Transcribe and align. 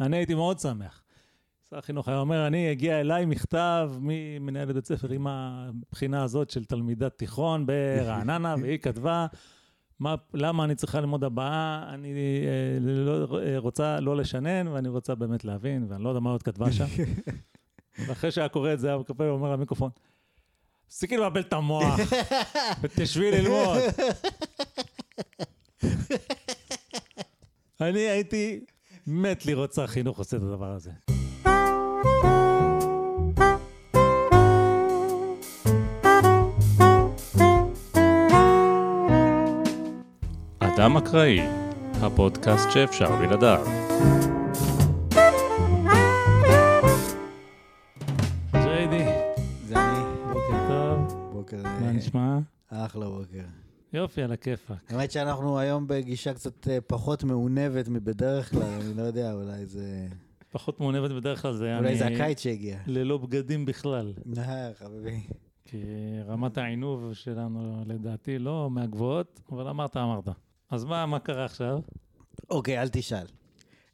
אני 0.00 0.16
הייתי 0.16 0.34
מאוד 0.34 0.58
שמח. 0.58 1.02
שר 1.70 1.78
החינוך 1.78 2.08
היה 2.08 2.18
אומר, 2.18 2.46
אני, 2.46 2.70
הגיע 2.70 3.00
אליי 3.00 3.26
מכתב 3.26 3.90
ממנהלת 4.00 4.74
בית 4.74 4.86
ספר 4.86 5.10
עם 5.10 5.26
הבחינה 5.26 6.22
הזאת 6.22 6.50
של 6.50 6.64
תלמידת 6.64 7.18
תיכון 7.18 7.66
ברעננה, 7.66 8.54
והיא 8.62 8.78
כתבה, 8.78 9.26
מה, 10.00 10.14
למה 10.34 10.64
אני 10.64 10.74
צריכה 10.74 11.00
ללמוד 11.00 11.24
הבאה, 11.24 11.94
אני 11.94 12.12
אה, 12.46 12.78
לא, 12.80 13.40
אה, 13.40 13.58
רוצה 13.58 14.00
לא 14.00 14.16
לשנן, 14.16 14.68
ואני 14.68 14.88
רוצה 14.88 15.14
באמת 15.14 15.44
להבין, 15.44 15.86
ואני 15.88 16.04
לא 16.04 16.08
יודע 16.08 16.20
מה 16.20 16.30
עוד 16.30 16.42
כתבה 16.42 16.72
שם. 16.72 16.84
ואחרי 18.06 18.30
שהיה 18.30 18.48
קורא 18.48 18.72
את 18.72 18.80
זה, 18.80 18.88
היה 18.88 18.98
מקפל 18.98 19.22
ואומר 19.22 19.52
למיקרופון, 19.52 19.90
תפסיקי 20.86 21.16
לבלבל 21.16 21.40
את 21.40 21.52
המוח, 21.52 21.98
ותשבי 22.80 23.30
ללמוד. 23.30 23.78
אני 27.80 28.00
הייתי 28.00 28.60
מת 29.08 29.46
לראות 29.46 29.72
שר 29.72 29.86
חינוך 29.86 30.18
עושה 30.18 30.36
את 30.36 30.42
הדבר 30.42 30.72
הזה. 30.72 30.90
אדם 40.58 40.96
אקראי, 40.96 41.40
הפודקאסט 42.02 42.70
שאפשר 42.70 43.16
בלעדיו. 43.16 43.66
ג'יידי, 48.52 49.04
זה 49.64 49.74
אני. 49.74 50.04
בוקר 50.32 50.68
טוב, 50.68 51.30
בוקר... 51.32 51.62
מה 51.62 51.92
נשמע? 51.92 52.38
אחלה 52.68 53.06
בוקר. 53.08 53.44
יופי, 53.92 54.22
על 54.22 54.32
הכיפאק. 54.32 54.92
האמת 54.92 55.10
שאנחנו 55.10 55.58
היום 55.58 55.86
בגישה 55.86 56.34
קצת 56.34 56.68
אה, 56.68 56.80
פחות 56.80 57.24
מעונבת 57.24 57.88
מבדרך 57.88 58.50
כלל, 58.50 58.62
אני 58.62 58.94
לא 58.96 59.02
יודע, 59.02 59.32
אולי 59.32 59.66
זה... 59.66 60.06
פחות 60.50 60.80
מעונבת 60.80 61.10
בדרך 61.10 61.42
כלל 61.42 61.52
זה 61.52 61.78
אולי 61.78 61.98
זה 61.98 62.06
הקיץ 62.06 62.40
שהגיע. 62.40 62.78
ללא 62.86 63.18
בגדים 63.18 63.64
בכלל. 63.64 64.12
אה, 64.38 64.70
חביבי. 64.78 65.20
כי 65.64 65.78
רמת 66.26 66.58
העינוב 66.58 67.14
שלנו 67.14 67.82
לדעתי 67.86 68.38
לא 68.38 68.70
מהגבוהות, 68.70 69.40
אבל 69.52 69.68
אמרת, 69.68 69.96
אמרת. 69.96 70.28
אז 70.70 70.84
מה, 70.84 71.06
מה 71.06 71.18
קרה 71.18 71.44
עכשיו? 71.44 71.78
אוקיי, 72.50 72.82
אל 72.82 72.88
תשאל. 72.88 73.26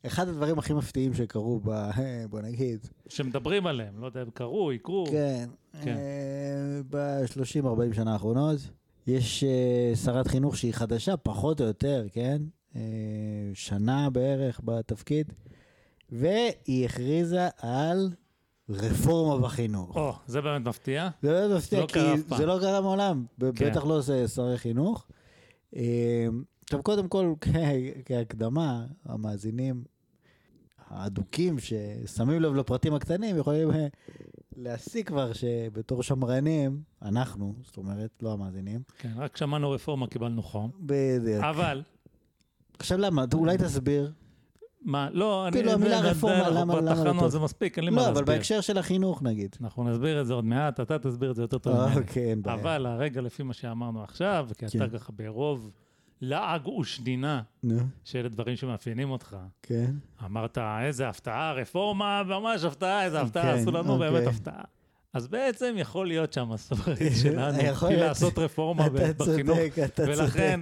אחד 0.06 0.28
הדברים 0.28 0.58
הכי 0.58 0.72
מפתיעים 0.72 1.14
שקרו 1.14 1.60
ב... 1.64 1.90
בוא 2.30 2.40
נגיד, 2.40 2.86
שמדברים 3.08 3.66
עליהם, 3.66 4.00
לא 4.00 4.06
יודע, 4.06 4.24
קרו, 4.34 4.72
יקרו. 4.72 5.06
כן, 5.10 5.48
כן. 5.82 5.96
ב-30-40 6.90 7.94
שנה 7.94 8.12
האחרונות, 8.12 8.58
יש 9.06 9.44
אה, 9.44 9.96
שרת 9.96 10.28
חינוך 10.28 10.56
שהיא 10.56 10.74
חדשה, 10.74 11.16
פחות 11.16 11.60
או 11.60 11.66
יותר, 11.66 12.06
כן? 12.12 12.42
אה, 12.76 12.80
שנה 13.54 14.10
בערך 14.10 14.60
בתפקיד, 14.64 15.32
והיא 16.10 16.84
הכריזה 16.84 17.48
על 17.58 18.10
רפורמה 18.68 19.46
בחינוך. 19.46 19.96
או, 19.96 20.12
זה 20.26 20.40
באמת 20.40 20.66
מפתיע. 20.66 21.08
זה 21.22 21.48
לא 21.48 21.56
מפתיע, 21.56 21.80
לא 21.80 21.86
כי. 21.86 22.00
זה 22.36 22.46
לא 22.46 22.58
קרה 22.60 22.80
מעולם, 22.80 23.24
כן. 23.40 23.70
בטח 23.70 23.84
לא 23.84 24.02
שרי 24.26 24.58
חינוך. 24.58 25.06
אה, 25.76 26.26
עכשיו, 26.64 26.82
קודם 26.82 27.08
כל, 27.08 27.34
כהקדמה, 28.06 28.86
המאזינים 29.04 29.84
האדוקים 30.88 31.56
ששמים 31.58 32.42
לב 32.42 32.54
לפרטים 32.54 32.94
הקטנים 32.94 33.36
יכולים 33.36 33.70
להסיק 34.56 35.08
כבר 35.08 35.32
שבתור 35.32 36.02
שמרנים, 36.02 36.82
אנחנו, 37.02 37.54
זאת 37.62 37.76
אומרת, 37.76 38.10
לא 38.22 38.32
המאזינים, 38.32 38.80
כן, 38.98 39.12
רק 39.16 39.36
שמענו 39.36 39.70
רפורמה, 39.70 40.06
קיבלנו 40.06 40.42
חום. 40.42 40.70
בדיוק. 40.80 41.44
אבל, 41.44 41.82
עכשיו 42.78 42.98
למה? 42.98 43.24
אולי 43.34 43.58
תסביר. 43.58 44.12
מה, 44.84 45.08
לא, 45.12 45.48
אני... 45.48 45.56
כאילו, 45.56 45.72
המילה 45.72 46.00
רפורמה, 46.00 46.50
למה- 46.50 46.80
לא 46.80 46.94
טוב? 47.12 47.24
על 47.24 47.30
זה 47.30 47.38
מספיק, 47.38 47.76
אין 47.76 47.84
לי 47.84 47.90
מה 47.90 47.96
לא, 47.96 48.02
להסביר. 48.02 48.24
אבל 48.24 48.34
בהקשר 48.34 48.60
של 48.60 48.78
החינוך 48.78 49.22
נגיד. 49.22 49.56
אנחנו 49.60 49.84
נסביר 49.84 50.20
את 50.20 50.26
זה 50.26 50.34
עוד 50.34 50.44
מעט, 50.44 50.80
אתה 50.80 50.98
תסביר 50.98 51.30
את 51.30 51.36
זה 51.36 51.42
יותר 51.42 51.58
טוב 51.58 51.76
ממני. 51.76 51.96
אוקיי, 52.00 52.30
אין 52.30 52.42
בעיה. 52.42 52.56
אבל 52.60 52.86
הרגע 52.86 53.20
לפי 53.20 53.42
מה 53.42 53.52
שאמרנו 53.52 54.02
עכשיו, 54.02 54.48
כי 54.58 54.66
אתה 54.66 54.78
כן. 54.78 54.98
ככה 54.98 55.12
ברוב 55.12 55.70
לעג 56.22 56.68
ושנינה, 56.68 57.42
נו, 57.62 57.78
שאלה 58.04 58.28
דברים 58.28 58.56
שמאפיינים 58.56 59.10
אותך, 59.10 59.36
כן. 59.62 59.90
אמרת, 60.24 60.58
איזה 60.58 61.08
הפתעה, 61.08 61.52
רפורמה, 61.52 62.22
ממש 62.22 62.64
הפתעה, 62.64 63.04
איזה 63.04 63.20
הפתעה, 63.20 63.42
כן, 63.42 63.48
עשו 63.48 63.70
לנו 63.70 63.94
אוקיי. 63.94 64.10
באמת 64.10 64.26
הפתעה. 64.26 64.62
אז 65.12 65.28
בעצם 65.28 65.74
יכול 65.78 66.06
להיות 66.06 66.32
שהמסורת 66.32 66.98
שלנו 67.22 67.58
היא. 67.58 67.96
לעשות 67.96 68.38
רפורמה 68.38 68.88
בחינוך, 69.18 69.58
ולכן. 69.98 70.60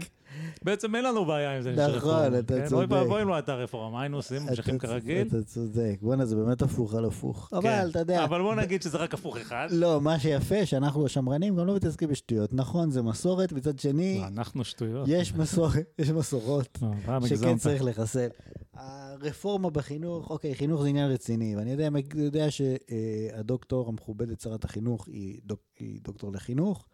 בעצם 0.65 0.95
אין 0.95 1.05
לנו 1.05 1.25
בעיה 1.25 1.57
עם 1.57 1.63
זה 1.63 1.73
נכון. 1.97 2.35
אתה 2.39 2.55
כן? 2.55 2.61
אוי 2.61 2.69
צודק. 2.69 2.87
ואבוי 2.91 3.23
אם 3.23 3.29
לא 3.29 3.35
הייתה 3.35 3.55
רפורמה, 3.55 3.91
מה 3.91 4.01
היינו 4.03 4.17
עושים? 4.17 4.43
ממשיכים 4.43 4.79
כרגיל? 4.79 5.27
אתה 5.27 5.43
צודק. 5.43 5.99
בואנה, 6.03 6.25
זה 6.25 6.37
באמת 6.37 6.63
הפוך 6.63 6.95
על 6.95 7.05
הפוך. 7.05 7.49
כן. 7.51 7.57
אבל 7.57 7.91
אתה 7.91 7.99
יודע, 7.99 8.25
אבל 8.25 8.43
בוא 8.43 8.55
נגיד 8.55 8.83
שזה 8.83 8.99
רק 8.99 9.15
הפוך 9.15 9.37
אחד. 9.37 9.69
לא, 9.71 10.01
מה 10.01 10.19
שיפה, 10.19 10.67
שאנחנו 10.67 11.07
השמרנים 11.07 11.57
גם 11.57 11.67
לא 11.67 11.75
מתעסקים 11.75 12.09
בשטויות. 12.09 12.53
נכון, 12.53 12.91
זה 12.91 13.03
מסורת, 13.03 13.53
מצד 13.53 13.79
שני, 13.79 14.19
לא, 14.21 14.27
אנחנו 14.27 14.65
שטויות. 14.65 15.07
יש 15.09 15.35
מסורת, 15.35 15.95
יש 15.99 16.11
מסורות 16.11 16.79
לא, 17.09 17.27
שכן. 17.27 17.57
צריך 17.57 17.85
לחסל. 17.85 18.29
הרפורמה 18.75 19.71
בחינוך, 19.71 20.31
אוקיי, 20.31 20.55
חינוך 20.55 20.83
זה 20.83 20.89
עניין 20.89 21.11
רציני, 21.11 21.57
ואני 21.57 21.77
יודע, 22.15 22.47
שהדוקטור 22.51 23.89
המכובדת, 23.89 24.41
שרת 24.41 24.65
החינוך, 24.65 25.09
היא 25.09 26.01
דוקטור 26.03 26.33
לחינוך. 26.33 26.87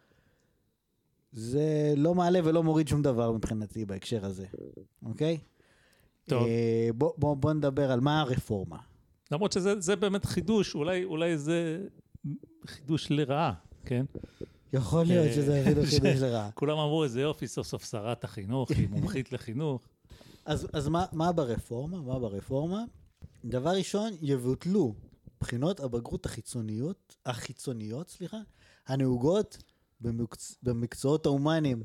זה 1.37 1.93
לא 1.97 2.15
מעלה 2.15 2.39
ולא 2.43 2.63
מוריד 2.63 2.87
שום 2.87 3.01
דבר 3.01 3.31
מבחינתי 3.31 3.85
בהקשר 3.85 4.25
הזה, 4.25 4.45
אוקיי? 5.05 5.37
טוב. 6.25 6.43
אה, 6.43 6.89
בוא, 6.95 7.13
בוא, 7.17 7.35
בוא 7.35 7.53
נדבר 7.53 7.91
על 7.91 7.99
מה 7.99 8.21
הרפורמה. 8.21 8.77
למרות 9.31 9.51
שזה 9.51 9.79
זה 9.79 9.95
באמת 9.95 10.25
חידוש, 10.25 10.75
אולי, 10.75 11.03
אולי 11.03 11.37
זה 11.37 11.85
חידוש 12.67 13.11
לרעה, 13.11 13.53
כן? 13.85 14.05
יכול 14.73 15.03
להיות 15.03 15.27
אה, 15.27 15.33
שזה 15.33 15.61
אפילו 15.61 15.85
ש- 15.85 15.89
חידוש 15.89 16.15
לרעה. 16.21 16.51
כולם 16.51 16.77
אמרו, 16.77 17.03
איזה 17.03 17.21
יופי, 17.21 17.47
סוף 17.47 17.67
סוף 17.67 17.85
שרת 17.91 18.23
החינוך, 18.23 18.71
היא 18.71 18.89
מומחית 18.89 19.31
לחינוך. 19.31 19.87
אז, 20.45 20.67
אז 20.73 20.87
מה, 20.87 21.05
מה 21.11 21.31
ברפורמה? 21.31 22.01
מה 22.01 22.19
ברפורמה? 22.19 22.83
דבר 23.45 23.69
ראשון, 23.69 24.13
יבוטלו 24.21 24.93
בחינות 25.41 25.79
הבגרות 25.79 26.25
החיצוניות, 26.25 27.15
החיצוניות, 27.25 28.09
סליחה, 28.09 28.37
הנהוגות 28.87 29.57
במקצ... 30.01 30.55
במקצועות 30.63 31.25
ההומניים, 31.25 31.83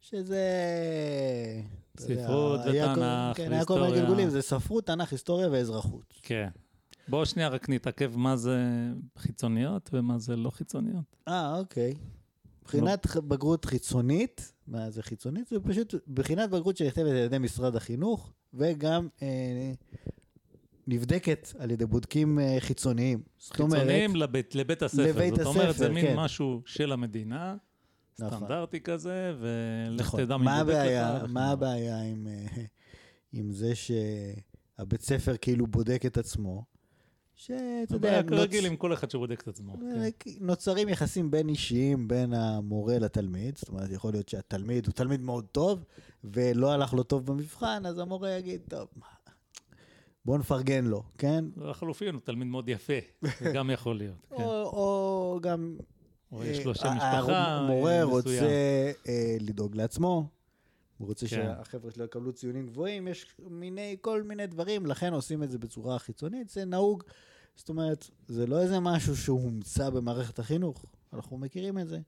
שזה... 0.00 0.42
יודע, 2.00 2.22
ספרות 2.24 2.60
היה 2.66 2.94
כל- 2.94 3.00
ותנ"ך 3.00 3.36
כן, 3.36 3.52
היה 3.52 3.64
כל 3.64 3.80
מיני. 3.80 4.00
גלגולים, 4.00 4.30
זה 4.30 4.42
ספרות, 4.42 4.86
תנ"ך, 4.86 5.12
היסטוריה 5.12 5.48
ואזרחות. 5.50 6.14
כן. 6.22 6.48
בואו 7.08 7.26
שנייה 7.26 7.48
רק 7.48 7.68
נתעכב 7.68 8.12
מה 8.16 8.36
זה 8.36 8.58
חיצוניות 9.18 9.90
ומה 9.92 10.18
זה 10.18 10.36
לא 10.36 10.50
חיצוניות. 10.50 11.16
אה, 11.28 11.58
אוקיי. 11.58 11.94
בחינת 12.64 13.06
ח- 13.06 13.16
בגרות 13.16 13.64
חיצונית, 13.64 14.52
מה 14.66 14.90
זה 14.90 15.02
חיצונית? 15.02 15.48
זה 15.48 15.60
פשוט 15.60 15.94
בחינת 16.14 16.50
בגרות 16.50 16.76
שנכתבת 16.76 17.06
על 17.10 17.16
ידי 17.16 17.38
משרד 17.38 17.76
החינוך, 17.76 18.32
וגם 18.54 19.08
אה, 19.22 19.72
נבדקת 20.90 21.48
על 21.58 21.70
ידי 21.70 21.86
בודקים 21.86 22.38
אה, 22.38 22.56
חיצוניים. 22.60 23.22
זאת 23.38 23.60
אומרת, 23.60 23.72
חיצוניים 23.72 24.16
לבית, 24.16 24.54
לבית 24.54 24.82
הספר. 24.82 25.02
לבית 25.02 25.34
זאת 25.34 25.46
אומרת, 25.46 25.62
זה 25.76 25.84
הספר, 25.84 25.92
מין 25.92 26.06
כן. 26.06 26.16
משהו 26.16 26.62
של 26.66 26.92
המדינה, 26.92 27.56
נכון. 28.18 28.38
סטנדרטי 28.38 28.80
כזה, 28.80 29.34
ולך 29.40 30.00
נכון. 30.06 30.24
תדע 30.24 30.36
מי 30.36 30.44
בודק 30.60 30.74
לך. 30.74 31.24
מה. 31.28 31.50
הבעיה 31.50 32.02
עם, 32.02 32.26
אה, 32.30 32.62
עם 33.32 33.52
זה 33.52 33.72
שהבית 33.74 35.00
ספר 35.00 35.36
כאילו 35.36 35.66
בודק 35.66 36.02
את 36.06 36.18
עצמו? 36.18 36.64
שאתה 37.34 37.60
יודע, 37.94 38.08
הבעיה 38.08 38.22
נוצ- 38.22 38.28
כרגיל 38.28 38.66
עם 38.66 38.76
כל 38.76 38.92
אחד 38.92 39.10
שבודק 39.10 39.40
את 39.42 39.48
עצמו. 39.48 39.72
אה, 39.74 40.08
כן. 40.18 40.30
נוצרים 40.40 40.88
יחסים 40.88 41.30
בין 41.30 41.48
אישיים 41.48 42.08
בין 42.08 42.32
המורה 42.34 42.98
לתלמיד, 42.98 43.58
זאת 43.58 43.68
אומרת, 43.68 43.90
יכול 43.90 44.12
להיות 44.12 44.28
שהתלמיד 44.28 44.86
הוא 44.86 44.92
תלמיד 44.94 45.20
מאוד 45.20 45.44
טוב, 45.52 45.84
ולא 46.24 46.72
הלך 46.72 46.94
לו 46.94 47.02
טוב 47.02 47.26
במבחן, 47.26 47.82
אז 47.86 47.98
המורה 47.98 48.30
יגיד, 48.30 48.60
טוב, 48.68 48.88
מה, 48.96 49.06
בוא 50.24 50.38
נפרגן 50.38 50.84
לו, 50.84 51.02
כן? 51.18 51.44
לחלופין, 51.56 52.14
הוא 52.14 52.20
תלמיד 52.24 52.48
מאוד 52.48 52.68
יפה, 52.68 52.92
זה 53.22 53.52
גם 53.54 53.70
יכול 53.70 53.96
להיות. 53.98 54.26
כן. 54.36 54.42
או, 54.42 54.62
או 54.62 55.38
גם... 55.42 55.76
או 56.32 56.44
יש 56.44 56.64
לו 56.64 56.74
שם 56.74 56.86
אה, 56.86 56.94
משפחה 56.94 57.66
אה, 57.88 58.04
רוצה 58.04 58.28
מסוים. 58.28 58.44
אה, 59.08 59.36
לדאוג 59.40 59.76
לעצמו, 59.76 60.28
הוא 60.98 61.08
רוצה 61.08 61.28
כן. 61.28 61.36
שהחבר'ה 61.36 61.90
שלו 61.90 62.04
יקבלו 62.04 62.32
ציונים 62.32 62.66
גבוהים, 62.66 63.08
יש 63.08 63.26
מיני, 63.50 63.96
כל 64.00 64.22
מיני 64.22 64.46
דברים, 64.46 64.86
לכן 64.86 65.12
עושים 65.12 65.42
את 65.42 65.50
זה 65.50 65.58
בצורה 65.58 65.98
חיצונית, 65.98 66.48
זה 66.48 66.64
נהוג. 66.64 67.02
זאת 67.56 67.68
אומרת, 67.68 68.10
זה 68.28 68.46
לא 68.46 68.60
איזה 68.60 68.80
משהו 68.80 69.16
שהוא 69.16 69.42
הומצא 69.42 69.90
במערכת 69.90 70.38
החינוך, 70.38 70.84
אנחנו 71.12 71.38
מכירים 71.38 71.78
את 71.78 71.88
זה. 71.88 71.98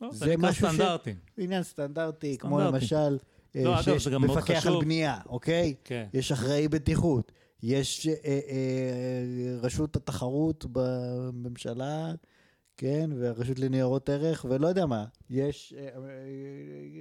לא, 0.00 0.12
זה 0.12 0.36
נקרא 0.36 0.50
משהו 0.50 0.68
ש- 0.68 1.08
עניין 1.38 1.62
סטנדרטי, 1.62 2.38
כמו 2.38 2.56
סטנדרטי. 2.56 2.74
למשל, 2.84 3.18
אה, 3.56 3.64
לא, 3.64 3.82
שיש 3.82 4.06
מפקח 4.08 4.66
על. 4.66 4.80
בנייה, 4.80 5.18
אוקיי? 5.26 5.74
כן. 5.84 6.06
יש 6.14 6.32
אחראי 6.32 6.68
בטיחות, 6.68 7.32
יש 7.62 8.06
אה, 8.06 8.14
אה, 8.24 9.56
רשות 9.60 9.96
התחרות 9.96 10.66
בממשלה, 10.72 12.12
כן, 12.76 13.10
והרשות 13.18 13.58
לניירות 13.58 14.08
ערך, 14.08 14.46
ולא 14.48 14.66
יודע 14.66 14.86
מה, 14.86 15.04
יש, 15.30 15.74
אה, 15.78 15.84
אה, 15.84 15.90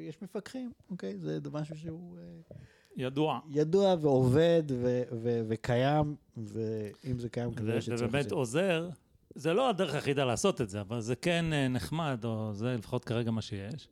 יש 0.09 0.21
מפקחים, 0.21 0.71
אוקיי? 0.89 1.17
זה 1.17 1.39
משהו 1.51 1.77
שהוא... 1.77 2.17
אה, 2.17 2.57
ידוע. 2.97 3.39
ידוע 3.49 3.95
ועובד 4.01 4.63
ו- 4.69 5.03
ו- 5.11 5.41
וקיים, 5.47 6.15
ואם 6.37 7.19
זה 7.19 7.29
קיים, 7.29 7.53
כנראה 7.53 7.81
שצריך... 7.81 7.99
זה 7.99 8.07
באמת 8.07 8.29
זה. 8.29 8.35
עוזר. 8.35 8.89
זה 9.35 9.53
לא 9.53 9.69
הדרך 9.69 9.93
היחידה 9.93 10.25
לעשות 10.25 10.61
את 10.61 10.69
זה, 10.69 10.81
אבל 10.81 11.01
זה 11.01 11.15
כן 11.15 11.45
אה, 11.53 11.67
נחמד, 11.67 12.25
או 12.25 12.53
זה 12.53 12.75
לפחות 12.77 13.05
כרגע 13.05 13.31
מה 13.31 13.41
שיש. 13.41 13.87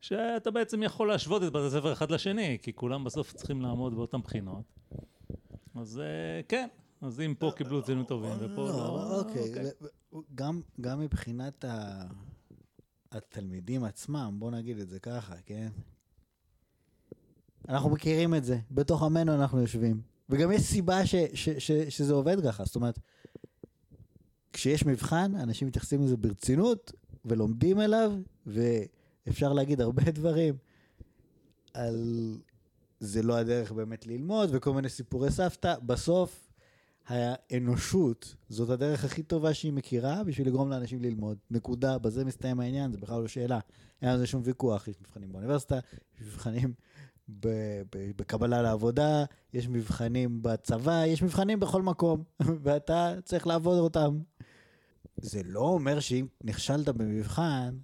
שאתה 0.00 0.50
בעצם 0.50 0.82
יכול 0.82 1.08
להשוות 1.08 1.42
את 1.42 1.52
בתי 1.52 1.70
ספר 1.70 1.92
אחד 1.92 2.10
לשני, 2.10 2.58
כי 2.62 2.72
כולם 2.72 3.04
בסוף 3.04 3.32
צריכים 3.32 3.62
לעמוד 3.62 3.94
באותן 3.94 4.20
בחינות. 4.20 4.62
אז 5.76 5.98
אה, 5.98 6.40
כן, 6.48 6.68
אז 7.00 7.20
אם 7.20 7.34
פה 7.38 7.52
קיבלו 7.56 7.82
ציונים 7.82 8.04
טובים 8.04 8.32
ופה 8.40 8.68
לא, 8.68 8.68
לא... 8.68 9.20
אוקיי. 9.20 9.52
ו- 9.64 9.84
ו- 10.14 10.18
גם, 10.80 11.00
מבחינת. 11.00 11.64
התלמידים 13.12 13.84
עצמם, 13.84 14.36
בוא 14.38 14.50
נגיד 14.50 14.78
את 14.78 14.88
זה 14.88 15.00
ככה, 15.00 15.34
כן? 15.46 15.68
אנחנו 17.68 17.90
מכירים 17.90 18.34
את 18.34 18.44
זה, 18.44 18.58
בתוך 18.70 19.02
עמנו 19.02 19.34
אנחנו 19.34 19.60
יושבים. 19.60 20.00
וגם 20.28 20.52
יש 20.52 20.62
סיבה 20.62 21.06
ש, 21.06 21.14
ש, 21.34 21.48
ש, 21.48 21.72
שזה 21.72 22.14
עובד 22.14 22.36
ככה, 22.46 22.64
זאת 22.64 22.76
אומרת, 22.76 22.98
כשיש 24.52 24.86
מבחן, 24.86 25.34
אנשים 25.34 25.68
מתייחסים 25.68 26.02
לזה 26.02 26.16
ברצינות, 26.16 26.92
ולומדים 27.24 27.80
אליו, 27.80 28.12
ואפשר 28.46 29.52
להגיד 29.52 29.80
הרבה 29.80 30.02
דברים 30.10 30.56
על 31.74 32.38
זה 33.00 33.22
לא 33.22 33.36
הדרך 33.36 33.72
באמת 33.72 34.06
ללמוד, 34.06 34.48
וכל 34.52 34.72
מיני 34.72 34.88
סיפורי 34.88 35.30
סבתא. 35.30 35.74
בסוף, 35.82 36.46
האנושות 37.06 38.34
זאת 38.48 38.70
הדרך 38.70 39.04
הכי 39.04 39.22
טובה 39.22 39.54
שהיא 39.54 39.72
מכירה 39.72 40.24
בשביל 40.24 40.46
לגרום 40.46 40.70
לאנשים 40.70 41.02
ללמוד. 41.02 41.38
נקודה, 41.50 41.98
בזה 41.98 42.24
מסתיים 42.24 42.60
העניין, 42.60 42.92
זה 42.92 42.98
בכלל 42.98 43.20
לא 43.20 43.28
שאלה. 43.28 43.58
אין 44.02 44.10
על 44.10 44.18
זה 44.18 44.26
שום 44.26 44.42
ויכוח, 44.44 44.88
יש 44.88 44.96
מבחנים 45.00 45.32
באוניברסיטה, 45.32 45.78
יש 46.20 46.26
מבחנים 46.26 46.74
בקבלה 48.16 48.62
לעבודה, 48.62 49.24
יש 49.54 49.68
מבחנים 49.68 50.42
בצבא, 50.42 51.04
יש 51.06 51.22
מבחנים 51.22 51.60
בכל 51.60 51.82
מקום, 51.82 52.24
ואתה 52.62 53.14
צריך 53.24 53.46
לעבוד 53.46 53.78
אותם. 53.78 54.18
זה 55.16 55.40
לא 55.44 55.60
אומר 55.60 56.00
שאם 56.00 56.26
נכשלת 56.44 56.88
במבחן, 56.88 57.76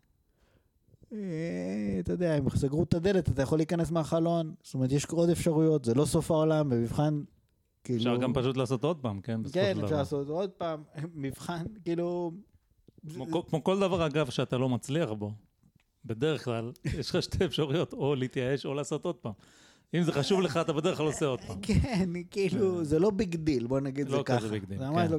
אתה 2.01 2.13
יודע, 2.13 2.39
אם 2.39 2.51
סגרו 2.51 2.83
את 2.83 2.95
הדלת, 2.95 3.29
אתה 3.29 3.43
יכול 3.43 3.59
להיכנס 3.59 3.91
מהחלון. 3.91 4.55
זאת 4.63 4.75
אומרת, 4.75 4.93
יש 4.93 5.05
עוד 5.07 5.31
אפשרויות, 5.31 5.85
זה 5.85 5.95
לא 5.95 6.05
סוף 6.05 6.31
העולם, 6.31 6.71
במבחן, 6.71 7.23
כאילו... 7.85 7.99
אפשר 7.99 8.17
גם 8.17 8.35
פשוט 8.35 8.57
לעשות 8.57 8.85
עוד 8.85 8.97
פעם, 8.97 9.21
כן? 9.21 9.41
כן, 9.53 9.77
אפשר. 9.85 9.97
לעשות 9.97 10.29
עוד 10.29 10.51
פעם. 10.51 10.83
מבחן, 11.15 11.65
כאילו... 11.85 12.33
כמו 13.49 13.65
כל- 13.65 13.81
דבר, 13.81 14.07
אגב, 14.07 14.31
שאתה 14.31 14.59
לא 14.59 14.69
מצליח 14.69 15.11
בו, 15.11 15.33
בדרך 16.05 16.45
כלל, 16.45 16.73
יש 16.99 17.11
לך 17.11 17.23
שתי 17.23 17.45
אפשרויות, 17.45 17.93
או 17.93 18.15
להתייאש 18.15 18.67
או 18.67 18.75
לעשות 18.75 19.05
עוד 19.05 19.15
פעם. 19.15 19.33
אם 19.95 20.03
זה 20.03 20.13
חשוב 20.13 20.41
לך, 20.41 20.57
אתה 20.57 20.73
בדרך 20.73 20.97
כלל 20.97 21.07
עושה 21.07 21.27
עוד 21.27 21.41
פעם. 21.47 21.59
כן, 21.63 22.09
כאילו, 22.31 22.85
זה 22.85 22.99
לא 22.99 23.11
big 23.11 23.37
deal, 23.37 23.67
בוא 23.67 23.81
נגיד 23.81 24.09
לא 24.09 24.17
זה 24.17 24.23
ככה. 24.25 24.39
כזה 24.39 24.49
big 24.49 24.65
deal, 24.65 24.79
כן. 24.79 25.11
לא... 25.11 25.19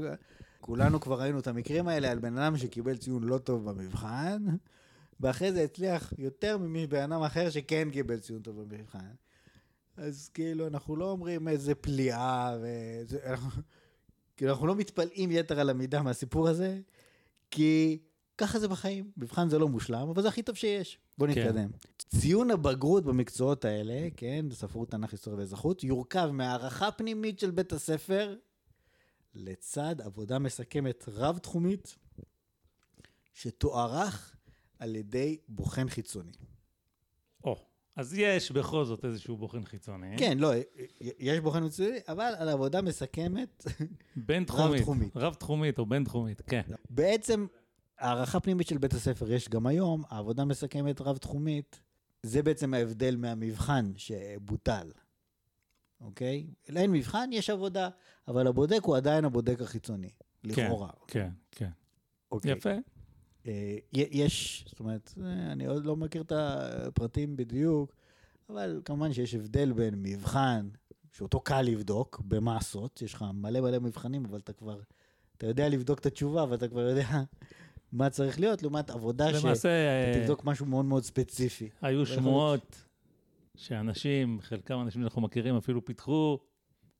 כולנו 0.62 1.00
כבר 1.00 1.22
ראינו 1.22 1.40
את 1.40 1.48
המקרים 1.48 1.88
האלה 1.88 2.12
על 2.12 2.20
בן 2.20 2.38
אדם 2.38 2.58
שקיבל 2.58 2.98
ציון 2.98 3.24
לא 3.24 3.38
טוב 3.38 3.70
במבחן, 3.70 4.46
ואחרי 5.20 5.52
זה 5.52 5.64
הצליח 5.64 6.14
יותר 6.18 6.58
מבן 6.62 7.12
אדם 7.12 7.22
אחר 7.22 7.50
שכן 7.50 7.90
קיבל 7.92 8.20
ציון 8.20 8.42
טוב 8.42 8.62
במבחן. 8.62 9.14
אז 9.98 10.30
כאילו, 10.34 10.68
אנחנו 10.68 10.96
לא 10.96 11.12
אומרים 11.12 11.48
איזה 11.48 11.76
פליאה, 11.76 12.58
וזה, 12.62 13.20
אנחנו, 13.26 13.62
כאילו, 14.38 14.52
אנחנו 14.52 14.68
לא 14.68 14.76
מתפלאים 14.76 15.32
יתר 15.32 15.60
על 15.60 15.70
המידה 15.70 16.02
מהסיפור 16.02 16.48
הזה, 16.48 16.80
כי 17.52 18.00
ככה 18.38 18.60
זה 18.60 18.68
בחיים. 18.68 19.12
מבחן 19.18 19.50
זה 19.50 19.60
לא 19.60 19.68
מושלם, 19.68 20.10
אבל 20.10 20.22
זה 20.22 20.28
הכי 20.28 20.44
טוב 20.44 20.56
שיש. 20.56 21.00
בוא 21.18 21.28
כן. 21.28 21.42
נתקדם. 21.42 21.70
ציון 21.98 22.52
הבגרות 22.52 23.06
במקצועות 23.06 23.66
האלה, 23.66 24.08
כן, 24.18 24.46
בספרות, 24.50 24.92
תנ"ך, 24.92 25.12
היסטוריה 25.12 25.40
ואזרחות, 25.40 25.84
יורכב 25.84 26.30
מהערכה 26.34 26.92
פנימית 26.92 27.40
של 27.40 27.52
בית 27.52 27.74
הספר, 27.74 28.36
לצד 29.36 30.02
עבודה 30.02 30.40
מסכמת 30.40 31.04
רב-תחומית, 31.08 31.96
שתוארך 33.34 34.36
על 34.80 34.96
ידי 34.96 35.38
בוחן 35.48 35.90
חיצוני. 35.90 36.32
או, 37.44 37.56
אז 37.96 38.14
יש 38.18 38.52
בכל 38.52 38.86
זאת 38.86 39.06
איזשהו 39.06 39.38
בוחן 39.38 39.66
חיצוני. 39.66 40.18
כן, 40.18 40.38
לא, 40.38 40.52
יש 41.20 41.40
בוחן 41.40 41.64
חיצוני, 41.64 41.98
אבל 42.08 42.34
על 42.38 42.50
עבודה 42.50 42.82
מסכמת, 42.82 43.66
בין 44.16 44.44
תחומית. 44.44 44.72
רב-תחומית. 44.74 45.18
רב 45.18 45.34
תחומית 45.34 45.80
או 45.80 45.86
בין 45.86 46.04
תחומית, 46.04 46.42
כן. 46.42 46.62
בעצם 46.90 47.48
הערכה 48.00 48.40
פנימית 48.40 48.68
של 48.68 48.78
בית 48.78 48.94
הספר 48.94 49.32
יש 49.32 49.50
גם 49.50 49.68
היום, 49.68 50.04
העבודה 50.10 50.46
מסכמת 50.46 51.02
רב-תחומית, 51.02 51.80
זה 52.24 52.44
בעצם 52.44 52.74
ההבדל 52.74 53.16
מהמבחן 53.16 53.92
שבוטל, 53.98 54.92
אוקיי? 56.02 56.48
אין 56.76 56.92
מבחן, 56.92 57.30
יש 57.34 57.50
עבודה, 57.50 57.90
אבל 58.28 58.48
הבודק 58.48 58.80
הוא 58.84 58.98
עדיין 58.98 59.26
הבודק 59.26 59.62
החיצוני, 59.62 60.10
לכאורה. 60.44 60.90
כן, 61.08 61.30
כן. 61.52 61.70
אוקיי. 62.32 62.52
יפה. 62.52 62.70
אה, 63.48 63.78
יש, 63.94 64.66
זאת 64.68 64.80
אומרת, 64.80 65.14
אה, 65.24 65.52
אני 65.52 65.66
עוד 65.66 65.86
לא 65.86 65.96
מכיר 65.96 66.22
את 66.22 66.32
הפרטים 66.36 67.36
בדיוק, 67.36 67.96
אבל 68.50 68.82
כמובן 68.86 69.14
שיש 69.14 69.36
הבדל 69.36 69.72
בין 69.72 69.94
מבחן, 69.98 70.70
שאותו 71.12 71.40
קל 71.40 71.62
לבדוק, 71.62 72.22
במעשות, 72.28 73.02
יש 73.02 73.14
לך 73.14 73.26
מלא 73.34 73.62
מלא 73.62 73.80
מבחנים, 73.80 74.26
אבל 74.26 74.40
אתה 74.40 74.54
כבר, 74.54 74.80
אתה 75.38 75.48
יודע 75.48 75.70
לבדוק 75.70 76.00
את 76.00 76.06
התשובה, 76.06 76.46
ואתה 76.50 76.68
כבר 76.68 76.82
יודע 76.82 77.08
מה 77.92 78.10
צריך 78.10 78.40
להיות, 78.40 78.62
לעומת 78.62 78.90
עבודה 78.90 79.32
למעשה, 79.32 79.70
אה, 79.70 80.14
שתבדוק 80.14 80.46
משהו 80.46 80.66
מאוד 80.66 80.86
מאוד 80.86 81.04
ספציפי. 81.04 81.70
היו 81.82 82.06
שמועות 82.06 82.86
שאנשים, 83.56 84.42
חלקם 84.42 84.82
אנשים 84.82 85.02
שאנחנו 85.02 85.22
מכירים, 85.22 85.56
אפילו 85.56 85.86
פיתחו 85.86 86.40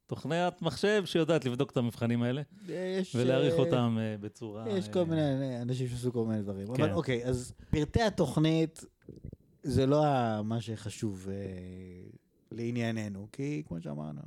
תוכניית 0.08 0.62
מחשב 0.62 1.02
שיודעת 1.06 1.46
לבדוק 1.46 1.72
את 1.72 1.78
המבחנים 1.78 2.24
האלה, 2.24 2.42
יש, 2.68 3.16
ולהעריך 3.16 3.54
אה, 3.54 3.60
אותם 3.60 3.98
אה, 4.00 4.16
בצורה... 4.20 4.70
יש 4.70 4.88
אה, 4.88 4.94
כל 4.94 5.04
מיני 5.04 5.62
אנשים 5.62 5.88
שעשו 5.88 6.14
כל 6.14 6.26
מיני 6.26 6.42
דברים. 6.42 6.68
אבל 6.68 6.78
כן. 6.78 6.94
אוקיי, 6.94 7.26
אז 7.26 7.54
פרטי 7.70 8.02
התוכנית 8.02 8.86
זה 9.64 9.86
לא 9.86 10.04
מה 10.44 10.62
שחשוב 10.62 11.28
אה, 11.32 11.36
לענייננו, 12.52 13.28
כי 13.32 13.64
כמו 13.68 13.82
שאמרנו, 13.82 14.22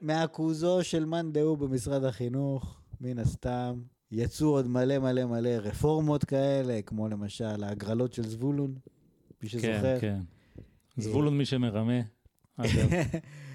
מהכוזו 0.00 0.84
של 0.84 1.04
מאן 1.04 1.32
דהוא 1.32 1.58
במשרד 1.58 2.04
החינוך, 2.04 2.80
מן 3.00 3.18
הסתם, 3.18 3.82
יצאו 4.10 4.48
עוד 4.48 4.66
מלא 4.66 4.98
מלא 4.98 5.24
מלא 5.24 5.48
רפורמות 5.48 6.24
כאלה, 6.24 6.82
כמו 6.82 7.08
למשל 7.08 7.64
ההגרלות 7.64 8.12
של 8.12 8.28
זבולון, 8.28 8.74
מי 9.42 9.48
שזוכר. 9.48 10.00
כן, 10.00 10.18
כן. 10.96 11.02
זבולון 11.02 11.38
מי 11.38 11.44
שמרמה. 11.44 12.00
אגב, 12.56 12.90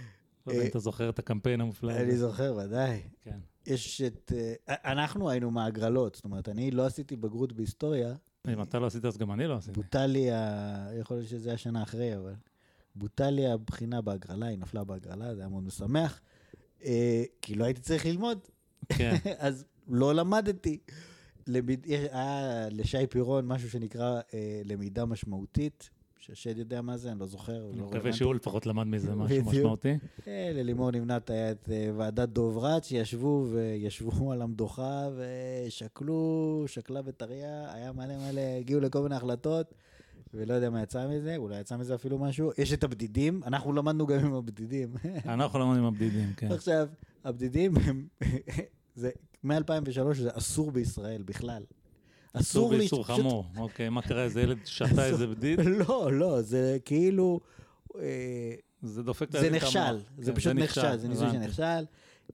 לא 0.47 0.51
יודע 0.51 0.63
אם 0.63 0.69
אתה 0.69 0.79
זוכר 0.79 1.09
את 1.09 1.19
הקמפיין 1.19 1.61
המופלא 1.61 1.91
אני 1.91 2.13
הזה. 2.13 2.17
זוכר, 2.17 2.57
ודאי. 2.65 3.01
כן. 3.21 3.39
יש 3.65 4.01
את... 4.01 4.31
אה, 4.69 4.75
אנחנו 4.91 5.29
היינו 5.29 5.51
מהגרלות, 5.51 6.15
זאת 6.15 6.25
אומרת, 6.25 6.49
אני 6.49 6.71
לא 6.71 6.85
עשיתי 6.85 7.15
בגרות 7.15 7.53
בהיסטוריה, 7.53 8.15
אם 8.53 8.61
אתה 8.61 8.79
לא 8.79 8.85
עשית, 8.85 9.05
אז 9.05 9.17
גם 9.17 9.31
אני 9.31 9.47
לא 9.47 9.55
עשיתי. 9.55 9.73
בוטל 9.73 10.05
לי, 10.05 10.31
ה... 10.31 10.89
יכול 10.99 11.17
להיות 11.17 11.29
שזה 11.29 11.49
היה 11.49 11.57
שנה 11.57 11.83
אחרי, 11.83 12.17
אבל 12.17 12.33
בוטל 12.95 13.29
לי 13.29 13.47
הבחינה 13.47 14.01
בהגרלה, 14.01 14.45
היא 14.45 14.57
נפלה 14.57 14.83
בהגרלה, 14.83 15.35
זה 15.35 15.41
היה 15.41 15.49
מאוד 15.49 15.63
משמח, 15.63 16.21
אה, 16.85 17.23
כי 17.41 17.55
לא 17.55 17.65
הייתי 17.65 17.81
צריך 17.81 18.05
ללמוד, 18.05 18.39
כן. 18.89 19.15
אז 19.37 19.65
לא 19.87 20.15
למדתי. 20.15 20.79
למד... 21.47 21.85
היה 21.85 22.67
לשי 22.71 23.07
פירון 23.07 23.47
משהו 23.47 23.69
שנקרא 23.69 24.21
אה, 24.33 24.61
למידה 24.65 25.05
משמעותית, 25.05 25.89
ששד 26.27 26.57
יודע 26.57 26.81
מה 26.81 26.97
זה, 26.97 27.11
אני 27.11 27.19
לא 27.19 27.25
זוכר. 27.25 27.69
אני 27.69 27.79
לא 27.79 27.87
מקווה. 27.87 28.13
שהוא 28.13 28.35
לפחות 28.35 28.65
למד 28.65 28.87
מזה 28.87 29.15
משהו. 29.15 29.43
משמעותי. 29.45 29.97
אה, 30.27 30.51
ללימור 30.53 30.91
נמנת 30.91 31.29
היה 31.29 31.51
את 31.51 31.69
אה, 31.71 31.89
ועדת 31.97 32.29
דוברת, 32.29 32.83
שישבו 32.83 33.47
וישבו 33.51 34.31
על 34.33 34.41
המדוכה 34.41 35.09
ושקלו, 35.17 36.63
שקלה 36.67 37.01
וטריה, 37.05 37.73
היה 37.73 37.91
מלא 37.91 38.17
מלא, 38.17 38.41
הגיעו 38.41 38.81
לכל 38.81 39.03
מיני 39.03 39.15
החלטות, 39.15 39.73
ולא 40.33 40.53
יודע 40.53 40.69
מה 40.69 40.83
יצא 40.83 41.07
מזה, 41.07 41.37
אולי 41.37 41.59
יצא 41.59 41.77
מזה 41.77 41.95
אפילו 41.95 42.19
משהו. 42.19 42.51
יש 42.57 42.73
את 42.73 42.83
הבדידים, 42.83 43.41
אנחנו 43.45 43.73
למדנו 43.73 44.07
גם 44.07 44.19
עם 44.19 44.33
הבדידים. 44.33 44.89
אנחנו 45.25 45.59
למדנו 45.59 45.79
עם 45.79 45.85
הבדידים, 45.85 46.33
כן. 46.37 46.51
עכשיו, 46.51 46.87
הבדידים 47.23 47.73
זה, 48.95 49.09
מ-2003 49.43 50.13
זה 50.13 50.29
אסור 50.33 50.71
בישראל 50.71 51.21
בכלל. 51.21 51.63
אסור 52.33 52.71
לי- 52.71 52.77
באיסור 52.77 53.03
פשוט- 53.03 53.15
חמור. 53.19 53.45
אוקיי, 53.57 53.89
מה 53.89 54.01
קרה? 54.01 54.23
איזה 54.23 54.41
ילד 54.41 54.57
שתה 54.65 55.05
איזה 55.05 55.27
בדיד? 55.27 55.59
לא, 55.87 56.09
לא, 56.13 56.41
זה 56.41 56.77
כאילו... 56.85 57.39
אה, 57.99 58.53
זה 58.81 59.03
דופק 59.03 59.31
זה 59.31 59.47
את 59.47 59.51
נכשל, 59.51 59.79
המוח. 59.79 60.01
זה 60.17 60.31
כן, 60.31 60.37
פשוט 60.37 60.53
נכשל, 60.53 60.97
זה 60.97 61.07
ניסוי. 61.07 61.31
שנכשל. 61.31 61.63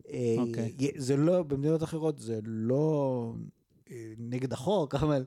אה, 0.09 0.35
אוקיי. 0.37 0.73
זה 0.95 1.17
לא, 1.17 1.43
במדינות 1.43 1.83
אחרות 1.83 2.19
זה 2.19 2.39
לא 2.43 3.33
אה, 3.91 4.13
נגד 4.17 4.53
החוק, 4.53 4.95
אבל 5.03 5.25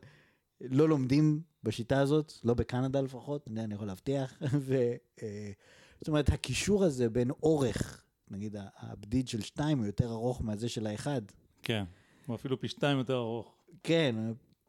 לא 0.61 0.89
לומדים 0.89 1.41
בשיטה 1.65 2.01
הזאת, 2.01 2.33
לא 2.45 2.55
בקנדה 2.55 3.01
לפחות, 3.01 3.49
אני 3.57 3.75
יכול 3.75 3.87
להבטיח. 3.87 4.39
זאת 6.01 6.09
אומרת, 6.09 6.29
הקישור 6.29 6.85
הזה 6.85 7.09
בין 7.09 7.31
אורך, 7.31 8.03
נגיד 8.31 8.57
הבדיד 8.79 9.29
של 9.29 9.41
שתיים 9.41 9.79
הוא 9.79 9.87
יותר 9.87 10.11
ארוך 10.11 10.43
מהזה 10.43 10.69
של 10.69 10.87
האחד. 10.87 11.21
כן, 11.63 11.85
הוא 12.27 12.35
אפילו 12.37 12.61
פי 12.61 12.69
שתיים 12.69 12.99
יותר 12.99 13.17
ארוך. 13.17 13.55
כן, 13.83 14.15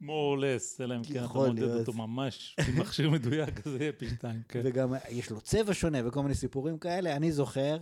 more 0.01 0.05
or 0.05 0.39
less, 0.41 0.83
אלא 0.83 0.95
אם 0.95 1.03
כן 1.03 1.23
אתה 1.25 1.33
מודד. 1.33 1.63
אותו 1.63 1.93
ממש 1.93 2.55
עם 2.67 2.79
מכשיר 2.79 3.09
מדויק, 3.09 3.67
זה 3.67 3.77
יהיה 3.79 3.91
פי 3.91 4.09
שתיים, 4.09 4.41
כן. 4.49 4.61
וגם 4.63 4.93
יש 5.09 5.29
לו 5.31 5.41
צבע 5.41 5.73
שונה 5.73 5.97
וכל 6.07 6.21
מיני 6.23 6.35
סיפורים 6.35 6.77
כאלה. 6.77 7.15
אני 7.15 7.31
זוכר, 7.31 7.77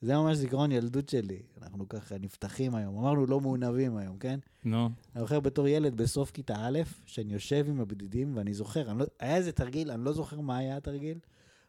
זה 0.00 0.16
ממש 0.16 0.36
זיכרון 0.36 0.72
ילדות 0.72 1.08
שלי. 1.08 1.42
אנחנו 1.62 1.88
ככה 1.88 2.14
נפתחים 2.20 2.74
היום, 2.74 2.98
אמרנו 2.98 3.26
לא 3.26 3.40
מעונבים 3.40 3.96
היום, 3.96 4.18
כן? 4.18 4.38
נו, 4.64 4.86
אני 5.14 5.20
זוכר 5.22 5.40
בתור 5.40 5.68
ילד 5.68 5.96
בסוף 5.96 6.30
כיתה 6.30 6.54
א', 6.58 6.78
שאני 7.06 7.32
יושב 7.32 7.64
עם 7.68 7.80
הבדידים, 7.80 8.36
ואני 8.36 8.54
זוכר, 8.54 8.90
אני 8.90 8.98
לא, 8.98 9.04
היה 9.20 9.36
איזה 9.36 9.52
תרגיל, 9.52 9.90
אני 9.90 10.04
לא 10.04 10.12
זוכר 10.12 10.40
מה 10.40 10.56
היה 10.58 10.76
התרגיל, 10.76 11.18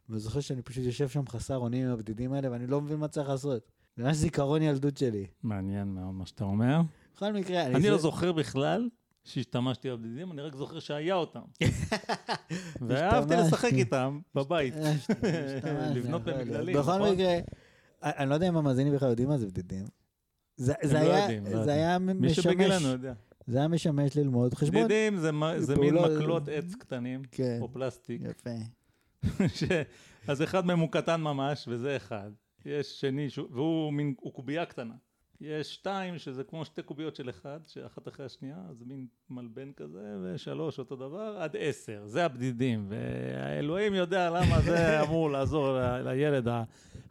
ואני 0.10 0.20
זוכר 0.20 0.40
שאני 0.40 0.62
פשוט 0.62 0.84
יושב 0.86 1.10
שם 1.10 1.28
חסר 1.28 1.58
אונים 1.58 1.86
עם 1.88 1.92
הבדידים 1.94 2.34
האלה, 2.34 2.52
ואני 2.52 2.68
לא 2.68 2.82
מבין 2.82 2.98
מה 2.98 3.08
צריך 3.08 3.30
לעשות. 3.30 3.72
זה 3.98 4.04
ממש 4.04 4.16
זיכרון 4.18 4.62
ילדות 4.62 4.98
שלי. 4.98 5.26
מעניין 5.44 5.88
מאוד 5.88 6.14
מה 6.14 6.26
שאתה 6.26 6.44
אומר. 6.44 6.82
בכל 7.16 7.34
מקרה, 7.34 7.66
אני 7.66 7.74
לא 7.90 7.96
זה- 7.98 8.02
זוכר 8.02 8.32
בכלל 8.32 8.90
שהשתמשתי 9.26 9.90
בבדידים, 9.90 10.32
אני 10.32 10.42
רק 10.42 10.56
זוכר 10.56 10.80
שהיה 10.80 11.16
אותם. 11.16 11.42
ואהבתי 12.88 13.36
לשחק. 13.36 13.70
איתם 13.74 14.20
בבית. 14.36 14.74
לבנות 15.96 16.28
להיות. 16.28 16.40
במגדלים, 16.40 16.76
בכל 16.76 16.92
נכון? 16.96 17.14
מקרה, 17.14 17.38
אני 18.04 18.30
לא 18.30 18.34
יודע 18.34 18.48
אם 18.48 18.58
המאזינים 18.58 18.94
בכלל 18.94 19.10
יודעים 19.10 19.30
מה 19.30 19.38
זה 19.38 19.48
בדידים. 19.48 19.86
זה 20.58 20.74
לא 20.94 20.98
היה, 20.98 21.28
לא. 21.52 21.72
היה 21.72 22.00
מי 22.00 22.14
משמש, 22.14 22.40
שבגילנו 22.40 22.88
יודע. 22.88 23.14
זה 23.48 23.58
היה 23.58 23.68
משמש 23.68 24.18
ללמוד 24.18 24.54
חשבון. 24.54 24.84
בדידים 24.84 25.18
זה 25.18 25.76
מין 25.78 25.96
מקלות 25.96 26.48
עץ 26.48 26.76
קטנים, 26.76 27.22
כן, 27.32 27.58
או 27.62 27.74
פלסטיק. 27.74 28.22
יפה. 28.30 28.50
אז 30.28 30.42
אחד 30.42 30.66
מהם 30.66 30.80
הוא 30.80 30.92
קטן 30.92 31.22
ממש, 31.22 31.68
וזה 31.68 31.96
אחד. 31.96 32.32
יש 32.66 33.00
שני. 33.02 33.28
והוא 33.52 33.94
מין, 33.94 34.14
הוא 34.20 34.34
קובייה 34.34 34.66
קטנה. 34.66 34.94
יש 35.42 35.74
שתיים, 35.74 36.18
שזה 36.18 36.44
כמו 36.44 36.66
שתי 36.66 36.82
קוביות 36.82 37.16
של 37.16 37.30
אחד, 37.30 37.60
שאחת 37.68 38.08
אחרי 38.08 38.26
השנייה, 38.26 38.58
אז 38.70 38.84
מין 38.88 39.08
מלבן 39.30 39.72
כזה, 39.78 40.16
ושלוש 40.24 40.80
אותו 40.80 40.96
דבר, 40.96 41.38
עד 41.40 41.56
עשר. 41.60 42.02
זה 42.06 42.26
הבדידים. 42.26 42.88
והאלוהים 42.90 43.94
יודע 43.94 44.30
למה 44.30 44.62
זה 44.62 44.78
אמור 45.04 45.32
לעזור 45.32 45.78
לילד 46.04 46.48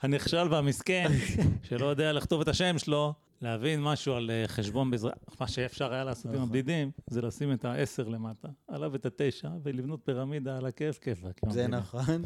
הנכשל 0.03 0.49
והמסכן, 0.51 1.09
שלא 1.69 1.87
יודע 1.87 2.13
לכתוב 2.13 2.41
את 2.41 2.49
השם 2.49 2.79
שלו, 2.79 3.15
להבין 3.43 3.83
משהו 3.83 4.15
על 4.15 4.31
אה, 4.31 4.45
חשבון 4.47 4.91
בעזרת... 4.91 5.13
מה 5.41 5.49
שאפשר 5.49 5.93
היה 5.93 6.05
לעשות 6.05 6.27
עם 6.27 6.33
נכון. 6.33 6.43
הבדידים, 6.49 6.91
זה 7.11 7.23
לשים 7.23 7.53
את 7.53 7.65
העשר 7.65 8.09
למטה, 8.09 8.49
עליו 8.69 8.95
את 8.95 9.07
התשע, 9.07 9.49
ולבנות 9.63 10.01
פירמידה 10.05 10.57
על 10.57 10.67
הכיף 10.67 10.99
כיפאק. 10.99 11.41
עם 11.45 11.51
זה. 11.51 11.67
נכון. 11.67 12.23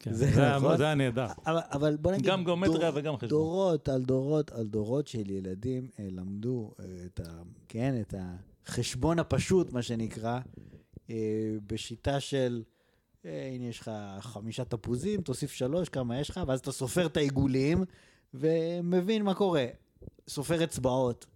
כן, 0.00 0.12
זה 0.12 0.30
זה, 0.34 0.42
היה- 0.46 0.56
נכון. 0.56 0.76
זה 0.76 0.84
היה 0.84 0.94
נהדר. 0.94 1.26
אבל, 1.46 1.60
אבל 1.72 1.96
בוא 1.96 2.12
נגיד, 2.12 2.26
גם 2.26 2.44
גיאומטריה 2.44 2.90
דור- 2.90 2.98
וגם 3.00 3.16
חשבון. 3.16 3.28
דורות 3.28 3.88
על 3.88 4.02
דורות 4.04 4.52
על 4.52 4.66
דורות 4.66 5.06
של 5.06 5.30
ילדים 5.30 5.88
אה, 5.98 6.08
למדו 6.10 6.74
אה, 6.80 6.84
את 7.06 7.20
ה... 7.20 7.42
כן, 7.68 7.94
את 8.00 8.14
החשבון 8.66 9.18
הפשוט, 9.18 9.72
מה 9.72 9.82
שנקרא, 9.82 10.40
אה, 11.10 11.16
בשיטה 11.66 12.20
של, 12.20 12.62
אה, 13.24 13.50
הנה 13.54 13.64
יש 13.66 13.80
לך 13.80 13.90
חמישה 14.20 14.64
תפוזים, 14.64 15.20
תוסיף 15.22 15.52
שלוש, 15.52 15.88
כמה 15.88 16.20
יש 16.20 16.30
לך, 16.30 16.40
ואז 16.46 16.58
אתה 16.60 16.72
סופר 16.72 17.06
את 17.06 17.16
העיגולים, 17.16 17.84
ומבין 18.34 19.22
מה 19.22 19.34
קורה. 19.34 19.66
סופר 20.28 20.64
אצבעות. 20.64 21.26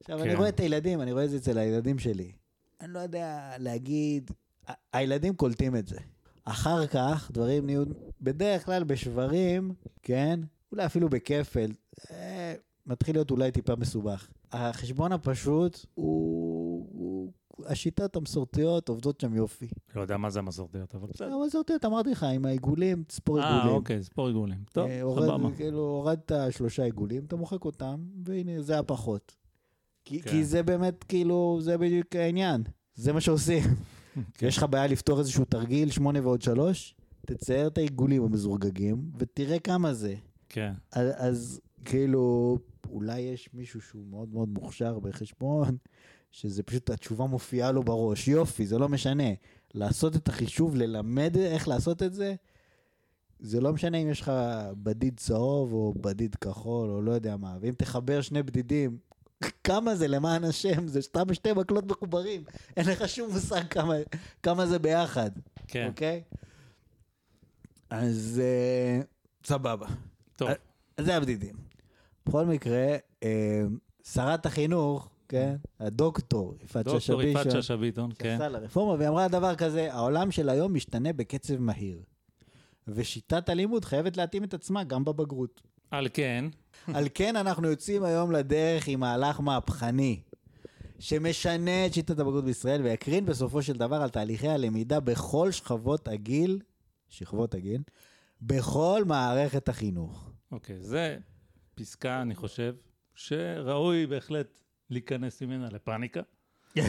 עכשיו, 0.00 0.22
אני 0.22 0.30
כן. 0.30 0.36
רואה 0.36 0.48
את 0.48 0.60
הילדים, 0.60 1.00
אני 1.00 1.12
רואה 1.12 1.24
את 1.24 1.30
זה 1.30 1.36
אצל 1.36 1.58
הילדים 1.58 1.98
שלי. 1.98 2.32
אני 2.80 2.92
לא 2.92 2.98
יודע 2.98 3.50
להגיד, 3.58 4.30
הילדים 4.92 5.34
קולטים 5.34 5.76
את 5.76 5.88
זה. 5.88 5.96
אחר 6.44 6.86
כך 6.86 7.30
דברים 7.32 7.66
נהיו 7.66 7.82
בדרך 8.20 8.64
כלל 8.66 8.84
בשברים, 8.84 9.72
כן? 10.02 10.40
אולי 10.72 10.86
אפילו 10.86 11.08
בכפל. 11.08 11.70
אה, 12.10 12.54
מתחיל 12.86 13.16
להיות 13.16 13.30
אולי 13.30 13.50
טיפה 13.52 13.76
מסובך. 13.76 14.28
החשבון 14.52 15.12
הפשוט 15.12 15.86
הוא... 15.94 16.88
הוא 16.92 17.32
השיטות 17.66 18.16
המסורתיות 18.16 18.88
עובדות 18.88 19.20
שם 19.20 19.34
יופי. 19.34 19.68
לא 19.96 20.00
יודע 20.00 20.16
מה 20.16 20.30
זה 20.30 20.38
המסורתיות, 20.38 20.94
אבל 20.94 21.08
בסדר. 21.14 21.32
המסורתיות, 21.34 21.84
אמרתי 21.84 22.10
לך, 22.10 22.22
עם 22.22 22.44
העיגולים, 22.44 23.04
תספור 23.06 23.40
אה, 23.40 23.54
עיגולים. 23.56 23.76
אוקיי, 23.76 24.02
ספור 24.02 24.26
עיגולים. 24.26 24.58
טוב, 24.72 24.86
אה, 24.88 25.02
הורד- 25.02 25.22
סבבה. 25.26 25.56
כאילו, 25.56 25.78
הורדת 25.78 26.32
שלושה 26.50 26.84
עיגולים, 26.84 27.24
אתה 27.24 27.36
מוחק 27.36 27.64
אותם, 27.64 27.96
והנה, 28.24 28.62
זה 28.62 28.78
הפחות. 28.78 29.36
כי, 30.04 30.22
כן. 30.22 30.30
כי 30.30 30.44
זה 30.44 30.62
באמת, 30.62 31.04
כאילו, 31.04 31.58
זה 31.60 31.78
בדיוק 31.78 32.16
העניין. 32.16 32.62
זה 32.94 33.12
מה 33.12 33.20
שעושים. 33.20 33.62
יש 34.42 34.56
לך 34.56 34.66
בעיה 34.70 34.86
לפתור 34.86 35.18
איזשהו 35.18 35.44
תרגיל, 35.44 35.90
שמונה 35.90 36.22
ועוד 36.22 36.42
שלוש, 36.42 36.94
תצייר 37.26 37.66
את 37.66 37.78
העיגולים 37.78 38.24
המזורגגים, 38.24 39.10
ותראה 39.18 39.58
כמה 39.58 39.94
זה. 39.94 40.14
כן. 40.48 40.72
אז, 40.92 41.08
אז 41.16 41.60
כאילו, 41.84 42.58
אולי 42.90 43.20
יש 43.20 43.48
מישהו 43.54 43.80
שהוא 43.80 44.06
מאוד 44.10 44.28
מאוד 44.32 44.48
מוכשר 44.48 44.98
בחשבון, 44.98 45.76
שזה 46.30 46.62
פשוט, 46.62 46.90
התשובה 46.90 47.26
מופיעה 47.26 47.72
לו 47.72 47.82
בראש. 47.82 48.28
יופי, 48.28 48.66
זה 48.66 48.78
לא 48.78 48.88
משנה. 48.88 49.28
לעשות 49.74 50.16
את 50.16 50.28
החישוב, 50.28 50.76
ללמד 50.76 51.36
איך 51.36 51.68
לעשות 51.68 52.02
את 52.02 52.14
זה, 52.14 52.34
זה 53.40 53.60
לא 53.60 53.72
משנה 53.72 53.98
אם 53.98 54.08
יש 54.10 54.20
לך 54.20 54.32
בדיד 54.82 55.14
צהוב 55.16 55.72
או 55.72 55.94
בדיד 56.00 56.34
כחול 56.34 56.90
או 56.90 57.02
לא 57.02 57.12
יודע 57.12 57.36
מה. 57.36 57.56
ואם 57.60 57.72
תחבר 57.78 58.20
שני 58.20 58.42
בדידים, 58.42 58.98
כמה 59.64 59.94
זה 59.94 60.08
למען 60.08 60.44
השם? 60.44 60.88
זה 60.88 61.02
סתם 61.02 61.34
שתי 61.34 61.52
מקלות 61.52 61.86
מחוברים. 61.86 62.44
אין 62.76 62.86
לך 62.86 63.08
שום 63.08 63.30
מושג 63.32 63.62
כמה, 63.70 63.94
כמה 64.42 64.66
זה 64.66 64.78
ביחד, 64.78 65.30
כן. 65.68 65.86
אוקיי? 65.88 66.22
אז 67.90 68.40
אה, 68.44 69.00
סבבה. 69.44 69.86
טוב, 70.36 70.48
אה, 70.48 70.54
אז 70.96 71.04
זה 71.04 71.16
הבדידים. 71.16 71.54
בכל 72.26 72.46
מקרה, 72.46 72.96
אה, 73.22 73.62
שרת 74.04 74.46
החינוך, 74.46 75.08
כן, 75.28 75.56
הדוקטור 75.80 76.54
יפעת 76.64 76.84
שאשא 76.84 77.12
דוקטור 77.12 77.22
יפעת 77.22 77.46
ביטון, 77.46 77.62
שאשא 77.62 77.76
ביטון, 77.76 78.10
כן. 78.18 78.36
שעשה 78.38 78.48
לרפורמה, 78.48 78.94
והיא 78.98 79.08
אמרה 79.08 79.28
דבר 79.28 79.54
כזה, 79.54 79.94
העולם 79.94 80.30
של 80.30 80.48
היום 80.48 80.74
משתנה 80.74 81.12
בקצב 81.12 81.58
מהיר. 81.58 82.02
ושיטת 82.88 83.48
הלימוד 83.48 83.84
חייבת 83.84 84.16
להתאים 84.16 84.44
את 84.44 84.54
עצמה 84.54 84.84
גם 84.84 85.04
בבגרות. 85.04 85.62
על 85.94 86.08
כן, 86.12 86.44
על 86.94 87.08
כן 87.14 87.36
אנחנו 87.36 87.68
יוצאים 87.68 88.04
היום 88.04 88.32
לדרך 88.32 88.88
עם 88.88 89.00
מהלך 89.00 89.40
מהפכני, 89.40 90.20
שמשנה 90.98 91.86
את 91.86 91.94
שיטת 91.94 92.18
הבגרות 92.18 92.44
בישראל 92.44 92.82
ויקרין 92.82 93.26
בסופו 93.26 93.62
של 93.62 93.72
דבר 93.72 93.96
על 93.96 94.10
תהליכי 94.10 94.48
הלמידה 94.48 95.00
בכל 95.00 95.50
שכבות 95.50 96.08
הגיל, 96.08 96.60
שכבות 97.08 97.54
הגיל, 97.54 97.82
בכל 98.42 99.02
מערכת 99.06 99.68
החינוך. 99.68 100.30
אוקיי, 100.52 100.80
זה 100.80 101.16
פסקה, 101.74 102.22
אני 102.22 102.34
חושב, 102.34 102.74
שראוי 103.14 104.06
בהחלט 104.06 104.60
להיכנס 104.90 105.42
ממנה 105.42 105.68
לפאניקה. 105.72 106.20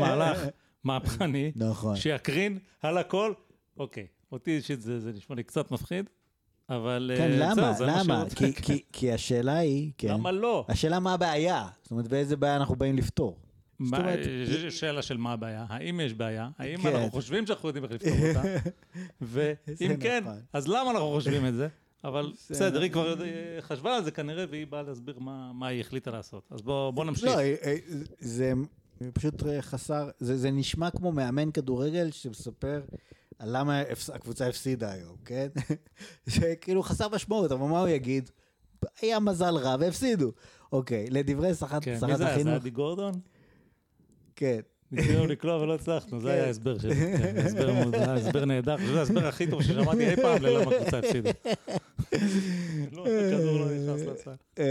מהלך 0.00 0.40
מהפכני, 0.84 1.52
נכון. 1.56 1.96
שיקרין 1.96 2.58
על 2.82 2.98
הכל. 2.98 3.32
אוקיי, 3.76 4.06
אותי 4.32 4.56
אישית 4.56 4.80
זה 4.80 5.00
זה 5.00 5.12
נשמע 5.12 5.36
לי 5.36 5.42
קצת 5.42 5.70
מפחיד, 5.70 6.10
אבל 6.70 7.10
כן, 7.16 7.30
אה, 7.30 7.36
למה? 7.38 7.72
זה 7.72 7.86
מה 7.86 8.02
למה? 8.02 8.24
כי, 8.36 8.54
כי, 8.54 8.82
כי 8.92 9.12
השאלה 9.12 9.56
היא, 9.56 9.92
כן, 9.98 10.08
למה 10.08 10.32
לא? 10.32 10.64
השאלה 10.68 10.98
מה 11.00 11.14
הבעיה, 11.14 11.68
זאת 11.82 11.90
אומרת, 11.90 12.08
באיזה 12.08 12.36
בעיה 12.36 12.56
אנחנו 12.56 12.76
באים 12.76 12.96
לפתור. 12.96 13.38
מה- 13.78 13.98
אומרת, 13.98 14.18
יש 14.66 14.80
שאלה 14.80 15.02
של 15.02 15.16
מה 15.16 15.32
הבעיה, 15.32 15.66
האם 15.68 16.00
יש 16.00 16.14
בעיה, 16.14 16.48
האם 16.58 16.82
כן. 16.82 16.88
אנחנו 16.88 17.10
חושבים 17.10 17.46
שאנחנו 17.46 17.68
יודעים 17.68 17.84
איך 17.84 17.92
לפתור 17.92 18.28
אותה, 18.28 18.42
ואם 19.32 19.96
כן, 20.00 20.20
נכון. 20.24 20.40
אז 20.52 20.68
למה 20.68 20.90
אנחנו 20.90 21.10
חושבים 21.10 21.46
את 21.46 21.54
זה? 21.54 21.68
אבל 22.04 22.32
בסדר, 22.50 22.80
היא 22.80 22.90
נכון. 22.90 23.04
כבר 23.14 23.24
חשבה 23.60 23.96
על 23.96 24.04
זה 24.04 24.10
כנראה, 24.10 24.44
והיא 24.50 24.66
באה 24.66 24.82
להסביר 24.82 25.18
מה 25.18 25.50
מה 25.54 25.66
היא 25.66 25.80
החליטה 25.80 26.10
לעשות. 26.10 26.42
אז 26.50 26.62
בואו 26.62 26.92
בוא 26.92 27.04
נמשיך. 27.04 27.24
לא, 27.24 27.38
אה, 27.38 27.54
אה, 27.64 27.76
זה 28.20 28.52
פשוט 29.12 29.46
אה, 29.46 29.62
חסר, 29.62 30.08
זה, 30.18 30.36
זה 30.36 30.50
נשמע 30.50 30.90
כמו 30.90 31.12
מאמן 31.12 31.50
כדורגל 31.50 32.10
שמספר 32.10 32.80
למה 33.42 33.80
הפס- 33.80 34.10
הקבוצה 34.10 34.48
הפסידה 34.48 34.92
היום, 34.92 35.16
כן? 35.24 35.48
זה 36.26 36.54
כאילו 36.60 36.82
חסר 36.82 37.08
משמעות, 37.08 37.52
אבל 37.52 37.66
מה 37.66 37.80
הוא 37.80 37.88
יגיד? 37.88 38.30
היה 39.02 39.20
מזל 39.20 39.54
רע 39.56 39.76
והפסידו. 39.80 40.32
אוקיי, 40.72 41.06
לדברי 41.10 41.54
שרת, 41.54 41.84
כן, 41.84 41.96
שרת 42.00 42.10
מי 42.10 42.16
זה 42.16 42.24
היה? 42.26 42.34
זה 42.34 42.40
החינוך, 42.40 42.54
אדי 42.54 42.70
גורדון? 42.70 43.12
כן. 44.36 44.60
ניסינו 44.92 45.26
לקלוע 45.32 45.56
ולא 45.62 45.74
הצלחנו, 45.74 46.20
זה 46.20 46.28
כן. 46.28 46.34
היה 46.34 46.44
ההסבר 46.46 46.78
שלי. 46.78 46.94
כן, 46.94 47.34
הסבר 47.36 47.66
היה 48.36 48.44
נהדר, 48.46 48.76
שזה 48.78 48.98
ההסבר 48.98 49.26
הכי 49.26 49.46
טוב 49.50 49.62
ששמעתי 49.62 50.10
אי 50.10 50.16
פעם 50.16 50.42
ללמה 50.42 50.72
הקבוצה 50.74 50.98
הפסידה. 50.98 51.30
לא, 52.92 53.06
הכדור 53.06 53.58
לא 53.60 53.66
נכנס 53.70 54.00
לסל. 54.00 54.62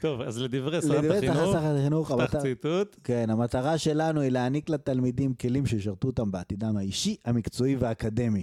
טוב, 0.00 0.20
אז 0.20 0.38
לדברי 0.38 0.82
שרת 0.82 1.54
החינוך, 1.54 2.12
פתח 2.12 2.42
ציטוט. 2.42 2.96
כן, 3.04 3.30
המטרה 3.30 3.78
שלנו 3.78 4.20
היא 4.20 4.30
להעניק 4.30 4.70
לתלמידים 4.70 5.34
כלים 5.34 5.66
שישרתו 5.66 6.08
אותם 6.08 6.30
בעתידם 6.30 6.76
האישי, 6.76 7.16
המקצועי 7.24 7.76
והאקדמי. 7.76 8.42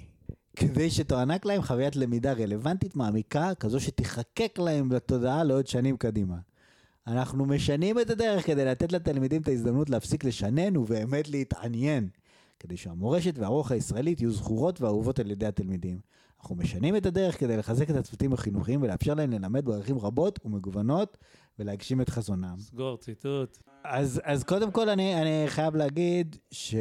כדי 0.55 0.89
שתוענק 0.89 1.45
להם 1.45 1.61
חוויית 1.61 1.95
למידה 1.95 2.33
רלוונטית, 2.33 2.95
מעמיקה, 2.95 3.51
כזו 3.59 3.79
שתיחקק 3.79 4.59
להם 4.59 4.91
לתודעה 4.91 5.43
לעוד 5.43 5.67
שנים 5.67 5.97
קדימה. 5.97 6.35
אנחנו 7.07 7.45
משנים 7.45 7.99
את 7.99 8.09
הדרך 8.09 8.45
כדי 8.45 8.65
לתת 8.65 8.91
לתלמידים 8.91 9.41
את 9.41 9.47
ההזדמנות 9.47 9.89
להפסיק 9.89 10.23
לשנן 10.23 10.77
ובאמת 10.77 11.29
להתעניין, 11.29 12.09
כדי 12.59 12.77
שהמורשת 12.77 13.37
והרוח 13.37 13.71
הישראלית 13.71 14.21
יהיו 14.21 14.31
זכורות 14.31 14.81
ואהובות 14.81 15.19
על 15.19 15.31
ידי 15.31 15.45
התלמידים. 15.45 15.99
אנחנו 16.41 16.55
משנים 16.55 16.95
את 16.95 17.05
הדרך 17.05 17.39
כדי 17.39 17.57
לחזק 17.57 17.89
את 17.89 17.95
הצוותים 17.95 18.33
החינוכיים 18.33 18.81
ולאפשר 18.81 19.13
להם 19.13 19.31
ללמד 19.31 19.65
בדרכים 19.65 19.99
רבות 19.99 20.39
ומגוונות 20.45 21.17
ולהגשים 21.59 22.01
את 22.01 22.09
חזונם. 22.09 22.55
סגור 22.57 22.97
ציטוט. 22.97 23.57
אז, 23.83 24.21
אז 24.23 24.43
קודם 24.43 24.71
כל 24.71 24.89
אני, 24.89 25.21
אני 25.21 25.43
חייב 25.47 25.75
להגיד 25.75 26.35
ש... 26.51 26.75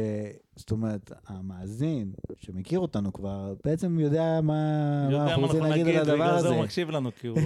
זאת 0.55 0.71
אומרת, 0.71 1.11
המאזין 1.27 2.13
שמכיר 2.37 2.79
אותנו 2.79 3.13
כבר, 3.13 3.53
בעצם 3.65 3.99
יודע 3.99 4.39
מה, 4.41 4.41
מה 4.43 5.11
יודע 5.11 5.23
אנחנו 5.23 5.41
מה 5.41 5.47
רוצים 5.47 5.63
אנחנו 5.63 5.77
להגיד 5.77 5.85
נגיד, 5.85 5.99
על 5.99 6.01
הדבר 6.01 6.15
בגלל 6.15 6.31
זה 6.31 6.47
הזה. 6.47 6.55
הוא 6.55 6.63
מקשיב 6.63 6.89
לנו, 6.89 7.09
כי 7.19 7.27
הוא... 7.27 7.37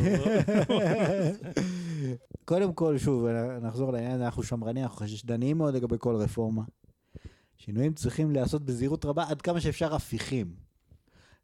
קודם 2.46 2.74
כל, 2.74 2.98
שוב, 2.98 3.28
נחזור 3.62 3.92
לעניין, 3.92 4.22
אנחנו 4.22 4.44
שמרנים, 4.44 4.84
אנחנו 4.84 4.98
חשדניים 4.98 5.58
מאוד 5.58 5.74
לגבי 5.74 5.96
כל 6.00 6.16
רפורמה. 6.16 6.64
שינויים 7.58 7.94
צריכים 7.94 8.32
להיעשות 8.32 8.66
בזהירות 8.66 9.06
רבה, 9.06 9.24
עד 9.30 9.42
כמה 9.42 9.62
שאפשר 9.62 9.96
הפיכים. 9.96 10.65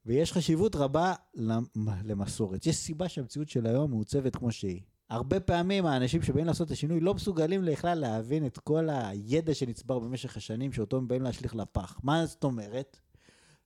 ויש 0.06 0.34
חשיבות 0.34 0.76
רבה 0.76 1.14
למ- 1.34 1.66
למסורת. 2.04 2.66
יש 2.66 2.76
סיבה 2.76 3.10
שהמציאות 3.10 3.50
של 3.50 3.66
היום 3.66 3.92
מעוצבת 3.92 4.36
כמו 4.36 4.52
שהיא. 4.52 4.82
הרבה 5.10 5.40
פעמים 5.40 5.86
האנשים 5.86 6.22
שבאים 6.22 6.46
לעשות 6.46 6.68
את 6.68 6.72
השינוי 6.72 7.00
לא 7.00 7.14
מסוגלים 7.14 7.66
בכלל 7.66 8.00
להבין 8.00 8.46
את 8.46 8.58
כל 8.58 8.88
הידע 8.90 9.54
שנצבר 9.54 10.00
במשך 10.00 10.38
השנים 10.38 10.74
שאותו 10.74 10.98
הם 10.98 11.08
באים 11.08 11.22
להשליך 11.22 11.56
לפח. 11.56 12.00
מה 12.04 12.26
זאת 12.26 12.44
אומרת? 12.44 13.00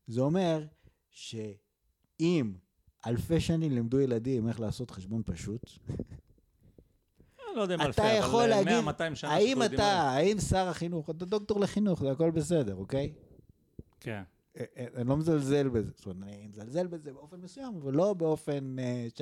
זה 0.08 0.22
אומר 0.22 0.65
שאם 1.12 2.54
אלפי 3.06 3.39
שנים 3.39 3.72
לימדו 3.72 4.00
ילדים 4.00 4.48
איך 4.48 4.60
לעשות 4.60 4.92
חשבון 4.92 5.22
פשוט, 5.25 5.62
לא 7.56 7.62
יודע 7.62 7.75
אם 7.75 7.82
אתה 7.82 7.88
אלפי, 7.88 8.13
יכול 8.13 8.46
להגיד, 8.48 8.74
100-200 9.12 9.15
שנה 9.15 9.32
האם 9.34 9.63
אתה. 9.63 9.84
האם 10.01 10.39
שר 10.39 10.68
החינוך, 10.68 11.10
אתה 11.10 11.25
דוקטור 11.25 11.60
לחינוך, 11.60 12.00
זה 12.01 12.12
הכל 12.12 12.32
בסדר, 12.32 12.75
אוקיי? 12.75 13.13
כן. 14.00 14.24
אני 14.96 15.10
לא 15.10 15.18
מזלזל 15.18 15.70
בזה, 15.70 15.92
זאת 15.96 16.06
אומרת, 16.06 16.30
אני 16.30 16.48
מזלזל 16.48 16.88
בזה 16.88 17.14
באופן 17.14 17.42
מסוים, 17.42 17.76
אבל 17.76 17.94
לא 17.94 18.14
באופן, 18.14 18.76
אה, 18.80 19.08
ש... 19.16 19.22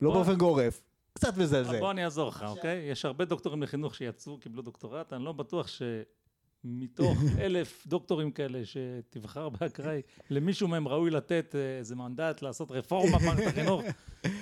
לא 0.00 0.12
באופן 0.12 0.34
גורף, 0.34 0.82
קצת 1.12 1.36
מזלזל. 1.36 1.78
בוא 1.78 1.90
אני 1.90 2.04
אעזור 2.04 2.28
לך, 2.28 2.44
אוקיי? 2.48 2.90
יש 2.90 3.04
הרבה 3.04 3.24
דוקטורים 3.24 3.62
לחינוך 3.62 3.94
שיצאו, 3.94 4.38
קיבלו 4.38 4.62
דוקטורט, 4.62 5.12
אני 5.12 5.24
לא 5.24 5.32
בטוח 5.32 5.68
שמתוך 5.68 7.18
אלף 7.44 7.86
דוקטורים 7.86 8.30
כאלה 8.30 8.60
שתבחר 8.64 9.48
באקראי, 9.48 10.02
למישהו 10.30 10.68
מהם 10.68 10.88
ראוי 10.88 11.10
לתת 11.10 11.54
אה, 11.54 11.78
איזה 11.78 11.96
מנדט 11.96 12.42
לעשות 12.42 12.70
רפורמה 12.70 13.18
במערכת 13.18 13.46
החינוך, 13.52 13.82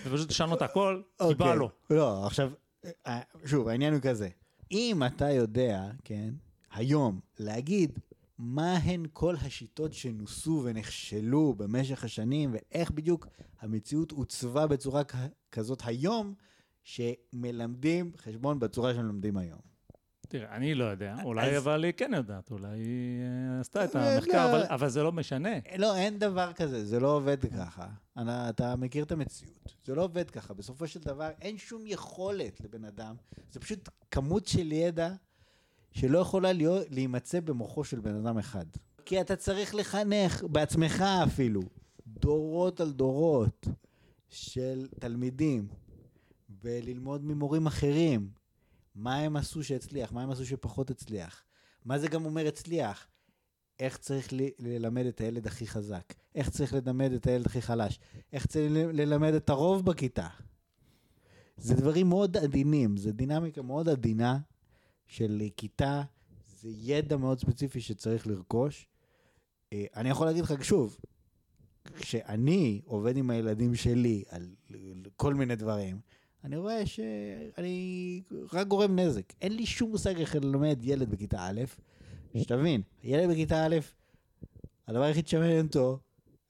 ופשוט 0.07 0.31
לשנות 0.31 0.63
הכל, 0.63 1.03
כי 1.19 1.35
בא 1.35 1.45
אוקיי. 1.45 1.59
לו. 1.59 1.71
לא, 1.91 2.27
עכשיו, 2.27 2.51
אה, 3.07 3.21
שוב, 3.45 3.69
העניין 3.69 3.93
הוא 3.93 4.01
כזה, 4.03 4.29
אם 4.73 5.03
אתה 5.07 5.31
יודע, 5.31 5.83
כן, 6.05 6.35
היום, 6.73 7.21
להגיד 7.39 7.99
מה 8.39 8.77
הן 8.77 9.03
כל 9.13 9.35
השיטות 9.43 9.93
שנוסו 9.93 10.63
ונכשלו 10.65 11.55
במשך 11.57 12.05
השנים, 12.05 12.51
ואיך 12.53 12.91
בדיוק 12.91 13.27
המציאות 13.61 14.13
עוצבה 14.13 14.67
בצורה 14.67 15.03
כזאת 15.53 15.83
היום, 15.85 16.35
שמלמדים 16.85 18.13
חשבון 18.17 18.59
בצורה 18.59 18.95
שמלמדים 18.95 19.37
היום. 19.37 19.61
תראה, 20.29 20.57
אני 20.57 20.75
לא 20.75 20.85
יודע, 20.85 21.17
אולי 21.25 21.57
אז- 21.57 21.63
אבל 21.63 21.85
היא 21.85 21.93
כן 21.93 22.11
יודעת, 22.17 22.51
אולי 22.51 22.69
היא 22.69 23.21
אה, 23.55 23.61
עשתה 23.61 23.85
את 23.85 23.97
אה, 23.97 24.15
המחקר, 24.15 24.33
לא. 24.33 24.51
אבל- 24.53 24.67
אבל 24.71 24.89
זה 24.89 25.03
לא 25.03 25.13
משנה. 25.13 25.51
לא, 25.79 25.97
אין 25.97 26.19
דבר 26.19 26.53
כזה, 26.53 26.85
זה 26.85 27.01
לא 27.01 27.09
עובד 27.17 27.37
ככה. 27.57 27.87
אני- 28.17 28.49
אתה 28.49 28.77
מכיר 28.77 29.05
את 29.05 29.13
המציאות. 29.13 29.75
זה 29.85 29.95
לא 29.95 30.03
עובד 30.05 30.31
ככה. 30.31 30.55
בסופו 30.55 30.87
של 30.87 31.01
דבר, 31.01 31.31
אין 31.41 31.59
שום 31.59 31.83
יכולת 31.87 32.61
לבן 32.61 32.85
אדם. 32.85 33.15
זה 33.53 33.61
פשוט 33.61 33.89
כמות 34.11 34.47
של 34.47 34.73
ידע 34.73 35.13
שלא 35.97 36.19
יכולה 36.19 36.53
להיות, 36.53 36.87
להימצא 36.91 37.41
במוחו 37.41 37.85
של 37.85 38.01
בן 38.01 38.15
אדם 38.15 38.39
אחד. 38.39 38.65
כי 39.05 39.21
אתה 39.21 39.37
צריך 39.37 39.75
לחנך, 39.75 40.45
בעצמך 40.45 41.05
אפילו, 41.25 41.63
דורות 42.07 42.81
על 42.81 42.93
דורות 42.93 43.69
של 44.29 44.89
תלמידים, 45.01 45.69
וללמוד 46.63 47.25
ממורים 47.25 47.67
אחרים, 47.67 48.31
מה 48.95 49.17
הם 49.17 49.37
עשו 49.37 49.65
שהצליח, 49.65 50.13
מה 50.13 50.23
הם 50.23 50.31
עשו 50.31 50.47
שפחות 50.47 50.91
הצליח. 50.91 51.45
מה 51.85 51.99
זה 51.99 52.09
גם 52.09 52.25
אומר 52.25 52.47
הצליח? 52.47 53.07
איך 53.81 53.99
צריך 53.99 54.29
ללמד 54.59 55.07
את 55.07 55.21
הילד 55.21 55.47
הכי 55.47 55.67
חזק, 55.67 56.15
איך 56.35 56.51
צריך 56.51 56.75
ללמד 56.75 57.13
את 57.13 57.27
הילד 57.27 57.47
הכי 57.47 57.63
חלש, 57.63 57.99
איך 58.33 58.47
צריך 58.47 58.73
ללמד 58.73 59.35
את 59.35 59.51
הרוב 59.51 59.85
בכיתה. 59.87 60.29
זה 61.57 61.75
דברים 61.75 62.09
מאוד 62.09 62.37
עדינים, 62.37 62.97
זה 62.97 63.13
דינמיקה 63.13 63.63
מאוד 63.63 63.89
עדינה 63.89 64.39
של 65.07 65.43
כיתה, 65.57 66.03
זה 66.61 66.69
ידע 66.73 67.17
מאוד 67.17 67.41
ספציפי 67.41 67.81
שצריך 67.81 68.27
לרכוש. 68.27 68.89
אה, 69.73 69.85
אני 69.97 70.09
יכול 70.09 70.27
להגיד 70.27 70.45
לך 70.45 70.65
שוב, 70.65 70.99
כשאני 71.97 72.81
עובד 72.85 73.17
עם 73.17 73.31
הילדים 73.31 73.75
שלי 73.75 74.25
על 74.29 74.49
כל 75.17 75.35
מיני 75.35 75.57
דברים, 75.57 76.01
אני 76.45 76.57
רואה 76.57 76.87
שאני 76.87 78.23
רק 78.53 78.67
גורם 78.67 78.99
נזק. 78.99 79.33
אין 79.41 79.57
לי 79.57 79.67
שום 79.67 79.91
מושג 79.91 80.21
איך 80.21 80.35
ללמד 80.35 80.79
ילד 80.83 81.11
בכיתה 81.11 81.49
א', 81.49 81.61
שתבין, 82.39 82.83
ילד 83.03 83.31
בכיתה 83.31 83.67
א', 83.67 83.77
הדבר 84.87 85.03
היחיד 85.03 85.29
שמעניין 85.29 85.67
אותו 85.67 85.99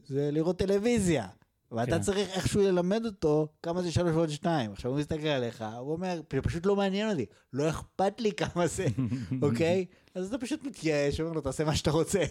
זה 0.07 0.31
לראות 0.31 0.59
טלוויזיה. 0.59 1.29
ואתה 1.73 1.91
כן. 1.91 2.01
צריך 2.01 2.29
איכשהו 2.29 2.63
ללמד 2.63 3.05
אותו 3.05 3.49
כמה 3.63 3.83
זה 3.83 3.93
שלוש 3.93 4.13
ועוד 4.13 4.29
שתיים. 4.29 4.73
עכשיו 4.73 4.91
הוא 4.91 4.99
מסתכל 4.99 5.27
עליך, 5.27 5.65
הוא 5.79 5.93
אומר, 5.93 6.21
זה 6.33 6.43
פשוט 6.43 6.67
לא 6.67 6.77
מעניין 6.77 7.11
אותי, 7.11 7.27
לא 7.53 7.69
אכפת 7.69 8.21
לי 8.21 8.33
כמה 8.33 8.67
זה, 8.67 8.87
אוקיי? 9.43 9.85
אז 10.15 10.29
אתה 10.29 10.39
פשוט 10.39 10.65
מתייאש, 10.65 11.21
אומר 11.21 11.33
לו, 11.33 11.41
תעשה 11.41 11.65
מה 11.65 11.77
שאתה 11.77 11.91
רוצה. 11.91 12.25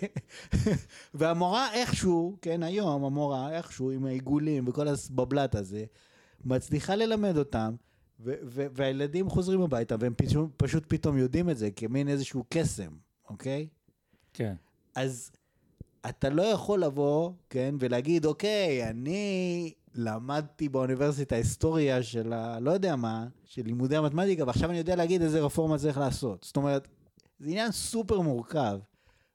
והמורה 1.14 1.74
איכשהו, 1.74 2.38
כן, 2.42 2.64
היום 2.64 3.04
המורה 3.04 3.58
איכשהו 3.58 3.92
עם 3.92 4.06
העיגולים 4.06 4.68
וכל 4.68 4.88
הסבבלת 4.88 5.56
הזה, 5.56 5.86
מצליחה 6.46 6.96
ללמד 6.96 7.38
אותם, 7.38 7.76
והילדים 8.50 9.30
חוזרים 9.30 9.62
הביתה 9.62 9.96
והם 10.00 10.14
פשוט, 10.18 10.50
פשוט 10.58 10.84
פתאום 10.88 11.18
יודעים 11.18 11.50
את 11.50 11.58
זה 11.58 11.72
כמין 11.72 12.08
איזשהו 12.08 12.44
קסם, 12.50 12.92
אוקיי? 13.30 13.68
כן. 14.34 14.54
אז 14.96 15.32
אתה 16.10 16.30
לא 16.30 16.42
יכול 16.42 16.84
לבוא, 16.84 17.32
כן, 17.50 17.76
ולהגיד, 17.80 18.26
אוקיי, 18.26 18.90
אני 18.90 19.74
למדתי 19.96 20.70
באוניברסיטה 20.70 21.36
היסטוריה 21.36 22.04
של 22.04 22.34
ה... 22.34 22.60
לא 22.60 22.72
יודע 22.72 22.96
מה, 22.96 23.28
של 23.46 23.62
לימודי 23.66 23.98
המתמטיקה, 23.98 24.44
ועכשיו 24.48 24.70
אני 24.70 24.78
יודע 24.78 24.96
להגיד 24.96 25.22
איזה 25.22 25.42
רפורמה 25.42 25.78
צריך 25.78 25.98
לעשות. 25.98 26.44
זאת 26.44 26.58
אומרת, 26.58 26.88
זה 27.40 27.50
עניין 27.50 27.72
סופר 27.72 28.22
מורכב. 28.22 28.80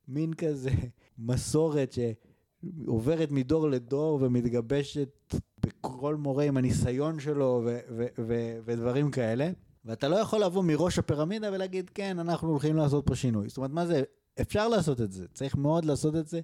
מין 0.09 0.35
כזה 0.35 0.71
מסורת 1.19 1.93
שעוברת 1.93 3.31
מדור 3.31 3.71
לדור 3.71 4.19
ומתגבשת 4.23 5.35
בכל 5.67 6.17
מורה 6.17 6.45
עם 6.45 6.57
הניסיון 6.57 7.21
שלו 7.21 7.63
ו- 7.65 7.79
ו- 7.97 8.07
ו- 8.19 8.59
ודברים 8.65 9.11
כאלה. 9.11 9.51
ואתה 9.85 10.09
לא 10.09 10.17
יכול 10.17 10.45
לבוא 10.45 10.63
מראש 10.63 10.99
הפירמידה 10.99 11.51
ולהגיד, 11.53 11.91
כן, 11.95 12.19
אנחנו 12.19 12.49
הולכים 12.49 12.77
לעשות 12.77 13.07
פה 13.07 13.15
שינוי. 13.15 13.49
זאת 13.49 13.57
אומרת, 13.57 13.71
מה 13.71 13.87
זה? 13.87 14.03
אפשר 14.41 14.69
לעשות 14.69 15.01
את 15.01 15.13
זה, 15.13 15.29
צריך 15.29 15.57
מאוד 15.57 15.85
לעשות 15.85 16.17
את 16.17 16.29
זה 16.29 16.41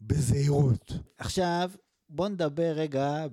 בזהירות. 0.00 0.92
עכשיו, 1.18 1.70
בוא 2.08 2.28
נדבר 2.28 2.72
רגע 2.76 3.26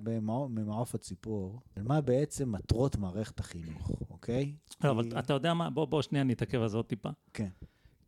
ממעוף 0.48 0.94
הציפור, 0.94 1.60
על 1.76 1.82
מה 1.82 2.00
בעצם 2.00 2.52
מטרות 2.52 2.96
מערכת 2.96 3.40
החינוך, 3.40 3.90
אוקיי? 4.10 4.56
לא, 4.84 4.90
אבל 4.90 5.18
אתה 5.18 5.32
יודע 5.32 5.54
מה? 5.54 5.70
בוא, 5.70 5.84
בוא 5.84 6.02
שנייה 6.02 6.24
נתעכב 6.24 6.60
על 6.60 6.68
זה 6.68 6.76
עוד 6.76 6.86
טיפה. 6.86 7.08
כן. 7.32 7.48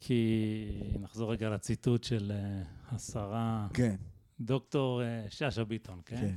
כי 0.01 0.95
נחזור 1.01 1.33
רגע 1.33 1.51
לציטוט 1.51 2.05
של 2.05 2.33
אה, 2.35 2.63
השרה 2.91 3.69
כן, 3.75 3.97
דוקטור 4.41 5.03
אה, 5.03 5.25
שאשא 5.29 5.65
ביטון, 5.65 6.01
כן? 6.05 6.17
כן. 6.17 6.37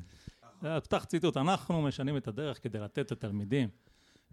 אה, 0.67 0.81
פתח 0.81 1.03
ציטוט, 1.03 1.38
אנחנו 1.38 1.81
משנים 1.81 2.17
את 2.17 2.27
הדרך 2.27 2.63
כדי 2.63 2.79
לתת 2.79 3.12
לתלמידים 3.12 3.69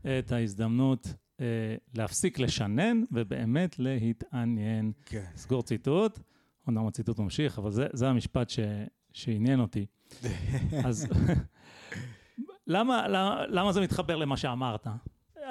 את 0.00 0.32
ההזדמנות 0.32 1.14
אה, 1.40 1.46
להפסיק 1.94 2.38
לשנן 2.38 3.02
ובאמת 3.12 3.78
להתעניין. 3.78 4.92
כן. 5.06 5.24
סגור 5.36 5.62
ציטוט, 5.62 6.18
אומנם 6.66 6.86
הציטוט 6.86 7.18
ממשיך, 7.18 7.58
אבל 7.58 7.70
זה, 7.70 7.86
זה 7.92 8.08
המשפט 8.08 8.50
ש, 8.50 8.58
שעניין 9.12 9.60
אותי. 9.60 9.86
אז 10.86 11.06
למה, 12.66 13.08
למה, 13.08 13.46
למה 13.46 13.72
זה 13.72 13.80
מתחבר 13.80 14.16
למה 14.16 14.36
שאמרת? 14.36 14.86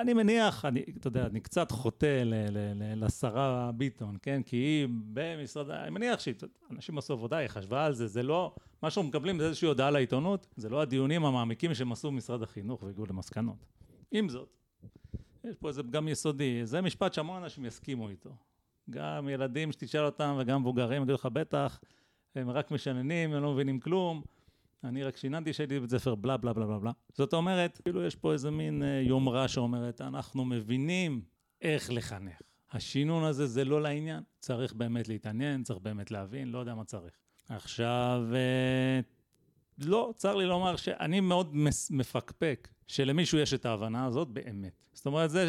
אני 0.01 0.13
מניח, 0.13 0.65
אני, 0.65 0.83
אתה 0.97 1.07
יודע, 1.07 1.25
אני 1.25 1.39
קצת 1.39 1.71
חוטא 1.71 2.21
ל, 2.25 2.33
ל, 2.49 2.57
ל, 2.75 3.05
לשרה 3.05 3.71
ביטון, 3.75 4.17
כן? 4.21 4.41
כי 4.45 4.55
היא 4.55 4.87
במשרד, 4.89 5.69
אני 5.69 5.89
מניח 5.89 6.19
שאנשים 6.19 6.97
עשו 6.97 7.13
עבודה, 7.13 7.37
היא 7.37 7.47
חשבה 7.47 7.85
על 7.85 7.93
זה, 7.93 8.07
זה 8.07 8.23
לא, 8.23 8.55
מה 8.83 8.89
שאנחנו 8.89 9.09
מקבלים 9.09 9.39
זה 9.39 9.45
איזושהי 9.45 9.67
הודעה 9.67 9.91
לעיתונות, 9.91 10.47
זה 10.55 10.69
לא 10.69 10.81
הדיונים 10.81 11.25
המעמיקים 11.25 11.73
שהם 11.73 11.91
עשו 11.91 12.11
במשרד 12.11 12.43
החינוך 12.43 12.83
והגיעו 12.83 13.05
למסקנות. 13.09 13.65
עם 14.11 14.29
זאת, 14.29 14.49
יש 15.43 15.55
פה 15.55 15.67
איזה 15.67 15.83
פגם 15.83 16.07
יסודי, 16.07 16.65
זה 16.65 16.81
משפט 16.81 17.13
שהמון 17.13 17.43
אנשים 17.43 17.65
יסכימו 17.65 18.09
איתו. 18.09 18.35
גם 18.89 19.29
ילדים 19.29 19.71
שתשאל 19.71 20.05
אותם 20.05 20.35
וגם 20.39 20.61
מבוגרים 20.61 21.01
יגידו 21.01 21.13
לך, 21.13 21.25
בטח, 21.25 21.79
הם 22.35 22.49
רק 22.49 22.71
משננים, 22.71 23.33
הם 23.33 23.43
לא 23.43 23.53
מבינים 23.53 23.79
כלום. 23.79 24.21
אני 24.83 25.03
רק 25.03 25.17
שיננתי 25.17 25.53
שהייתי 25.53 25.79
בבית 25.79 25.89
ספר 25.89 26.15
בלה 26.15 26.37
בלה 26.37 26.53
בלה 26.53 26.65
בלה 26.65 26.79
בלה. 26.79 26.91
זאת 27.13 27.33
אומרת, 27.33 27.81
כאילו 27.83 28.03
יש 28.03 28.15
פה 28.15 28.33
איזה 28.33 28.51
מין 28.51 28.83
אה, 28.83 29.01
יומרה 29.01 29.47
שאומרת, 29.47 30.01
אנחנו 30.01 30.45
מבינים 30.45 31.21
איך 31.61 31.91
לחנך. 31.91 32.41
השינון 32.71 33.23
הזה 33.23 33.47
זה 33.47 33.65
לא 33.65 33.81
לעניין, 33.81 34.23
צריך 34.39 34.73
באמת 34.73 35.07
להתעניין, 35.07 35.63
צריך 35.63 35.79
באמת 35.79 36.11
להבין, 36.11 36.51
לא 36.51 36.59
יודע 36.59 36.75
מה 36.75 36.83
צריך. 36.83 37.13
עכשיו, 37.49 38.21
אה, 38.33 38.99
לא, 39.79 40.13
צר 40.15 40.35
לי 40.35 40.45
לומר 40.45 40.75
שאני 40.75 41.19
מאוד 41.19 41.55
מפקפק 41.89 42.67
שלמישהו 42.87 43.37
יש 43.39 43.53
את 43.53 43.65
ההבנה 43.65 44.05
הזאת 44.05 44.27
באמת. 44.27 44.87
זאת 44.93 45.05
אומרת, 45.05 45.29
זה 45.29 45.45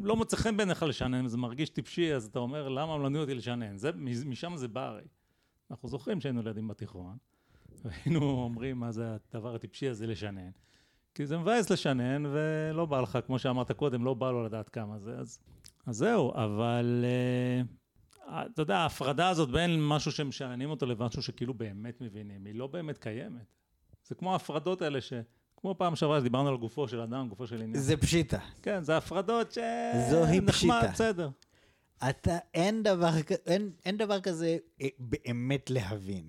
שלא 0.00 0.16
מוצא 0.16 0.36
חן 0.36 0.56
בעיניך 0.56 0.82
לשנן, 0.82 1.26
זה 1.26 1.36
מרגיש 1.36 1.70
טיפשי, 1.70 2.14
אז 2.14 2.24
אתה 2.24 2.38
אומר, 2.38 2.68
למה 2.68 2.98
מלמדים 2.98 3.20
אותי 3.20 3.34
לשנן? 3.34 3.76
זה, 3.76 3.90
משם 4.26 4.56
זה 4.56 4.68
בא 4.68 4.86
הרי. 4.86 5.04
אנחנו 5.70 5.88
זוכרים 5.88 6.20
שהיינו 6.20 6.40
ילדים 6.40 6.68
בתיכון, 6.68 7.16
והיינו 7.84 8.20
אומרים 8.22 8.80
מה 8.80 8.92
זה 8.92 9.16
הדבר 9.34 9.54
הטיפשי 9.54 9.88
הזה 9.88 10.06
לשנן. 10.06 10.50
כי 11.14 11.26
זה 11.26 11.38
מבאס 11.38 11.70
לשנן, 11.70 12.22
ולא 12.26 12.86
בא 12.86 13.00
לך, 13.00 13.18
כמו 13.26 13.38
שאמרת 13.38 13.72
קודם, 13.72 14.04
לא 14.04 14.14
בא 14.14 14.30
לו 14.30 14.44
לדעת 14.44 14.68
כמה 14.68 14.98
זה, 14.98 15.18
אז, 15.18 15.38
אז 15.86 15.96
זהו, 15.96 16.34
אבל 16.34 17.04
אה, 17.04 17.62
אתה 18.46 18.62
יודע, 18.62 18.78
ההפרדה 18.78 19.28
הזאת 19.28 19.50
בין 19.50 19.88
משהו 19.88 20.12
שמשננים 20.12 20.70
אותו 20.70 20.86
למשהו 20.86 21.22
שכאילו 21.22 21.54
באמת 21.54 22.00
מבינים, 22.00 22.44
היא 22.44 22.54
לא 22.54 22.66
באמת 22.66 22.98
קיימת. 22.98 23.59
זה 24.10 24.14
כמו 24.14 24.32
ההפרדות 24.32 24.82
האלה 24.82 25.00
ש... 25.00 25.12
כמו 25.56 25.74
פעם 25.78 25.96
שעברה 25.96 26.20
שדיברנו 26.20 26.48
על 26.48 26.56
גופו 26.56 26.88
של 26.88 27.00
אדם, 27.00 27.28
גופו 27.28 27.46
של 27.46 27.62
עניין. 27.62 27.78
זה 27.80 27.96
פשיטה. 27.96 28.38
כן, 28.62 28.82
זה 28.82 28.96
הפרדות 28.96 29.52
ש... 29.52 29.58
זוהי 30.10 30.40
נחמד, 30.40 30.50
פשיטה. 30.52 30.90
בסדר. 30.92 31.28
אתה, 32.08 32.38
אין 32.54 32.82
דבר, 32.82 33.10
אין, 33.46 33.70
אין 33.84 33.96
דבר 33.96 34.20
כזה 34.20 34.56
אה, 34.82 34.86
באמת 34.98 35.70
להבין. 35.70 36.24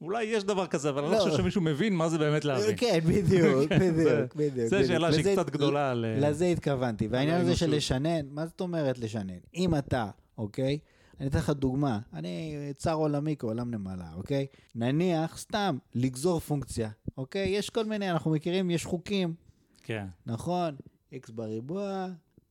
אולי 0.00 0.24
יש 0.24 0.44
דבר 0.44 0.66
כזה, 0.66 0.88
אבל 0.88 1.02
אני 1.02 1.12
לא. 1.12 1.18
לא 1.18 1.22
חושב 1.24 1.36
שמישהו 1.36 1.60
מבין 1.60 1.94
מה 1.96 2.08
זה 2.08 2.18
באמת 2.18 2.44
להבין. 2.44 2.74
כן, 2.76 2.98
בדיוק, 3.06 3.68
כן, 3.68 3.94
זה- 3.94 4.04
בדיוק, 4.14 4.34
בדיוק. 4.34 4.68
זו 4.68 4.76
בדיוק. 4.76 4.88
שאלה 4.92 5.12
שהיא 5.12 5.32
קצת 5.32 5.50
גדולה 5.50 5.90
על... 5.90 6.04
לזה 6.18 6.46
התכוונתי. 6.46 7.06
והעניין 7.08 7.40
הזה 7.40 7.56
של. 7.56 7.70
לשנן, 7.70 8.26
מה 8.30 8.46
זאת 8.46 8.60
אומרת 8.60 8.98
לשנן? 8.98 9.38
אם 9.54 9.74
אתה, 9.74 10.06
אוקיי? 10.38 10.78
אני 11.20 11.28
אתן 11.28 11.38
לך 11.38 11.50
דוגמה. 11.50 12.00
אני 12.12 12.56
צר 12.76 12.94
עולמי 12.94 13.36
כעולם 13.38 13.70
נמלה, 13.70 14.12
אוקיי? 14.14 14.46
נניח, 14.74 15.38
סתם, 15.38 15.78
לגזור 15.94 16.40
פונקציה, 16.40 16.90
אוקיי? 17.16 17.48
יש 17.48 17.70
כל 17.70 17.84
מיני, 17.84 18.10
אנחנו 18.10 18.30
מכירים, 18.30 18.70
יש 18.70 18.84
חוקים, 18.84 19.34
כן, 19.82 20.06
נכון? 20.26 20.76
x 21.12 21.32
בריבוע, 21.32 22.06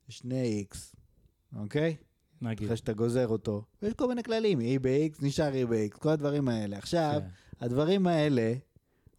2x, 0.10 0.96
אוקיי? 1.56 1.96
נגיד. 2.42 2.66
אחרי 2.66 2.78
שאתה 2.78 2.94
גוזר 2.94 3.28
אותו. 3.28 3.64
ויש 3.82 3.94
כל 3.94 4.08
מיני 4.08 4.24
כללים, 4.24 4.60
e 4.60 4.80
ב-x, 4.82 5.26
נשאר 5.26 5.52
e 5.54 5.68
ב-x, 5.70 5.98
כל 6.00 6.10
הדברים 6.10 6.48
האלה. 6.48 6.78
עכשיו, 6.78 7.22
כן. 7.22 7.66
הדברים 7.66 8.08
האלה, 8.08 8.54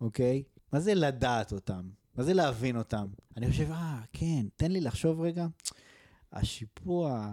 אוקיי? 0.01 0.43
מה 0.73 0.81
זה 0.81 0.95
לדעת 0.95 1.53
אותם? 1.53 1.89
מה 2.15 2.25
זה 2.25 2.35
להבין 2.35 2.77
אותם? 2.77 3.07
אני 3.37 3.51
חושב, 3.51 3.71
אה, 3.71 4.01
כן, 4.13 4.47
תן 4.57 4.73
לי 4.73 4.81
לחשוב 4.81 5.21
רגע. 5.21 5.47
השיפוע 6.33 7.33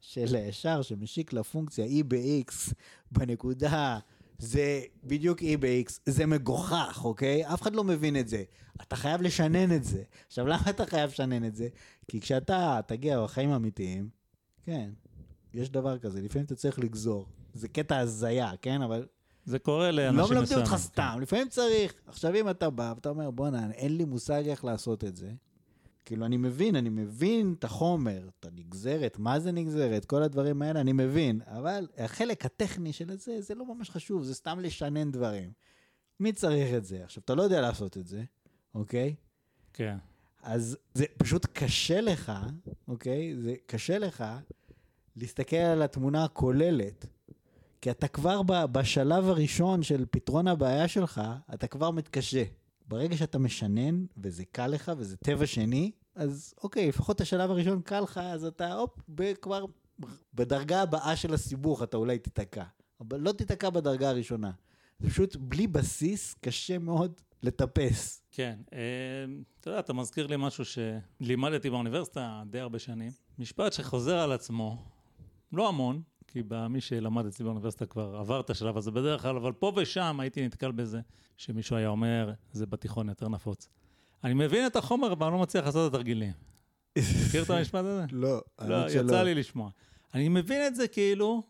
של 0.00 0.36
הישר 0.36 0.82
שמשיק 0.82 1.32
לפונקציה 1.32 1.86
e 1.86 2.04
ב-x 2.08 2.72
בנקודה, 3.12 3.98
זה 4.38 4.82
בדיוק 5.04 5.42
e 5.42 5.56
ב-x, 5.60 5.92
זה 6.06 6.26
מגוחך, 6.26 7.00
אוקיי? 7.04 7.46
אף 7.54 7.62
אחד 7.62 7.74
לא 7.74 7.84
מבין 7.84 8.16
את 8.16 8.28
זה. 8.28 8.42
אתה 8.82 8.96
חייב 8.96 9.22
לשנן 9.22 9.76
את 9.76 9.84
זה. 9.84 10.02
עכשיו, 10.26 10.46
למה 10.46 10.70
אתה 10.70 10.86
חייב 10.86 11.10
לשנן 11.10 11.44
את 11.44 11.56
זה? 11.56 11.68
כי 12.08 12.20
כשאתה 12.20 12.80
תגיע 12.86 13.24
בחיים 13.24 13.50
האמיתיים, 13.50 14.08
כן, 14.64 14.90
יש 15.54 15.70
דבר 15.70 15.98
כזה, 15.98 16.20
לפעמים 16.20 16.46
אתה 16.46 16.54
צריך 16.54 16.78
לגזור. 16.78 17.26
זה 17.54 17.68
קטע 17.68 17.98
הזיה, 17.98 18.50
כן? 18.62 18.82
אבל 18.82 19.06
זה 19.44 19.58
קורה 19.58 19.90
לאנשים 19.90 20.18
לא 20.18 20.22
מסוימים. 20.22 20.42
מלמדים 20.42 20.58
אותך 20.58 20.70
כן. 20.70 20.76
סתם, 20.76 21.18
לפעמים 21.22 21.48
צריך. 21.48 21.94
עכשיו 22.06 22.34
אם 22.34 22.50
אתה 22.50 22.70
בא 22.70 22.92
ואתה 22.94 23.08
אומר, 23.08 23.30
בואנה, 23.30 23.70
אין 23.70 23.96
לי 23.96 24.04
מושג 24.04 24.48
איך 24.48 24.64
לעשות 24.64 25.04
את 25.04 25.16
זה. 25.16 25.32
כאילו, 26.04 26.26
אני 26.26 26.36
מבין, 26.36 26.76
אני 26.76 26.88
מבין 26.88 27.54
את 27.58 27.64
החומר, 27.64 28.28
את 28.28 28.44
הנגזרת, 28.44 29.18
מה 29.18 29.40
זה 29.40 29.52
נגזרת, 29.52 30.04
כל 30.04 30.22
הדברים 30.22 30.62
האלה, 30.62 30.80
אני 30.80 30.92
מבין. 30.92 31.40
אבל 31.46 31.88
החלק 31.98 32.44
הטכני 32.44 32.92
של 32.92 33.18
זה, 33.18 33.40
זה 33.40 33.54
לא 33.54 33.74
ממש 33.74 33.90
חשוב, 33.90 34.22
זה 34.22 34.34
סתם 34.34 34.60
לשנן 34.60 35.10
דברים. 35.10 35.52
מי 36.20 36.32
צריך 36.32 36.74
את 36.74 36.84
זה? 36.84 37.04
עכשיו, 37.04 37.22
אתה 37.24 37.34
לא 37.34 37.42
יודע 37.42 37.60
לעשות 37.60 37.96
את 37.98 38.06
זה, 38.06 38.22
אוקיי? 38.74 39.14
כן. 39.72 39.96
אז 40.42 40.76
זה 40.94 41.04
פשוט 41.18 41.46
קשה 41.52 42.00
לך, 42.00 42.32
אוקיי? 42.88 43.36
זה 43.36 43.54
קשה 43.66 43.98
לך 43.98 44.24
להסתכל 45.16 45.56
על 45.56 45.82
התמונה 45.82 46.24
הכוללת. 46.24 47.06
כי 47.80 47.90
אתה 47.90 48.08
כבר 48.08 48.42
בשלב 48.72 49.28
הראשון 49.28 49.82
של 49.82 50.04
פתרון 50.10 50.48
הבעיה 50.48 50.88
שלך, 50.88 51.22
אתה 51.54 51.66
כבר 51.66 51.90
מתקשה. 51.90 52.44
ברגע 52.86 53.16
שאתה 53.16 53.38
משנן, 53.38 54.04
וזה 54.16 54.44
קל 54.44 54.66
לך, 54.66 54.92
וזה 54.96 55.16
טבע 55.16 55.46
שני, 55.46 55.90
אז 56.14 56.54
אוקיי, 56.62 56.88
לפחות 56.88 57.20
השלב 57.20 57.50
הראשון 57.50 57.82
קל 57.82 58.00
לך, 58.00 58.18
אז 58.18 58.44
אתה 58.44 58.72
הופ, 58.72 58.90
כבר 59.42 59.64
בדרגה 60.34 60.82
הבאה 60.82 61.16
של 61.16 61.34
הסיבוך 61.34 61.82
אתה 61.82 61.96
אולי 61.96 62.18
תיתקע. 62.18 62.64
אבל 63.00 63.20
לא 63.20 63.32
תיתקע 63.32 63.70
בדרגה 63.70 64.08
הראשונה. 64.08 64.50
זה 64.98 65.10
פשוט 65.10 65.36
בלי 65.36 65.66
בסיס, 65.66 66.34
קשה 66.40 66.78
מאוד 66.78 67.20
לטפס. 67.42 68.22
כן, 68.30 68.58
אה, 68.72 68.78
אתה 69.60 69.70
יודע, 69.70 69.80
אתה 69.80 69.92
מזכיר 69.92 70.26
לי 70.26 70.36
משהו 70.38 70.64
שלימדתי 70.64 71.70
באוניברסיטה 71.70 72.42
די 72.50 72.60
הרבה 72.60 72.78
שנים. 72.78 73.10
משפט 73.38 73.72
שחוזר 73.72 74.18
על 74.18 74.32
עצמו, 74.32 74.84
לא 75.52 75.68
המון, 75.68 76.02
כי 76.34 76.42
מי 76.70 76.80
שלמד 76.80 77.26
אצלי 77.26 77.44
באוניברסיטה 77.44 77.86
כבר 77.86 78.16
עבר 78.16 78.40
את 78.40 78.50
השלב 78.50 78.76
הזה 78.76 78.90
בדרך 78.90 79.22
כלל, 79.22 79.36
אבל 79.36 79.52
פה 79.52 79.72
ושם 79.76 80.20
הייתי 80.20 80.46
נתקל 80.46 80.72
בזה, 80.72 81.00
שמישהו 81.36 81.76
היה 81.76 81.88
אומר, 81.88 82.32
זה 82.52 82.66
בתיכון 82.66 83.08
יותר 83.08 83.28
נפוץ. 83.28 83.68
אני 84.24 84.34
מבין 84.34 84.66
את 84.66 84.76
החומר, 84.76 85.12
אבל 85.12 85.26
אני 85.26 85.34
לא 85.34 85.42
מצליח 85.42 85.64
לעשות 85.64 85.88
את 85.88 85.94
התרגילים. 85.94 86.32
מכיר 86.98 87.42
את 87.42 87.50
המשפט 87.50 87.84
הזה? 87.84 88.04
לא, 88.12 88.42
לא. 88.64 88.90
יצא 88.90 89.22
לי 89.22 89.34
לשמוע. 89.34 89.70
אני 90.14 90.28
מבין 90.28 90.66
את 90.66 90.74
זה 90.74 90.88
כאילו, 90.88 91.42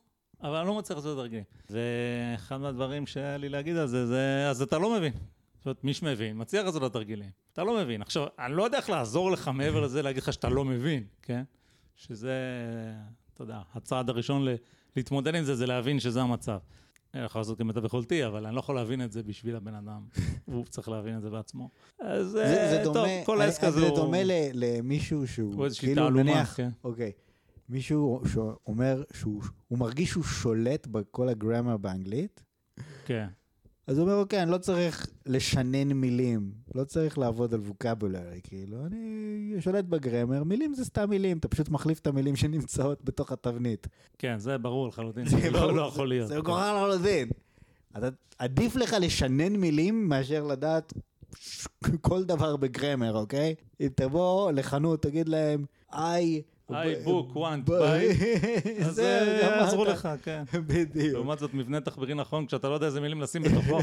אבל 0.43 0.57
אני 0.57 0.67
לא 0.67 0.79
מצליח 0.79 0.97
לעשות 0.97 1.13
את 1.13 1.19
התרגילים. 1.19 1.45
ואחד 1.71 2.57
מהדברים 2.57 3.07
שהיה 3.07 3.37
לי 3.37 3.49
להגיד 3.49 3.77
על 3.77 3.87
זה, 3.87 4.07
זה, 4.07 4.47
אז 4.51 4.63
אתה 4.63 4.79
לא 4.79 4.97
מבין. 4.97 5.13
זאת 5.57 5.67
אומרת, 5.67 5.85
מי 5.85 5.95
שמבין, 5.95 6.41
מצליח 6.41 6.65
לעשות 6.65 6.83
את 6.83 6.87
התרגילים. 6.87 7.31
אתה 7.53 7.65
לא 7.65 7.79
מבין. 7.79 8.03
עכשיו, 8.03 8.27
אני 8.39 8.55
לא 8.55 8.63
יודע 8.63 8.79
איך 8.79 8.91
לעזור 8.91 9.31
לך 9.31 9.49
מעבר 9.49 9.81
לזה, 9.81 10.03
להגיד 10.03 10.23
לך 10.23 10.33
שאתה 10.33 10.49
לא 10.49 10.65
מבין, 10.65 11.05
כן? 11.23 11.43
שזה, 11.97 12.35
אתה 13.35 13.43
יודע, 13.43 13.61
הצעד 13.75 14.09
הראשון 14.09 14.45
ל- 14.45 14.55
להתמודד 14.97 15.35
עם 15.35 15.45
זה, 15.45 15.55
זה 15.55 15.67
להבין 15.67 16.01
שזה 16.01 16.23
המצב. 16.23 16.59
אני 17.15 17.23
יכול 17.25 17.41
לעשות 17.41 17.59
כמיטב 17.59 17.85
יכולתי, 17.85 18.27
אבל 18.27 18.47
אני 18.47 18.55
לא 18.55 18.61
יכול 18.61 18.75
להבין 18.75 19.03
את 19.03 19.13
זה 19.13 19.23
בשביל 19.23 19.57
הבן 19.57 19.75
אדם. 19.75 20.01
הוא 20.45 20.65
צריך 20.65 20.89
להבין 20.89 21.17
את 21.17 21.23
זה 21.23 21.31
בעצמו. 21.31 21.71
אז 22.01 22.27
זה, 22.27 22.45
זה 22.45 22.79
אה, 22.79 22.85
דומה, 22.85 22.95
טוב, 22.95 23.27
כל 23.27 23.41
העסק 23.41 23.61
אני- 23.65 23.69
הזה 23.69 23.81
זה 23.81 23.87
הוא... 23.87 23.97
דומה 23.97 24.19
ל- 24.25 24.51
למישהו 24.53 25.27
שהוא, 25.27 25.55
הוא 25.55 25.65
איזושהי 25.65 25.89
כאילו 25.89 26.03
תעלומה, 26.03 26.23
נניח, 26.23 26.57
כן. 26.57 26.69
אוקיי, 26.85 27.13
מישהו 27.69 28.23
שאומר 28.33 29.03
שהוא 29.15 29.43
הוא 29.69 29.79
מרגיש 29.79 30.11
שהוא 30.11 30.25
שולט 30.25 30.87
בכל 30.87 31.29
הגרמר 31.29 31.77
באנגלית, 31.77 32.43
כן. 33.05 33.27
אז 33.87 33.99
הוא 33.99 34.05
אומר, 34.09 34.19
אוקיי, 34.21 34.43
אני 34.43 34.51
לא 34.51 34.59
צריך 34.59 35.07
לשנן 35.27 35.93
מילים, 35.93 36.51
לא 36.75 36.85
צריך 36.85 37.19
לעבוד 37.19 37.55
על 37.55 37.61
ווקבולרי, 37.61 38.41
כאילו, 38.43 38.87
אני 38.87 39.21
שולט 39.61 39.85
בגרמר, 39.85 40.45
מילים 40.45 40.75
זה 40.75 40.85
סתם 40.85 41.11
מילים, 41.11 41.39
אתה 41.39 41.49
פשוט 41.49 41.69
מחליף 41.69 41.99
את 41.99 42.07
המילים 42.07 42.37
שנמצאות 42.37 43.05
בתוך 43.05 43.33
התבנית. 43.33 43.87
כן, 44.19 44.39
זה 44.39 44.59
ברור 44.59 44.89
לחלוטין. 44.89 45.29
זה 45.29 45.51
לא, 45.51 45.77
לא 45.77 45.83
יכול 45.83 46.09
להיות. 46.09 46.29
זה. 46.29 46.39
מגוחך 46.39 46.73
לחלוטין. 46.77 47.29
אתה- 47.99 48.09
עדיף 48.39 48.77
לך 48.77 48.97
לשנן 49.01 49.57
מילים 49.57 50.09
מאשר 50.09 50.45
לדעת 50.45 50.93
כל 52.01 52.25
דבר 52.25 52.57
בגרמר, 52.57 53.17
אוקיי? 53.17 53.55
אם 53.81 53.89
תבוא 53.97 54.53
לחנות, 54.53 55.03
תגיד 55.03 55.29
להם, 55.29 55.65
היי... 55.93 56.43
היי, 56.69 57.05
book, 57.05 57.35
want, 57.37 57.63
ב- 57.65 57.73
אז 58.87 58.99
אה. 58.99 59.41
יעזרו 59.43 59.85
לך, 59.85 60.09
כן. 60.23 60.45
בדיוק. 60.53 61.15
לעומת 61.15 61.39
זאת, 61.39 61.55
מבנה 61.55 61.81
תחבירי 61.81 62.15
נכון, 62.15 62.47
כשאתה 62.47 62.69
לא 62.69 62.75
יודע 62.75 62.87
איזה 62.87 63.01
מילים 63.01 63.21
לשים 63.21 63.43
בתוכו. 63.43 63.79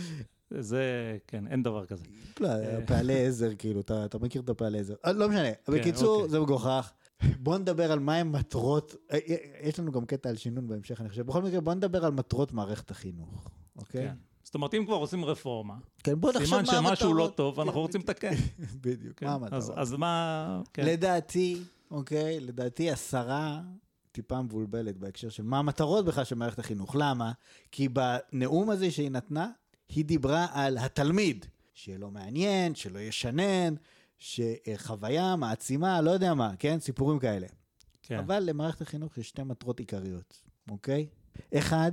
זה, 0.58 0.82
כן, 1.26 1.46
אין 1.46 1.62
דבר 1.62 1.86
כזה. 1.86 2.04
לא, 2.40 2.48
פעלי 2.86 3.26
עזר, 3.26 3.50
כאילו, 3.58 3.80
אתה 3.80 4.18
מכיר 4.20 4.42
את 4.42 4.48
הפעלי 4.48 4.78
עזר. 4.78 4.94
אה, 5.06 5.12
לא 5.12 5.28
משנה. 5.28 5.48
בקיצור, 5.68 6.16
אוקיי. 6.16 6.28
זה 6.30 6.40
מגוחך. 6.40 6.92
בוא 7.38 7.58
נדבר 7.58 7.92
על 7.92 7.98
מהם 7.98 8.32
מטרות, 8.32 8.94
אה, 9.12 9.18
אה, 9.28 9.36
יש 9.62 9.78
לנו 9.78 9.92
גם 9.92 10.04
קטע 10.06 10.28
על 10.28 10.36
שינון 10.36 10.66
בהמשך, 10.68 11.00
אני 11.00 11.08
חושב. 11.08 11.26
בכל 11.26 11.42
מקרה, 11.42 11.60
בוא 11.60 11.74
נדבר 11.74 12.04
על 12.04 12.12
מטרות 12.12 12.52
מערכת 12.52 12.90
החינוך, 12.90 13.48
אוקיי? 13.76 14.08
כן. 14.08 14.14
זאת 14.42 14.54
אומרת, 14.54 14.74
אם 14.74 14.84
כבר 14.86 14.94
עושים 14.96 15.24
רפורמה, 15.24 15.74
כן, 16.02 16.20
בוא 16.20 16.32
נחשוב 16.32 16.58
מה 16.60 16.64
סימן 16.66 16.78
המטרות. 16.78 16.98
שמשהו 16.98 17.14
לא 17.14 17.32
טוב, 17.36 17.54
כן, 17.54 17.60
ואנחנו 17.60 17.80
רוצים 17.80 18.00
לתקן. 18.00 18.34
בדיוק, 18.80 19.18
כן. 19.18 19.26
מה 19.26 19.34
המטרות? 19.34 19.78
אז- 19.78 19.92
מה... 19.92 20.62
כן. 20.72 20.86
לדעתי, 20.86 21.60
אוקיי, 21.90 22.40
לדעתי 22.40 22.90
השרה 22.90 23.62
טיפה 24.12 24.42
מבולבלת 24.42 24.98
בהקשר 24.98 25.28
של 25.28 25.42
מה 25.42 25.58
המטרות 25.58 26.04
בכלל 26.04 26.24
של 26.24 26.34
מערכת 26.34 26.58
החינוך. 26.58 26.96
למה? 26.98 27.32
כי 27.72 27.88
בנאום 27.88 28.70
הזה 28.70 28.90
שהיא 28.90 29.10
נתנה, 29.10 29.50
היא 29.88 30.04
דיברה 30.04 30.46
על 30.52 30.78
התלמיד, 30.78 31.46
שיהיה 31.74 31.98
לו 31.98 32.10
מעניין, 32.10 32.74
שלא 32.74 32.98
ישנן, 32.98 33.74
שחוויה 34.18 35.36
מעצימה, 35.36 36.00
לא 36.00 36.10
יודע 36.10 36.34
מה, 36.34 36.56
כן? 36.58 36.80
סיפורים 36.80 37.18
כאלה. 37.18 37.46
כן. 38.02 38.18
אבל 38.18 38.42
למערכת 38.42 38.82
החינוך 38.82 39.18
יש 39.18 39.28
שתי 39.28 39.42
מטרות 39.42 39.78
עיקריות, 39.78 40.42
אוקיי? 40.70 41.06
אחד, 41.54 41.92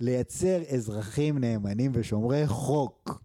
לייצר 0.00 0.62
אזרחים 0.74 1.38
נאמנים 1.38 1.92
ושומרי 1.94 2.46
חוק 2.46 3.22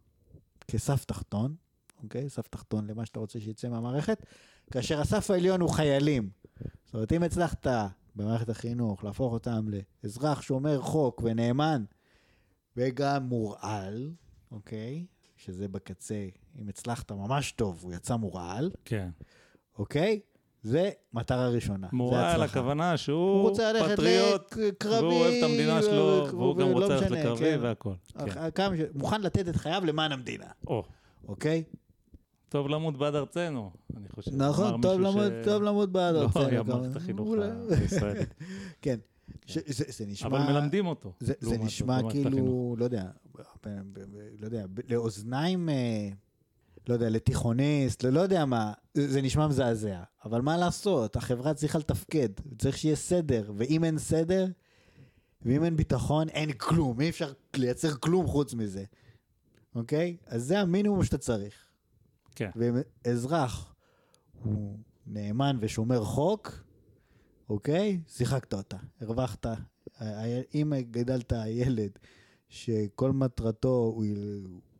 כסף 0.67 1.05
תחתון, 1.05 1.55
אוקיי? 2.03 2.29
סף 2.29 2.47
תחתון 2.47 2.87
למה 2.87 3.05
שאתה 3.05 3.19
רוצה 3.19 3.39
שיצא 3.39 3.69
מהמערכת, 3.69 4.25
כאשר 4.71 5.01
הסף 5.01 5.31
העליון 5.31 5.61
הוא 5.61 5.69
חיילים. 5.69 6.29
זאת 6.85 6.93
אומרת, 6.93 7.11
אם 7.13 7.23
הצלחת 7.23 7.67
במערכת 8.15 8.49
החינוך 8.49 9.03
להפוך 9.03 9.33
אותם 9.33 9.65
לאזרח 10.03 10.41
שומר 10.41 10.81
חוק 10.81 11.21
ונאמן 11.25 11.83
וגם 12.77 13.23
מורעל, 13.23 14.11
אוקיי? 14.51 15.05
שזה 15.35 15.67
בקצה, 15.67 16.27
אם 16.61 16.69
הצלחת 16.69 17.11
ממש 17.11 17.51
טוב, 17.51 17.79
הוא 17.81 17.93
יצא 17.93 18.15
מורעל, 18.15 18.71
כן. 18.85 19.09
אוקיי? 19.79 20.19
זה 20.63 20.89
מטרה 21.13 21.47
ראשונה. 21.49 21.87
הצלחה. 22.31 22.43
הכוונה 22.43 22.89
הוא 22.89 22.97
שהוא 22.97 23.41
רוצה 23.41 23.73
ללכת 23.73 23.91
פטריוט, 23.93 24.55
לקרבי, 24.57 25.05
והוא 25.05 25.13
אוהב 25.13 25.33
את 25.33 25.43
המדינה 25.43 25.81
שלו, 25.81 26.27
והוא 26.29 26.55
גם 26.57 26.67
רוצה 26.67 26.87
ללכת 26.95 27.11
לקרבי 27.11 27.39
כן. 27.39 27.57
והכל. 27.61 27.93
כן. 28.25 28.51
כמה 28.55 28.77
ש- 28.77 28.81
מוכן 28.93 29.21
לתת 29.21 29.47
את 29.49 29.55
חייו 29.55 29.85
למען 29.85 30.11
המדינה, 30.11 30.45
או, 30.67 30.83
אוקיי? 31.27 31.63
טוב 32.51 32.67
למות 32.67 32.97
בעד 32.97 33.15
ארצנו, 33.15 33.71
אני 33.97 34.09
חושב. 34.09 34.31
נכון, 34.35 34.81
טוב 34.81 35.01
למות, 35.01 35.31
ש- 35.41 35.45
טוב 35.45 35.63
למות 35.63 35.91
בעד 35.91 36.15
לא 36.15 36.21
ארצנו, 36.21 36.41
היה 36.45 36.63
כמובן. 36.63 36.79
מערכת 36.81 36.95
החינוך 36.95 37.29
הישראלית. 37.81 38.29
כן. 38.81 38.99
ש- 39.45 39.57
זה 39.67 39.83
זה 39.87 40.05
נשמע... 40.05 40.27
אבל 40.29 40.53
מלמדים 40.53 40.85
אותו. 40.85 41.13
זה, 41.19 41.33
זה 41.39 41.57
נשמע. 41.57 41.99
כאילו, 42.09 42.75
לא 42.77 42.83
יודע, 42.83 43.03
לא 44.39 44.45
יודע, 44.45 44.65
לאוזניים, 44.89 45.69
אה, 45.69 46.09
לא 46.89 46.93
יודע, 46.93 47.09
לתיכוניסט, 47.09 48.03
לא, 48.03 48.09
לא 48.09 48.19
יודע 48.19 48.45
מה, 48.45 48.73
זה, 48.93 49.07
זה 49.11 49.21
נשמע 49.21 49.47
מזעזע. 49.47 50.03
אבל 50.25 50.41
מה 50.41 50.57
לעשות, 50.57 51.15
החברה 51.15 51.53
צריכה 51.53 51.79
לתפקד, 51.79 52.29
צריך 52.57 52.77
שיהיה 52.77 52.95
סדר, 52.95 53.51
ואם 53.57 53.83
אין 53.83 53.97
סדר, 53.97 54.45
ואם 55.41 55.63
אין 55.63 55.75
ביטחון, 55.77 56.29
אין 56.29 56.51
כלום, 56.51 57.01
אי 57.01 57.09
אפשר 57.09 57.31
לייצר 57.55 57.95
כלום 57.95 58.27
חוץ 58.27 58.53
מזה, 58.53 58.83
אוקיי? 59.75 60.17
אז 60.27 60.43
זה 60.43 60.59
המינימום 60.59 61.03
שאתה 61.03 61.17
צריך. 61.17 61.53
כן. 62.35 62.49
ואם 62.55 62.75
אזרח 63.07 63.75
הוא 64.43 64.77
נאמן 65.07 65.57
ושומר 65.59 66.03
חוק, 66.03 66.63
אוקיי? 67.49 67.99
שיחקת 68.07 68.53
אותה, 68.53 68.77
הרווחת. 69.01 69.45
אם 70.55 70.73
גדלת 70.91 71.33
ילד 71.47 71.91
שכל 72.49 73.11
מטרתו 73.11 73.93
הוא 73.95 74.05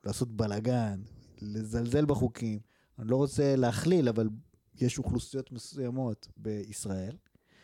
לעשות 0.04 0.32
בלאגן, 0.32 1.02
לזלזל 1.42 2.06
בחוקים, 2.06 2.60
אני 3.00 3.10
לא 3.10 3.16
רוצה 3.16 3.56
להכליל, 3.56 4.10
אבל 4.10 4.30
יש 4.82 4.98
אוכלוסיות 4.98 5.52
מסוימות 5.52 6.28
בישראל 6.38 7.16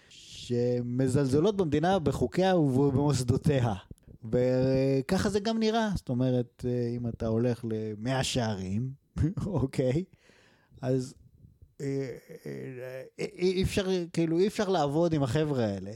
שמזלזלות 0.09 1.57
במדינה, 1.57 1.99
בחוקיה 1.99 2.57
ובמוסדותיה. 2.57 3.73
וככה 4.31 5.29
זה 5.29 5.39
גם 5.39 5.59
נראה. 5.59 5.89
זאת 5.95 6.09
אומרת, 6.09 6.65
אה, 6.67 6.87
אם 6.95 7.07
אתה 7.07 7.27
הולך 7.27 7.65
למאה 7.69 8.23
שערים, 8.23 8.91
אוקיי, 9.45 10.03
אז 10.81 11.15
אה, 11.81 12.17
אה, 12.45 13.03
אה, 13.19 13.25
אי 13.37 13.63
אפשר, 13.63 13.87
כאילו, 14.13 14.39
אי 14.39 14.47
אפשר 14.47 14.69
לעבוד 14.69 15.13
עם 15.13 15.23
החבר'ה 15.23 15.65
האלה. 15.65 15.91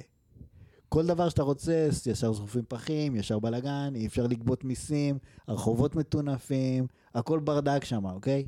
כל 0.90 1.06
דבר 1.06 1.30
שאתה 1.30 1.44
רוצה, 1.44 1.88
ישר 2.06 2.34
זרופים 2.34 2.64
פחים, 2.68 3.16
ישר 3.16 3.40
בלאגן, 3.40 3.94
אי 3.96 4.08
אפשר 4.08 4.28
לגבות 4.28 4.64
מיסים, 4.64 5.18
הרחובות 5.48 5.96
מטונפים, 5.96 6.88
הכל 7.14 7.40
ברדק 7.40 7.84
שם, 7.84 8.06
אוקיי? 8.06 8.46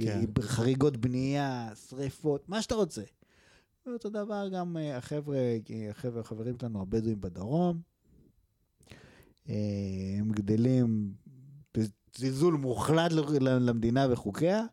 כן. 0.00 0.24
חריגות 0.40 0.96
בנייה, 0.96 1.68
שריפות, 1.88 2.48
מה 2.48 2.62
שאתה 2.62 2.74
רוצה. 2.74 3.02
ואותו 3.86 4.08
דבר 4.08 4.48
גם 4.48 4.76
החבר'ה, 4.94 5.38
החבר'ה, 5.90 6.20
החברים 6.20 6.54
שלנו 6.60 6.82
הבדואים 6.82 7.20
בדרום, 7.20 7.80
הם 9.46 10.32
גדלים 10.32 11.12
בזלזול 12.14 12.54
מוחלט 12.54 13.12
למדינה 13.40 14.06
וחוקיה, 14.10 14.64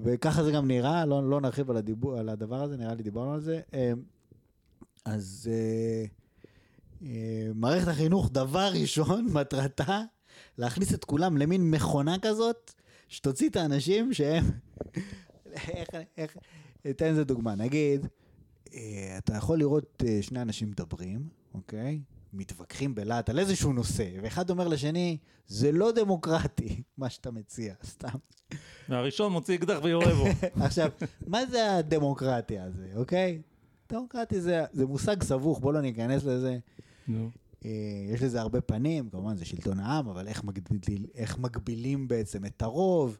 וככה 0.00 0.44
זה 0.44 0.52
גם 0.52 0.68
נראה, 0.68 1.06
לא, 1.06 1.30
לא 1.30 1.40
נרחיב 1.40 1.70
על, 1.70 1.76
הדיבור, 1.76 2.18
על 2.18 2.28
הדבר 2.28 2.62
הזה, 2.62 2.76
נראה 2.76 2.94
לי 2.94 3.02
דיברנו 3.02 3.32
על 3.32 3.40
זה. 3.40 3.60
אה, 3.74 3.92
אז 5.04 5.50
אה, 5.52 6.04
אה, 7.02 7.50
מערכת 7.54 7.88
החינוך, 7.88 8.30
דבר 8.32 8.70
ראשון, 8.80 9.26
מטרתה 9.34 10.02
להכניס 10.58 10.94
את 10.94 11.04
כולם 11.04 11.36
למין 11.36 11.70
מכונה 11.70 12.16
כזאת, 12.22 12.72
שתוציא 13.08 13.48
את 13.48 13.56
האנשים 13.56 14.12
שהם... 14.12 14.44
איך, 15.54 15.88
איך, 16.16 16.36
אתן 16.90 17.04
איזה 17.04 17.24
דוגמה, 17.24 17.54
נגיד, 17.54 18.06
אתה 19.18 19.34
יכול 19.36 19.58
לראות 19.58 20.02
שני 20.20 20.42
אנשים 20.42 20.70
מדברים, 20.70 21.28
אוקיי? 21.54 22.00
מתווכחים 22.34 22.94
בלהט 22.94 23.30
על 23.30 23.38
איזשהו 23.38 23.72
נושא, 23.72 24.08
ואחד 24.22 24.50
אומר 24.50 24.68
לשני, 24.68 25.18
זה 25.46 25.72
לא 25.72 25.92
דמוקרטי, 25.92 26.82
מה 26.98 27.10
שאתה 27.10 27.30
מציע, 27.30 27.74
סתם. 27.84 28.18
והראשון 28.88 29.32
מוציא 29.32 29.54
אקדח 29.54 29.78
ויורה 29.82 30.14
בו. 30.14 30.24
עכשיו, 30.64 30.90
מה 31.26 31.46
זה 31.46 31.74
הדמוקרטיה 31.74 32.64
הזה, 32.64 32.88
אוקיי? 32.96 33.42
דמוקרטי 33.92 34.40
זה, 34.40 34.64
זה 34.72 34.86
מושג 34.86 35.22
סבוך, 35.22 35.60
בוא 35.60 35.72
לא 35.72 35.80
ניכנס 35.80 36.24
לזה. 36.24 36.58
אה, 37.64 37.70
יש 38.08 38.22
לזה 38.22 38.40
הרבה 38.40 38.60
פנים, 38.60 39.10
כמובן 39.10 39.36
זה 39.36 39.44
שלטון 39.44 39.80
העם, 39.80 40.08
אבל 40.08 40.28
איך, 40.28 40.44
מגביל, 40.44 41.06
איך 41.14 41.38
מגבילים 41.38 42.08
בעצם 42.08 42.44
את 42.44 42.62
הרוב, 42.62 43.18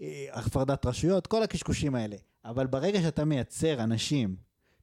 אה, 0.00 0.26
הפרדת 0.32 0.86
רשויות, 0.86 1.26
כל 1.26 1.42
הקשקושים 1.42 1.94
האלה. 1.94 2.16
אבל 2.44 2.66
ברגע 2.66 3.02
שאתה 3.02 3.24
מייצר 3.24 3.82
אנשים 3.82 4.36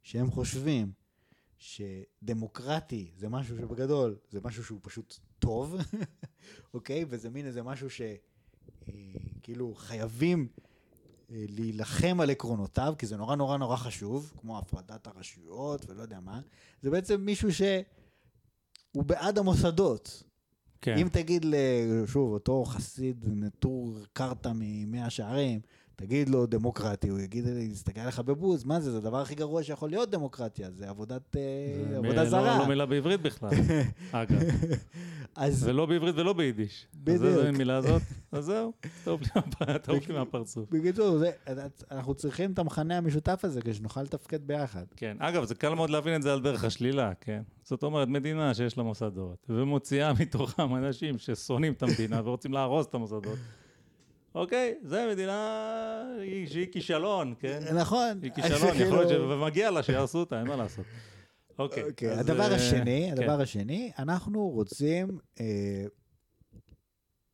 שהם 0.03 0.31
חושבים 0.31 0.91
שדמוקרטי 1.61 3.11
זה 3.17 3.29
משהו 3.29 3.57
שבגדול, 3.57 4.17
זה 4.29 4.39
משהו 4.43 4.63
שהוא 4.63 4.79
פשוט 4.81 5.19
טוב, 5.39 5.75
אוקיי? 6.73 7.05
וזה 7.09 7.29
מין 7.29 7.45
איזה 7.45 7.63
משהו 7.63 7.87
שכאילו 7.89 9.75
חייבים 9.75 10.47
אה, 11.31 11.45
להילחם 11.49 12.19
על 12.21 12.29
עקרונותיו, 12.29 12.93
כי 12.97 13.05
זה 13.05 13.17
נורא 13.17 13.35
נורא 13.35 13.57
נורא 13.57 13.75
חשוב, 13.75 14.33
כמו 14.37 14.57
הפרדת 14.57 15.07
הרשויות 15.07 15.89
ולא 15.89 16.01
יודע 16.01 16.19
מה. 16.19 16.41
זה 16.81 16.89
בעצם 16.89 17.21
מישהו 17.21 17.53
ש... 17.53 17.61
הוא 18.91 19.03
בעד 19.03 19.37
המוסדות. 19.37 20.23
כן. 20.81 20.97
אם 20.97 21.07
תגיד. 21.11 21.45
שוב, 22.05 22.33
אותו 22.33 22.65
חסיד 22.65 23.25
נטור 23.27 23.99
קרתא 24.13 24.51
ממאה 24.55 25.09
שערים, 25.09 25.61
תגיד 26.01 26.29
לו 26.29 26.45
דמוקרטי, 26.45 27.09
הוא 27.09 27.19
יגיד, 27.19 27.45
יסתכל 27.47 27.99
עליך 28.01 28.19
בבוז, 28.19 28.63
מה 28.63 28.79
זה, 28.79 28.91
זה 28.91 28.97
הדבר 28.97 29.21
הכי 29.21 29.35
גרוע 29.35 29.63
שיכול 29.63 29.89
להיות 29.89 30.09
דמוקרטיה, 30.09 30.71
זה 30.71 30.89
עבודת, 30.89 31.35
אה, 31.37 31.41
זה 31.89 31.97
עבודה 31.97 32.23
מ- 32.23 32.29
זרה. 32.29 32.41
לא, 32.57 32.63
לא 32.63 32.67
מילה 32.67 32.85
בעברית 32.85 33.21
בכלל, 33.21 33.49
אגב. 34.11 34.39
אז 35.35 35.67
ולא 35.67 35.85
בעברית 35.85 36.15
ולא 36.15 36.33
ביידיש. 36.33 36.85
אז 36.93 36.99
בדיוק. 37.03 37.23
איזה 37.23 37.51
מילה 37.51 37.75
הזאת? 37.77 38.01
אז 38.31 38.45
זהו, 38.45 38.73
טוב 39.03 39.21
לי 40.07 40.13
מהפרצוף. 40.13 40.69
בקיצור, 40.69 41.17
זה, 41.17 41.31
אנחנו 41.91 42.13
צריכים 42.13 42.51
את 42.51 42.59
המכנה 42.59 42.97
המשותף 42.97 43.39
הזה 43.43 43.61
כדי 43.61 43.73
שנוכל 43.73 44.01
לתפקד 44.03 44.47
ביחד. 44.47 44.85
כן, 44.95 45.17
אגב, 45.19 45.43
זה 45.45 45.55
קל 45.55 45.73
מאוד 45.75 45.89
להבין 45.89 46.15
את 46.15 46.21
זה 46.21 46.33
על 46.33 46.41
דרך 46.41 46.63
השלילה, 46.63 47.11
כן? 47.21 47.41
זאת 47.63 47.83
אומרת, 47.83 48.07
מדינה 48.07 48.53
שיש 48.53 48.77
לה 48.77 48.83
מוסדות, 48.83 49.45
ומוציאה 49.49 50.13
מתוכם 50.19 50.75
אנשים 50.75 51.17
ששונאים 51.17 51.73
את 51.73 51.83
המדינה 51.83 52.21
ורוצים 52.23 52.53
להרוס 52.53 52.85
את 52.85 52.93
המוסדות. 52.93 53.37
אוקיי, 54.35 54.75
זה 54.83 55.07
מדינה 55.11 56.03
היא- 56.19 56.47
שהיא 56.47 56.67
כישלון, 56.71 57.33
כן? 57.39 57.59
נכון. 57.75 58.19
היא 58.23 58.31
כישלון, 58.31 58.75
יכול 58.75 58.97
להיות 58.97 59.09
ש... 59.09 59.13
ומגיע 59.31 59.71
לה 59.71 59.83
שיהרסו 59.83 60.19
אותה, 60.19 60.39
אין 60.39 60.47
מה 60.47 60.55
לעשות. 60.55 60.85
אוקיי. 61.59 61.83
אוקיי, 61.83 62.11
הדבר 62.11 62.51
אה, 62.51 62.55
השני, 62.55 63.11
כן. 63.15 63.21
הדבר 63.21 63.41
השני, 63.41 63.91
אנחנו 63.99 64.49
רוצים 64.49 65.19
אה, 65.39 65.85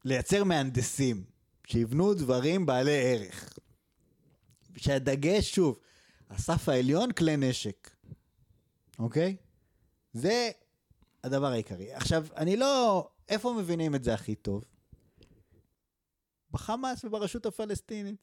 לייצר 0.06 0.44
מהנדסים 0.44 1.24
שיבנו 1.68 2.14
דברים 2.14 2.66
בעלי 2.66 3.14
ערך. 3.14 3.58
שהדגש, 4.78 5.56
שוב, 5.56 5.80
הסף 6.30 6.70
העליון, 6.70 7.12
כלי 7.12 7.38
נשק. 7.38 7.90
אוקיי? 9.00 9.36
זה 10.14 10.50
הדבר 11.24 11.48
העיקרי. 11.52 11.94
עכשיו, 11.94 12.26
אני 12.38 12.58
לא... 12.58 13.08
איפה 13.30 13.54
מבינים 13.60 13.96
את 13.96 14.04
זה 14.04 14.14
הכי 14.14 14.36
טוב? 14.36 14.64
בחמאס 16.62 17.06
וברשות 17.06 17.46
הפלסטינית. 17.46 18.16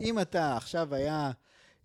אם 0.00 0.20
אתה, 0.20 0.56
עכשיו 0.56 0.94
היה 0.94 1.30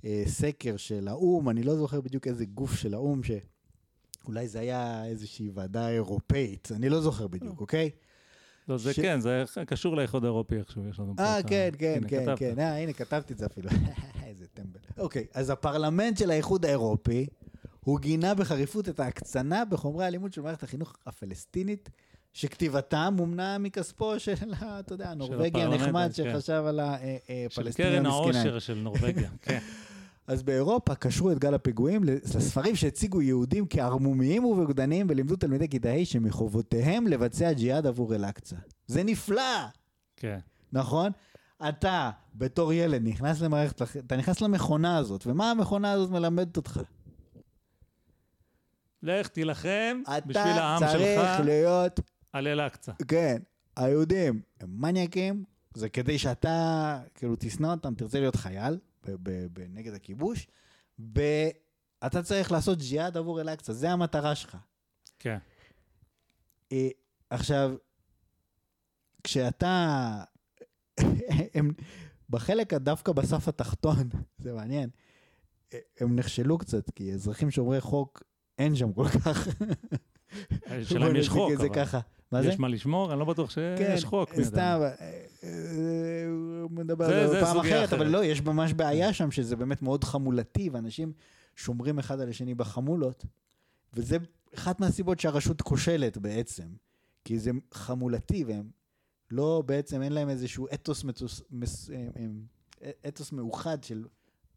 אה, 0.05 0.23
סקר 0.25 0.77
של 0.77 1.07
האו"ם, 1.07 1.49
אני 1.49 1.63
לא 1.63 1.75
זוכר 1.75 2.01
בדיוק 2.01 2.27
איזה 2.27 2.45
גוף 2.45 2.75
של 2.75 2.93
האו"ם, 2.93 3.21
שאולי 3.23 4.47
זה 4.47 4.59
היה 4.59 5.05
איזושהי 5.05 5.49
ועדה 5.53 5.89
אירופאית, 5.89 6.69
אני 6.75 6.89
לא 6.89 7.01
זוכר 7.01 7.27
בדיוק, 7.27 7.61
אוקיי? 7.61 7.89
לא, 8.67 8.77
זה 8.77 8.93
ש- 8.93 8.99
כן, 8.99 9.19
זה 9.19 9.43
חשוב 9.71 9.95
לאיחוד 9.95 10.23
האירופי 10.23 10.55
איכשהו, 10.55 10.87
יש 10.87 10.99
לנו 10.99 11.13
פה 11.17 11.23
אה, 11.23 11.43
כן, 11.43 11.69
כן, 11.77 11.93
הנה, 11.97 12.07
כן, 12.09 12.21
כתבת. 12.25 12.39
כן, 12.39 12.59
אה, 12.59 12.77
הנה, 12.77 12.93
כתבתי 12.93 13.33
את 13.33 13.37
זה 13.37 13.45
אפילו. 13.45 13.69
איזה 14.25 14.47
טמבל. 14.47 14.79
אוקיי, 14.97 15.27
אז 15.33 15.49
הפרלמנט 15.49 16.17
של 16.17 16.31
האיחוד 16.31 16.65
האירופי, 16.65 17.27
הוא 17.79 17.99
גינה 17.99 18.33
בחריפות 18.35 18.89
את 18.89 18.99
ההקצנה 18.99 19.65
בחומרי 19.65 20.05
הלימוד 20.05 20.33
של 20.33 20.41
מערכת 20.41 20.63
החינוך 20.63 20.95
הפלסטינית, 21.05 21.89
שכתיבתם 22.33 23.13
מומנה 23.17 23.57
מכספו 23.57 24.19
של, 24.19 24.33
אתה 24.79 24.93
יודע, 24.93 25.09
הנורבגי 25.09 25.61
הנחמד 25.61 26.11
כן. 26.15 26.33
שחשב 26.33 26.63
על 26.67 26.79
של 26.79 27.33
הפלסטינים 27.45 27.91
קרן 27.93 28.05
המסכנה. 28.05 28.41
העושר 28.41 28.59
של 28.59 28.73
נורבגיה, 28.73 29.29
כן. 29.41 29.59
אז 30.27 30.43
באירופה 30.43 30.95
קשרו 30.95 31.31
את 31.31 31.39
גל 31.39 31.53
הפיגועים 31.53 32.03
לספרים 32.03 32.75
שהציגו 32.75 33.21
יהודים 33.21 33.65
כערמומיים 33.69 34.45
ובוגדניים 34.45 35.07
ולימדו 35.09 35.35
תלמידי 35.35 35.69
כיתה 35.69 35.89
ה' 35.89 36.05
שמחובותיהם 36.05 37.07
לבצע 37.07 37.53
ג'יהאד 37.53 37.87
עבור 37.87 38.15
אל-אקצא. 38.15 38.55
זה 38.87 39.03
נפלא, 39.03 39.65
כן. 40.17 40.39
נכון? 40.73 41.11
אתה, 41.69 42.11
בתור 42.35 42.73
ילד, 42.73 43.01
נכנס 43.03 43.41
למערכת, 43.41 43.81
אתה 43.81 44.17
נכנס 44.17 44.41
למכונה 44.41 44.97
הזאת, 44.97 45.27
ומה 45.27 45.51
המכונה 45.51 45.91
הזאת 45.91 46.09
מלמדת 46.09 46.57
אותך? 46.57 46.79
לך 49.03 49.27
תילחם 49.27 50.01
בשביל 50.25 50.43
אתה 50.43 50.63
העם 50.63 50.79
צריך 50.79 51.19
שלך 51.19 51.45
להיות, 51.45 51.99
על 52.33 52.47
אל-אקצא. 52.47 52.91
כן, 53.07 53.41
היהודים 53.75 54.41
הם 54.59 54.69
מניאקים, 54.81 55.43
זה 55.73 55.89
כדי 55.89 56.19
שאתה, 56.19 56.99
כאילו, 57.15 57.35
תשנא 57.39 57.67
אותם, 57.67 57.95
תרצה 57.95 58.19
להיות 58.19 58.35
חייל 58.35 58.79
ב- 59.05 59.59
נגד 59.69 59.93
הכיבוש, 59.93 60.47
ואתה 60.99 62.23
צריך 62.23 62.51
לעשות 62.51 62.79
ג'יהאד 62.79 63.17
עבור 63.17 63.41
אל-אקצא, 63.41 63.73
זה 63.73 63.91
המטרה 63.91 64.35
שלך. 64.35 64.57
כן. 65.19 65.37
אה, 66.71 66.89
עכשיו, 67.29 67.75
כשאתה... 69.23 70.23
הם, 71.55 71.71
בחלק 72.29 72.73
דווקא 72.73 73.11
בסף 73.11 73.47
התחתון, 73.47 74.09
זה 74.43 74.53
מעניין, 74.53 74.89
אה, 75.73 75.79
הם 75.99 76.15
נכשלו 76.15 76.57
קצת, 76.57 76.89
כי 76.89 77.13
אזרחים 77.13 77.51
שומרי 77.51 77.81
חוק 77.81 78.23
אין 78.57 78.75
שם 78.75 78.93
כל 78.93 79.07
כך. 79.07 79.47
השאלה 80.65 81.09
אם 81.09 81.15
יש 81.15 81.29
חוק, 81.29 81.51
אבל 81.57 81.69
ככה. 81.75 81.99
מה 82.31 82.41
זה? 82.41 82.49
יש 82.49 82.59
מה 82.59 82.67
לשמור? 82.67 83.11
אני 83.11 83.19
לא 83.19 83.25
בטוח 83.25 83.49
שיש 83.49 84.05
חוק. 84.05 84.31
מי 84.31 84.43
יודע. 84.43 84.49
סתם, 84.49 84.79
אה, 84.81 85.23
אה, 85.43 85.49
מדבר 86.69 87.05
על 87.05 87.27
זה 87.27 87.41
פעם 87.41 87.57
אחרת, 87.57 87.93
אבל. 87.93 88.07
לא, 88.07 88.25
יש 88.25 88.41
ממש 88.41 88.73
בעיה 88.73 89.13
שם, 89.13 89.31
שזה 89.31 89.55
באמת 89.55 89.81
מאוד 89.81 90.03
חמולתי, 90.03 90.69
ואנשים 90.69 91.13
שומרים 91.55 91.99
אחד 91.99 92.19
על 92.19 92.29
השני 92.29 92.55
בחמולות, 92.55 93.25
וזה 93.93 94.17
אחת 94.55 94.79
מהסיבות 94.79 95.19
שהרשות 95.19 95.61
כושלת 95.61 96.17
בעצם, 96.17 96.67
כי 97.25 97.39
זה 97.39 97.51
חמולתי, 97.73 98.43
והם 98.43 98.69
לא, 99.31 99.63
בעצם 99.65 100.01
אין 100.01 100.13
להם 100.13 100.29
איזשהו 100.29 100.67
אתוס, 100.73 101.03
מתוס, 101.03 101.41
מס, 101.51 101.89
אתוס 103.07 103.31
מאוחד 103.31 103.83
של 103.83 104.05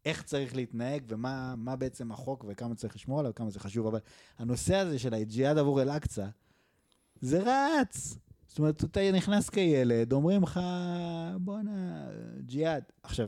איך 0.05 0.23
צריך 0.23 0.55
להתנהג 0.55 1.03
ומה 1.07 1.55
מה 1.57 1.75
בעצם 1.75 2.11
החוק 2.11 2.45
וכמה 2.47 2.75
צריך 2.75 2.95
לשמור 2.95 3.19
עליו 3.19 3.31
וכמה 3.31 3.49
זה 3.49 3.59
חשוב, 3.59 3.87
אבל 3.87 3.99
הנושא 4.37 4.75
הזה 4.75 4.99
של 4.99 5.13
הג'יהאד 5.13 5.57
עבור 5.57 5.81
אל-אקצא, 5.81 6.25
זה 7.21 7.43
רץ. 7.45 8.17
זאת 8.47 8.59
אומרת, 8.59 8.83
אתה 8.83 9.11
נכנס 9.11 9.49
כילד, 9.49 10.13
אומרים 10.13 10.43
לך, 10.43 10.59
בואנה, 11.39 12.07
ג'יהאד. 12.39 12.83
עכשיו, 13.03 13.27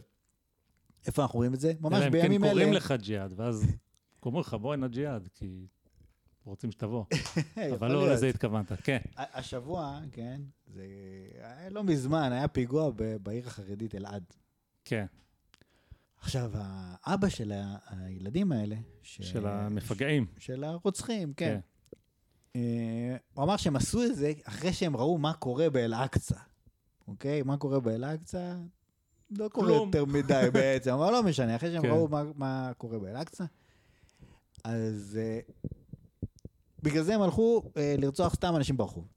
איפה 1.06 1.21
אנחנו 1.21 1.38
רואים 1.38 1.54
את 1.54 1.60
זה? 1.60 1.73
ממש 1.80 1.93
אם 1.93 2.02
כן 2.02 2.12
בימים 2.12 2.43
אלה. 2.43 2.54
קוראים 2.54 2.73
לך 2.73 2.93
ג'יהאד, 3.02 3.34
ואז 3.36 3.67
אומרים 4.26 4.41
לך, 4.41 4.54
בוא 4.54 4.73
הנה 4.73 4.88
ג'יהאד, 4.88 5.30
כי 5.34 5.67
רוצים 6.45 6.71
שתבוא. 6.71 7.06
אבל 7.76 7.91
לא. 7.91 8.13
לזה 8.13 8.28
התכוונת, 8.28 8.71
כן. 8.84 8.97
השבוע, 9.15 10.00
כן, 10.12 10.41
זה 10.67 10.86
לא 11.71 11.84
מזמן, 11.84 12.32
היה 12.32 12.47
פיגוע 12.47 12.91
בעיר 13.21 13.47
החרדית 13.47 13.95
אלעד. 13.95 14.23
כן, 14.86 15.06
עכשיו, 16.21 16.52
האבא 16.54 17.30
של 17.30 17.54
הילדים 17.89 18.52
האלה. 18.52 18.76
של 19.02 19.47
המפגעים. 19.47 20.26
של 20.38 20.63
הרוצחים, 20.63 21.34
כן. 21.34 21.60
אה, 22.56 23.18
הוא 23.34 23.44
אמר 23.44 23.58
שהם 23.58 23.76
עשו 23.76 24.04
את 24.04 24.16
זה 24.16 24.32
אחרי 24.44 24.74
שהם 24.74 24.98
ראו 24.98 25.18
מה 25.18 25.34
קורה 25.34 25.70
באל-אקצא. 25.70 26.36
אוקיי? 27.08 27.44
מה 27.44 27.58
קורה 27.58 27.80
באל-אקצא? 27.80 28.56
לא 29.32 29.50
קורה. 29.50 29.72
יותר 29.72 30.06
מדי 30.06 30.48
בעצם, 30.54 30.92
אבל 30.92 31.12
לא 31.12 31.24
משנה, 31.24 31.56
אחרי 31.56 31.72
שהם 31.72 31.82
כן. 31.82 31.90
ראו 31.90 32.08
מה, 32.08 32.24
מה 32.36 32.72
קורה 32.78 33.00
באל-אקצא. 33.00 33.46
אז 34.64 35.20
אה, 35.22 35.40
בגלל 36.84 37.04
זה 37.04 37.16
הם 37.16 37.22
הלכו 37.22 37.72
אה, 37.78 37.96
לרצוח 37.98 38.36
סתם 38.36 38.56
אנשים 38.56 38.78
ברחוב. 38.78 39.08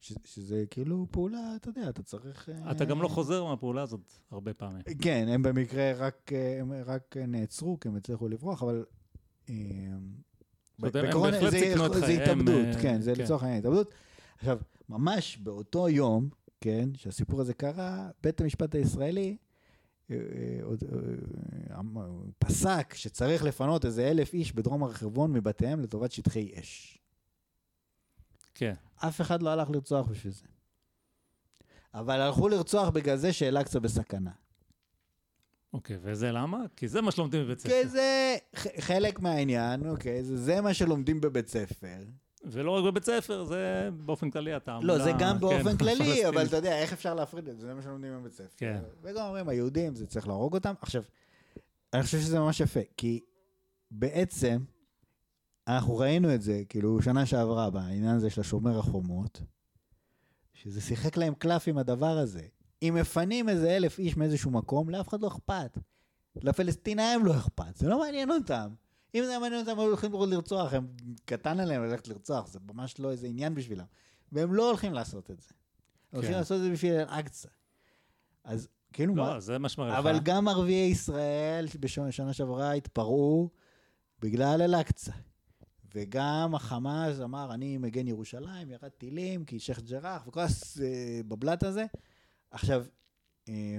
ש, 0.00 0.12
שזה 0.24 0.64
כאילו 0.70 1.06
פעולה, 1.10 1.56
אתה 1.56 1.68
יודע, 1.68 1.88
אתה 1.88 2.02
צריך... 2.02 2.48
אתה 2.70 2.84
גם 2.84 3.02
לא 3.02 3.08
חוזר 3.08 3.44
מהפעולה 3.44 3.82
הזאת 3.82 4.12
הרבה 4.30 4.54
פעמים. 4.54 4.82
כן, 5.02 5.26
הם 5.28 5.42
במקרה 5.42 5.92
רק, 5.92 6.30
הם 6.60 6.72
רק 6.86 7.16
נעצרו, 7.16 7.80
כי 7.80 7.88
הם 7.88 7.96
הצליחו 7.96 8.28
לברוח, 8.28 8.62
אבל... 8.62 8.84
בהחלט 10.78 11.12
זה- 11.50 11.60
זה 12.00 12.22
התאבדות, 12.22 12.64
אה, 12.76 12.82
כן, 12.82 13.00
זה 13.00 13.12
כן. 13.14 13.22
לצורך 13.22 13.42
העניין 13.42 13.58
התאבדות. 13.60 13.94
עכשיו, 14.38 14.58
ממש 14.88 15.38
באותו 15.38 15.88
יום, 15.88 16.28
כן, 16.60 16.88
שהסיפור 16.96 17.40
הזה 17.40 17.54
קרה, 17.54 18.10
בית 18.22 18.40
המשפט 18.40 18.74
הישראלי 18.74 19.36
אה, 20.10 20.16
אה, 20.16 21.78
אמר- 21.78 22.10
פסק 22.38 22.94
שצריך 22.94 23.44
לפנות 23.44 23.84
איזה 23.84 24.10
אלף 24.10 24.34
איש 24.34 24.52
בדרום 24.52 24.82
הר 24.84 24.92
חברון 24.92 25.32
מבתיהם 25.32 25.80
לטובת 25.80 26.12
שטחי 26.12 26.52
אש. 26.60 26.98
כן. 28.54 28.74
אף 28.96 29.20
אחד 29.20 29.42
לא 29.42 29.50
הלך 29.50 29.70
לרצוח 29.70 30.06
בשביל 30.06 30.32
זה. 30.32 30.44
אבל 31.94 32.20
הלכו 32.20 32.48
לרצוח 32.48 32.88
בגלל 32.88 33.16
זה 33.16 33.32
שאל-אקצא 33.32 33.78
בסכנה. 33.78 34.30
אוקיי, 35.76 35.96
וזה 36.02 36.32
למה? 36.32 36.58
כי 36.76 36.88
זה 36.88 37.00
מה 37.00 37.10
שלומדים 37.10 37.44
בבית 37.44 37.58
ספר. 37.58 37.82
כי 37.82 37.88
זה 37.88 38.36
חלק 38.78 39.20
מהעניין, 39.20 39.88
אוקיי, 39.88 40.24
זה, 40.24 40.36
זה 40.36 40.60
מה 40.60 40.74
שלומדים 40.74 41.20
בבית 41.20 41.48
ספר. 41.48 41.96
ולא 42.44 42.70
רק 42.70 42.84
בבית 42.84 43.04
ספר, 43.04 43.44
זה 43.44 43.88
באופן 43.96 44.30
כללי 44.30 44.52
התעמולה. 44.52 44.98
לא, 44.98 45.04
זה 45.04 45.12
גם 45.18 45.34
כן, 45.34 45.40
באופן 45.40 45.76
כללי, 45.78 45.92
הפלסטינית. 45.92 46.24
אבל 46.24 46.46
אתה 46.46 46.56
יודע, 46.56 46.78
איך 46.78 46.92
אפשר 46.92 47.14
להפריד 47.14 47.48
את 47.48 47.60
זה? 47.60 47.66
זה 47.66 47.74
מה 47.74 47.82
שלומדים 47.82 48.20
בבית 48.20 48.32
ספר. 48.32 48.54
כן. 48.56 48.80
וגם 49.02 49.26
אומרים, 49.26 49.48
היהודים, 49.48 49.94
זה 49.94 50.06
צריך 50.06 50.28
להרוג 50.28 50.54
אותם. 50.54 50.74
עכשיו, 50.80 51.02
אני 51.92 52.02
חושב 52.02 52.18
שזה 52.18 52.38
ממש 52.38 52.60
יפה, 52.60 52.80
כי 52.96 53.20
בעצם, 53.90 54.58
אנחנו 55.68 55.96
ראינו 55.96 56.34
את 56.34 56.42
זה, 56.42 56.62
כאילו, 56.68 57.02
שנה 57.02 57.26
שעברה, 57.26 57.70
בעניין 57.70 58.16
הזה 58.16 58.30
של 58.30 58.40
השומר 58.40 58.78
החומות, 58.78 59.42
שזה 60.54 60.80
שיחק 60.80 61.16
להם 61.16 61.34
קלף 61.34 61.68
עם 61.68 61.78
הדבר 61.78 62.18
הזה. 62.18 62.42
אם 62.82 62.96
מפנים 63.00 63.48
איזה 63.48 63.76
אלף 63.76 63.98
איש 63.98 64.16
מאיזשהו 64.16 64.50
מקום, 64.50 64.90
לאף 64.90 65.08
אחד 65.08 65.20
לא 65.20 65.28
אכפת. 65.28 65.78
לפלסטינאים 66.36 67.24
לא 67.24 67.36
אכפת, 67.36 67.76
זה 67.76 67.88
לא 67.88 68.00
מעניין 68.00 68.30
אותם. 68.30 68.74
אם 69.14 69.22
זה 69.24 69.30
היה 69.30 69.38
מעניין 69.38 69.60
אותם, 69.60 69.70
הם 69.70 69.78
היו 69.78 69.88
הולכים 69.88 70.12
לרצוח, 70.12 70.72
הם 70.72 70.86
קטן 71.24 71.60
עליהם 71.60 71.82
ללכת 71.82 72.08
לרצוח, 72.08 72.46
זה 72.46 72.58
ממש 72.72 73.00
לא 73.00 73.10
איזה 73.10 73.26
עניין 73.26 73.54
בשבילם. 73.54 73.84
והם 74.32 74.54
לא 74.54 74.68
הולכים 74.68 74.92
לעשות 74.92 75.30
את 75.30 75.40
זה. 75.40 75.48
הם 76.12 76.16
הולכים 76.16 76.32
כן. 76.32 76.38
לעשות 76.38 76.56
את 76.58 76.62
זה 76.62 76.70
בשביל 76.70 76.92
אל-אקצא. 76.92 77.48
אז 78.44 78.68
כאילו 78.92 79.14
מה... 79.14 79.34
לא, 79.34 79.40
זה 79.40 79.58
מה 79.58 79.68
שמראה 79.68 79.92
לך. 79.92 79.98
אבל 79.98 80.18
גם 80.18 80.48
ערביי 80.48 80.88
ישראל 80.90 81.66
בשנה 81.80 82.32
שעברה 82.32 82.72
התפרעו 82.72 83.50
בגלל 84.20 84.62
אל-אקצא. 84.62 85.12
וגם 85.94 86.54
החמאס 86.54 87.20
אמר, 87.20 87.54
אני 87.54 87.78
מגן 87.78 88.06
ירושלים, 88.06 88.70
ירד 88.70 88.88
טילים, 88.88 89.44
כי 89.44 89.58
שייח' 89.58 89.80
ג'ראח, 89.80 90.26
וכל 90.26 90.40
הבבלת 91.20 91.62
הזה. 91.62 91.86
עכשיו, 92.56 92.84
אה, 93.48 93.78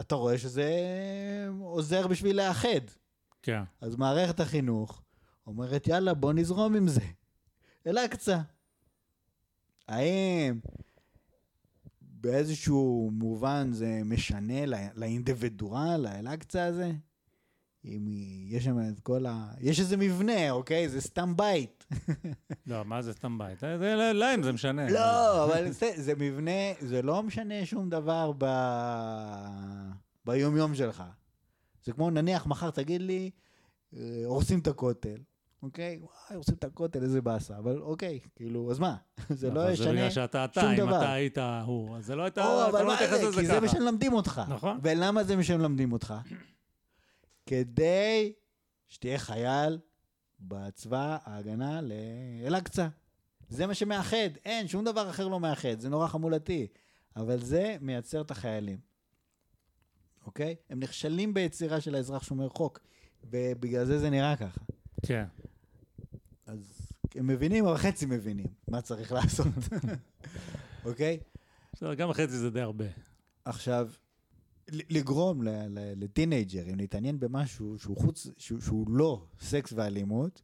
אתה 0.00 0.14
רואה 0.14 0.38
שזה 0.38 0.70
עוזר 1.60 2.06
בשביל 2.06 2.36
לאחד. 2.36 2.80
כן. 3.42 3.62
אז 3.80 3.96
מערכת 3.96 4.40
החינוך 4.40 5.02
אומרת, 5.46 5.86
יאללה, 5.86 6.14
בוא 6.14 6.32
נזרום 6.32 6.74
עם 6.74 6.88
זה. 6.88 7.00
אל-אקצא. 7.86 8.38
האם 9.88 10.60
באיזשהו 12.00 13.10
מובן 13.12 13.72
זה 13.72 14.00
משנה 14.04 14.66
לא- 14.66 14.78
לאינדיבידואל, 14.94 16.00
לאל-אקצא 16.00 16.60
הזה? 16.60 16.92
אם 17.84 18.06
יש 18.48 18.64
שם 18.64 18.78
את 18.88 19.00
כל 19.00 19.26
ה... 19.26 19.54
יש 19.60 19.80
איזה 19.80 19.96
מבנה, 19.96 20.50
אוקיי? 20.50 20.88
זה 20.88 21.00
סתם 21.00 21.36
בית. 21.36 21.83
לא, 22.66 22.84
מה 22.84 23.02
זה 23.02 23.12
סתם 23.12 23.38
בית? 23.38 23.58
זה- 23.58 23.78
זה- 23.78 24.12
להם 24.12 24.42
זה 24.42 24.52
משנה. 24.52 24.90
לא, 24.90 25.44
אבל 25.44 25.70
זה, 25.70 25.90
זה 25.96 26.12
מבנה, 26.14 26.50
זה 26.80 27.02
לא 27.02 27.22
משנה 27.22 27.66
שום 27.66 27.90
דבר 27.90 28.32
ב... 28.38 28.44
ביומיום 30.24 30.74
שלך. 30.74 31.02
זה 31.84 31.92
כמו, 31.92 32.10
נניח, 32.10 32.46
מחר 32.46 32.70
תגיד 32.70 33.00
לי, 33.02 33.30
אה, 33.96 34.00
הורסים 34.24 34.58
את 34.58 34.66
הכותל, 34.66 35.16
אוקיי? 35.62 35.98
וואי, 36.00 36.34
הורסים 36.34 36.54
את 36.54 36.64
הכותל, 36.64 37.02
איזה 37.02 37.20
באסה, 37.22 37.58
אבל 37.58 37.78
אוקיי, 37.80 38.20
כאילו, 38.36 38.70
אז 38.70 38.78
מה? 38.78 38.96
זה 39.30 39.50
לא 39.50 39.66
זה 39.66 39.72
ישנה 39.72 39.92
בגלל 39.92 40.10
שאתה 40.10 40.44
אתה, 40.44 40.60
שום 40.60 40.70
אם 40.70 40.76
דבר. 40.76 40.96
אתה 41.02 41.12
היית 41.12 41.38
הוא, 41.66 41.96
אז 41.96 42.06
זה 42.06 42.16
לא 42.16 42.22
הייתה, 42.22 42.66
אתה 42.68 42.82
לא 42.82 42.94
מתייחס 42.94 43.20
זה? 43.20 43.26
לזה 43.28 43.40
כי 43.40 43.46
זה 43.46 43.60
מה 43.60 43.66
ככה. 43.68 43.76
שמלמדים 43.76 44.12
אותך. 44.12 44.42
נכון. 44.48 44.78
ולמה 44.82 45.24
זה 45.24 45.36
מה 45.36 45.42
שמלמדים 45.42 45.92
אותך? 45.92 46.14
כדי 47.46 48.32
שתהיה 48.88 49.18
חייל 49.18 49.78
בצבא 50.48 51.18
ההגנה 51.24 51.80
לאל-אקצא. 51.82 52.88
זה 53.48 53.66
מה 53.66 53.74
שמאחד, 53.74 54.36
אין, 54.44 54.68
שום 54.68 54.84
דבר 54.84 55.10
אחר 55.10 55.28
לא 55.28 55.40
מאחד, 55.40 55.80
זה 55.80 55.88
נורא 55.88 56.06
חמולתי. 56.08 56.66
אבל 57.16 57.40
זה 57.40 57.76
מייצר 57.80 58.20
את 58.20 58.30
החיילים, 58.30 58.78
אוקיי? 60.26 60.56
הם 60.70 60.80
נכשלים 60.80 61.34
ביצירה 61.34 61.80
של 61.80 61.94
האזרח 61.94 62.22
שומר 62.22 62.48
חוק, 62.48 62.80
ובגלל 63.24 63.84
זה 63.84 63.98
זה 63.98 64.10
נראה 64.10 64.36
ככה. 64.36 64.60
כן. 65.06 65.24
אז 66.46 66.92
הם 67.14 67.26
מבינים, 67.26 67.66
אבל 67.66 67.76
חצי 67.76 68.06
מבינים 68.06 68.46
מה 68.68 68.82
צריך 68.82 69.12
לעשות, 69.12 69.46
אוקיי? 70.84 71.20
בסדר, 71.72 71.94
גם 71.94 72.10
החצי 72.10 72.38
זה 72.38 72.50
די 72.50 72.60
הרבה. 72.60 72.84
עכשיו, 73.44 73.90
לגרום 74.70 75.40
לטינג'רים 75.96 76.76
להתעניין 76.76 77.20
במשהו 77.20 77.78
שהוא 77.78 77.96
חוץ, 77.96 78.26
שהוא, 78.38 78.60
שהוא 78.60 78.86
לא 78.90 79.24
סקס 79.40 79.72
ואלימות, 79.76 80.42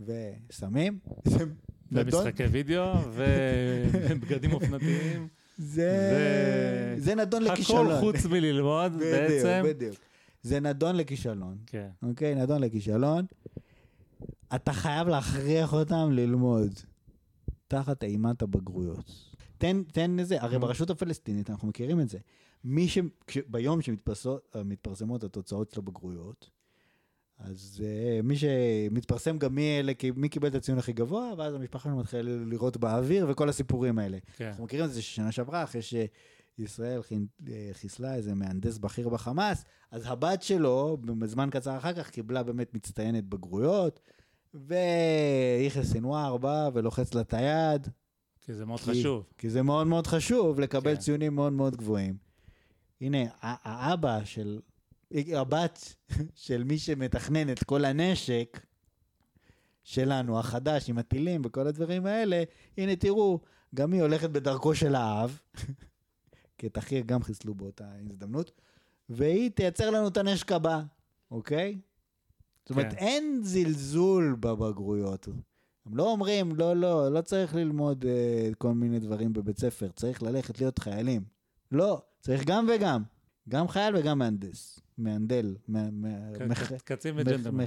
וסמים, 0.00 0.98
ומשחקי 1.92 2.44
וידאו, 2.44 2.92
ובגדים 3.12 4.52
אופנתיים. 4.52 5.28
זה, 5.58 6.10
ו- 6.96 7.00
זה 7.00 7.14
נדון 7.14 7.42
הכל 7.42 7.52
לכישלון. 7.52 8.00
חוץ 8.00 8.26
מללמוד, 8.26 8.92
בעצם. 8.92 9.62
בדיוק, 9.64 9.76
בדיוק. 9.76 9.96
זה 10.42 10.60
נדון 10.60 10.96
לכישלון, 10.96 11.58
כן. 11.66 11.88
אוקיי? 12.02 12.34
נדון 12.34 12.60
לכישלון. 12.60 13.24
אתה 14.54 14.72
חייב 14.72 15.08
להכריח 15.08 15.72
אותם 15.72 16.08
ללמוד 16.12 16.72
תחת 17.68 18.04
אימת 18.04 18.42
הבגרויות. 18.42 19.30
תן, 19.58 19.82
תן 19.92 20.16
לזה, 20.16 20.42
הרי 20.42 20.58
ברשות 20.58 20.90
הפלסטינית 20.90 21.50
אנחנו 21.50 21.68
מכירים 21.68 22.00
את 22.00 22.08
זה. 22.08 22.18
מי 22.64 22.88
ש... 22.88 22.98
ביום 23.46 23.80
שמתפרסמות 23.82 25.24
התוצאות 25.24 25.70
של 25.70 25.80
הבגרויות, 25.80 26.50
אז 27.38 27.82
uh, 27.82 28.22
מי 28.22 28.36
שמתפרסם 28.36 29.38
גם 29.38 29.54
מי, 29.54 29.80
אלה, 29.80 29.92
מי 30.16 30.28
קיבל 30.28 30.48
את 30.48 30.54
הציון 30.54 30.78
הכי 30.78 30.92
גבוה, 30.92 31.32
ואז 31.38 31.54
המשפחה 31.54 31.84
שלנו 31.84 31.98
מתחילה 31.98 32.22
לראות 32.22 32.76
באוויר 32.76 33.26
וכל 33.28 33.48
הסיפורים 33.48 33.98
האלה. 33.98 34.18
כן. 34.36 34.46
אנחנו 34.46 34.64
מכירים 34.64 34.84
את 34.84 34.92
זה 34.92 35.02
ששנה 35.02 35.32
שעברה, 35.32 35.62
אחרי 35.62 35.80
שישראל 35.82 37.00
אה, 37.48 37.70
חיסלה 37.72 38.14
איזה 38.14 38.34
מהנדס 38.34 38.78
בכיר 38.78 39.08
בחמאס, 39.08 39.64
אז 39.90 40.02
הבת 40.06 40.42
שלו, 40.42 40.96
בזמן 41.18 41.48
קצר 41.50 41.76
אחר 41.76 41.92
כך, 41.92 42.10
קיבלה 42.10 42.42
באמת 42.42 42.74
מצטיינת 42.74 43.24
בגרויות, 43.24 44.00
ויחיא 44.54 45.82
סנוואר 45.82 46.36
בא 46.36 46.70
ולוחץ 46.74 47.14
לה 47.14 47.20
את 47.20 47.34
היד. 47.34 47.88
כי 48.40 48.54
זה 48.54 48.66
מאוד 48.66 48.80
כי, 48.80 48.90
חשוב. 48.90 49.24
כי 49.38 49.50
זה 49.50 49.62
מאוד 49.62 49.86
מאוד 49.86 50.06
חשוב 50.06 50.60
לקבל 50.60 50.94
כן. 50.94 51.00
ציונים 51.00 51.34
מאוד 51.34 51.52
מאוד 51.52 51.76
גבוהים. 51.76 52.29
הנה, 53.00 53.18
האבא 53.40 54.24
של, 54.24 54.60
הבת 55.34 55.94
של 56.34 56.64
מי 56.64 56.78
שמתכנן 56.78 57.52
את 57.52 57.64
כל 57.64 57.84
הנשק 57.84 58.60
שלנו, 59.84 60.38
החדש, 60.38 60.90
עם 60.90 60.98
הטילים 60.98 61.42
וכל 61.44 61.66
הדברים 61.66 62.06
האלה, 62.06 62.42
הנה 62.78 62.96
תראו, 62.96 63.40
גם 63.74 63.92
היא 63.92 64.02
הולכת 64.02 64.30
בדרכו 64.30 64.74
של 64.74 64.94
האב, 64.94 65.38
כי 66.58 66.66
את 66.66 66.78
אחיה 66.78 67.00
גם 67.00 67.22
חיסלו 67.22 67.54
באותה 67.54 67.84
הזדמנות, 68.06 68.52
והיא 69.08 69.50
תייצר 69.50 69.90
לנו 69.90 70.08
את 70.08 70.16
הנשק 70.16 70.52
הבא, 70.52 70.82
אוקיי? 71.30 71.78
זאת 72.62 72.70
אומרת, 72.70 72.92
כן. 72.92 72.96
אין 72.96 73.40
זלזול 73.42 74.36
בבגרויות. 74.40 75.28
הם 75.86 75.96
לא 75.96 76.10
אומרים, 76.12 76.56
לא, 76.56 76.76
לא, 76.76 77.12
לא 77.12 77.20
צריך 77.20 77.54
ללמוד 77.54 78.04
uh, 78.04 78.54
כל 78.54 78.74
מיני 78.74 78.98
דברים 78.98 79.32
בבית 79.32 79.58
ספר, 79.58 79.88
צריך 79.96 80.22
ללכת 80.22 80.60
להיות 80.60 80.78
חיילים. 80.78 81.24
לא, 81.72 82.02
צריך 82.20 82.44
גם 82.44 82.68
וגם. 82.74 83.02
גם 83.48 83.68
חייל 83.68 83.96
וגם 83.96 84.18
מהנדס. 84.18 84.80
מהנדל. 84.98 85.56
קצין 86.84 87.14
וג'נדלמן. 87.18 87.64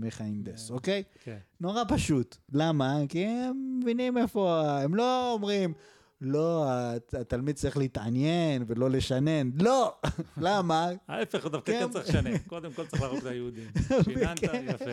מכהנדס, 0.00 0.68
כן. 0.68 0.74
אוקיי? 0.74 1.02
כן. 1.24 1.38
נורא 1.60 1.82
פשוט. 1.88 2.36
למה? 2.52 2.98
כי 3.08 3.26
הם 3.26 3.78
מבינים 3.80 4.18
איפה, 4.18 4.70
הם 4.82 4.94
לא 4.94 5.32
אומרים, 5.32 5.72
לא, 6.20 6.64
הת- 6.70 7.14
התלמיד 7.14 7.56
צריך 7.56 7.76
להתעניין 7.76 8.64
ולא 8.66 8.90
לשנן. 8.90 9.50
לא! 9.54 9.94
למה? 10.36 10.88
ההפך, 11.08 11.46
דווקא 11.46 11.72
כן. 11.72 11.80
כן 11.86 11.90
צריך 11.92 12.08
לשנן. 12.08 12.38
קודם 12.38 12.72
כל 12.72 12.86
צריך 12.86 13.02
להרוג 13.02 13.18
את 13.18 13.26
היהודים. 13.26 13.68
שיננת, 14.04 14.40
כן. 14.40 14.64
יפה. 14.68 14.90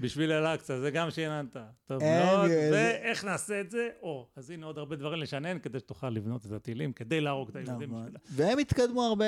בשביל 0.00 0.32
אל-אקצא, 0.32 0.78
זה 0.80 0.90
גם 0.90 1.10
שיננת. 1.10 1.56
טוב 1.86 2.02
מאוד. 2.02 2.50
ואיך 2.72 3.24
נעשה 3.24 3.60
את 3.60 3.70
זה? 3.70 3.88
או, 4.02 4.26
אז 4.36 4.50
הנה 4.50 4.66
עוד 4.66 4.78
הרבה 4.78 4.96
דברים 4.96 5.20
לשנן 5.22 5.58
כדי 5.58 5.78
שתוכל 5.78 6.10
לבנות 6.10 6.46
את 6.46 6.52
הטילים, 6.52 6.92
כדי 6.92 7.20
להרוג 7.20 7.48
את 7.48 7.56
היהודים. 7.56 7.88
נכון. 7.90 8.08
והם 8.30 8.58
התקדמו 8.58 9.02
הרבה 9.02 9.24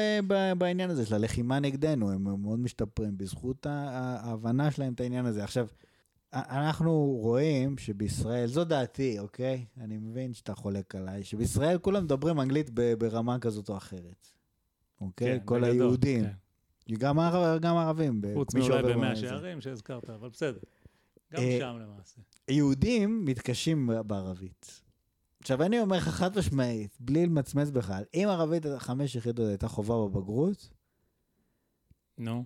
בעניין 0.58 0.90
הזה 0.90 1.06
של 1.06 1.14
הלחימה 1.14 1.58
נגדנו, 1.60 2.10
הם 2.12 2.42
מאוד 2.42 2.58
משתפרים 2.58 3.18
בזכות 3.18 3.66
ההבנה 3.66 4.70
שלהם 4.70 4.92
את 4.92 5.00
העניין 5.00 5.26
הזה. 5.26 5.44
עכשיו, 5.44 5.66
אנחנו 6.32 7.18
רואים 7.22 7.78
שבישראל, 7.78 8.46
זו 8.46 8.64
דעתי, 8.64 9.18
אוקיי? 9.18 9.64
אני 9.80 9.98
מבין 9.98 10.34
שאתה 10.34 10.54
חולק 10.54 10.94
עליי, 10.94 11.24
שבישראל 11.24 11.78
כולם 11.78 12.04
מדברים 12.04 12.40
אנגלית 12.40 12.70
ברמה 12.98 13.38
כזאת 13.38 13.68
או 13.68 13.76
אחרת. 13.76 14.26
אוקיי? 15.00 15.38
כן, 15.38 15.46
כל 15.46 15.60
בגדול, 15.60 15.70
היהודים. 15.70 16.24
כן. 16.24 16.94
גם, 16.98 17.18
הערב, 17.18 17.60
גם 17.60 17.76
הערבים. 17.76 18.20
ב- 18.20 18.34
חוץ 18.34 18.54
מאולי 18.54 18.94
במאה. 18.94 19.16
שערים 19.16 19.60
שהזכרת, 19.60 20.10
אבל 20.10 20.28
בסדר. 20.28 20.58
גם 21.32 21.42
אה, 21.42 21.56
שם 21.60 21.78
למעשה. 21.80 22.20
יהודים 22.48 23.24
מתקשים 23.24 23.90
בערבית. 24.06 24.82
עכשיו, 25.40 25.62
אני 25.62 25.80
אומר 25.80 25.96
לך 25.96 26.08
חד 26.08 26.38
משמעית, 26.38 26.96
בלי 27.00 27.26
למצמץ 27.26 27.70
בכלל, 27.70 28.04
אם 28.14 28.26
ערבית 28.30 28.64
חמש 28.78 29.14
יחידות 29.14 29.48
הייתה 29.48 29.68
חובה 29.68 29.94
בבגרות, 29.94 30.70
נו. 32.18 32.44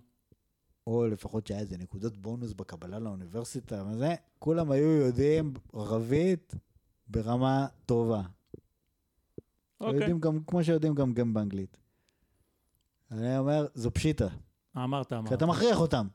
או 0.86 1.06
לפחות 1.06 1.46
שהיה 1.46 1.60
איזה 1.60 1.78
נקודות 1.78 2.16
בונוס 2.16 2.52
בקבלה 2.52 2.98
לאוניברסיטה 2.98 3.84
וזה, 3.90 4.14
כולם 4.38 4.70
היו 4.70 4.88
יודעים 4.88 5.52
ערבית 5.72 6.54
ברמה 7.08 7.66
טובה. 7.86 8.22
אוקיי. 9.80 10.00
יודעים 10.00 10.20
גם, 10.20 10.38
כמו 10.46 10.64
שיודעים 10.64 10.94
גם, 10.94 11.12
גם 11.12 11.34
באנגלית. 11.34 11.76
אני 13.10 13.38
אומר, 13.38 13.66
זו 13.74 13.90
פשיטה, 13.90 14.28
אמרת, 14.76 15.12
אמרת. 15.12 15.28
כי 15.28 15.34
אתה 15.34 15.46
מכריח 15.46 15.80
אותם. 15.80 16.06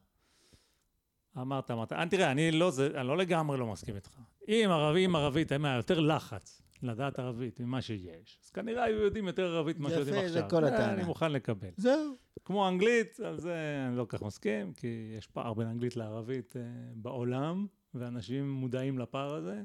אמרת, 1.38 1.72
אמרת. 1.72 1.94
אה, 1.94 2.10
תראה, 2.10 2.32
אני 2.32 2.52
לא, 2.52 2.72
זה, 2.72 2.90
אני 2.96 3.08
לא 3.08 3.18
לגמרי 3.18 3.58
לא 3.58 3.68
מסכים 3.68 3.96
איתך. 3.96 4.10
אם 4.48 4.68
ערבי 4.72 5.06
עם 5.06 5.16
ערבית, 5.16 5.52
היה 5.52 5.76
יותר 5.76 6.00
לחץ 6.00 6.62
לדעת 6.84 7.20
ערבית 7.20 7.60
ממה 7.60 7.82
שיש, 7.82 8.40
אז 8.44 8.50
כנראה 8.50 8.84
היו 8.84 9.02
יודעים 9.02 9.28
יותר 9.28 9.56
ערבית 9.56 9.80
ממה 9.80 9.90
יפה, 9.90 9.96
שיודעים 10.04 10.26
עכשיו. 10.26 10.50
כל 10.50 10.62
זה 10.62 10.68
הטענה. 10.68 10.94
אני 10.94 11.04
מוכן 11.04 11.32
לקבל. 11.32 11.70
זהו. 11.78 12.16
כמו 12.46 12.68
אנגלית, 12.68 13.20
על 13.20 13.40
זה 13.40 13.86
אני 13.88 13.98
לא 13.98 14.06
כל 14.06 14.18
כך 14.18 14.24
מסכים, 14.24 14.74
כי 14.74 15.16
יש 15.18 15.28
פער 15.28 15.54
בין 15.54 15.68
אנגלית 15.68 15.96
לערבית 15.96 16.56
אה, 16.58 16.62
בעולם, 16.96 17.68
ואנשים 17.94 18.52
מודעים 18.52 19.00
לפער 19.00 19.36
הזה, 19.36 19.62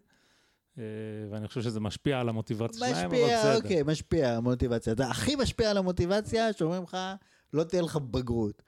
אה, 0.78 0.82
ואני 1.30 1.48
חושב 1.48 1.62
שזה 1.62 1.80
משפיע 1.80 2.20
על 2.20 2.28
המוטיבציה 2.28 2.78
שלהם, 2.78 3.06
אבל 3.06 3.06
משפיע, 3.06 3.38
בסדר. 3.38 3.56
אוקיי, 3.56 3.82
משפיע 3.82 4.30
על 4.30 4.36
המוטיבציה. 4.36 4.94
זה 4.94 5.06
הכי 5.06 5.36
משפיע 5.36 5.70
על 5.70 5.76
המוטיבציה, 5.76 6.52
שאומרים 6.52 6.82
לך, 6.82 6.96
לא 7.52 7.64
תהיה 7.64 7.82
לך 7.82 7.96
בגרות. 7.96 8.62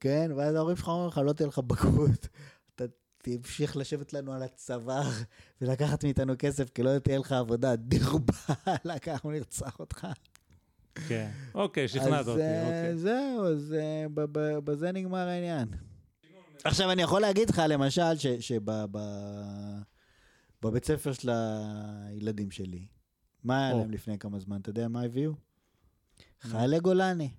כן? 0.00 0.30
ואז 0.36 0.54
ההורים 0.54 0.76
שלך 0.76 0.88
אומרים 0.88 1.08
לך, 1.08 1.18
לא 1.24 1.32
תהיה 1.32 1.48
לך 1.48 1.58
בגרות. 1.58 2.28
תמשיך 3.36 3.76
לשבת 3.76 4.12
לנו 4.12 4.32
על 4.32 4.42
הצוואר 4.42 5.10
ולקחת 5.60 6.04
מאיתנו 6.04 6.34
כסף, 6.38 6.70
כי 6.70 6.82
לא 6.82 6.98
תהיה 6.98 7.18
לך 7.18 7.32
עבודה. 7.32 7.76
דיר 7.76 8.16
באללה, 8.16 8.94
אנחנו 9.06 9.30
נרצח 9.30 9.80
אותך. 9.80 10.06
כן. 11.08 11.30
אוקיי, 11.54 11.88
שכנעת 11.88 12.26
אותי, 12.26 12.42
אה, 12.42 12.64
אוקיי. 12.64 12.96
זהו, 12.96 13.46
אז 13.46 13.74
אה, 13.78 14.06
בזה 14.64 14.92
נגמר 14.92 15.28
העניין. 15.28 15.68
עכשיו, 16.64 16.92
אני 16.92 17.02
יכול 17.02 17.20
להגיד 17.20 17.50
לך, 17.50 17.62
למשל, 17.68 18.18
שבבית 18.40 19.84
ספר 20.84 21.12
של 21.12 21.30
הילדים 21.32 22.50
שלי, 22.50 22.86
מה 23.44 23.66
היה. 23.66 23.76
להם 23.76 23.90
לפני 23.90 24.18
כמה 24.18 24.38
זמן? 24.38 24.60
אתה 24.60 24.70
יודע 24.70 24.88
מה 24.88 25.02
הביאו? 25.02 25.32
חיילי 26.40 26.80
גולני. 26.80 27.30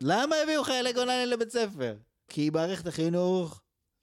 למה 0.00 0.36
הביאו 0.42 0.64
חיילי 0.64 0.92
גולני 0.92 1.26
לבית 1.26 1.50
ספר? 1.50 1.96
כי 2.28 2.50
מערכת 2.50 2.86
החינוך 2.86 3.61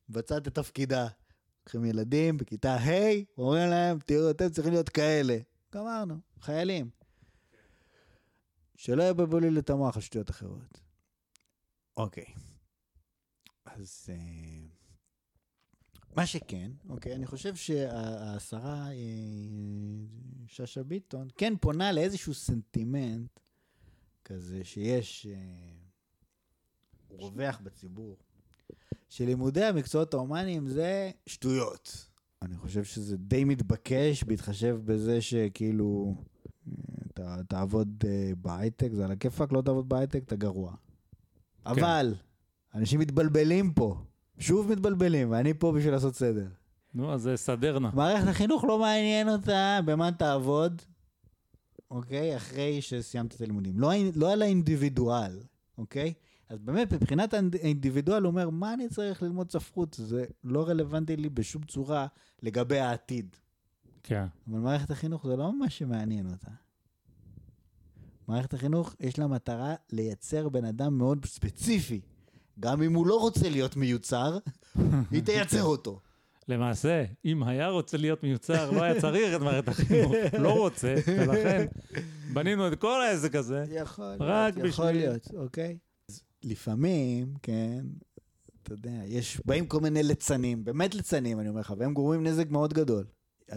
מבצעת 0.09 0.47
את 0.47 0.55
תפקידה. 0.55 1.07
לוקחים 1.59 1.85
ילדים 1.85 2.37
בכיתה 2.37 2.75
ה', 2.75 2.91
אומרים 3.37 3.69
להם, 3.69 3.99
תראו, 4.05 4.29
אתם 4.29 4.49
צריכים 4.49 4.73
להיות 4.73 4.89
כאלה. 4.89 5.37
גמרנו, 5.73 6.15
חיילים. 6.41 6.89
שלא 8.75 9.03
יבלבלו 9.03 9.39
לי 9.39 9.59
את 9.59 9.69
המוח 9.69 9.95
על 9.95 10.01
שטויות 10.01 10.29
אחרות. 10.29 10.81
אוקיי. 11.97 12.25
אז 13.65 14.09
אה, 14.09 14.67
מה 16.15 16.25
שכן, 16.25 16.71
אוקיי, 16.89 17.15
אני 17.15 17.27
חושב 17.27 17.55
שהשרה 17.55 18.87
אה, 18.91 18.95
שאשא 20.47 20.83
ביטון 20.83 21.27
כן 21.37 21.53
פונה 21.61 21.91
לאיזשהו 21.91 22.33
סנטימנט 22.33 23.39
כזה 24.25 24.63
שיש, 24.63 25.27
אה, 25.27 25.75
רווח 27.09 27.59
בציבור, 27.63 28.17
שלימודי 29.09 29.63
המקצועות 29.63 30.13
ההומניים 30.13 30.67
זה 30.67 31.11
שטויות. 31.25 32.05
אני 32.41 32.57
חושב 32.57 32.83
שזה 32.83 33.17
די 33.17 33.43
מתבקש 33.43 34.23
בהתחשב 34.23 34.79
בזה 34.85 35.21
שכאילו 35.21 36.15
אה, 36.67 36.73
אתה 37.07 37.37
תעבוד 37.47 38.03
אה, 38.07 38.31
בהייטק, 38.41 38.89
זה 38.93 39.05
על 39.05 39.11
הכיפאק, 39.11 39.51
לא 39.51 39.61
תעבוד 39.61 39.89
בהייטק, 39.89 40.23
אתה 40.23 40.35
גרוע. 40.35 40.73
אבל, 41.65 42.15
אנשים 42.75 42.99
מתבלבלים 42.99 43.73
פה, 43.73 43.95
שוב 44.39 44.71
מתבלבלים, 44.71 45.31
ואני 45.31 45.53
פה 45.53 45.71
בשביל 45.71 45.93
לעשות 45.93 46.15
סדר. 46.15 46.47
נו, 46.93 47.13
אז 47.13 47.21
זה 47.21 47.37
סדרנה. 47.37 47.91
מערכת 47.93 48.27
החינוך 48.27 48.63
לא 48.63 48.79
מעניין 48.79 49.29
אותה 49.29 49.79
במה 49.85 50.11
תעבוד, 50.11 50.81
אוקיי? 51.91 52.37
אחרי 52.37 52.81
שסיימת 52.81 53.35
את 53.35 53.41
הלימודים. 53.41 53.79
לא, 53.79 53.91
לא 54.15 54.33
על 54.33 54.41
האינדיבידואל, 54.41 55.39
אוקיי? 55.77 56.13
אז 56.49 56.59
באמת, 56.61 56.93
מבחינת 56.93 57.33
האינד- 57.33 57.55
האינדיבידואל, 57.63 58.23
הוא 58.23 58.29
אומר, 58.31 58.49
מה 58.49 58.73
אני 58.73 58.89
צריך 58.89 59.23
ללמוד 59.23 59.51
ספרות? 59.51 59.93
זה 59.99 60.25
לא 60.43 60.67
רלוונטי 60.67 61.15
לי 61.17 61.29
בשום 61.29 61.63
צורה 61.63 62.07
לגבי 62.43 62.79
העתיד. 62.79 63.35
כן. 64.03 64.25
אבל 64.51 64.59
מערכת 64.59 64.91
החינוך 64.91 65.27
זה 65.27 65.35
לא 65.35 65.59
מה 65.59 65.69
שמעניין 65.69 66.25
אותה. 66.31 66.51
מערכת 68.27 68.53
החינוך, 68.53 68.95
יש 68.99 69.19
לה 69.19 69.27
מטרה 69.27 69.75
לייצר 69.91 70.49
בן 70.49 70.65
אדם 70.65 70.97
מאוד 70.97 71.25
ספציפי. 71.25 72.01
גם 72.59 72.81
אם 72.81 72.93
הוא 72.93 73.07
לא 73.07 73.19
רוצה 73.19 73.49
להיות 73.49 73.75
מיוצר, 73.75 74.37
היא 75.11 75.23
תייצר 75.23 75.63
אותו. 75.63 75.99
למעשה, 76.47 77.03
אם 77.25 77.43
היה 77.43 77.67
רוצה 77.69 77.97
להיות 77.97 78.23
מיוצר, 78.23 78.71
לא 78.71 78.83
היה 78.83 79.01
צריך 79.01 79.35
את 79.35 79.41
מערכת 79.41 79.67
החינוך. 79.67 80.11
לא 80.43 80.51
רוצה, 80.57 80.95
ולכן 81.07 81.65
בנינו 82.33 82.67
את 82.67 82.79
כל 82.81 83.01
העסק 83.01 83.35
הזה. 83.35 83.65
יכול 83.69 84.15
רק 84.19 84.55
להיות, 84.55 84.69
יכול 84.69 84.85
בשביל- 84.85 85.01
להיות, 85.09 85.27
אוקיי? 85.35 85.77
לפעמים, 86.43 87.33
כן, 87.41 87.85
אתה 88.63 88.73
יודע, 88.73 89.01
יש, 89.05 89.41
באים 89.45 89.67
כל 89.67 89.79
מיני 89.79 90.03
ליצנים, 90.03 90.63
באמת 90.63 90.95
ליצנים, 90.95 91.39
אני 91.39 91.49
אומר 91.49 91.59
לך, 91.59 91.73
והם 91.77 91.93
גורמים 91.93 92.27
נזק 92.27 92.49
מאוד 92.49 92.73
גדול. 92.73 93.05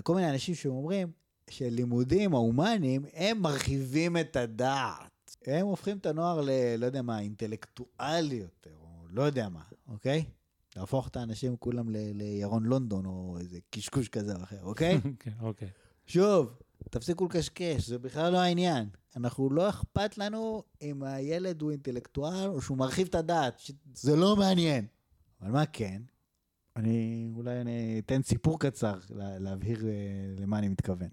כל 0.02 0.14
מיני 0.14 0.30
אנשים 0.30 0.54
שאומרים, 0.54 1.10
שלימודים 1.50 2.34
ההומניים, 2.34 3.04
הם 3.14 3.38
מרחיבים 3.38 4.16
את 4.16 4.36
הדעת. 4.36 5.36
הם 5.46 5.66
הופכים 5.66 5.96
את 5.96 6.06
הנוער 6.06 6.40
ל... 6.40 6.50
לא 6.78 6.86
יודע 6.86 7.02
מה, 7.02 7.20
אינטלקטואלי 7.20 8.34
יותר, 8.34 8.74
או 8.80 9.06
לא 9.10 9.22
יודע 9.22 9.48
מה, 9.48 9.62
אוקיי? 9.88 10.24
להפוך 10.76 11.08
את 11.08 11.16
האנשים 11.16 11.56
כולם 11.56 11.90
ל- 11.90 12.12
לירון 12.12 12.64
לונדון, 12.64 13.06
או 13.06 13.36
איזה 13.40 13.58
קשקוש 13.70 14.08
כזה 14.08 14.34
או 14.36 14.42
אחר, 14.42 14.62
אוקיי? 14.62 15.00
כן, 15.20 15.32
אוקיי. 15.40 15.68
שוב, 16.06 16.54
תפסיקו 16.90 17.24
לקשקש, 17.24 17.88
זה 17.88 17.98
בכלל 17.98 18.32
לא 18.32 18.38
העניין. 18.38 18.88
אנחנו 19.16 19.50
לא 19.50 19.68
אכפת 19.68 20.18
לנו 20.18 20.62
אם 20.82 21.02
הילד 21.02 21.62
הוא 21.62 21.70
אינטלקטואל 21.70 22.48
או 22.48 22.62
שהוא 22.62 22.78
מרחיב 22.78 23.06
את 23.06 23.14
הדעת, 23.14 23.58
ש- 23.58 23.72
זה 23.94 24.16
לא 24.16 24.36
מעניין. 24.36 24.86
אבל 25.40 25.50
מה 25.50 25.66
כן? 25.66 26.02
אני 26.76 27.28
אולי 27.36 27.60
אני 27.60 28.02
אתן 28.06 28.22
סיפור 28.22 28.58
קצר 28.60 28.94
לה- 29.10 29.38
להבהיר 29.38 29.86
אה, 29.86 29.92
למה 30.38 30.58
אני 30.58 30.68
מתכוון. 30.68 31.08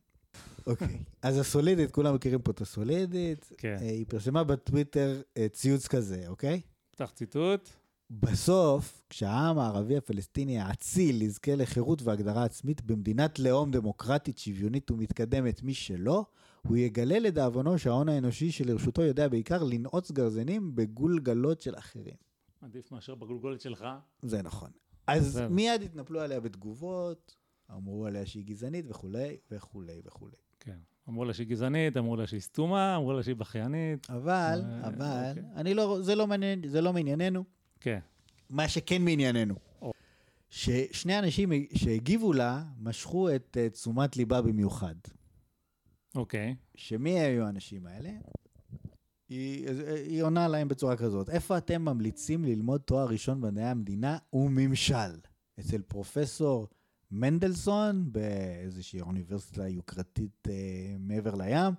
אוקיי, 0.68 0.98
אז 1.22 1.38
הסולידית, 1.38 1.92
כולם 1.92 2.16
מכירים 2.16 2.42
פה 2.42 2.52
את 2.52 2.62
הסולידית, 2.62 3.52
כן. 3.58 3.78
אה, 3.82 3.86
היא 3.90 4.06
פרסמה 4.10 4.44
בטוויטר 4.44 5.22
אה, 5.38 5.48
ציוץ 5.50 5.88
כזה, 5.88 6.24
אוקיי? 6.28 6.62
פתח 6.92 7.12
ציטוט. 7.16 7.70
בסוף, 8.12 9.02
כשהעם 9.10 9.60
הערבי 9.60 9.98
הפלסטיני 9.98 10.60
האציל 10.60 11.22
יזכה 11.22 11.56
לחירות 11.56 12.02
והגדרה 12.02 12.44
עצמית 12.44 12.82
במדינת 12.82 13.40
לאום 13.40 13.72
דמוקרטית, 13.72 14.38
שוויונית 14.38 14.92
ומתקדמת 14.92 15.64
משלו, 15.64 16.26
הוא 16.68 16.78
יגלה 16.78 17.20
לדאבונו 17.20 17.80
שההון 17.80 18.10
האנושי 18.10 18.52
שלרשותו 18.52 19.02
יודע 19.02 19.28
בעיקר 19.28 19.64
לנעוץ 19.64 20.12
גרזנים 20.12 20.76
בגולגלות 20.76 21.62
של 21.62 21.78
אחרים. 21.78 22.16
עדיף 22.62 22.92
מאשר 22.92 23.16
בגולגולת 23.16 23.62
שלך. 23.62 23.86
זה 24.22 24.42
נכון. 24.42 24.70
אז 25.08 25.28
בסדר. 25.28 25.50
מיד 25.50 25.82
התנפלו 25.82 26.20
עליה 26.22 26.40
בתגובות, 26.40 27.36
אמרו 27.72 28.06
עליה 28.06 28.26
שהיא 28.26 28.46
גזענית 28.46 28.86
וכולי 28.90 29.38
וכולי 29.52 30.02
וכולי. 30.06 30.36
כן. 30.60 30.78
אמרו 31.10 31.26
לה 31.26 31.34
שהיא 31.34 31.48
גזענית, 31.48 31.98
אמרו 31.98 32.16
לה 32.16 32.28
שהיא 32.28 32.40
סתומה, 32.42 32.96
אמרו 32.96 33.14
לה 33.14 33.24
שהיא 33.24 33.36
בכיינית. 33.36 34.10
אבל, 34.10 34.62
אה, 34.66 34.88
אבל, 34.88 35.30
אוקיי. 35.30 35.44
אני 35.56 35.74
לא, 35.74 35.98
זה 36.02 36.16
לא 36.16 36.28
מעניין, 36.28 36.70
זה 36.70 36.82
לא 36.82 36.94
מענייננו. 36.94 37.44
כן. 37.80 38.00
מה 38.50 38.68
שכן 38.68 39.02
מענייננו, 39.02 39.56
או. 39.82 39.92
ששני 40.50 41.20
אנשים 41.20 41.52
שהגיבו 41.74 42.34
לה 42.34 42.64
משכו 42.80 43.36
את 43.36 43.58
אה, 43.60 43.70
תשומת 43.70 44.18
ליבה 44.18 44.42
במיוחד. 44.42 44.96
אוקיי. 46.16 46.56
שמי 46.76 47.20
היו 47.20 47.46
האנשים 47.46 47.88
האלה? 47.88 48.10
היא, 49.30 49.70
היא 50.06 50.24
עונה 50.24 50.48
להם 50.48 50.68
בצורה 50.68 50.98
כזאת, 50.98 51.30
איפה 51.30 51.58
אתם 51.58 51.82
ממליצים 51.82 52.46
ללמוד 52.46 52.82
תואר 52.82 53.08
ראשון 53.08 53.42
במדעי 53.42 53.66
המדינה 53.66 54.18
וממשל? 54.34 55.20
אצל 55.60 55.82
פרופסור 55.82 56.68
מנדלסון 57.12 58.12
באיזושהי 58.12 59.02
אוניברסיטה 59.02 59.68
יוקרתית 59.68 60.48
אה, 60.50 60.96
מעבר 61.00 61.36
לים. 61.36 61.74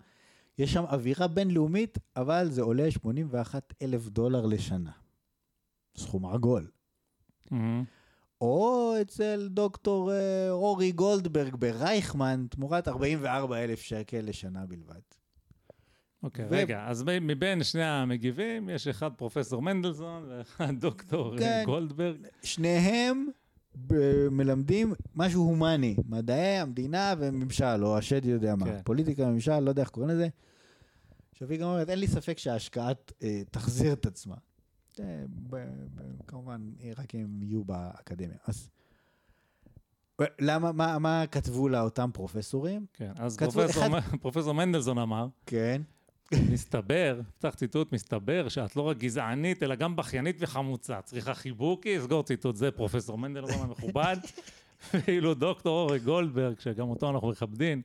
יש 0.58 0.72
שם 0.72 0.84
אווירה 0.84 1.28
בינלאומית, 1.28 1.98
אבל 2.16 2.50
זה 2.50 2.62
עולה 2.62 2.90
81 2.90 3.74
אלף 3.82 4.08
דולר 4.08 4.46
לשנה. 4.46 4.92
סכום 5.96 6.26
עגול. 6.26 6.70
מהמם. 7.50 7.84
או 8.40 8.94
אצל 9.00 9.48
דוקטור 9.50 10.12
אה, 10.12 10.50
אורי 10.50 10.92
גולדברג 10.92 11.56
ברייכמן, 11.56 12.46
תמורת 12.50 12.88
44 12.88 13.64
אלף 13.64 13.80
שקל 13.80 14.20
לשנה 14.20 14.66
בלבד. 14.66 15.00
אוקיי, 16.22 16.44
ו- 16.44 16.48
רגע, 16.50 16.84
אז 16.86 17.04
מבין 17.20 17.62
שני 17.62 17.84
המגיבים, 17.84 18.68
יש 18.68 18.88
אחד 18.88 19.10
פרופסור 19.16 19.62
מנדלסון 19.62 20.26
ואחד 20.28 20.74
דוקטור 20.80 21.38
כן. 21.38 21.62
גולדברג. 21.66 22.26
שניהם 22.42 23.26
מלמדים 24.30 24.94
משהו 25.14 25.42
הומני, 25.42 25.96
מדעי 26.08 26.58
המדינה 26.58 27.14
וממשל, 27.18 27.84
או 27.84 27.98
השד 27.98 28.24
יודע 28.24 28.54
מה, 28.56 28.66
כן. 28.66 28.80
פוליטיקה 28.84 29.22
וממשל, 29.22 29.58
לא 29.58 29.70
יודע 29.70 29.82
איך 29.82 29.90
קוראים 29.90 30.10
לזה. 30.10 30.28
עכשיו 31.32 31.50
היא 31.50 31.58
גם 31.58 31.68
אומרת, 31.68 31.88
אין 31.88 31.98
לי 31.98 32.06
ספק 32.06 32.38
שההשקעה 32.38 32.92
אה, 33.22 33.42
תחזיר 33.50 33.92
את 33.92 34.06
עצמה. 34.06 34.36
אה, 35.00 35.24
כמובן, 36.26 36.70
אה, 36.82 36.90
רק 36.98 37.14
אם 37.14 37.42
יהיו 37.42 37.64
באקדמיה. 37.64 38.36
אז 38.46 38.70
ו- 40.20 40.24
למה, 40.40 40.72
מה, 40.72 40.98
מה 40.98 41.24
כתבו 41.30 41.68
לה 41.68 41.80
אותם 41.82 42.10
פרופסורים? 42.14 42.86
כן, 42.92 43.12
אז 43.16 43.36
פרופסור 43.36 43.64
אחד- 43.86 44.00
פרופסור 44.22 44.54
מנדלסון 44.54 44.98
אמר, 44.98 45.26
כן. 45.46 45.82
מסתבר, 46.50 47.20
פתח 47.38 47.54
ציטוט, 47.54 47.92
מסתבר 47.92 48.48
שאת 48.48 48.76
לא 48.76 48.82
רק 48.82 48.96
גזענית, 48.98 49.62
אלא 49.62 49.74
גם 49.74 49.96
בכיינית 49.96 50.36
וחמוצה. 50.40 51.02
צריכה 51.02 51.34
חיבוקי? 51.34 52.00
סגור 52.00 52.22
ציטוט, 52.22 52.56
זה 52.56 52.70
פרופסור 52.70 53.18
מנדלסון 53.18 53.68
המכובד. 53.68 54.16
ואילו 54.94 55.34
דוקטור 55.34 55.78
אורי 55.80 55.98
גולדברג, 55.98 56.58
שגם 56.60 56.88
אותו 56.88 57.10
אנחנו 57.10 57.28
מכבדים, 57.28 57.82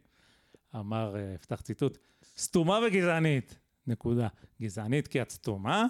אמר, 0.76 1.16
אה, 1.16 1.38
פתח 1.38 1.62
ציטוט, 1.62 1.97
סתומה 2.38 2.80
וגזענית, 2.88 3.58
נקודה. 3.88 4.28
גזענית 4.62 5.08
כי 5.08 5.22
את 5.22 5.30
סתומה, 5.32 5.86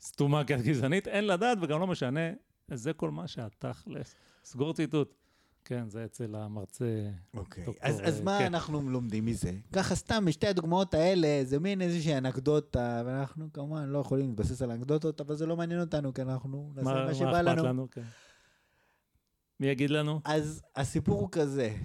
סתומה 0.00 0.44
כי 0.44 0.54
את 0.54 0.62
גזענית, 0.62 1.08
אין 1.08 1.26
לדעת 1.26 1.58
וגם 1.62 1.80
לא 1.80 1.86
משנה, 1.86 2.20
זה 2.70 2.92
כל 2.92 3.10
מה 3.10 3.28
שאת 3.28 3.54
תכלס. 3.58 4.14
סגור 4.44 4.74
ציטוט. 4.74 5.14
כן, 5.64 5.88
זה 5.88 6.04
אצל 6.04 6.34
המרצה. 6.34 7.10
אוקיי. 7.34 7.64
דוקטור, 7.64 7.88
אז, 7.88 8.00
אז 8.04 8.18
אה, 8.18 8.24
מה 8.24 8.38
כן. 8.38 8.44
אנחנו 8.44 8.90
לומדים 8.90 9.26
מזה? 9.26 9.52
ככה 9.72 9.94
סתם, 9.94 10.24
משתי 10.26 10.46
הדוגמאות 10.46 10.94
האלה, 10.94 11.40
זה 11.44 11.58
מין 11.58 11.82
איזושהי 11.82 12.18
אנקדוטה, 12.18 13.02
ואנחנו 13.06 13.52
כמובן 13.52 13.88
לא 13.88 13.98
יכולים 13.98 14.28
להתבסס 14.28 14.62
על 14.62 14.70
אנקדוטות, 14.70 15.20
אבל 15.20 15.34
זה 15.34 15.46
לא 15.46 15.56
מעניין 15.56 15.80
אותנו, 15.80 16.14
כי 16.14 16.22
אנחנו 16.22 16.72
נעשה 16.74 16.88
מה 16.90 16.94
מה 16.94 17.06
מה 17.06 17.14
שבא 17.14 17.30
אכפת 17.30 17.44
לנו. 17.44 17.64
לנו? 17.64 17.90
כן. 17.90 18.02
מי 19.60 19.66
יגיד 19.66 19.90
לנו? 19.90 20.20
אז 20.24 20.62
הסיפור 20.76 21.20
הוא 21.20 21.28
כזה, 21.32 21.76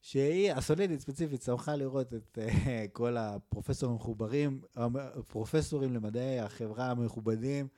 שהיא, 0.00 0.52
הסולידית 0.52 1.00
ספציפית, 1.00 1.42
שמחה 1.42 1.76
לראות 1.76 2.14
את 2.14 2.38
אה, 2.38 2.84
כל 2.92 3.16
הפרופסורים 3.16 3.92
המחוברים, 3.94 4.60
הפרופסורים 4.76 5.94
למדעי 5.94 6.40
החברה 6.40 6.90
המכובדים, 6.90 7.68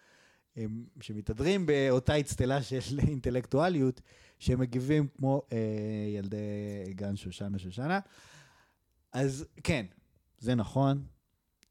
הם, 0.56 0.84
שמתהדרים 1.00 1.66
באותה 1.66 2.20
אצטלה 2.20 2.62
של 2.62 2.98
אינטלקטואליות, 3.08 4.00
שמגיבים 4.38 5.08
כמו 5.16 5.42
אה, 5.52 5.58
ילדי 6.16 6.36
גן 6.90 7.16
שושנה 7.16 7.58
שושנה. 7.58 8.00
אז 9.12 9.44
כן, 9.64 9.86
זה 10.38 10.54
נכון. 10.54 11.04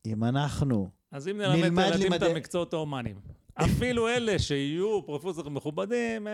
אם 0.06 0.24
אנחנו 0.24 0.90
אז 1.12 1.28
אם 1.28 1.38
נלמד 1.38 1.56
נלמד 1.64 1.84
את 1.84 1.92
הילדים 1.92 2.14
את 2.14 2.22
לימדי- 2.22 2.36
המקצועות 2.36 2.74
ההומניים. 2.74 3.16
אפילו 3.66 4.08
אלה 4.08 4.40
שיהיו 4.40 5.02
פרופסורים 5.06 5.54
מכובדים, 5.54 6.28
אה, 6.28 6.34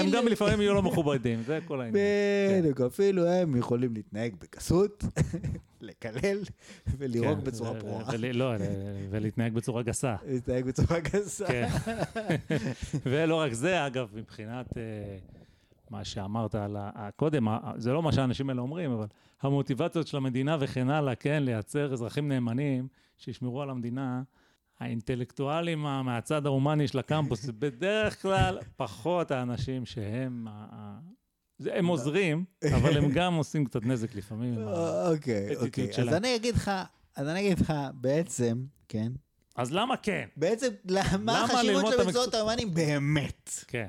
הם 0.00 0.10
גם- 0.10 0.26
לפעמים 0.28 0.60
יהיו 0.60 0.74
לא 0.74 0.82
מכובדים, 0.82 1.42
זה 1.42 1.58
כל 1.64 1.80
העניין. 1.80 2.04
כן. 2.50 2.60
בדיוק, 2.60 2.80
אפילו 2.80 3.26
הם 3.26 3.56
יכולים 3.56 3.94
להתנהג 3.94 4.34
בגסות, 4.40 5.04
לקלל 5.80 6.38
ולירוק 6.98 7.38
כן, 7.38 7.44
בצורה 7.44 7.80
פרועה. 7.80 8.04
לא, 8.32 8.52
ולהתנהג 9.10 9.52
בצורה 9.52 9.82
גסה. 9.82 10.16
להתנהג 10.28 10.64
בצורה 10.64 11.00
גסה. 11.00 11.46
כן. 11.46 11.68
ולא 13.06 13.34
רק 13.34 13.52
זה, 13.52 13.86
אגב, 13.86 14.08
מבחינת 14.14 14.78
אה, 14.78 14.82
מה 15.90 16.04
שאמרת 16.04 16.54
על 16.54 16.76
ה... 16.78 17.10
קודם, 17.16 17.46
זה 17.76 17.92
לא 17.92 18.02
מה 18.02 18.12
שהאנשים 18.12 18.50
האלה 18.50 18.60
אומרים, 18.60 18.90
אבל 18.92 19.06
המוטיבציות 19.42 20.06
של 20.06 20.16
המדינה 20.16 20.56
וכן 20.60 20.90
הלאה, 20.90 21.14
כן, 21.14 21.42
לייצר 21.42 21.92
אזרחים 21.92 22.28
נאמנים 22.28 22.88
שישמרו 23.18 23.62
על 23.62 23.70
המדינה, 23.70 24.22
האינטלקטואלים 24.80 25.78
מה- 25.82 26.02
מהצד 26.02 26.46
ההומני 26.46 26.88
של 26.88 26.98
הקמפוס, 26.98 27.42
זה 27.42 27.52
בדרך 27.52 28.22
כלל 28.22 28.58
פחות 28.76 29.30
האנשים 29.30 29.86
שהם... 29.86 30.46
הם 31.66 31.86
עוזרים, 31.86 32.44
אבל 32.74 32.96
הם 32.96 33.10
גם 33.12 33.34
עושים 33.34 33.64
קצת 33.64 33.84
נזק 33.84 34.14
לפעמים. 34.14 34.58
אוקיי, 34.68 35.56
אוקיי. 35.56 35.90
אז. 36.02 36.08
אני 36.14 36.36
אגיד 36.36 36.54
לך, 36.54 36.70
אז 37.16 37.28
אני 37.28 37.40
אגיד 37.40 37.60
לך, 37.60 37.72
בעצם, 37.94 38.64
כן, 38.88 39.12
אז 39.56 39.72
למה 39.72 39.96
כן? 39.96 40.26
בעצם, 40.36 40.68
מה 40.84 40.94
למה 41.18 41.44
החשיבות 41.44 41.86
של 41.92 42.00
המקצועות 42.00 42.16
המקצוע- 42.26 42.38
ההומניים 42.40 42.74
באמת, 42.74 43.50
כן. 43.68 43.86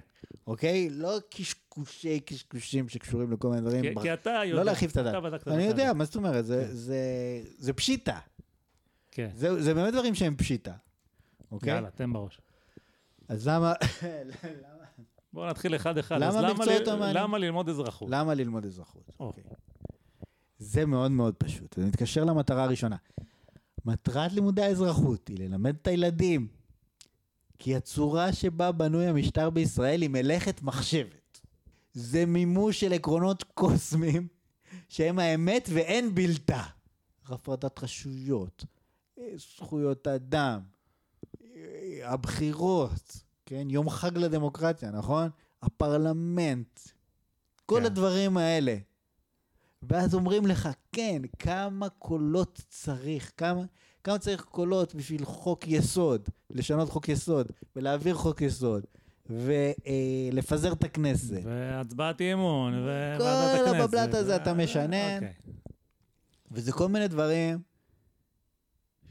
אוקיי? 0.48 0.90
לא 0.92 1.18
קשקושי 1.30 2.20
קשקושים 2.20 2.90
שקשורים 2.90 3.32
לכל 3.32 3.48
מיני 3.50 3.62
דברים. 3.62 3.82
כי- 4.02 4.14
אתה 4.14 4.30
יודע. 4.30 4.46
לא 4.56 4.64
להרחיב 4.64 4.90
את 4.90 4.98
הדעת. 4.98 5.48
אני 5.48 5.64
יודע. 5.64 5.94
מה 5.94 6.06
זאת 6.06 6.16
אומרת? 6.16 6.46
זה- 6.46 6.66
כן. 6.70 6.76
זה 7.58 7.74
פשיטה. 7.74 8.20
כן. 9.12 9.30
זה 9.36 9.64
זה 9.64 9.74
באמת 9.74 9.94
דברים 9.94 10.16
שהם 10.16 10.36
פשיטה. 10.36 10.74
אוקיי? 11.52 11.74
יאללה, 11.74 11.92
תן 11.92 12.14
בראש. 12.14 12.42
אז 13.28 13.48
למה... 13.48 13.74
בואו 15.34 15.50
נתחיל 15.50 15.76
אחד-אחד. 15.76 16.16
למה 16.20 16.54
מקצועות 16.54 16.88
ל- 16.88 16.90
הומניים? 16.90 17.16
למה 17.16 17.38
ללמוד 17.38 17.70
אזרחות? 17.70 18.10
למה 18.12 18.34
ללמוד 18.34 18.66
אזרחות? 18.66 19.10
או. 19.20 19.26
אוקיי. 19.26 19.44
זה 20.60 20.86
מאוד 20.86 21.12
מאוד 21.12 21.36
פשוט. 21.36 21.74
זה 21.80 21.86
מתקשר 21.86 22.24
למטרה 22.24 22.64
הראשונה. 22.64 22.96
מטרת 23.86 24.34
לימודי 24.34 24.62
האזרחות 24.62 25.28
היא 25.28 25.38
ללמד 25.40 25.76
את 25.82 25.88
הילדים 25.88 26.48
כי 27.60 27.76
הצורה 27.76 28.34
שבה 28.34 28.72
בנוי 28.72 29.08
המשטר 29.08 29.50
בישראל 29.50 30.02
היא 30.02 30.10
מלאכת 30.10 30.62
מחשבת. 30.62 31.40
זה 31.94 32.26
מימוש 32.26 32.80
של 32.80 32.94
עקרונות 32.94 33.44
קוסמיים 33.44 34.28
שהם 34.90 35.20
האמת 35.20 35.70
ואין 35.74 36.16
בלתה. 36.16 36.64
הפרדת 37.26 37.84
רשויות, 37.84 38.66
זכויות 39.36 40.08
אדם, 40.08 40.60
אה, 41.44 42.02
הבחירות, 42.04 43.24
כן? 43.46 43.68
יום 43.70 43.90
חג 43.90 44.18
לדמוקרטיה, 44.18 44.92
נכון? 44.92 45.30
הפרלמנט, 45.62 46.80
כל 47.66 47.80
כן. 47.80 47.86
הדברים 47.86 48.38
האלה. 48.38 48.78
ואז 49.82 50.16
אומרים 50.16 50.48
לך, 50.48 50.70
כן, 50.92 51.22
כמה 51.40 51.90
קולות 51.90 52.62
צריך, 52.70 53.32
כמה, 53.38 53.62
כמה 54.04 54.18
צריך 54.18 54.44
קולות 54.44 54.96
בשביל 54.96 55.26
חוק 55.26 55.68
יסוד, 55.68 56.30
לשנות 56.50 56.90
חוק 56.90 57.10
יסוד, 57.10 57.48
ולהעביר 57.76 58.16
חוק 58.16 58.42
יסוד, 58.42 58.84
ולפזר 59.30 60.74
את 60.74 60.84
הכנסת. 60.84 61.42
והצבעת 61.44 62.22
אי 62.22 62.34
אמון, 62.34 62.74
וועדת 62.74 63.22
כל 63.22 63.28
הכנסת. 63.28 63.80
הבבלת 63.80 64.14
הזה 64.14 64.36
אתה 64.36 64.54
משנן. 64.54 65.16
אוקיי. 65.16 65.34
וזה 66.52 66.72
כל 66.72 66.88
מיני 66.88 67.08
דברים 67.08 67.69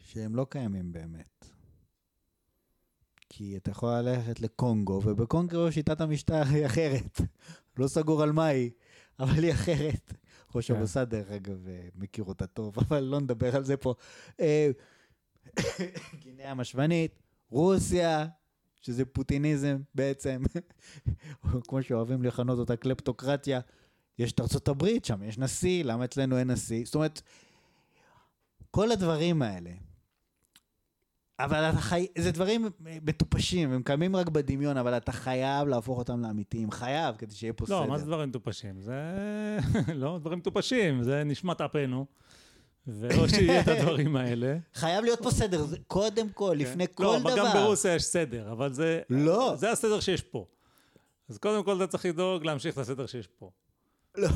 שהם 0.08 0.36
לא 0.36 0.46
קיימים 0.50 0.92
באמת. 0.92 1.44
כי 3.28 3.56
אתה 3.56 3.70
יכול 3.70 3.90
ללכת 3.90 4.40
לקונגו, 4.40 5.00
ובקונגו 5.04 5.72
שיטת 5.72 6.00
המשטר 6.00 6.42
היא 6.42 6.66
אחרת. 6.66 7.20
לא 7.78 7.88
סגור 7.88 8.22
על 8.22 8.32
מה 8.32 8.46
היא, 8.46 8.70
אבל 9.18 9.44
היא 9.44 9.52
אחרת. 9.52 10.12
ראש 10.54 10.70
כן. 10.70 10.76
המוסד, 10.76 11.10
דרך 11.10 11.30
אגב, 11.30 11.68
אה, 11.68 11.88
מכיר 11.94 12.24
אותה 12.24 12.46
טוב, 12.46 12.78
אבל 12.88 13.00
לא 13.00 13.20
נדבר 13.20 13.56
על 13.56 13.64
זה 13.64 13.76
פה. 13.76 13.94
אה, 14.40 14.70
גינאה 16.22 16.50
המשוונית, 16.50 17.22
רוסיה, 17.50 18.26
שזה 18.80 19.04
פוטיניזם 19.04 19.78
בעצם, 19.94 20.42
כמו 21.68 21.82
שאוהבים 21.82 22.22
לכנות 22.22 22.58
אותה 22.58 22.76
קלפטוקרטיה. 22.76 23.60
יש 24.18 24.32
את 24.32 24.40
ארצות 24.40 24.68
הברית, 24.68 25.04
שם 25.04 25.22
יש 25.22 25.38
נשיא, 25.38 25.84
למה 25.84 26.04
אצלנו 26.04 26.38
אין 26.38 26.50
נשיא? 26.50 26.84
זאת 26.84 26.94
אומרת, 26.94 27.22
כל 28.70 28.92
הדברים 28.92 29.42
האלה. 29.42 29.70
אבל 31.40 31.70
אתה 31.70 31.80
חי... 31.80 32.06
זה 32.18 32.30
דברים 32.30 32.68
מטופשים, 32.80 33.72
הם 33.72 33.82
קיימים 33.82 34.16
רק 34.16 34.28
בדמיון, 34.28 34.76
אבל 34.76 34.96
אתה 34.96 35.12
חייב 35.12 35.68
להפוך 35.68 35.98
אותם 35.98 36.20
לאמיתיים. 36.20 36.70
חייב, 36.70 37.16
כדי 37.16 37.34
שיהיה 37.34 37.52
פה 37.52 37.64
לא, 37.68 37.80
סדר. 37.80 37.90
מה 37.90 37.98
זה 37.98 38.04
דברים 38.04 38.28
מטופשים? 38.28 38.80
זה 38.80 38.94
לא 39.94 40.18
דברים 40.18 40.38
מטופשים, 40.38 41.02
זה 41.02 41.24
נשמת 41.24 41.60
אפנו. 41.60 42.06
ואו 42.86 43.28
שיהיה 43.34 43.60
את 43.60 43.68
הדברים 43.68 44.16
האלה. 44.16 44.56
חייב 44.74 45.04
להיות 45.04 45.22
פה 45.22 45.30
סדר, 45.30 45.64
קודם 45.86 46.28
כל, 46.28 46.54
לפני 46.58 46.86
כל 46.94 47.04
לא, 47.04 47.18
דבר. 47.18 47.32
אבל 47.32 47.38
גם 47.38 47.46
ברוסיה 47.54 47.94
יש 47.94 48.04
סדר, 48.04 48.52
אבל 48.52 48.72
זה... 48.72 49.00
לא. 49.10 49.54
זה 49.56 49.70
הסדר 49.70 50.00
שיש 50.00 50.22
פה. 50.22 50.46
אז 51.28 51.38
קודם 51.38 51.64
כל 51.64 51.76
אתה 51.76 51.86
צריך 51.86 52.06
לדאוג 52.06 52.44
להמשיך 52.44 52.74
את 52.74 52.78
הסדר 52.78 53.06
שיש 53.06 53.26
פה. 53.26 53.50
לא, 54.16 54.30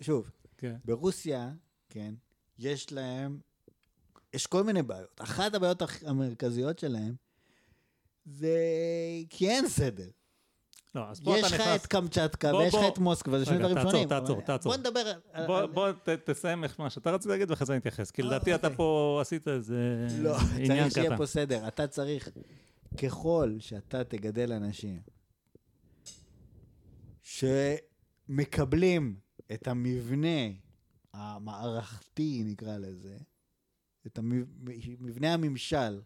שוב, 0.00 0.30
כן. 0.58 0.76
ברוסיה, 0.84 1.50
כן, 1.88 2.14
יש 2.58 2.92
להם, 2.92 3.38
יש 4.34 4.46
כל 4.46 4.64
מיני 4.64 4.82
בעיות. 4.82 5.20
אחת 5.20 5.54
הבעיות 5.54 5.82
המרכזיות 6.06 6.78
שלהם 6.78 7.14
זה 8.24 8.58
כי 9.30 9.50
אין 9.50 9.68
סדר. 9.68 10.08
לא, 10.94 11.08
אז 11.08 11.20
פה 11.20 11.38
יש 11.38 11.46
אתה 11.46 11.54
לך 11.54 11.60
נכנס... 11.60 11.80
את 11.80 11.86
קמצ'טקה 11.86 12.54
ויש 12.54 12.74
לך. 12.74 12.80
את 12.92 12.98
מוסקבה, 12.98 13.38
זה 13.38 13.44
שני 13.44 13.56
רגע, 13.56 13.66
דברים 13.66 13.76
תעצור, 13.76 13.90
שונים. 13.90 14.08
תעצור, 14.08 14.36
אבל 14.36 14.44
תעצור. 14.44 14.72
בוא 14.72 14.80
נדבר. 14.80 15.12
בוא, 15.66 15.92
תסיים 16.24 16.64
איך 16.64 16.80
מה 16.80 16.90
שאתה 16.90 17.10
רצית 17.10 17.26
להגיד 17.26 17.50
ואחרי 17.50 17.66
זה 17.66 17.72
אני 17.72 17.80
אתייחס. 17.80 18.10
כי 18.10 18.22
אה, 18.22 18.26
לדעתי 18.26 18.54
אתה 18.54 18.66
אוקיי. 18.66 18.76
פה 18.76 19.18
עשית 19.20 19.48
איזה 19.48 20.06
לא, 20.18 20.36
עניין 20.56 20.82
צריך 20.82 20.94
שיהיה 20.94 21.06
קטן. 21.06 21.16
פה 21.16 21.26
סדר. 21.26 21.68
אתה 21.68 21.86
צריך, 21.86 22.28
ככל 23.02 23.56
שאתה 23.58 24.04
תגדל 24.04 24.52
אנשים 24.52 25.00
שמקבלים 28.28 29.16
את 29.52 29.68
המבנה 29.68 30.48
המערכתי, 31.14 32.42
נקרא 32.46 32.76
לזה, 32.76 33.16
את 34.06 34.18
מבנה 35.00 35.34
הממשל 35.34 36.00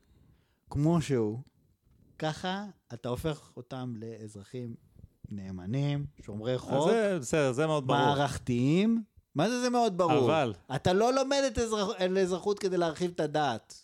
כמו 0.70 1.02
שהוא, 1.02 1.38
ככה 2.18 2.64
אתה 2.94 3.08
הופך 3.08 3.50
אותם 3.56 3.94
לאזרחים 3.96 4.74
נאמנים, 5.30 6.06
שומרי 6.26 6.58
חוק, 6.58 6.90
זה 6.90 7.18
בסדר, 7.20 7.52
זה 7.52 7.66
מאוד 7.66 7.86
ברור. 7.86 7.98
מערכתיים. 7.98 9.02
מה 9.34 9.48
זה 9.48 9.60
זה 9.60 9.70
מאוד 9.70 9.98
ברור? 9.98 10.24
אבל, 10.26 10.54
אתה 10.74 10.92
לא 10.92 11.14
לומד 11.14 11.42
את 11.46 11.58
אזרח... 11.58 11.88
האזרחות 11.98 12.58
כדי 12.58 12.76
להרחיב 12.76 13.10
את 13.14 13.20
הדעת. 13.20 13.74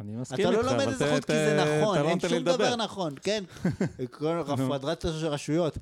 אני 0.00 0.16
מסכים 0.16 0.48
אתה 0.48 0.54
איתך, 0.56 0.64
לא 0.66 0.72
לומד 0.72 0.82
אבל 0.82 0.92
אזרחות 0.92 1.24
כי 1.24 1.32
זה 1.32 1.56
ת- 1.64 1.80
נכון, 1.82 1.94
אתה 1.94 2.02
לא 2.04 2.08
אין 2.08 2.20
שום 2.20 2.38
דבר. 2.44 2.76
נכון, 2.76 3.14
כן? 3.22 3.44
כל 4.10 4.42
הפרדת 4.48 5.04
רשויות. 5.04 5.78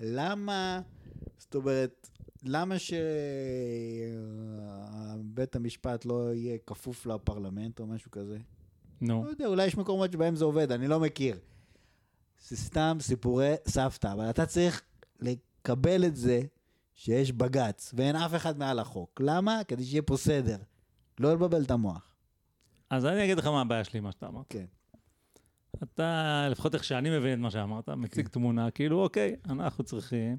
למה, 0.00 0.80
זאת 1.38 1.54
אומרת, 1.54 2.08
למה 2.44 2.74
שבית 5.18 5.56
המשפט 5.56 6.04
לא 6.04 6.34
יהיה 6.34 6.58
כפוף 6.66 7.06
לפרלמנט 7.06 7.80
או 7.80 7.86
משהו 7.86 8.10
כזה? 8.10 8.38
נו. 9.00 9.24
לא 9.24 9.30
יודע, 9.30 9.46
אולי 9.46 9.66
יש 9.66 9.76
מקומות 9.76 10.12
שבהם 10.12 10.36
זה 10.36 10.44
עובד, 10.44 10.72
אני 10.72 10.88
לא 10.88 11.00
מכיר. 11.00 11.38
זה 12.48 12.56
סתם 12.56 12.96
סיפורי 13.00 13.54
סבתא, 13.68 14.12
אבל 14.12 14.30
אתה 14.30 14.46
צריך 14.46 14.82
לקבל 15.20 16.04
את 16.04 16.16
זה 16.16 16.40
שיש 16.94 17.32
בג"ץ, 17.32 17.92
ואין 17.96 18.16
אף 18.16 18.34
אחד 18.34 18.58
מעל 18.58 18.78
החוק. 18.78 19.20
למה? 19.24 19.60
כדי 19.68 19.84
שיהיה 19.84 20.02
פה 20.02 20.16
סדר. 20.16 20.56
לא 21.20 21.32
לבלבל 21.32 21.62
את 21.62 21.70
המוח. 21.70 22.14
אז 22.90 23.06
אני 23.06 23.24
אגיד 23.24 23.38
לך 23.38 23.46
מה 23.46 23.60
הבעיה 23.60 23.84
שלי, 23.84 24.00
מה 24.00 24.12
שאתה 24.12 24.26
אמרת. 24.26 24.46
כן. 24.48 24.64
אתה, 25.82 26.48
לפחות 26.50 26.74
איך 26.74 26.84
שאני 26.84 27.18
מבין 27.18 27.32
את 27.32 27.38
מה 27.38 27.50
שאמרת, 27.50 27.88
מציג 27.88 28.28
תמונה, 28.28 28.70
כאילו, 28.70 29.02
אוקיי, 29.02 29.36
אנחנו 29.48 29.84
צריכים, 29.84 30.38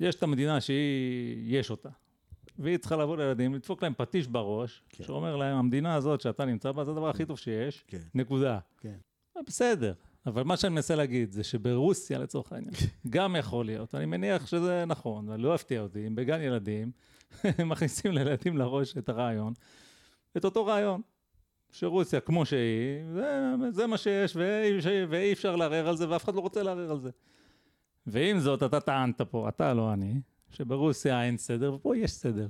יש 0.00 0.14
את 0.14 0.22
המדינה 0.22 0.60
שהיא, 0.60 1.58
יש 1.58 1.70
אותה. 1.70 1.88
והיא 2.58 2.78
צריכה 2.78 2.96
לבוא 2.96 3.16
לילדים, 3.16 3.54
לדפוק 3.54 3.82
להם 3.82 3.92
פטיש 3.96 4.26
בראש, 4.26 4.82
כן. 4.88 5.04
שאומר 5.04 5.36
להם, 5.36 5.56
המדינה 5.56 5.94
הזאת 5.94 6.20
שאתה 6.20 6.44
נמצא 6.44 6.72
בה, 6.72 6.84
זה 6.84 6.90
הדבר 6.90 7.08
הכי 7.08 7.24
טוב 7.24 7.38
שיש, 7.38 7.84
כן. 7.86 7.98
נקודה. 8.14 8.58
כן. 8.80 8.96
אה, 9.36 9.42
בסדר, 9.46 9.92
אבל 10.26 10.42
מה 10.42 10.56
שאני 10.56 10.74
מנסה 10.74 10.94
להגיד 10.94 11.32
זה 11.32 11.44
שברוסיה, 11.44 12.18
לצורך 12.18 12.52
העניין, 12.52 12.74
גם 13.10 13.36
יכול 13.36 13.66
להיות, 13.66 13.94
אני 13.94 14.06
מניח 14.06 14.46
שזה 14.46 14.84
נכון, 14.84 15.28
ולא 15.28 15.54
יפתיע 15.54 15.80
אותי, 15.80 16.06
אם 16.06 16.14
בגן 16.14 16.40
ילדים, 16.40 16.90
מכניסים 17.70 18.12
לילדים 18.12 18.56
לראש 18.56 18.98
את 18.98 19.08
הרעיון, 19.08 19.52
את 20.36 20.44
אותו 20.44 20.66
רעיון. 20.66 21.00
שרוסיה 21.72 22.20
כמו 22.20 22.46
שהיא, 22.46 23.04
זה, 23.14 23.50
זה 23.70 23.86
מה 23.86 23.98
שיש, 23.98 24.36
ואי, 24.36 25.04
ואי 25.08 25.32
אפשר 25.32 25.56
לערער 25.56 25.88
על 25.88 25.96
זה, 25.96 26.08
ואף 26.08 26.24
אחד 26.24 26.34
לא 26.34 26.40
רוצה 26.40 26.62
לערער 26.62 26.90
על 26.90 27.00
זה. 27.00 27.10
ועם 28.06 28.40
זאת, 28.40 28.62
אתה 28.62 28.80
טענת 28.80 29.20
פה, 29.20 29.48
אתה 29.48 29.74
לא 29.74 29.92
אני, 29.92 30.20
שברוסיה 30.50 31.24
אין 31.24 31.38
סדר, 31.38 31.74
ופה 31.74 31.96
יש 31.96 32.10
סדר. 32.10 32.48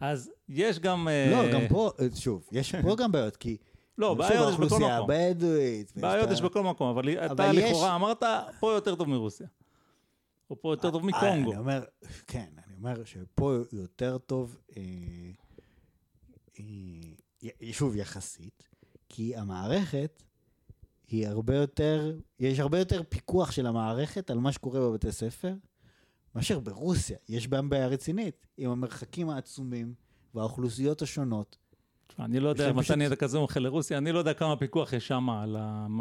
אז 0.00 0.30
יש 0.48 0.78
גם... 0.78 1.08
אה, 1.08 1.30
לא, 1.30 1.52
גם 1.52 1.60
פה, 1.68 1.90
שוב, 2.14 2.48
יש 2.52 2.74
פה 2.74 2.96
גם 2.96 3.12
בעיות, 3.12 3.36
כי... 3.36 3.56
לא, 3.98 4.14
בעיות 4.14 4.52
יש 4.52 4.56
בכל 4.60 4.76
מקום. 4.76 4.84
הבדואית. 4.84 5.92
בעיות 5.96 6.30
יש 6.30 6.40
בכל 6.42 6.62
מקום, 6.62 6.88
אבל 6.88 7.08
אתה 7.32 7.52
לכאורה 7.52 7.96
אמרת, 7.96 8.22
פה 8.60 8.72
יותר 8.72 8.94
טוב 8.94 9.08
מרוסיה. 9.08 9.46
או 10.50 10.60
פה 10.60 10.72
יותר 10.72 10.90
טוב 10.90 11.02
אה, 11.02 11.08
מקונגו. 11.08 11.50
אני 11.50 11.58
אומר, 11.58 11.84
כן, 12.26 12.48
אני 12.66 12.74
אומר 12.76 13.04
שפה 13.04 13.52
יותר 13.72 14.18
טוב, 14.18 14.56
אה, 14.76 14.82
אה, 16.60 17.72
שוב, 17.72 17.96
יחסית, 17.96 18.68
כי 19.08 19.36
המערכת 19.36 20.22
היא 21.14 21.28
הרבה 21.28 21.54
יותר, 21.56 22.12
יש 22.40 22.58
הרבה 22.60 22.78
יותר 22.78 23.02
פיקוח 23.08 23.50
של 23.50 23.66
המערכת 23.66 24.30
על 24.30 24.38
מה 24.38 24.52
שקורה 24.52 24.80
בבתי 24.80 25.12
ספר, 25.12 25.54
מאשר 26.34 26.58
ברוסיה. 26.60 27.16
יש 27.28 27.48
בהם 27.48 27.68
בעיה 27.68 27.86
רצינית, 27.86 28.46
עם 28.56 28.70
המרחקים 28.70 29.30
העצומים 29.30 29.94
והאוכלוסיות 30.34 31.02
השונות. 31.02 31.56
אני 32.18 32.40
לא 32.40 32.48
יודע, 32.48 32.72
מתי 32.72 32.80
פשוט- 32.82 32.96
נהיית 32.96 33.12
כזה 33.14 33.38
מומחה 33.38 33.60
לרוסיה, 33.60 33.98
אני 33.98 34.12
לא 34.12 34.18
יודע 34.18 34.34
כמה 34.34 34.56
פיקוח 34.56 34.92
יש 34.92 35.08
שם 35.08 35.30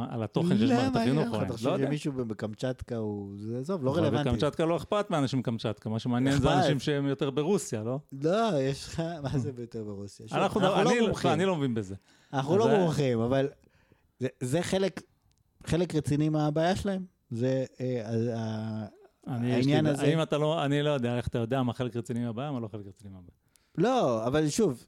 על 0.09 0.23
התוכן 0.23 0.57
שיש 0.57 0.71
במערכת 0.71 0.95
החינוך. 0.95 1.27
למה? 1.27 1.37
אתה 1.37 1.47
לא 1.47 1.53
חושב. 1.53 1.77
שמישהו 1.85 2.13
בקמצ'טקה 2.13 2.95
הוא, 2.97 3.33
זה 3.37 3.59
עזוב, 3.59 3.83
לא 3.85 3.95
רלוונטי. 3.95 4.29
בקמצ'טקה 4.29 4.65
לא 4.65 4.77
אכפת 4.77 5.09
מאנשים 5.09 5.39
מקמצ'טקה, 5.39 5.89
מה 5.89 5.99
שמעניין 5.99 6.39
זה. 6.39 6.53
אנשים 6.57 6.79
שהם 6.79 7.05
יותר 7.07 7.29
ברוסיה, 7.29 7.83
לא? 7.83 7.99
לא, 8.21 8.49
יש 8.61 8.85
לך, 8.87 9.03
מה 9.23 9.37
זה 9.39 9.51
ביותר 9.51 9.83
ברוסיה? 9.83 10.25
אנחנו, 10.31 10.61
אני, 10.81 10.99
לא 10.99 11.07
מומחים. 11.07 11.31
אני 11.31 11.45
לא 11.45 11.55
מבין 11.55 11.73
בזה. 11.73 11.95
אנחנו 12.33 12.57
לא 12.57 12.65
זה- 12.67 12.77
מומחים, 12.77 13.19
אבל 13.19 13.47
זה, 14.23 14.27
זה 14.39 14.61
חלק, 14.61 15.01
חלק 15.65 15.95
רציני 15.95 16.29
מהבעיה 16.29 16.75
שלהם. 16.75 17.05
זה 17.31 17.65
אה, 17.81 18.85
העניין 19.27 19.85
לי- 19.85 19.91
הזה- 19.91 20.03
האם 20.03 20.21
אתה 20.21 20.37
לא, 20.37 20.65
אני 20.65 20.81
לא 20.83 20.89
יודע 20.89 21.17
איך 21.17 21.27
אתה 21.27 21.37
יודע 21.37 21.63
מה 21.63 21.73
חלק 21.73 21.95
רציני 21.95 22.25
מהבעיה, 22.25 22.51
מה 22.51 22.59
לא 22.59 22.67
חלק 22.67 22.85
רציני 22.87 23.09
מהבעיה. 23.13 23.37
לא, 23.77 24.27
אבל 24.27 24.49
שוב, 24.49 24.85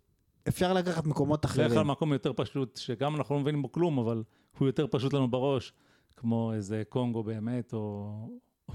אפשר 0.48 0.74
לקחת 0.74 1.08
מקומות 1.08 1.40
בדרך 1.46 1.56
כלל 1.56 1.66
אחרים. 1.68 1.88
מקום 1.88 2.14
יותר 2.14 2.32
פשוט, 2.36 2.78
שגם 2.78 3.16
אנחנו 3.16 3.36
לא 3.36 3.42
מבינים 3.42 3.62
בו 3.62 3.72
כלום, 3.72 4.00
אבל 4.00 4.24
הוא 4.58 4.68
יותר 4.68 4.86
פשוט 4.92 5.14
לנו 5.14 5.32
בראש, 5.32 5.74
כמו 6.18 6.54
איזה 6.54 6.84
קונגו 6.90 7.24
באמת, 7.24 7.74
או, 7.74 8.12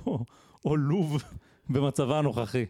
או, 0.06 0.24
או 0.64 0.76
לוב 0.76 1.22
במצבה 1.70 2.18
הנוכחי. 2.18 2.64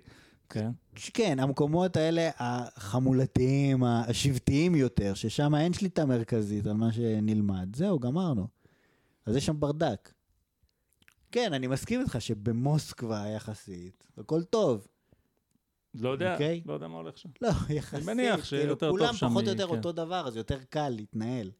כן? 0.50 0.70
כן, 1.14 1.38
המקומות 1.38 1.96
האלה 1.96 2.30
החמולתיים, 2.38 3.84
השבטיים 3.84 4.74
יותר, 4.74 5.14
ששם 5.14 5.54
אין 5.54 5.72
שליטה 5.72 6.04
מרכזית 6.06 6.66
על 6.66 6.72
מה 6.72 6.92
שנלמד. 6.92 7.76
זהו, 7.76 7.98
גמרנו. 7.98 8.46
אז 9.26 9.36
יש 9.36 9.46
שם 9.46 9.60
ברדק. 9.60 10.12
כן, 11.32 11.52
אני 11.52 11.66
מסכים 11.66 12.00
איתך 12.00 12.16
שבמוסקבה 12.20 13.24
יחסית, 13.36 14.06
הכל 14.18 14.42
טוב. 14.42 14.86
לא 15.94 16.08
יודע, 16.08 16.32
אוקיי. 16.32 16.62
לא 16.66 16.72
יודע 16.72 16.88
מה 16.88 16.96
הולך 16.96 17.18
שם. 17.18 17.28
לא, 17.42 17.48
יחסית. 17.70 18.06
מניח 18.06 18.44
שיותר 18.44 18.74
טוב 18.74 18.98
כולם 18.98 19.14
פחות 19.14 19.44
או 19.44 19.50
יותר 19.52 19.68
כן. 19.68 19.76
אותו 19.76 19.92
דבר, 19.92 20.26
אז 20.28 20.36
יותר 20.36 20.58
קל 20.70 20.88
להתנהל. 20.88 21.50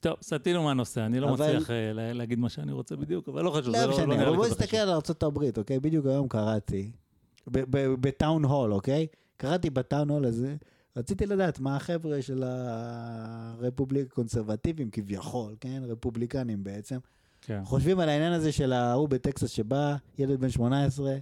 טוב, 0.00 0.16
סטינו 0.22 0.62
מהנושא, 0.62 1.06
אני 1.06 1.20
לא 1.20 1.30
אבל- 1.30 1.46
מצליח 1.56 1.70
אה, 1.70 1.92
לה- 1.92 2.12
להגיד 2.12 2.38
מה 2.38 2.48
שאני 2.48 2.72
רוצה 2.72 2.96
בדיוק, 2.96 3.28
אבל 3.28 3.44
לא 3.44 3.50
חשוב, 3.50 3.76
זה 3.76 3.86
לא 3.86 3.90
לא 3.90 3.96
משנה, 3.96 4.06
נראה 4.16 4.30
לי 4.30 4.36
בוא 4.36 4.44
כזה 4.44 4.54
נסתכל 4.54 4.66
חשוב. 4.66 4.80
על 4.80 4.88
ארה"ב, 4.90 5.58
אוקיי? 5.58 5.80
בדיוק 5.80 6.06
היום 6.06 6.28
קראתי. 6.28 6.90
בטאון 8.00 8.44
הול, 8.44 8.72
אוקיי? 8.72 9.06
קראתי 9.36 9.70
בטאון 9.70 10.10
הול 10.10 10.24
הזה, 10.24 10.56
רציתי 10.96 11.26
לדעת 11.26 11.60
מה 11.60 11.76
החבר'ה 11.76 12.22
של 12.22 12.42
הרפובליק 12.46 14.12
קונסרבטיבים 14.12 14.90
כביכול, 14.90 15.54
כן? 15.60 15.82
רפובליקנים 15.86 16.64
בעצם. 16.64 16.98
כן. 17.40 17.60
חושבים 17.64 18.00
על 18.00 18.08
העניין 18.08 18.32
הזה 18.32 18.52
של 18.52 18.72
ההוא 18.72 19.08
בטקסס 19.08 19.50
שבא, 19.50 19.96
ילד 20.18 20.40
בן 20.40 20.50
18, 20.50 21.16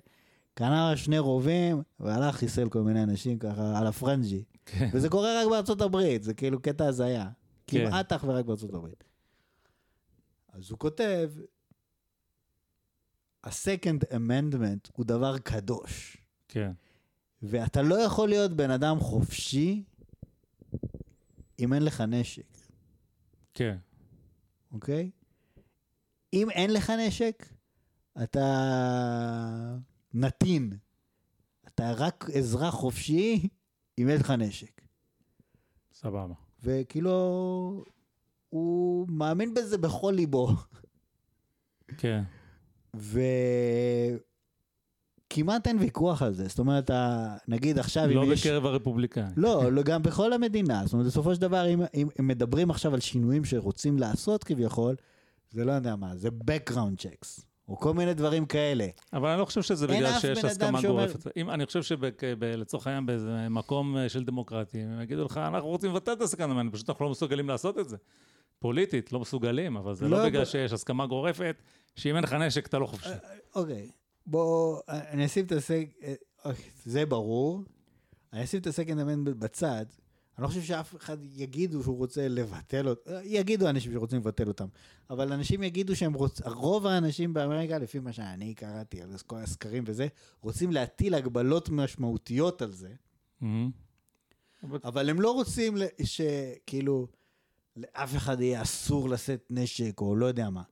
קנה 0.54 0.96
שני 0.96 1.18
רובים, 1.18 1.82
והלך 2.00 2.36
חיסל 2.36 2.68
כל 2.68 2.82
מיני 2.82 3.02
אנשים 3.02 3.38
ככה 3.38 3.78
על 3.78 3.86
הפרנג'י. 3.86 4.44
כן. 4.66 4.90
וזה 4.92 5.08
קורה 5.08 5.42
רק 5.42 5.50
בארצות 5.50 5.80
הברית, 5.80 6.22
זה 6.22 6.34
כאילו 6.34 6.62
קטע 6.62 6.86
הזיה. 6.86 7.28
כן. 7.66 7.88
כמעט 7.88 8.12
אך 8.12 8.24
ורק 8.28 8.44
בארצות 8.44 8.74
הברית. 8.74 9.04
אז 10.52 10.70
הוא 10.70 10.78
כותב, 10.78 11.30
ה-Second 13.46 14.12
Amendment 14.12 14.90
הוא 14.92 15.04
דבר 15.04 15.38
קדוש, 15.38 16.16
כן. 16.48 16.72
ואתה 17.42 17.82
לא 17.82 17.94
יכול 17.94 18.28
להיות 18.28 18.52
בן 18.52 18.70
אדם 18.70 19.00
חופשי 19.00 19.84
אם 21.58 21.72
אין 21.72 21.82
לך 21.84 22.00
נשק, 22.00 22.56
כן. 23.54 23.76
אוקיי? 24.72 25.10
אם 26.32 26.50
אין 26.50 26.72
לך 26.72 26.90
נשק, 26.90 27.46
אתה 28.22 29.76
נתין. 30.14 30.72
אתה 31.66 31.92
רק 31.92 32.30
אזרח 32.38 32.74
חופשי 32.74 33.48
אם 33.98 34.08
אין 34.08 34.20
לך 34.20 34.30
נשק. 34.30 34.80
סבבה. 35.92 36.34
וכאילו, 36.62 37.84
הוא 38.48 39.08
מאמין 39.08 39.54
בזה 39.54 39.78
בכל 39.78 40.12
ליבו. 40.16 40.48
כן. 41.98 42.22
וכמעט 45.28 45.66
אין 45.66 45.78
ויכוח 45.78 46.22
על 46.22 46.34
זה. 46.34 46.48
זאת 46.48 46.58
אומרת, 46.58 46.90
נגיד 47.48 47.78
עכשיו, 47.78 48.06
לא 48.06 48.24
אם 48.24 48.32
יש... 48.32 48.40
בקרב 48.46 48.66
הרפובליקאים. 48.66 49.26
לא, 49.36 49.72
לא, 49.72 49.82
גם 49.82 50.02
בכל 50.02 50.32
המדינה. 50.32 50.82
זאת 50.84 50.92
אומרת, 50.92 51.06
בסופו 51.06 51.34
של 51.34 51.40
דבר, 51.40 51.66
אם, 51.68 51.82
אם, 51.94 52.08
אם 52.20 52.26
מדברים 52.26 52.70
עכשיו 52.70 52.94
על 52.94 53.00
שינויים 53.00 53.44
שרוצים 53.44 53.98
לעשות 53.98 54.44
כביכול, 54.44 54.94
זה 55.50 55.64
לא 55.64 55.72
יודע 55.72 55.96
מה, 55.96 56.16
זה 56.16 56.28
background 56.28 57.02
checks, 57.02 57.42
או 57.68 57.76
כל 57.76 57.94
מיני 57.94 58.14
דברים 58.14 58.46
כאלה. 58.46 58.86
אבל 59.12 59.28
אני 59.30 59.40
לא 59.40 59.44
חושב 59.44 59.62
שזה 59.62 59.86
בגלל 59.86 60.18
שיש 60.20 60.44
הסכמה 60.44 60.80
שאומר- 60.82 61.06
גורפת. 61.06 61.36
אם, 61.36 61.50
אני 61.50 61.66
חושב 61.66 61.82
שלצורך 61.82 62.86
העניין 62.86 63.06
באיזה 63.06 63.48
מקום 63.50 63.96
אה, 63.96 64.08
של 64.08 64.24
דמוקרטים, 64.24 64.88
הם 64.88 65.00
יגידו 65.00 65.24
לך, 65.24 65.36
אנחנו 65.36 65.68
רוצים 65.68 65.90
לבטל 65.90 66.12
את 66.12 66.20
הסכנה, 66.20 66.70
פשוט 66.72 66.88
אנחנו 66.90 67.04
לא 67.04 67.10
מסוגלים 67.10 67.48
לעשות 67.48 67.78
את 67.78 67.88
זה. 67.88 67.96
פוליטית, 68.66 69.12
לא 69.12 69.20
מסוגלים, 69.20 69.76
אבל 69.76 69.94
זה 69.94 70.08
לא 70.08 70.18
לא 70.18 70.26
בגלל 70.26 70.44
שיש 70.44 70.72
הסכמה 70.72 71.06
גורפת, 71.06 71.56
שאם 71.96 72.16
אין 72.16 72.24
לך 72.24 72.32
נשק 72.32 72.66
אתה 72.66 72.78
לא 72.78 72.86
חופשי. 72.86 73.08
אוקיי, 73.54 73.90
בוא, 74.26 74.80
אני 74.88 75.26
אשים 75.26 75.44
את 75.44 75.52
הסג... 75.52 75.84
אוקיי, 76.44 76.64
זה 76.84 77.06
ברור. 77.06 77.62
אני 78.32 78.44
אשים 78.44 78.60
את 78.60 78.66
הסקנד 78.66 78.98
אמנד 79.00 79.28
בצד. 79.28 79.84
אני 80.38 80.42
לא 80.42 80.48
חושב 80.48 80.62
שאף 80.62 80.96
אחד 80.96 81.16
יגידו 81.22 81.82
שהוא 81.82 81.96
רוצה 81.96 82.28
לבטל 82.28 82.88
אותו. 82.88 83.10
יגידו 83.24 83.68
אנשים 83.68 83.92
שרוצים 83.92 84.18
לבטל 84.18 84.48
אותם. 84.48 84.66
אבל 85.10 85.32
אנשים 85.32 85.62
יגידו 85.62 85.96
שהם 85.96 86.12
רוצים, 86.14 86.46
רוב 86.52 86.86
האנשים 86.86 87.34
באמריקה, 87.34 87.78
לפי 87.78 87.98
מה 87.98 88.12
שאני 88.12 88.54
קראתי 88.54 89.02
על 89.02 89.08
כל 89.26 89.36
הסקרים 89.36 89.84
וזה, 89.86 90.06
רוצים 90.40 90.72
להטיל 90.72 91.14
הגבלות 91.14 91.68
משמעותיות 91.68 92.62
על 92.62 92.72
זה. 92.72 92.90
מהמם. 93.40 93.70
אבל- 94.62 94.78
אבל 94.84 95.10
הם 95.10 95.20
לא 95.20 95.30
רוצים 95.34 95.76
ל- 95.76 95.84
שכאילו 96.04 97.08
לאף 97.76 98.16
אחד 98.16 98.40
יהיה 98.40 98.62
אסור 98.62 99.08
לשאת 99.08 99.46
נשק 99.50 100.00
או 100.00 100.16
לא 100.16 100.26
יודע 100.26 100.50
מה. 100.50 100.62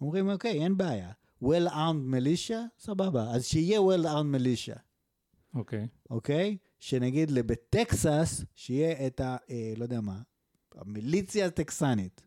אומרים, 0.00 0.28
אוקיי, 0.30 0.62
אין 0.62 0.76
בעיה. 0.76 1.10
well 1.44 1.68
armed 1.68 2.14
militia, 2.14 2.54
סבבה. 2.78 3.30
אז 3.30 3.44
שיהיה 3.44 3.80
well 3.80 4.04
armed 4.04 4.36
militia, 4.40 4.78
אוקיי. 5.54 5.88
אוקיי? 6.10 6.56
שנגיד 6.80 7.30
ל- 7.30 7.42
בטקסס, 7.42 8.44
שיהיה 8.54 9.06
את 9.06 9.20
ה... 9.20 9.36
אה, 9.50 9.72
לא 9.76 9.82
יודע 9.82 10.00
מה, 10.00 10.20
המיליציה 10.74 11.46
הטקסנית. 11.46 12.22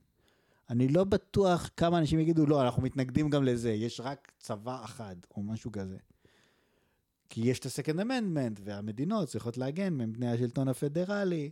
אני 0.69 0.87
לא 0.87 1.03
בטוח 1.03 1.69
כמה 1.77 1.97
אנשים 1.97 2.19
יגידו, 2.19 2.45
לא, 2.45 2.61
אנחנו 2.61 2.81
מתנגדים 2.81 3.29
גם 3.29 3.43
לזה, 3.43 3.71
יש 3.71 3.99
רק 3.99 4.31
צבא 4.39 4.83
אחד, 4.83 5.15
או 5.35 5.43
משהו 5.43 5.71
כזה. 5.71 5.97
כי 7.29 7.41
יש 7.41 7.59
את 7.59 7.65
ה-Second 7.65 7.99
Amendment, 7.99 8.61
והמדינות 8.63 9.29
צריכות 9.29 9.57
להגן 9.57 9.93
מפני 9.93 10.31
השלטון 10.31 10.67
הפדרלי. 10.67 11.51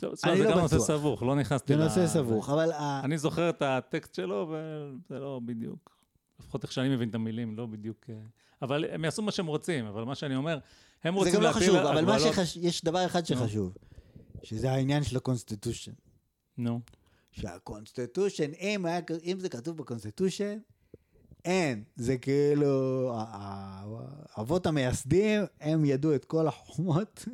טוב, 0.00 0.14
תשמע, 0.14 0.36
זה 0.36 0.44
לא 0.44 0.50
גם 0.50 0.58
נושא. 0.58 0.78
סבוך, 0.78 1.22
לא 1.22 1.36
נכנסתי 1.36 1.72
זה 1.72 1.78
ל- 1.78 1.84
נושא 1.84 2.06
סבוך, 2.06 2.50
אבל 2.50 2.72
אני 3.04 3.18
זוכר 3.18 3.50
את 3.50 3.62
הטקסט 3.62 4.14
שלו, 4.14 4.48
וזה 4.54 5.18
לא 5.18 5.40
בדיוק, 5.44 5.96
לפחות 6.40 6.62
איך 6.62 6.72
שאני 6.72 6.88
מבין 6.88 7.08
את 7.08 7.14
המילים, 7.14 7.56
לא 7.56 7.66
בדיוק... 7.66 8.06
אה, 8.08 8.14
אבל 8.62 8.84
הם 8.90 9.04
יעשו 9.04 9.22
מה 9.22 9.32
שהם 9.32 9.46
רוצים, 9.46 9.86
אבל 9.86 10.04
מה 10.04 10.14
שאני 10.14 10.36
אומר, 10.36 10.58
הם 11.04 11.14
זה 11.14 11.18
רוצים 11.18 11.34
גם 11.34 11.40
לא 11.42 11.48
להפיל 11.48 11.62
חשוב, 11.62 11.76
אבל 11.76 12.04
מה 12.04 12.20
שחשוב, 12.20 12.64
יש 12.64 12.84
דבר 12.84 13.06
אחד 13.06 13.26
שחשוב, 13.26 13.72
שזה 14.42 14.70
העניין 14.72 15.02
של 15.02 15.16
ה 15.16 15.21
constitution. 15.21 15.92
נו, 16.58 16.80
שה 17.32 17.54
constitution, 17.54 18.50
אם 19.24 19.40
זה 19.40 19.48
כתוב 19.48 19.76
ב 19.76 19.82
constitution, 19.82 20.58
אין. 21.44 21.84
זה 21.96 22.18
כאילו, 22.18 23.12
האבות 24.34 24.66
המייסדים, 24.66 25.42
הם 25.60 25.84
ידעו 25.84 26.14
את 26.14 26.24
כל 26.24 26.46
החוכמות. 26.46 27.24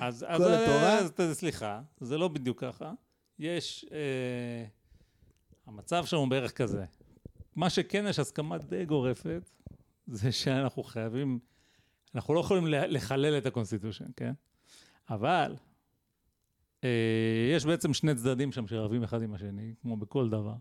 אז, 0.00 0.26
כל 0.36 0.42
אז, 0.42 0.62
התורה? 0.62 0.98
אז, 0.98 1.12
אז 1.18 1.38
סליחה, 1.38 1.80
זה 2.00 2.18
לא 2.18 2.28
בדיוק 2.28 2.60
ככה. 2.60 2.92
יש, 3.38 3.86
אה, 3.92 4.64
המצב 5.66 6.04
שלנו 6.04 6.28
בערך 6.28 6.52
כזה. 6.52 6.84
מה 7.56 7.70
שכן 7.70 8.04
יש 8.08 8.18
הסכמה 8.18 8.58
די 8.58 8.84
גורפת, 8.84 9.50
זה 10.06 10.32
שאנחנו 10.32 10.82
חייבים, 10.82 11.38
אנחנו 12.14 12.34
לא 12.34 12.40
יכולים 12.40 12.64
לחלל 12.66 13.38
את 13.38 13.46
ה 13.46 13.50
constitution, 13.50 14.04
כן? 14.16 14.32
אבל 15.10 15.56
אה, 16.84 17.50
יש 17.56 17.64
בעצם 17.64 17.94
שני 17.94 18.14
צדדים 18.14 18.52
שם 18.52 18.66
שרבים 18.66 19.02
אחד 19.02 19.22
עם 19.22 19.34
השני, 19.34 19.74
כמו 19.82 19.96
בכל 19.96 20.28
דבר. 20.28 20.54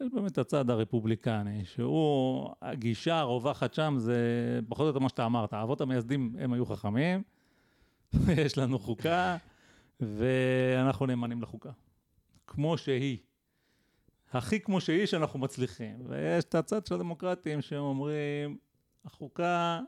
יש 0.00 0.08
באמת 0.12 0.38
הצד 0.38 0.70
הרפובליקני, 0.70 1.64
שהוא, 1.64 2.50
הגישה 2.62 3.18
הרווחת 3.18 3.74
שם 3.74 3.94
זה 3.98 4.20
פחות 4.68 4.82
או 4.82 4.86
יותר 4.86 4.98
מה 4.98 5.08
שאתה 5.08 5.26
אמרת. 5.26 5.52
האבות 5.52 5.80
המייסדים 5.80 6.36
הם 6.38 6.52
היו 6.52 6.66
חכמים, 6.66 7.22
יש 8.44 8.58
לנו 8.58 8.78
חוקה, 8.78 9.36
ואנחנו 10.00 11.06
נאמנים 11.06 11.42
לחוקה. 11.42 11.70
כמו 12.46 12.78
שהיא. 12.78 13.18
הכי 14.32 14.60
כמו 14.60 14.80
שהיא 14.80 15.06
שאנחנו 15.06 15.38
מצליחים. 15.38 15.96
ויש 16.08 16.44
את 16.44 16.54
הצד 16.54 16.86
של 16.86 16.94
הדמוקרטים 16.94 17.62
שאומרים, 17.62 18.56
החוקה, 19.04 19.80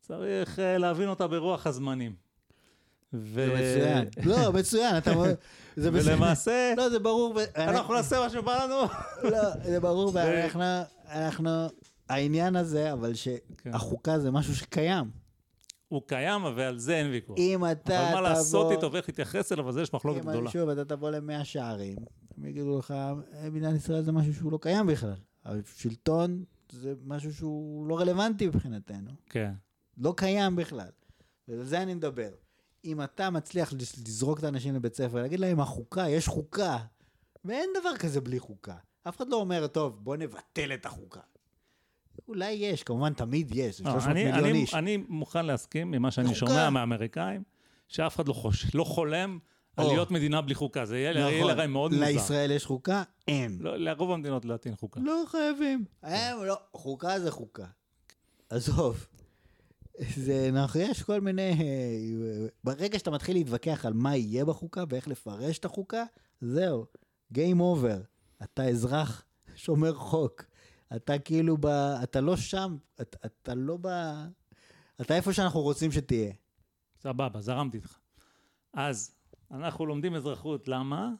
צריך 0.00 0.58
אה, 0.58 0.78
להבין 0.78 1.08
אותה 1.08 1.28
ברוח 1.28 1.66
הזמנים. 1.66 2.21
ו... 3.14 3.34
זה 3.34 3.54
מצוין. 3.54 4.08
לא, 4.24 4.52
מצוין, 4.52 4.96
אתה 4.98 5.12
זה 5.76 5.90
בסדר. 5.90 6.12
ולמעשה, 6.12 6.74
לא, 6.76 6.88
זה 6.88 6.98
ברור. 6.98 7.38
אנחנו 7.56 7.94
נעשה 7.94 8.20
מה 8.20 8.30
שבא 8.30 8.64
לנו. 8.64 8.82
לא, 9.30 9.50
זה 9.64 9.80
ברור, 9.80 10.10
ואנחנו, 10.14 10.62
אנחנו, 11.08 11.50
העניין 12.08 12.56
הזה, 12.56 12.92
אבל 12.92 13.12
כן. 13.56 13.72
שהחוקה 13.72 14.18
זה 14.18 14.30
משהו 14.30 14.56
שקיים. 14.56 15.10
הוא 15.88 16.02
קיים, 16.06 16.44
ועל 16.44 16.78
זה 16.78 16.96
אין 16.96 17.10
ויכוח. 17.10 17.38
אם 17.38 17.64
אתה 17.64 18.00
אבל 18.00 18.08
תבוא... 18.08 18.14
מה 18.14 18.20
לעשות 18.20 18.72
איתו 18.72 18.92
ואיך 18.92 19.08
להתייחס 19.08 19.52
אליו, 19.52 19.68
אז 19.68 19.76
יש 19.76 19.94
מחלוקת 19.94 20.20
גדולה. 20.20 20.50
שוב, 20.50 20.68
אתה 20.68 20.84
תבוא 20.84 21.10
למאה 21.10 21.44
שערים, 21.44 21.96
הם 22.38 22.46
יגידו 22.46 22.78
לך, 22.78 22.90
"אה, 22.90 23.14
מדינת 23.50 23.76
ישראל 23.76 24.02
זה 24.02 24.12
משהו 24.12 24.34
שהוא 24.34 24.52
לא 24.52 24.58
קיים 24.62 24.86
בכלל. 24.86 25.14
השלטון 25.44 26.44
זה 26.72 26.94
משהו 27.04 27.34
שהוא 27.34 27.86
לא 27.86 27.98
רלוונטי 28.00 28.46
מבחינתנו. 28.46 29.10
כן. 29.30 29.52
לא 29.98 30.14
קיים 30.16 30.56
בכלל. 30.56 30.88
ועל 31.48 31.64
זה 31.64 31.82
אני 31.82 31.94
מדבר. 31.94 32.28
אם 32.84 33.02
אתה 33.02 33.30
מצליח 33.30 33.72
לז- 33.72 34.04
לזרוק 34.06 34.38
את 34.38 34.44
האנשים 34.44 34.74
לבית 34.74 34.94
ספר, 34.94 35.22
להגיד 35.22 35.40
להם, 35.40 35.60
החוקה, 35.60 36.08
יש 36.08 36.28
חוקה, 36.28 36.78
ואין 37.44 37.70
דבר 37.80 37.96
כזה 37.96 38.20
בלי 38.20 38.38
חוקה. 38.40 38.74
אף 39.08 39.16
אחד 39.16 39.28
לא 39.28 39.36
אומר, 39.36 39.66
טוב, 39.66 39.98
בוא 40.04 40.16
נבטל 40.16 40.72
את 40.74 40.86
החוקה. 40.86 41.20
אולי 42.28 42.50
יש, 42.52 42.82
כמובן 42.82 43.12
תמיד 43.12 43.50
יש, 43.56 43.78
זה 43.78 43.84
לא, 43.84 43.90
300 43.90 44.08
אני, 44.10 44.24
מיליון 44.24 44.44
אני, 44.50 44.58
איש. 44.58 44.74
אני 44.74 44.96
מוכן 45.08 45.46
להסכים 45.46 45.90
ממה 45.90 46.10
שאני 46.10 46.26
חוקה. 46.28 46.36
שומע 46.36 46.70
מהאמריקאים, 46.70 47.42
שאף 47.88 48.16
אחד 48.16 48.28
לא, 48.28 48.32
חוש, 48.32 48.74
לא 48.74 48.84
חולם 48.84 49.38
על 49.76 49.84
או. 49.86 49.90
להיות 49.92 50.10
מדינה 50.10 50.40
בלי 50.40 50.54
חוקה. 50.54 50.84
זה 50.84 50.98
יהיה 50.98 51.26
נכון. 51.38 51.50
לרעי 51.50 51.66
מאוד 51.66 51.92
מוזר. 51.92 52.04
לישראל 52.04 52.50
יש 52.50 52.66
חוקה? 52.66 53.02
אין. 53.28 53.58
לא, 53.60 53.76
לרוב 53.76 54.10
המדינות 54.10 54.44
להטעין 54.44 54.76
חוקה. 54.76 55.00
לא 55.00 55.22
חייבים. 55.28 55.84
הם 56.02 56.44
לא, 56.44 56.56
חוקה 56.72 57.20
זה 57.20 57.30
חוקה. 57.30 57.66
עזוב. 58.50 59.06
זה, 59.98 60.48
אנחנו, 60.48 60.80
יש 60.80 61.02
כל 61.02 61.20
מיני... 61.20 61.52
ברגע 62.64 62.98
שאתה 62.98 63.10
מתחיל 63.10 63.36
להתווכח 63.36 63.86
על 63.86 63.92
מה 63.92 64.16
יהיה 64.16 64.44
בחוקה 64.44 64.84
ואיך 64.88 65.08
לפרש 65.08 65.58
את 65.58 65.64
החוקה, 65.64 66.04
זהו, 66.40 66.86
Game 67.34 67.58
over. 67.58 68.02
אתה 68.42 68.68
אזרח 68.68 69.24
שומר 69.54 69.94
חוק. 69.94 70.44
אתה 70.96 71.18
כאילו 71.18 71.56
ב... 71.60 71.66
אתה 72.02 72.20
לא 72.20 72.36
שם, 72.36 72.76
אתה, 73.00 73.18
אתה 73.26 73.54
לא 73.54 73.78
ב... 73.80 73.88
אתה 75.00 75.16
איפה 75.16 75.32
שאנחנו 75.32 75.60
רוצים 75.60 75.92
שתהיה. 75.92 76.32
סבבה, 77.00 77.40
זרמתי 77.40 77.76
איתך. 77.76 77.98
אז, 78.74 79.14
אנחנו 79.50 79.86
לומדים 79.86 80.14
אזרחות, 80.14 80.68
למה? 80.68 81.10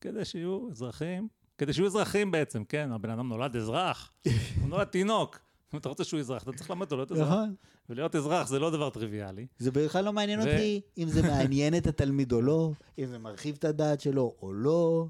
כדי 0.00 0.24
שיהיו 0.24 0.70
אזרחים, 0.70 1.28
כדי 1.58 1.72
שיהיו 1.72 1.86
אזרחים 1.86 2.30
בעצם, 2.30 2.64
כן? 2.64 2.92
הבן 2.92 3.10
אדם 3.10 3.28
נולד 3.28 3.56
אזרח, 3.56 4.12
הוא 4.60 4.68
נולד 4.68 4.86
תינוק. 4.86 5.38
אם 5.74 5.78
אתה 5.78 5.88
רוצה 5.88 6.04
שהוא 6.04 6.20
אזרח, 6.20 6.42
אתה 6.42 6.52
צריך 6.52 6.70
ללמד 6.70 6.82
אותו 6.82 6.96
להיות 6.96 7.12
אזרח. 7.12 7.28
נכון. 7.28 7.54
ולהיות 7.88 8.16
אזרח 8.16 8.48
זה 8.48 8.58
לא 8.58 8.70
דבר 8.70 8.90
טריוויאלי. 8.90 9.46
זה 9.58 9.70
בכלל 9.70 10.04
לא 10.04 10.12
מעניין 10.12 10.40
אותי 10.40 10.80
אם 10.98 11.08
זה 11.08 11.22
מעניין 11.22 11.76
את 11.76 11.86
התלמיד 11.86 12.32
או 12.32 12.40
לא, 12.42 12.72
אם 12.98 13.06
זה 13.06 13.18
מרחיב 13.18 13.54
את 13.58 13.64
הדעת 13.64 14.00
שלו 14.00 14.34
או 14.42 14.52
לא, 14.52 15.06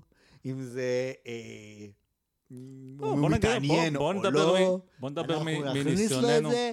אם 0.46 0.62
זה... 0.62 1.12
אה, 1.26 1.86
הוא 2.98 3.30
מתעניין 3.30 3.96
או 3.96 4.12
לא. 4.12 4.80
בוא 4.98 5.10
נדבר 5.10 5.42
מ- 5.42 5.48
אנחנו 5.48 5.80
נכניס 5.80 6.12
לו 6.12 6.18
את 6.18 6.24
מניסיוננו. 6.24 6.50
זה 6.50 6.72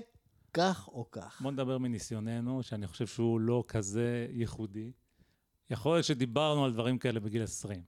כך 0.54 0.88
או 0.88 1.12
כך. 1.12 1.42
בוא 1.42 1.52
נדבר 1.52 1.78
מניסיוננו, 1.78 2.64
שאני 2.64 2.88
חושב 2.88 3.08
שהוא 3.08 3.40
לא 3.40 3.64
כזה 3.68 4.28
ייחודי. 4.32 4.92
יכול 5.70 5.96
להיות 5.96 6.06
שדיברנו 6.06 6.66
על 6.66 6.74
דברים 6.74 6.98
כאלה 6.98 7.20
בגיל 7.20 7.44
20, 7.44 7.82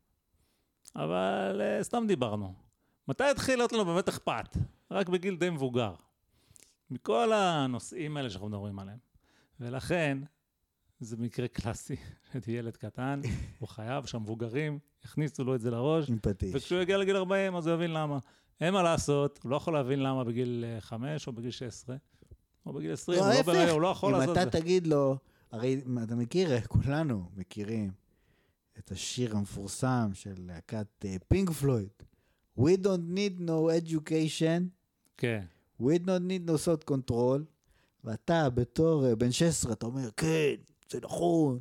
אבל 0.96 1.62
uh, 1.62 1.84
סתם 1.84 2.04
דיברנו. 2.08 2.54
מתי 3.08 3.24
התחיל 3.24 3.58
להיות 3.58 3.74
לנו 3.74 3.86
באמת 3.86 4.10
אכפת? 4.10 4.58
רק 4.92 5.10
בגיל 5.10 5.36
די 5.36 5.50
מבוגר. 5.50 5.94
מכל 6.90 7.34
הנושאים 7.34 8.18
האלה 8.18 8.30
שאנחנו 8.30 8.50
מדברים 8.50 8.80
עליהם. 8.80 8.98
ולכן, 9.60 10.18
זה 11.00 11.18
מקרה 11.18 11.48
קלאסי, 11.48 11.96
ילד 12.48 12.78
קטן, 12.78 13.22
הוא 13.60 13.70
חייב 13.70 14.06
שהמבוגרים 14.06 14.80
יכניסו 15.06 15.44
לו 15.44 15.56
את 15.56 15.62
זה 15.62 15.72
לראש, 15.72 16.10
עם 16.10 16.20
פטיש. 16.22 16.56
וכשהוא 16.56 16.82
יגיע 16.82 16.98
לגיל 16.98 17.16
40 17.16 17.56
אז 17.56 17.68
הוא 17.68 17.74
יבין 17.76 17.92
למה. 17.92 18.20
אין 18.62 18.74
מה 18.74 18.84
לעשות, 18.84 19.40
הוא 19.44 19.52
לא 19.52 19.56
יכול 19.56 19.74
להבין 19.74 20.00
למה 20.00 20.24
בגיל 20.24 20.66
5 20.80 21.28
או 21.28 21.34
בגיל 21.34 21.52
16, 21.52 21.96
או 22.66 22.74
בגיל 22.74 22.94
20, 22.94 23.20
לא, 23.20 23.26
הוא, 23.26 23.34
לא. 23.34 23.42
באמת, 23.42 23.70
הוא 23.70 23.82
לא 23.82 23.88
יכול 23.88 24.16
אם 24.16 24.20
לעשות 24.20 24.38
את 24.38 24.42
אתה 24.42 24.58
זה. 24.58 24.62
תגיד 24.62 24.88
לו, 24.88 25.18
הרי 25.52 25.82
אתה 26.04 26.16
מכיר, 26.16 26.62
כולנו 26.68 27.30
מכירים 27.36 27.92
את 28.80 28.92
השיר 28.92 29.38
המפורסם 29.38 30.10
של 30.14 30.34
להקת 30.38 31.06
פינק 31.28 31.50
פלויד. 31.50 31.90
We 32.60 32.78
don't 32.78 33.18
need 33.18 33.40
no 33.40 33.70
education, 33.70 34.81
כן, 35.22 35.44
we 35.82 36.00
don't 36.06 36.28
need 36.30 36.50
no 36.50 36.54
thought 36.66 36.92
control, 36.92 37.42
ואתה 38.04 38.50
בתור 38.50 39.06
אה, 39.06 39.16
בן 39.16 39.32
16, 39.32 39.74
אתה 39.74 39.86
אומר, 39.86 40.10
כן, 40.18 40.54
זה 40.90 41.00
נכון. 41.02 41.60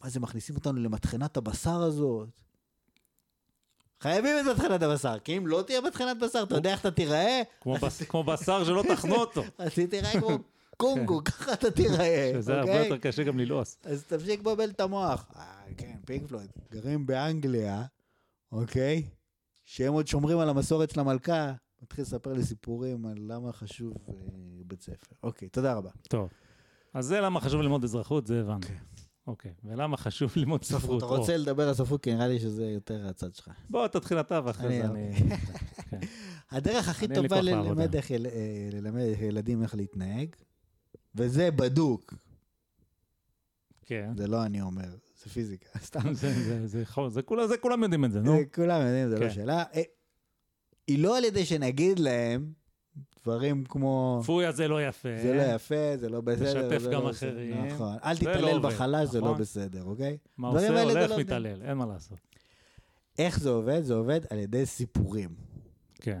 מה 0.00 0.08
זה, 0.08 0.20
מכניסים 0.20 0.56
אותנו 0.56 0.80
למטחנת 0.80 1.36
הבשר 1.36 1.82
הזאת? 1.82 2.28
חייבים 4.00 4.36
את 4.40 4.56
מטחנת 4.56 4.82
הבשר, 4.82 5.18
כי 5.18 5.36
אם 5.36 5.46
לא 5.46 5.62
תהיה 5.66 5.80
מטחנת 5.80 6.18
בשר, 6.18 6.42
אתה 6.42 6.54
יודע 6.54 6.70
איך 6.70 6.80
אתה 6.80 6.90
תיראה? 6.90 7.42
כמו, 8.08 8.24
בשר 8.24 8.64
שלא 8.64 8.84
טחנו 8.88 9.14
אותו, 9.14 9.42
אז 9.58 9.72
תיראה 9.90 10.20
כמו 10.20 10.38
קונגו, 10.76 11.24
ככה 11.24 11.52
אתה 11.52 11.70
תיראה, 11.70 12.32
שזה 12.34 12.52
הרבה 12.52 12.72
אוקיי? 12.72 12.86
יותר 12.88 12.98
קשה 12.98 13.22
גם 13.22 13.38
ללעוס. 13.38 13.78
אז 13.84 14.04
תפסיק 14.04 14.40
לבלבל 14.40 14.70
את 14.70 14.80
המוח. 14.80 15.26
אה, 15.36 15.62
כן, 15.76 15.96
פינק 16.06 16.28
פלויד. 16.28 16.50
גרים 16.72 17.06
באנגליה, 17.06 17.84
אוקיי? 18.52 19.02
שהם 19.64 19.92
עוד 19.92 20.06
שומרים 20.06 20.38
על 20.38 20.48
המסורת 20.48 20.90
של 20.90 21.00
המלכה. 21.00 21.52
מתחיל 21.82 22.02
לספר 22.02 22.32
לי 22.32 22.42
סיפורים 22.44 23.06
על 23.06 23.14
למה 23.18 23.52
חשוב 23.52 23.94
אה, 24.08 24.14
בית 24.66 24.82
ספר. 24.82 25.16
אוקיי, 25.22 25.48
תודה 25.48 25.74
רבה. 25.74 25.90
טוב, 26.08 26.28
אז 26.94 27.06
זה 27.06 27.20
למה 27.20 27.40
חשוב 27.40 27.60
ללמוד 27.60 27.84
אזרחות, 27.84 28.26
זה 28.26 28.40
הבנו. 28.40 28.60
כן. 28.60 28.74
אוקיי, 29.26 29.52
ולמה 29.64 29.96
חשוב 29.96 30.32
ללמוד 30.36 30.64
ספרות? 30.64 30.98
אתה 31.02 31.06
רוצה 31.06 31.36
לדבר 31.36 31.68
על 31.68 31.74
ספרות, 31.74 32.02
כי 32.02 32.14
נראה 32.14 32.28
לי 32.28 32.38
שזה 32.40 32.66
יותר 32.66 33.06
הצד 33.08 33.34
שלך. 33.34 33.50
בוא, 33.70 33.86
תתחיל 33.86 34.20
אתה 34.20 34.40
ואחרי 34.44 34.78
זה 34.82 34.84
אני- 34.84 35.08
אני... 35.20 35.36
כן. 35.90 35.98
הדרך 36.50 36.88
הכי 36.88 37.08
טובה. 37.08 37.40
ללמד 37.40 37.94
אה, 37.96 38.00
ללמד 38.72 39.00
ילדים 39.20 39.62
איך 39.62 39.74
להתנהג, 39.74 40.28
וזה 41.14 41.50
בדוק, 41.50 42.14
כן. 43.86 44.12
זה 44.16 44.26
לא 44.26 44.44
אני 44.44 44.60
אומר, 44.60 44.88
זה 45.16 45.30
פיזיקה, 45.30 45.78
סתם. 45.88 46.00
כולם- 47.24 47.46
זה 47.48 47.56
כולם 47.58 47.82
יודעים 47.82 48.04
את 48.04 48.12
זה, 48.12 48.20
נו. 48.20 48.34
אה, 48.34 48.44
כולם 48.54 48.80
יודעים, 48.80 49.08
זה 49.08 49.14
לא 49.18 49.28
כן. 49.28 49.30
שאלה. 49.34 49.64
היא 50.88 50.98
לא 51.02 51.18
על 51.18 51.24
ידי 51.24 51.44
שנגיד 51.46 51.98
להם 51.98 52.52
דברים 53.22 53.64
כמו, 53.64 54.22
פוי 54.26 54.46
הזה 54.46 54.68
לא 54.68 54.82
יפה. 54.86 55.08
זה 55.22 55.34
לא 55.34 55.42
יפה, 55.42 55.96
זה 55.96 56.08
לא 56.08 56.20
בסדר. 56.20 56.68
תשתף 56.68 56.82
זה 56.82 56.90
גם 56.90 57.02
לא 57.02 57.08
בסדר." 57.08 57.30
אחרים. 57.32 57.66
נכון. 57.66 57.96
אל 58.04 58.14
זה 58.16 58.24
לא 58.24 58.30
תתעלל 58.32 58.54
עובד, 58.56 58.66
בחלש, 58.68 59.08
זה 59.08 59.20
לא 59.20 59.26
נכון? 59.26 59.40
בסדר, 59.40 59.84
אוקיי? 59.84 60.18
מה 60.38 60.48
עושה? 60.48 60.60
זה 60.60 60.82
הולך 60.82 61.10
לא. 61.10 61.18
מתעלל, 61.18 61.62
אין 61.62 61.76
מה 61.76 61.86
לעשות. 61.86 62.18
איך 63.18 63.40
זה 63.40 63.48
עובד? 63.50 63.82
זה 63.82 63.94
עובד 63.94 64.20
על 64.30 64.38
ידי 64.38 64.66
סיפורים, 64.66 65.34
כן. 65.94 66.20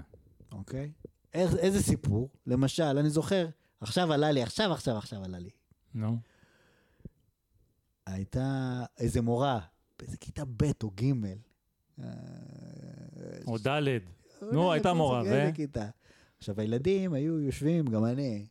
אוקיי? 0.52 0.92
איך- 1.34 1.54
איזה 1.56 1.82
סיפור? 1.82 2.30
למשל, 2.46 2.82
אני 2.82 3.10
זוכר, 3.10 3.46
עכשיו 3.80 4.12
עלה 4.12 4.30
לי, 4.30 4.42
עכשיו, 4.42 4.72
עכשיו, 4.72 4.96
עכשיו 4.98 5.24
עלה 5.24 5.38
לי. 5.38 5.50
נו. 5.94 6.16
הייתה 8.06 8.84
איזה 8.98 9.22
מורה, 9.22 9.58
באיזה 9.98 10.16
כיתה 10.16 10.44
ב' 10.44 10.62
או 10.82 10.90
ג'. 10.90 11.12
אה, 12.02 12.04
או 13.46 13.58
ד'. 13.58 13.98
נו, 14.52 14.72
הייתה 14.72 14.92
מורה, 14.92 15.22
ו? 15.26 15.48
עכשיו, 16.38 16.60
הילדים 16.60 17.12
היו 17.12 17.40
יושבים, 17.40 17.86
גם 17.86 18.04
אני, 18.04 18.46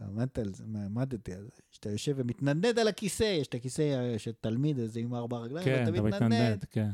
עמדתי 0.00 0.40
על 0.40 0.54
זה, 0.54 0.64
עמדתי 0.64 1.34
על 1.34 1.42
זה, 1.42 1.62
שאתה 1.70 1.90
יושב 1.90 2.14
ומתנדנד 2.16 2.78
על 2.78 2.88
הכיסא, 2.88 3.24
יש 3.40 3.48
את 3.48 3.54
הכיסא 3.54 4.18
של 4.18 4.32
תלמיד 4.40 4.78
הזה 4.78 5.00
עם 5.00 5.14
ארבע 5.14 5.38
רגליים, 5.38 5.64
כן, 5.64 5.84
ואתה 5.86 6.08
אתה 6.08 6.24
מתנדנד. 6.24 6.64
כן. 6.70 6.90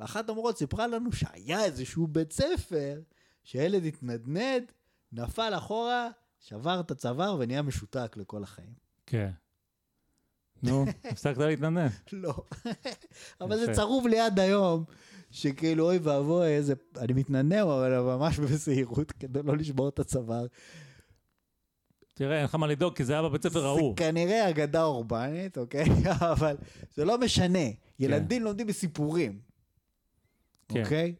ואחת 0.00 0.28
המורות 0.28 0.58
סיפרה 0.58 0.86
לנו 0.86 1.12
שהיה 1.12 1.64
איזשהו 1.64 2.06
בית 2.06 2.32
ספר, 2.32 3.00
שהילד 3.44 3.84
התנדנד, 3.84 4.72
נפל 5.12 5.52
אחורה, 5.56 6.08
שבר 6.40 6.80
את 6.80 6.90
הצוואר 6.90 7.36
ונהיה 7.38 7.62
משותק 7.62 8.16
לכל 8.16 8.42
החיים. 8.42 8.72
כן. 9.06 9.30
נו, 10.62 10.84
הפסקת 11.10 11.38
להתנדנד. 11.38 11.90
לא. 12.12 12.34
אבל 13.40 13.56
זה. 13.56 13.72
צרוב 13.72 14.06
לי 14.06 14.20
עד 14.20 14.38
היום, 14.40 14.84
שכאילו, 15.34 15.84
אוי 15.86 15.98
ואבוי, 16.02 16.46
איזה... 16.46 16.74
אני 16.98 17.12
מתנדנד, 17.12 17.52
אבל 17.52 18.00
ממש 18.00 18.38
בזהירות, 18.38 19.12
כדי 19.12 19.42
לא 19.42 19.56
לשבור 19.56 19.88
את 19.88 19.98
הצוואר. 19.98 20.46
תראה, 22.14 22.36
אין 22.36 22.44
לך 22.44 22.54
מה 22.54 22.66
לדאוג, 22.66 22.94
כי 22.96 23.04
זה 23.04 23.12
היה 23.12 23.22
בבית 23.22 23.42
ספר 23.42 23.66
ההוא. 23.66 23.94
זה 23.98 24.04
כנראה 24.04 24.50
אגדה 24.50 24.82
אורבנית, 24.84 25.58
אוקיי? 25.58 25.84
אבל 26.32 26.56
זה 26.94 27.04
לא 27.04 27.18
משנה. 27.18 27.58
ילדים 27.98 28.42
לומדים 28.44 28.66
בסיפורים, 28.66 29.38
כן. 30.68 30.82
אוקיי? 30.82 31.14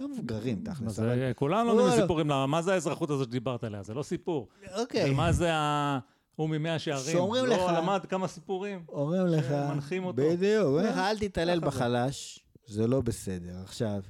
גם 0.00 0.10
מבוגרים, 0.12 0.62
תכלס. 0.64 0.98
אבל- 0.98 1.32
כולנו 1.36 1.68
לא, 1.68 1.76
לומדים 1.76 1.96
לא. 1.98 2.02
סיפורים, 2.02 2.26
למה? 2.26 2.46
מה 2.46 2.62
זה 2.62 2.72
האזרחות 2.74 3.10
הזאת 3.10 3.28
שדיברת 3.28 3.64
עליה? 3.64 3.82
זה 3.82 3.94
לא 3.94 4.02
סיפור. 4.02 4.48
אוקיי. 4.80 5.10
ומה 5.10 5.32
זה 5.32 5.54
ה... 5.54 5.98
הוא 6.36 6.48
ממאה 6.50 6.78
שערים? 6.78 7.12
שאומרים 7.12 7.46
לך- 7.46 7.58
לא 7.58 7.72
למד 7.72 8.06
כמה 8.08 8.28
סיפורים. 8.28 8.84
אומרים 8.88 9.26
לך... 9.26 9.44
שמנחים 9.48 10.04
אותו. 10.04 10.22
בדיוק. 10.22 10.64
אומרים 10.66 10.86
לך, 10.86 10.96
אה, 10.98 11.10
אל 11.10 11.18
תתעלל. 11.18 11.60
בחלש, 11.60 12.41
זה 12.72 12.86
לא 12.86 13.00
בסדר. 13.00 13.58
עכשיו, 13.62 14.02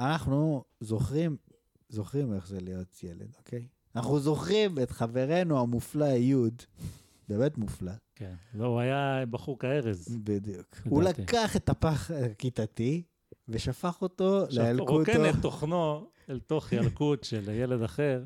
אנחנו 0.00 0.64
זוכרים, 0.80 1.36
זוכרים 1.88 2.34
איך 2.34 2.48
זה 2.48 2.60
להיות 2.60 3.02
ילד, 3.04 3.34
אוקיי? 3.38 3.66
אנחנו 3.96 4.20
זוכרים 4.20 4.78
את 4.82 4.90
חברנו 4.90 5.60
המופלא 5.60 6.04
יוד, 6.04 6.62
באמת 7.28 7.58
מופלא, 7.58 7.92
כן. 8.14 8.34
לא, 8.54 8.66
הוא 8.66 8.80
היה 8.80 9.26
בחור 9.30 9.58
כארז. 9.58 10.18
בדיוק. 10.24 10.76
הוא 10.84 11.02
לדעתי. 11.02 11.22
לקח 11.22 11.56
את 11.56 11.68
הפח 11.68 12.10
הכיתתי 12.10 13.02
ושפך 13.48 14.02
אותו 14.02 14.44
עכשיו, 14.44 14.64
לילקוטו. 14.64 14.92
רוקן 14.92 15.30
את 15.30 15.34
תוכנו 15.42 16.10
אל 16.30 16.40
תוך 16.40 16.72
ילקוט 16.72 17.24
של 17.24 17.48
ילד 17.48 17.82
אחר, 17.82 18.24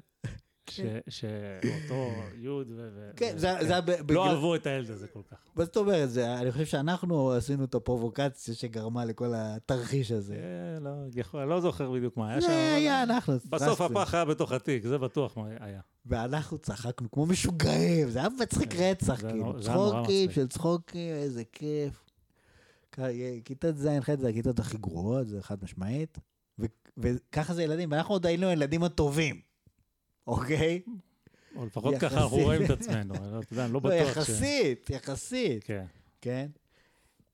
שאותו 1.09 2.11
יוד 2.37 2.71
ו... 2.77 3.11
כן, 3.17 3.33
זה 3.37 3.57
היה 3.59 3.81
ב- 3.81 4.13
לא. 4.13 4.27
אהבו 4.31 4.55
את 4.55 4.67
הילד 4.67 4.91
הזה 4.91 5.07
כל 5.09 5.21
כך. 5.31 5.37
מה 5.57 5.65
זאת 5.65 5.77
אומרת? 5.77 6.09
אני 6.17 6.53
חושב 6.53 6.65
שאנחנו 6.65 7.33
עשינו 7.33 7.65
את 7.65 7.75
הפרובוקציה 7.75 8.55
שגרמה 8.55 9.05
לכל 9.05 9.33
התרחיש 9.37 10.13
הזה. 10.13 10.35
אה, 10.35 10.81
לא, 10.81 11.47
לא 11.49 11.61
זוכר 11.61 11.91
בדיוק 11.91 12.17
מה 12.17 12.31
היה 12.31 12.41
שם. 12.41 12.47
זה 12.47 12.75
היה 12.75 13.03
אנחנו. 13.03 13.35
בסוף. 13.49 13.81
הפח 13.81 14.15
היה 14.15 14.25
בתוך 14.25 14.53
התיק, 14.53 14.87
זה 14.87 14.99
בטוח 14.99 15.37
מה 15.37 15.49
היה. 15.61 15.81
ואנחנו 16.07 16.59
צחקנו 16.59 17.11
כמו 17.11 17.27
משוגעים, 17.27 18.11
זה 18.11 18.19
היה 18.19 18.29
מצחיק 18.43 18.75
רצח, 18.75 19.21
כאילו. 19.21 19.61
צחוקים. 19.61 20.31
של 20.31 20.49
צחוקים, 20.49 21.15
איזה 21.15 21.43
כיף. 21.53 22.05
כ- 22.93 23.01
כיתות 23.45 23.77
ז', 23.77 23.89
ח' 24.01 24.11
זה 24.21 24.29
הכיתות 24.29 24.59
הכי 24.59 24.77
גרועות, 24.79 25.27
זה 25.29 25.43
חד 25.43 25.57
משמעית. 25.63 26.19
וככה 26.99 27.55
זה 27.55 27.63
ילדים, 27.63 27.93
ואנחנו 27.93 28.15
עוד 28.15 28.27
היינו 28.27 28.47
הילדים 28.47 28.83
הטובים, 28.85 29.41
אוקיי? 30.27 30.81
או 31.57 31.67
לפחות 31.67 31.95
יחסית. 31.95 32.09
ככה 32.11 32.23
אנחנו 32.23 32.37
רואים 32.37 32.65
את 32.65 32.71
עצמנו, 32.71 33.15
לא- 33.15 33.41
אתה 33.41 33.53
יודע, 33.53 33.65
אני 33.65 33.73
לא 33.73 33.81
לא, 33.85 33.91
בטוח 33.91 34.15
ש... 34.15 34.17
יחסית, 34.17 34.91
יחסית, 34.91 35.65
כן. 35.65 35.85
כן? 36.21 36.47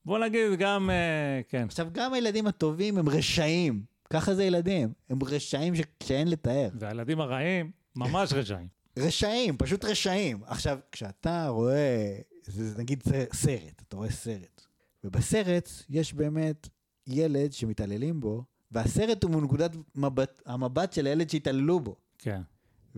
בוא 0.05 0.19
נגיד 0.19 0.59
גם, 0.59 0.89
אה, 0.89 1.41
כן, 1.49 1.63
עכשיו, 1.65 1.87
גם 1.91 2.13
הילדים 2.13 2.47
הטובים 2.47 2.97
הם 2.97 3.09
רשעים. 3.09 3.83
ככה 4.09 4.35
זה 4.35 4.43
ילדים, 4.43 4.93
הם 5.09 5.19
רשעים 5.23 5.75
ש- 5.75 5.81
שאין 6.03 6.27
לתאר. 6.27 6.69
והילדים 6.79 7.19
הרעים, 7.21 7.71
ממש 7.95 8.33
רשעים. 8.33 8.67
רשעים, 8.99 9.57
פשוט 9.57 9.85
רשעים. 9.85 10.39
עכשיו, 10.45 10.79
כשאתה 10.91 11.47
רואה, 11.47 12.17
זה 12.43 12.77
נגיד 12.79 13.03
סרט, 13.33 13.81
אתה 13.87 13.97
רואה 13.97 14.11
סרט, 14.11 14.61
ובסרט 15.03 15.69
יש 15.89 16.13
באמת 16.13 16.67
ילד 17.07 17.53
שמתעללים 17.53 18.19
בו, 18.19 18.43
והסרט 18.71 19.23
הוא 19.23 19.31
מנקודת 19.31 19.71
מבט, 19.95 20.41
המבט 20.45 20.93
של 20.93 21.05
הילד 21.07 21.29
שהתעללו 21.29 21.79
בו. 21.79 21.95
כן. 22.17 22.41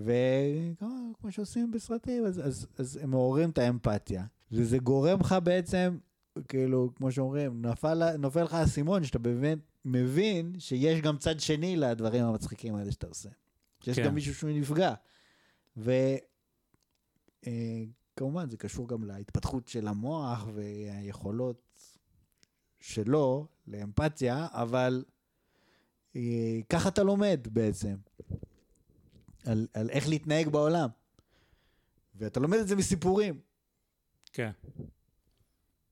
וכמו 0.03 1.31
שעושים 1.31 1.71
בסרטים, 1.71 2.25
אז, 2.25 2.47
אז, 2.47 2.67
אז 2.77 2.99
הם 3.01 3.09
מעוררים 3.09 3.49
את 3.49 3.57
האמפתיה, 3.57 4.25
וזה 4.51 4.77
גורם 4.77 5.19
לך 5.19 5.35
בעצם, 5.43 5.97
כאילו, 6.47 6.91
כמו 6.95 7.11
שאומרים, 7.11 7.65
נפל, 7.65 8.17
נופל 8.17 8.43
לך 8.43 8.53
האסימון, 8.53 9.03
שאתה 9.03 9.19
באמת 9.19 9.59
מבין 9.85 10.55
שיש 10.59 11.01
גם 11.01 11.17
צד 11.17 11.39
שני 11.39 11.75
לדברים 11.75 12.23
המצחיקים 12.23 12.75
האלה 12.75 12.91
שאתה 12.91 13.07
עושה. 13.07 13.29
שיש 13.83 13.95
כן. 13.95 14.05
גם 14.05 14.15
מישהו 14.15 14.35
שהוא 14.35 14.49
נפגע. 14.49 14.93
וכמובן, 18.17 18.49
זה 18.49 18.57
קשור 18.57 18.87
גם 18.87 19.03
להתפתחות 19.03 19.67
של 19.67 19.87
המוח 19.87 20.47
והיכולות 20.53 21.61
שלו 22.79 23.47
לאמפתיה, 23.67 24.47
אבל 24.51 25.03
אה, 26.15 26.59
ככה 26.69 26.89
אתה 26.89 27.03
לומד 27.03 27.47
בעצם, 27.51 27.95
על, 29.49 29.67
על 29.73 29.89
איך 29.89 30.09
להתנהג 30.09 30.49
בעולם. 30.49 30.89
ואתה 32.15 32.39
לומד 32.39 32.57
את 32.57 32.67
זה 32.67 32.75
מסיפורים. 32.75 33.39
כן. 34.33 34.51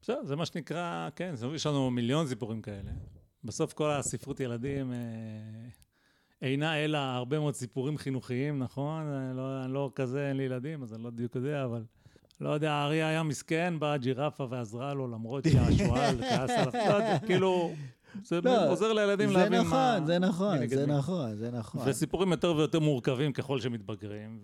בסדר, 0.01 0.23
זה 0.23 0.35
מה 0.35 0.45
שנקרא, 0.45 1.09
כן, 1.15 1.33
יש 1.55 1.65
לנו 1.65 1.91
מיליון 1.91 2.27
סיפורים 2.27 2.61
כאלה. 2.61 2.91
בסוף 3.43 3.73
כל 3.73 3.91
הספרות 3.91 4.39
ילדים 4.39 4.93
אה, 4.93 4.97
אינה 6.41 6.83
אלא 6.83 6.97
הרבה 6.97 7.39
מאוד 7.39 7.55
סיפורים 7.55 7.97
חינוכיים, 7.97 8.59
נכון? 8.59 9.01
אני 9.01 9.37
לא, 9.37 9.63
אני 9.63 9.73
לא 9.73 9.91
כזה, 9.95 10.29
אין 10.29 10.37
לי 10.37 10.43
ילדים, 10.43 10.83
אז 10.83 10.93
אני 10.93 11.03
לא 11.03 11.09
בדיוק 11.09 11.35
יודע, 11.35 11.65
אבל... 11.65 11.83
לא 12.41 12.49
יודע, 12.49 12.73
האריה 12.73 13.07
היה 13.07 13.23
מסכן, 13.23 13.73
באה 13.79 13.93
הג'ירפה 13.93 14.47
ועזרה 14.49 14.93
לו, 14.93 15.07
למרות 15.07 15.43
שהשועל 15.51 16.21
כעס 16.29 16.49
עליו. 16.49 16.71
לא 16.89 16.93
יודע, 16.93 17.19
כאילו, 17.25 17.73
זה 18.24 18.41
לא, 18.41 18.72
עוזר 18.72 18.93
לילדים 18.93 19.30
זה 19.30 19.34
להבין 19.34 19.59
נכון, 19.59 19.72
מה... 19.72 19.99
זה 20.05 20.20
נכון, 20.20 20.57
מי 20.57 20.59
נגד 20.59 20.78
זה 20.78 20.86
מי. 20.86 20.93
נכון, 20.93 21.36
זה 21.36 21.51
נכון. 21.51 21.82
וסיפורים 21.86 22.32
יותר 22.32 22.55
ויותר 22.55 22.80
מורכבים 22.80 23.34
ככל 23.34 23.59
שמתבגרים, 23.59 24.39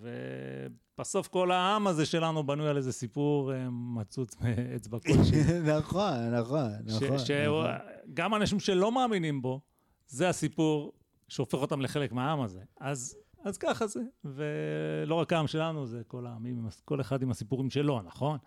ובסוף 0.97 1.27
כל 1.27 1.51
העם 1.51 1.87
הזה 1.87 2.05
שלנו 2.05 2.43
בנוי 2.43 2.69
על 2.69 2.77
איזה 2.77 2.91
סיפור 2.91 3.53
אה, 3.53 3.67
מצוץ 3.69 4.35
מאצבע 4.41 4.99
כלשהי. 5.05 5.59
נכון, 5.77 6.33
נכון, 6.33 6.71
נכון. 6.85 7.07
נכון. 7.07 7.17
שגם 8.13 8.35
אנשים 8.35 8.59
שלא 8.59 8.91
מאמינים 8.91 9.41
בו, 9.41 9.61
זה 10.07 10.29
הסיפור 10.29 10.93
שהופך 11.27 11.57
אותם 11.57 11.81
לחלק 11.81 12.11
מהעם 12.11 12.41
הזה. 12.41 12.59
אז, 12.79 13.17
אז 13.43 13.57
ככה 13.57 13.87
זה, 13.87 14.01
ולא 14.25 15.15
רק 15.15 15.33
העם 15.33 15.47
שלנו, 15.47 15.85
זה 15.85 16.01
כל 16.07 16.25
העמים, 16.25 16.67
כל 16.85 17.01
אחד 17.01 17.21
עם 17.21 17.31
הסיפורים 17.31 17.69
שלו, 17.69 18.01
נכון? 18.01 18.37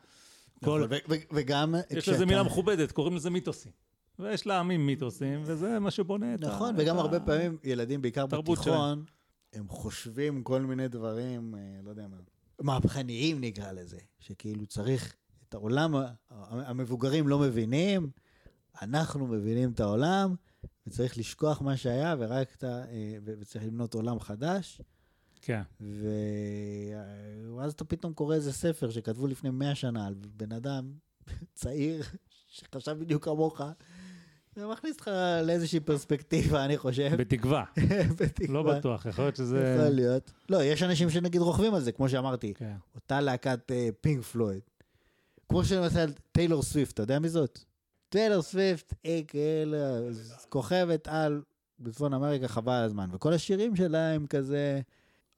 כל, 0.65 0.85
נכון, 0.85 0.99
ו- 1.09 1.35
וגם... 1.35 1.75
יש 1.91 2.09
לזה 2.09 2.27
מילה 2.27 2.43
מכובדת, 2.43 2.93
קוראים 2.93 3.17
לזה 3.17 3.31
מיתוסים. 3.31 3.73
ויש 4.19 4.47
לעמים 4.47 4.87
מיתוסים, 4.87 5.43
וזה 5.45 5.79
מה 5.79 5.91
שבונה 5.91 6.35
את 6.35 6.45
ה... 6.45 6.47
נכון, 6.47 6.75
וגם 6.79 6.99
הרבה 6.99 7.21
פעמים 7.21 7.59
ילדים, 7.65 8.03
בעיקר 8.03 8.27
בתיכון, 8.27 9.05
הם 9.53 9.69
חושבים 9.69 10.43
כל 10.43 10.63
מיני 10.63 10.89
דברים, 10.89 11.55
אה, 11.55 11.81
לא 11.83 11.91
יודע 11.91 12.07
מה, 12.09 12.17
מהפכניים 12.61 13.41
נקרא 13.41 13.73
לזה, 13.73 13.99
שכאילו 14.19 14.67
צריך 14.67 15.15
את 15.49 15.55
העולם, 15.55 15.95
המבוגרים 16.31 17.29
לא 17.29 17.39
מבינים, 17.39 18.11
אנחנו 18.83 19.27
מבינים 19.27 19.73
את 19.73 19.81
העולם, 19.81 20.35
וצריך 20.87 21.19
לשכוח 21.19 21.63
מה 21.63 21.77
שהיה, 21.77 22.15
ורק 22.19 22.55
את 22.55 22.65
ה... 22.65 22.85
אה, 22.89 23.17
וצריך 23.25 23.65
לבנות 23.65 23.95
עולם 23.95 24.21
חדש. 24.21 24.81
כן, 25.43 25.63
ו... 25.81 26.09
ואז 27.57 27.73
אתה 27.73 27.85
פתאום 27.85 28.13
קורא 28.13 28.35
איזה 28.35 28.53
ספר 28.53 28.91
שכתבו 28.91 29.27
לפני 29.27 29.51
100 29.51 29.75
שנה 29.75 30.07
על 30.07 30.15
בן 30.15 30.53
אדם 30.53 30.93
צעיר 31.55 32.03
שחשב 32.49 32.97
בדיוק 33.01 33.25
כמוך, 33.25 33.61
זה 34.57 34.67
מכניס 34.67 34.97
אותך 34.97 35.11
לאיזושהי 35.43 35.81
פרספקטיבה, 35.81 36.65
אני 36.65 36.79
חושב. 36.79 37.11
בתקווה. 37.19 37.65
בתקווה. 38.21 38.55
לא 38.55 38.63
בטוח, 38.63 39.07
יכול 39.07 39.25
להיות 39.25 39.37
שזה... 39.37 39.77
יכול 39.79 39.95
להיות. 39.95 40.33
לא, 40.49 40.65
יש 40.65 40.83
אנשים 40.83 41.11
שנגיד 41.11 41.41
רוכבים 41.41 41.75
על 41.75 41.81
זה, 41.81 41.93
כמו 41.93 42.09
שאמרתי, 42.09 42.55
כן. 42.55 42.77
אותה 42.95 43.21
להקת 43.21 43.71
אה, 43.71 43.89
פינק 44.01 44.25
פלויד. 44.25 44.61
כמו 45.49 45.65
שלמשל 45.65 46.13
טיילור 46.33 46.63
סוויפט, 46.63 46.95
אתה 46.95 47.03
יודע 47.03 47.19
מי 47.19 47.29
זאת? 47.29 47.59
טיילור 48.09 48.43
סוויפט, 48.43 48.95
אה, 49.07 49.21
כאילו, 49.29 49.77
כוכבת 50.49 51.09
על 51.09 51.43
בצפון 51.81 52.15
אמריקה 52.15 52.49
חבל 52.49 52.73
על 52.73 52.85
הזמן, 52.85 53.09
וכל 53.13 53.33
השירים 53.33 53.77
שלה 53.77 54.13
הם 54.13 54.27
כזה, 54.27 54.81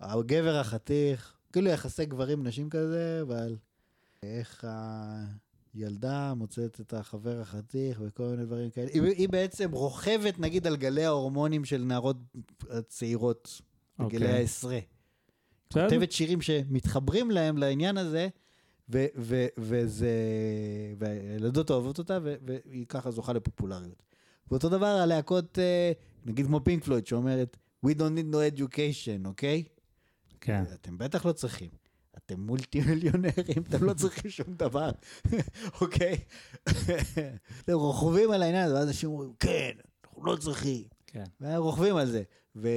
הגבר 0.00 0.56
החתיך, 0.56 1.34
כאילו 1.52 1.68
יחסי 1.68 2.06
גברים 2.06 2.46
נשים 2.46 2.70
כזה, 2.70 3.18
אבל 3.22 3.56
איך 4.22 4.64
הילדה 5.84 6.34
מוצאת 6.34 6.80
את 6.80 6.94
החבר 6.94 7.40
החתיך 7.40 8.00
וכל 8.04 8.22
מיני 8.22 8.44
דברים 8.44 8.70
כאלה. 8.70 8.88
היא, 8.92 9.02
היא 9.02 9.28
בעצם 9.28 9.70
רוכבת 9.72 10.38
נגיד 10.38 10.66
על 10.66 10.76
גלי 10.76 11.04
ההורמונים 11.04 11.64
של 11.64 11.84
נערות 11.84 12.16
צעירות 12.88 13.60
בגילי 13.98 14.24
אוקיי. 14.24 14.38
העשרה. 14.40 14.78
כותבת 15.72 16.12
שירים 16.12 16.40
שמתחברים 16.40 17.30
להם 17.30 17.58
לעניין 17.58 17.98
הזה, 17.98 18.28
ו- 18.90 19.06
ו- 19.16 19.46
וזה... 19.58 20.10
והילדות 20.98 21.70
אוהבות 21.70 21.98
אותה, 21.98 22.18
ו- 22.22 22.34
והיא 22.46 22.86
ככה 22.86 23.10
זוכה 23.10 23.32
לפופולריות. 23.32 24.02
ואותו 24.50 24.68
דבר 24.68 24.86
הלהקות, 24.86 25.58
אה, 25.58 25.92
נגיד 26.26 26.46
כמו 26.46 26.64
פינק 26.64 26.84
פלויד, 26.84 27.06
שאומרת, 27.06 27.56
We 27.86 27.90
don't 27.90 28.14
need 28.18 28.34
no 28.34 28.38
education, 28.56 29.26
אוקיי? 29.26 29.64
כן. 30.40 30.62
אתם 30.74 30.98
בטח 30.98 31.26
לא 31.26 31.32
צריכים. 31.32 31.70
אתם 32.28 32.40
מולטי 32.40 32.80
מיליונרים, 32.80 33.62
אתם 33.68 33.84
לא 33.84 33.94
צריכים 33.94 34.30
שום 34.30 34.46
דבר, 34.54 34.90
אוקיי? 35.80 36.16
אתם 37.64 37.72
רוכבים 37.72 38.30
על 38.30 38.42
העניין 38.42 38.64
הזה, 38.64 38.74
ואז 38.74 38.88
אנשים 38.88 39.10
אומרים, 39.10 39.32
כן, 39.40 39.70
אנחנו 40.04 40.24
לא 40.24 40.36
צריכים. 40.36 40.82
כן. 41.06 41.24
והם 41.40 41.62
רוכבים 41.62 41.96
על 41.96 42.06
זה. 42.06 42.22
ו... 42.56 42.68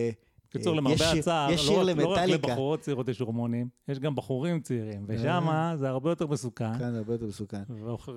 בקיצור, 0.49 0.73
אה, 0.73 0.77
למרבה 0.77 1.11
הצער, 1.11 1.51
יש 1.51 1.61
לא 1.61 1.67
שיר 1.67 1.79
רק- 1.89 1.97
לא 1.97 2.07
רק 2.07 2.17
למטאליקה. 2.17 2.47
לבחורות 2.47 2.79
צעירות 2.81 3.07
יש 3.09 3.19
הורמונים, 3.19 3.69
יש 3.87 3.99
גם 3.99 4.15
בחורים 4.15 4.61
צעירים, 4.61 5.05
ושם 5.07 5.45
זה 5.79 5.89
הרבה 5.89 6.09
יותר 6.09 6.27
מסוכן. 6.27 6.77
כאן 6.79 6.91
זה 6.91 6.97
הרבה 6.97 7.13
יותר 7.13 7.25
מסוכן. 7.25 7.63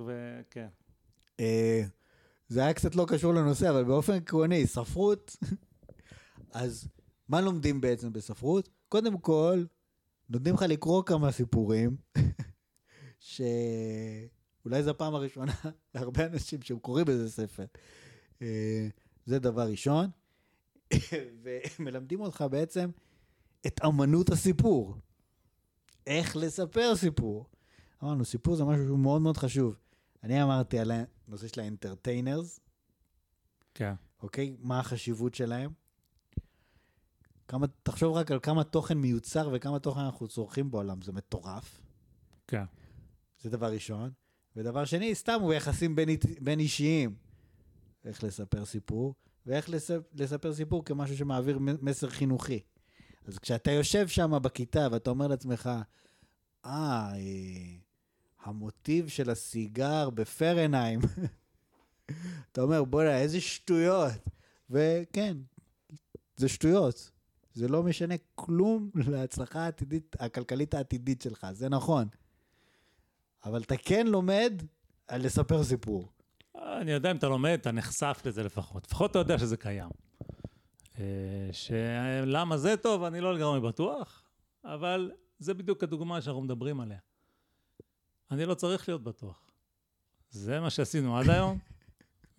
וכן. 0.06 0.66
אה, 1.40 1.82
זה 2.48 2.60
היה 2.60 2.72
קצת 2.72 2.96
לא 2.96 3.04
קשור 3.08 3.34
לנושא, 3.34 3.70
אבל 3.70 3.84
באופן 3.84 4.12
עקרוני, 4.12 4.66
ספרות, 4.66 5.36
אז 6.52 6.88
מה 7.28 7.40
לומדים 7.40 7.80
בעצם 7.80 8.12
בספרות? 8.12 8.68
קודם 8.88 9.18
כל, 9.18 9.64
נותנים 10.28 10.54
לך 10.54 10.62
לקרוא 10.62 11.02
כמה 11.02 11.32
סיפורים, 11.32 11.96
שאולי 13.18 14.82
זו 14.82 14.90
הפעם 14.90 15.14
הראשונה 15.14 15.52
להרבה 15.94 16.26
אנשים 16.26 16.62
שהם 16.62 16.78
קוראים 16.78 17.08
איזה 17.08 17.30
ספר. 17.30 17.64
אה, 18.42 18.88
זה 19.26 19.38
דבר 19.38 19.68
ראשון. 19.70 20.10
ומלמדים 21.42 22.20
אותך 22.20 22.44
בעצם 22.50 22.90
את 23.66 23.80
אמנות 23.84 24.30
הסיפור. 24.30 24.96
איך 26.06 26.36
לספר 26.36 26.96
סיפור. 26.96 27.46
אמרנו, 28.02 28.24
סיפור 28.24 28.56
זה 28.56 28.64
משהו 28.64 28.84
שהוא 28.86 28.98
מאוד 28.98 29.22
מאוד 29.22 29.36
חשוב. 29.36 29.76
אני 30.22 30.42
אמרתי 30.42 30.78
על 30.78 30.92
הנושא 31.28 31.48
של 31.48 31.60
האנטרטיינרס, 31.60 32.60
כן. 33.74 33.94
אוקיי? 34.22 34.56
מה 34.58 34.80
החשיבות 34.80 35.34
שלהם? 35.34 35.70
כמה, 37.48 37.66
תחשוב 37.82 38.16
רק 38.16 38.30
על 38.30 38.38
כמה 38.42 38.64
תוכן 38.64 38.98
מיוצר 38.98 39.50
וכמה 39.52 39.78
תוכן 39.78 40.00
אנחנו 40.00 40.28
צורכים 40.28 40.70
בעולם, 40.70 41.02
זה 41.02 41.12
מטורף. 41.12 41.80
כן. 42.46 42.64
זה 43.42 43.50
דבר 43.50 43.72
ראשון. 43.72 44.10
ודבר 44.56 44.84
שני, 44.84 45.14
סתם 45.14 45.40
הוא 45.40 45.54
יחסים 45.54 45.96
בין, 45.96 46.08
בין 46.40 46.60
אישיים. 46.60 47.14
איך 48.04 48.24
לספר 48.24 48.64
סיפור, 48.64 49.14
ואיך 49.46 49.70
לספר, 49.70 50.00
לספר 50.14 50.54
סיפור 50.54 50.84
כמשהו 50.84 51.16
שמעביר 51.16 51.58
מסר 51.58 52.10
חינוכי. 52.10 52.60
אז 53.26 53.38
כשאתה 53.38 53.70
יושב 53.70 54.08
שם 54.08 54.32
בכיתה 54.42 54.88
ואתה 54.92 55.10
אומר 55.10 55.26
לעצמך, 55.26 55.70
אה, 56.64 57.12
אה, 57.14 57.18
המוטיב 58.44 59.08
של 59.08 59.30
הסיגר 59.30 60.10
בפרנהיים, 60.10 61.00
אתה 62.52 62.62
אומר, 62.62 62.84
בוא'נה, 62.84 63.18
איזה 63.18 63.40
שטויות. 63.40 64.12
וכן, 64.70 65.36
זה 66.36 66.48
שטויות. 66.48 67.10
זה 67.54 67.68
לא 67.68 67.82
משנה 67.82 68.14
כלום 68.34 68.90
להצלחה 68.94 69.60
העתידית, 69.60 70.16
הכלכלית 70.20 70.74
העתידית 70.74 71.22
שלך, 71.22 71.46
זה 71.52 71.68
נכון. 71.68 72.08
אבל 73.44 73.62
אתה 73.62 73.76
כן 73.76 74.06
לומד 74.06 74.62
על 75.08 75.24
לספר 75.24 75.64
סיפור. 75.64 76.08
אני 76.54 76.92
יודע 76.92 77.10
אם 77.10 77.16
אתה 77.16 77.28
לומד, 77.28 77.58
אתה 77.60 77.72
נחשף 77.72 78.22
לזה 78.24 78.42
לפחות. 78.42 78.86
לפחות 78.86 79.10
אתה 79.10 79.18
יודע 79.18 79.38
שזה 79.38 79.56
קיים. 79.56 79.90
אה, 80.98 81.48
שלמה 81.52 82.56
זה 82.56 82.76
טוב, 82.76 83.02
אני 83.02 83.20
לא 83.20 83.34
לגמרי 83.34 83.60
בטוח, 83.60 84.22
אבל 84.64 85.12
זה 85.38 85.54
בדיוק 85.54 85.82
הדוגמה 85.82 86.22
שאנחנו 86.22 86.42
מדברים 86.42 86.80
עליה. 86.80 86.98
אני 88.30 88.46
לא 88.46 88.54
צריך 88.54 88.88
להיות 88.88 89.02
בטוח. 89.02 89.50
זה 90.30 90.60
מה 90.60 90.70
שעשינו 90.70 91.18
עד 91.18 91.30
היום, 91.30 91.58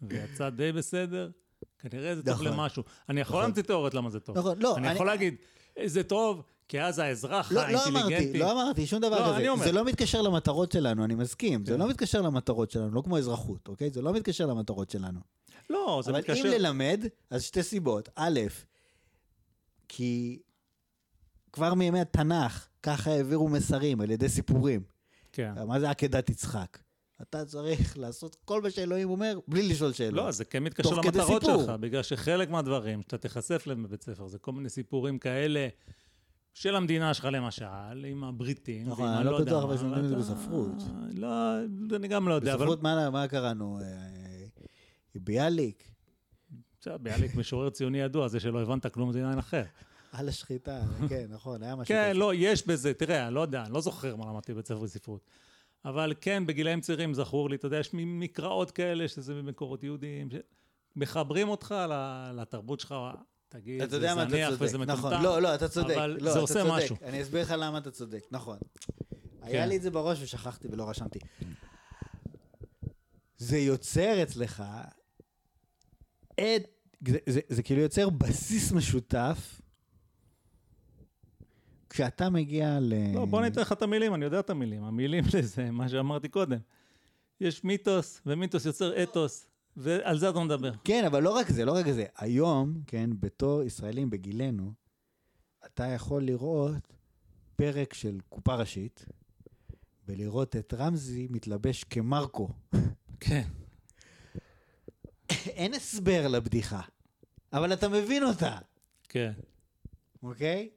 ויצא 0.02 0.50
די 0.50 0.72
בסדר. 0.72 1.32
כנראה 1.80 2.16
זה 2.16 2.24
טוב 2.24 2.34
נכון. 2.34 2.48
למשהו. 2.48 2.84
אני 3.10 3.22
יכול 3.22 3.36
נכון. 3.36 3.44
להמציא 3.44 3.64
תיאוריות 3.64 3.94
למה 3.94 4.10
זה 4.10 4.20
טוב. 4.20 4.38
נכון, 4.38 4.62
לא, 4.62 4.78
אני 4.78 4.88
יכול 4.88 5.06
להגיד, 5.06 5.36
"אה, 5.78 5.88
זה 5.88 6.04
טוב, 6.04 6.44
כי 6.68 6.82
אז 6.82 7.00
האזרח 7.00 7.52
לא, 7.52 7.70
לא 7.70 7.86
אמרתי, 7.88 7.98
האינטליגנטי... 7.98 8.40
לא 8.40 8.52
אמרתי 8.52 8.88
שום 8.88 9.00
דבר 9.00 9.20
לא, 9.20 9.26
כזה. 9.26 9.38
אני 9.38 9.50
אומר. 9.50 9.66
זה 9.66 9.72
לא 9.72 9.86
מתקשר 9.86 10.22
למטרות 10.22 10.72
שלנו, 10.72 11.06
אני 11.06 11.16
מסכים. 11.16 11.66
זה 11.66 11.74
כן. 11.74 11.80
לא 11.80 11.90
מתקשר 11.90 12.22
למטרות 12.22 12.72
שלנו, 12.72 12.92
לא 12.92 13.02
כמו 13.02 13.18
אזרחות, 13.18 13.68
אוקיי? 13.68 13.90
זה 13.92 14.02
לא 14.02 14.14
מתקשר 14.14 14.46
למטרות 14.46 14.90
שלנו. 14.90 15.20
לא, 15.70 16.02
זה 16.06 16.12
אבל 16.12 16.20
מתקשר... 16.20 16.42
אם 16.42 16.46
ללמד, 16.46 17.06
אז 17.30 17.44
שתי 17.44 17.64
סיבות. 17.64 18.10
א', 18.16 18.40
כי 19.88 20.40
כבר 21.52 21.74
מימי 21.74 22.00
התנ"ך, 22.02 22.68
ככה 22.84 23.12
העבירו 23.12 23.50
מסרים 23.50 24.02
על 24.02 24.12
ידי 24.12 24.30
סיפורים. 24.30 24.84
כן. 25.32 25.54
מה 25.68 25.80
זה 25.80 25.90
עקדת 25.90 26.30
יצחק? 26.30 26.78
אתה 27.22 27.46
צריך 27.46 27.98
לעשות 27.98 28.36
כל 28.46 28.62
מה 28.62 28.72
שאלוהים 28.72 29.10
אומר, 29.10 29.40
בלי 29.48 29.70
לשאול 29.70 29.94
שאלות. 29.94 30.26
לא, 30.26 30.32
זה 30.32 30.46
כן 30.46 30.64
מתקשר 30.64 30.96
למטרות. 30.96 31.42
שלך, 31.42 31.70
בגלל 31.70 32.04
שחלק 32.04 32.50
מהדברים 32.50 33.02
שאתה 33.02 33.18
תיחשף 33.18 33.68
להם 33.68 33.84
בבית 33.84 34.04
ספר, 34.04 34.28
זה 34.28 34.38
כל 34.40 34.52
מיני 34.52 34.70
סיפורים 34.70 35.20
כאלה 35.20 35.68
של 36.54 36.76
המדינה 36.76 37.14
שלך 37.14 37.26
למשל, 37.32 38.06
עם 38.06 38.24
הבריטים. 38.24 38.88
נכון, 38.90 39.06
ועם 39.06 39.18
אני 39.18 39.26
לא 39.26 39.42
בטוח 39.42 39.64
אבל 39.64 39.78
שלומדים 39.78 40.04
את 40.04 40.10
זה 40.10 40.16
בספרות. 40.16 40.76
לא, 41.14 41.28
אני 41.96 42.08
גם 42.08 42.28
לא 42.28 42.34
יודע, 42.34 42.54
אבל 42.54 42.62
בספרות, 42.62 42.84
מה 42.84 43.10
מה 43.10 43.28
קראנו? 43.28 43.80
אה, 43.82 43.86
ביאליק, 45.16 45.88
בסדר, 46.80 46.98
ביאליק 46.98 47.36
משורר 47.36 47.70
ציוני 47.70 47.98
ידוע, 47.98 48.28
זה 48.28 48.40
שלא 48.40 48.62
הבנת 48.62 48.86
כלום 48.88 49.12
זה 49.12 49.20
עניין 49.20 49.40
אחר. 49.40 49.64
על 50.12 50.30
השחיטה, 50.30 50.82
כן, 51.10 51.26
נכון, 51.30 51.64
היה 51.64 51.76
משהו 51.76 51.96
כן. 51.96 52.18
לא, 52.18 52.34
יש 52.36 52.68
בזה, 52.68 52.94
תראה, 52.94 53.28
אני 53.28 53.36
לא 53.36 53.40
יודע, 53.40 53.64
אני 53.64 53.74
לא 53.74 53.82
זוכר 53.82 54.16
מה 54.16 54.26
למדתי 54.26 54.54
בבית 54.54 54.68
ספר 54.68 54.84
לספרות. 54.84 55.22
אבל 55.86 56.14
כן, 56.22 56.46
בגילאים 56.46 56.82
צעירים 56.82 57.14
זכור 57.14 57.50
לי, 57.50 57.56
אתה 57.56 57.66
יודע, 57.66 57.80
יש 57.80 57.90
מקראות 57.94 58.72
כאלה, 58.72 59.08
שזה 59.08 59.34
במקורות 59.34 59.84
יהודיים, 59.84 60.30
שמחברים 60.96 61.50
אותך 61.50 61.76
לתרבות 62.34 62.80
שלך, 62.80 62.96
תגיד, 63.50 63.82
אתה 63.82 63.96
יודע 63.96 64.16
מה, 64.16 64.24
אתה 64.24 64.32
צודק, 64.50 64.62
וזה 64.62 64.78
מטומטם. 64.78 65.08
נכון, 65.08 65.24
לא, 65.24 65.42
לא, 65.42 65.56
אתה 65.56 65.68
צודק, 65.68 65.96
אבל 65.96 66.18
לא, 66.22 66.34
זה 66.34 66.40
עושה 66.40 66.54
צודק. 66.54 66.74
משהו. 66.74 66.96
אני 67.04 67.22
אסביר 67.22 67.42
לך 67.42 67.54
למה 67.58 67.78
אתה 67.78 67.92
צודק, 67.92 68.24
נכון. 68.32 68.58
היה 69.42 69.64
כן. 69.64 69.70
לי 69.70 69.78
את 69.78 69.82
זה 69.82 69.92
בראש 69.92 70.22
ושכחתי 70.22 70.68
ולא 70.72 70.90
רשמתי. 70.90 71.20
זה 73.38 73.58
יוצר 73.58 74.24
אצלך 74.24 74.64
את, 76.34 76.68
זה, 77.08 77.18
זה, 77.30 77.40
זה 77.50 77.64
כאילו 77.64 77.82
יוצר 77.82 78.10
בסיס 78.10 78.72
משותף 78.72 79.62
כשאתה 81.96 82.30
מגיע 82.30 82.80
ל... 82.82 82.94
לא, 83.14 83.26
בוא 83.26 83.42
ניתן 83.42 83.62
לך 83.62 83.72
את 83.72 83.82
המילים, 83.82 84.14
אני 84.14 84.26
יודע 84.26 84.40
את 84.40 84.50
המילים. 84.50 84.84
המילים 84.84 85.24
לזה, 85.34 85.72
מה 85.80 85.90
שאמרתי 85.90 86.30
קודם. 86.30 86.58
יש 87.42 87.64
מיתוס, 87.64 88.22
ומיתוס 88.26 88.66
יוצר 88.66 89.04
אתוס, 89.04 89.48
ועל 89.78 90.18
זה 90.18 90.30
אתה 90.30 90.40
מדבר. 90.40 90.72
כן, 90.84 91.06
אבל 91.06 91.24
לא 91.24 91.30
רק 91.30 91.50
זה, 91.50 91.66
לא 91.66 91.72
רק 91.72 91.92
זה. 91.92 92.06
היום, 92.18 92.74
כן, 92.88 93.10
בתור 93.20 93.64
ישראלים 93.64 94.10
בגילנו, 94.10 94.74
אתה 95.66 95.86
יכול 95.86 96.24
לראות 96.24 96.94
פרק 97.56 97.94
של 97.94 98.20
קופה 98.30 98.56
ראשית, 98.56 99.06
ולראות 100.08 100.56
את 100.56 100.74
רמזי 100.78 101.28
מתלבש 101.30 101.84
כמרקו. 101.84 102.50
כן. 103.20 103.48
אין 105.30 105.74
הסבר 105.74 106.28
לבדיחה, 106.28 106.82
אבל 107.54 107.74
אתה 107.74 107.90
מבין 107.90 108.24
אותה, 108.24 108.58
כן. 109.10 109.32
אוקיי? 110.24 110.70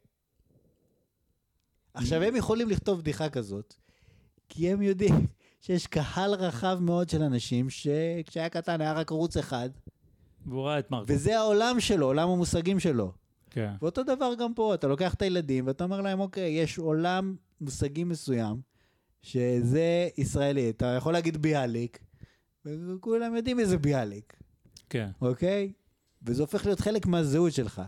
עכשיו, 1.99 2.23
הם 2.23 2.37
יכולים 2.37 2.69
לכתוב 2.69 3.01
בדיחה 3.01 3.29
כזאת, 3.29 3.75
כי 4.49 4.71
הם 4.71 4.83
יודעים 4.83 5.27
שיש 5.61 5.87
קהל 5.87 6.35
רחב 6.35 6.79
מאוד 6.81 7.09
של 7.09 7.23
אנשים 7.23 7.71
שכשהיה 7.71 8.49
קטן 8.49 8.81
היה 8.81 8.93
רק 8.93 9.13
ערוץ 9.13 9.37
אחד, 9.37 9.71
והוא 10.47 10.63
ראה 10.63 10.79
את 10.79 10.91
מרקו. 10.91 11.13
וזה 11.13 11.39
העולם 11.39 11.81
שלו, 11.81 12.07
עולם 12.07 12.29
המושגים 12.29 12.81
שלו. 12.81 13.13
כן. 13.51 13.73
ואותו 13.83 14.03
דבר 14.03 14.35
גם 14.39 14.55
פה, 14.55 14.75
אתה 14.75 14.87
לוקח 14.87 15.15
את 15.15 15.23
הילדים 15.23 15.67
ואתה 15.67 15.85
אומר 15.85 16.01
להם, 16.01 16.21
אוקיי, 16.21 16.51
יש 16.51 16.79
עולם 16.79 17.37
מושגים 17.61 18.09
מסוים, 18.09 18.61
שזה 19.23 20.09
ישראלי. 20.19 20.71
אתה 20.71 20.87
יכול 20.87 21.13
להגיד 21.13 21.37
ביאליק, 21.37 21.99
וכולם 22.65 23.37
יודעים 23.37 23.61
איזה 23.61 23.79
ביאליק, 23.79 24.37
כן. 24.91 25.11
אוקיי? 25.21 25.73
וזה 26.23 26.43
הופך 26.43 26.67
להיות 26.67 26.81
חלק 26.81 27.07
מהזהות 27.07 27.53
שלך. 27.53 27.83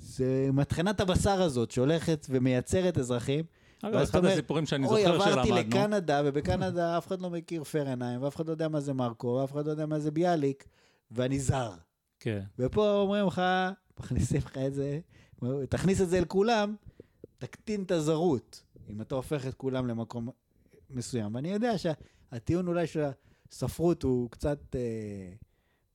זה 0.00 0.48
מטחנת 0.52 1.00
הבשר 1.00 1.42
הזאת 1.42 1.70
שהולכת 1.70 2.26
ומייצרת 2.30 2.98
אזרחים. 2.98 3.44
אגב, 3.82 3.94
אחד 3.94 4.24
הסיפורים 4.24 4.66
שאני 4.66 4.86
אוי, 4.86 5.02
זוכר 5.04 5.14
עברתי 5.14 5.48
שלמדנו, 5.48 5.68
לקנדה, 5.68 6.22
ובקנדה 6.24 6.98
אף 6.98 7.06
אחד 7.06 7.20
לא 7.20 7.30
מכיר 7.30 7.64
פרנהיים, 7.64 8.22
ואף 8.22 8.36
אחד 8.36 8.46
לא 8.46 8.50
יודע 8.50 8.68
מה 8.68 8.80
זה 8.80 8.92
מרקו, 8.92 9.38
ואף 9.40 9.52
אחד 9.52 9.66
לא 9.66 9.70
יודע 9.70 9.86
מה 9.86 9.98
זה 9.98 10.10
ביאליק, 10.10 10.64
ואני 11.10 11.40
זר. 11.40 11.70
כן, 12.20 12.42
ופה 12.58 12.92
אומרים 12.92 13.26
לך, 13.26 13.42
מכניסים 14.00 14.40
לך 14.44 14.58
את 14.58 14.74
זה, 14.74 15.00
תכניס 15.68 16.00
את 16.00 16.08
זה 16.08 16.20
לכולם, 16.20 16.74
תקטין 17.38 17.82
את 17.82 17.90
הזרות, 17.90 18.62
אם 18.90 19.00
אתה 19.00 19.14
הופך 19.14 19.46
את 19.46 19.54
כולם 19.54 19.86
למקום 19.86 20.28
מסוים. 20.90 21.34
ואני 21.34 21.52
יודע 21.52 21.72
שהטיעון 21.78 22.68
אולי 22.68 22.86
של 22.86 23.04
הספרות 23.50 24.02
הוא 24.02 24.30
קצת, 24.30 24.58
אה, 24.74 24.80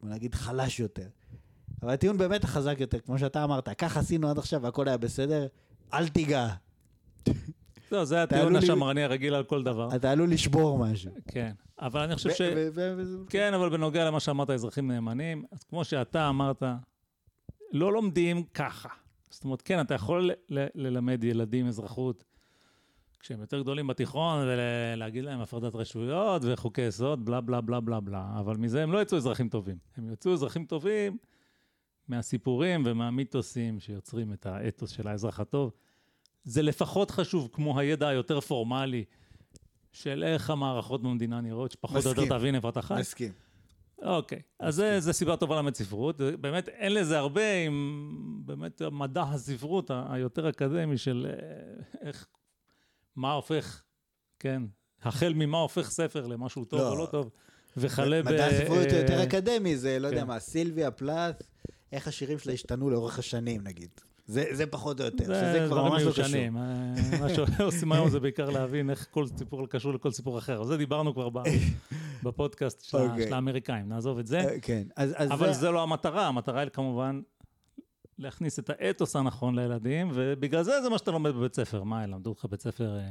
בוא 0.02 0.10
נגיד, 0.10 0.36
חלש 0.36 0.80
יותר. 0.80 1.08
אבל 1.84 1.94
הטיעון 1.94 2.18
באמת 2.18 2.46
חזק 2.46 2.76
יותר, 2.80 3.00
כמו 3.00 3.20
שאתה 3.20 3.44
אמרת, 3.44 3.70
ככה 3.70 4.00
עשינו 4.00 4.30
עד 4.30 4.38
עכשיו 4.38 4.62
והכל 4.62 4.88
היה 4.88 4.98
בסדר, 4.98 5.48
אל 5.94 6.08
תיגע, 6.08 6.48
לא, 7.92 8.06
זה 8.06 8.24
הטיעון 8.24 8.56
השמרני 8.56 9.04
הרגיל 9.04 9.34
על 9.34 9.44
כל 9.44 9.64
דבר. 9.64 9.96
אתה 9.96 10.12
עלול 10.12 10.32
לשבור 10.32 10.78
משהו. 10.78 11.12
כן, 11.28 11.52
אבל 11.80 12.02
אני 12.02 12.16
חושב 12.16 12.30
ש... 12.30 12.42
כן, 13.30 13.54
אבל 13.54 13.70
בנוגע 13.70 14.06
למה 14.06 14.20
שאמרת, 14.20 14.50
אזרחים 14.50 14.92
נאמנים, 14.92 15.46
אז 15.52 15.64
כמו 15.64 15.84
שאתה 15.84 16.30
אמרת, 16.30 16.64
לא 17.72 17.94
לומדים 17.94 18.44
ככה. 18.44 18.90
זאת 19.30 19.44
אומרת, 19.44 19.62
כן, 19.62 19.82
אתה 19.82 19.94
יכול 19.94 20.32
ללמד 20.50 21.24
ילדים 21.24 21.68
אזרחות 21.68 22.24
כשהם 23.20 23.42
יותר 23.42 23.62
גדולים 23.62 23.88
בתיכון, 23.88 24.48
ולהגיד 24.48 25.24
להם 25.24 25.42
הפרדת 25.42 25.76
רשויות 25.76 26.42
וחוקי 26.46 26.82
יסוד, 26.82 27.26
בלה 27.26 27.42
בלה 27.42 27.62
בלה 27.62 27.80
בלה 27.80 28.00
בלה, 28.00 28.36
אבל 28.40 28.58
מזה 28.58 28.84
הם 28.84 28.92
לא 28.92 29.02
יצאו 29.02 29.18
אזרחים 29.18 29.50
טובים. 29.50 29.78
הם 29.98 30.14
יצאו 30.14 30.34
אזרחים 30.34 30.66
טובים 30.66 31.18
מהסיפורים 32.08 32.84
ומהמיתוסים 32.86 33.80
שיוצרים 33.80 34.34
את 34.34 34.46
האתוס 34.46 34.92
של 34.92 35.08
האזרח 35.08 35.40
הטוב. 35.40 35.72
זה 36.44 36.62
לפחות 36.62 37.12
חשוב 37.12 37.50
כמו 37.54 37.80
הידע 37.80 38.08
היותר 38.08 38.42
פורמלי 38.42 39.04
של 39.92 40.24
איך 40.24 40.50
המערכות 40.50 41.04
במדינה 41.04 41.42
נראות, 41.42 41.72
שפחות 41.72 42.06
או 42.06 42.10
יותר. 42.10 42.38
תבין 42.38 42.56
איפה 42.56 42.70
אתה 42.70 42.82
חי. 42.82 42.96
מסכים. 43.00 43.32
אוקיי, 44.02 44.42
אז 44.60 44.76
זה, 44.76 45.00
זה 45.00 45.14
סיבה 45.14 45.38
טובה 45.38 45.56
ללמד 45.56 45.76
ספרות. 45.76 46.18
באמת 46.18 46.70
אין 46.70 46.94
לזה 46.94 47.18
הרבה 47.18 47.54
עם 47.66 48.42
באמת 48.46 48.82
מדע 48.82 49.24
הספרות 49.24 49.92
היותר 50.10 50.50
אקדמי 50.50 50.98
של 50.98 51.28
אה, 51.30 52.08
איך, 52.08 52.28
מה 53.16 53.34
הופך, 53.34 53.84
כן, 54.40 54.64
החל 55.02 55.34
ממה 55.36 55.58
הופך 55.58 55.90
ספר 55.90 56.28
למשהו 56.28 56.66
טוב 56.66 56.80
לא. 56.80 56.90
או 56.90 56.96
לא 56.96 57.06
טוב, 57.06 57.30
וכלה 57.78 58.24
ב... 58.24 58.26
מדע 58.26 58.46
הספרות 58.46 58.88
אה, 58.88 59.00
יותר 59.00 59.24
אקדמי, 59.24 59.78
זה 59.78 60.00
לא 60.00 60.08
יודע 60.08 60.22
כן. 60.22 60.28
מה, 60.28 60.40
סילביה 60.40 60.92
פלאט, 60.92 61.44
איך 61.94 62.08
השירים 62.08 62.40
שלה 62.40 62.54
השתנו 62.54 62.90
לאורך 62.90 63.20
השנים 63.20 63.62
נגיד. 63.64 63.90
זה 64.28 64.46
זה 64.52 64.66
פחות 64.66 65.00
או 65.00 65.06
יותר, 65.06 65.24
שזה 65.24 65.52
זה 65.52 65.66
כבר 65.68 65.88
דברים 65.88 65.94
ממש 65.94 66.04
לא 66.04 66.24
קשור. 66.24 66.36
אה, 66.36 67.20
מה 67.20 67.30
שעושים 67.58 67.92
היום 67.94 68.10
זה 68.10 68.20
בעיקר 68.20 68.50
להבין 68.50 68.90
איך 68.90 69.08
כל 69.12 69.28
סיפור 69.38 69.68
קשור 69.68 69.94
לכל 69.94 70.12
סיפור 70.12 70.38
אחר. 70.38 70.60
על 70.60 70.68
זה 70.68 70.78
דיברנו 70.78 71.14
כבר 71.14 71.30
בפודקאסט 72.24 72.84
של 72.84 72.98
אוקיי. 72.98 73.28
של 73.28 73.34
האמריקאים, 73.34 73.90
נעזוב 73.90 74.20
את 74.20 74.28
זה. 74.28 74.40
אה, 74.40 74.60
כן, 74.62 74.84
אז 74.96 75.14
אז 75.16 75.32
אבל 75.32 75.54
זה... 75.54 75.60
זה 75.60 75.72
לא 75.72 75.84
המטרה, 75.84 76.28
המטרה 76.28 76.60
היא 76.60 76.70
כמובן 76.70 77.22
להכניס 78.18 78.60
את 78.60 78.70
האתוס 78.70 79.16
הנכון 79.16 79.60
לילדים, 79.60 80.12
ובגלל 80.14 80.64
זה 80.64 80.82
זה 80.82 80.90
מה 80.90 80.98
שאתה 80.98 81.12
לומד 81.12 81.32
בבית 81.32 81.56
ספר. 81.56 81.84
מה, 81.84 82.04
ילמדו 82.04 82.30
אותך 82.30 82.46
בית 82.50 82.62
ספר, 82.62 82.98
אה, 82.98 83.10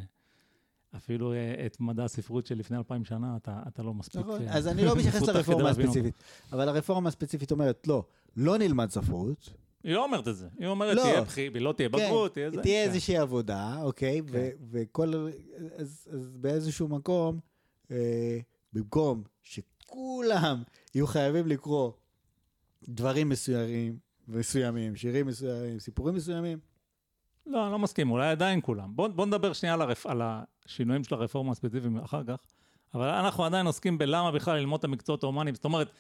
אפילו 0.97 1.33
את 1.67 1.81
מדע 1.81 2.05
הספרות 2.05 2.47
של 2.47 2.59
לפני 2.59 2.77
אלפיים 2.77 3.05
שנה, 3.05 3.37
אתה, 3.37 3.63
אתה 3.69 3.83
לא 3.83 3.95
מספיק... 3.95 4.21
נכון, 4.21 4.49
אז 4.49 4.69
אני 4.69 4.85
לא 4.85 4.97
מתייחס 4.97 5.23
לרפורמה. 5.29 5.71
הספציפית, 5.71 6.15
אבל 6.53 6.69
הרפורמה 6.69 7.09
הספציפית 7.09 7.51
אומרת, 7.51 7.87
לא, 7.87 8.05
לא 8.37 8.59
נלמד 8.59 8.91
ספרות, 8.91 9.53
היא 9.85 9.95
לא 9.95 10.05
אומרת 10.05 10.29
את 10.29 10.37
זה, 10.37 10.49
היא 10.59 10.67
אומרת, 10.67 10.97
לא. 10.97 11.03
תהיה 11.03 11.23
בכי, 11.23 11.51
לא 11.51 11.73
תהיה 11.73 11.89
בגרות, 11.89 12.35
תהיה 12.35 12.51
זה. 12.51 12.63
תהיה 12.63 12.85
כן. 12.85 12.89
איזושהי 12.89 13.17
עבודה, 13.17 13.83
אוקיי? 13.83 14.21
ו- 14.31 14.51
וכל... 14.71 15.31
אז 15.77 16.09
אז 16.13 16.37
באיזשהו 16.37 16.89
מקום, 16.89 17.41
אה, 17.91 18.39
במקום 18.73 19.23
שכולם 19.43 20.63
יהיו 20.95 21.07
חייבים 21.07 21.47
לקרוא 21.47 21.93
דברים 22.89 23.29
מסוימים, 23.29 23.99
מסוימים, 24.29 24.97
שירים 24.97 25.27
מסוימים, 25.27 25.79
סיפורים 25.79 26.15
מסוימים, 26.15 26.59
לא, 27.47 27.65
אני 27.65 27.73
לא 27.73 27.79
מסכים, 27.79 28.11
אולי 28.11 28.31
עדיין 28.31 28.61
כולם. 28.63 28.97
בוא, 28.97 29.09
בוא 29.09 29.27
נדבר 29.27 29.53
שנייה 29.53 29.75
על, 29.75 29.83
הרפ... 29.83 30.07
על 30.07 30.23
השינויים 30.25 31.05
של 31.05 31.15
הרפורמה 31.15 31.53
הספציפיים 31.53 31.97
אחר 31.97 32.25
כך, 32.25 32.37
אבל 32.95 33.09
אנחנו 33.09 33.45
עדיין 33.45 33.67
עוסקים 33.67 33.99
בלמה 33.99 34.33
בכלל 34.33 34.59
ללמוד 34.59 34.79
את 34.79 34.85
המקצועות 34.85 35.23
ההומניים. 35.23 35.55
זאת 35.55 35.65
אומרת, 35.65 35.91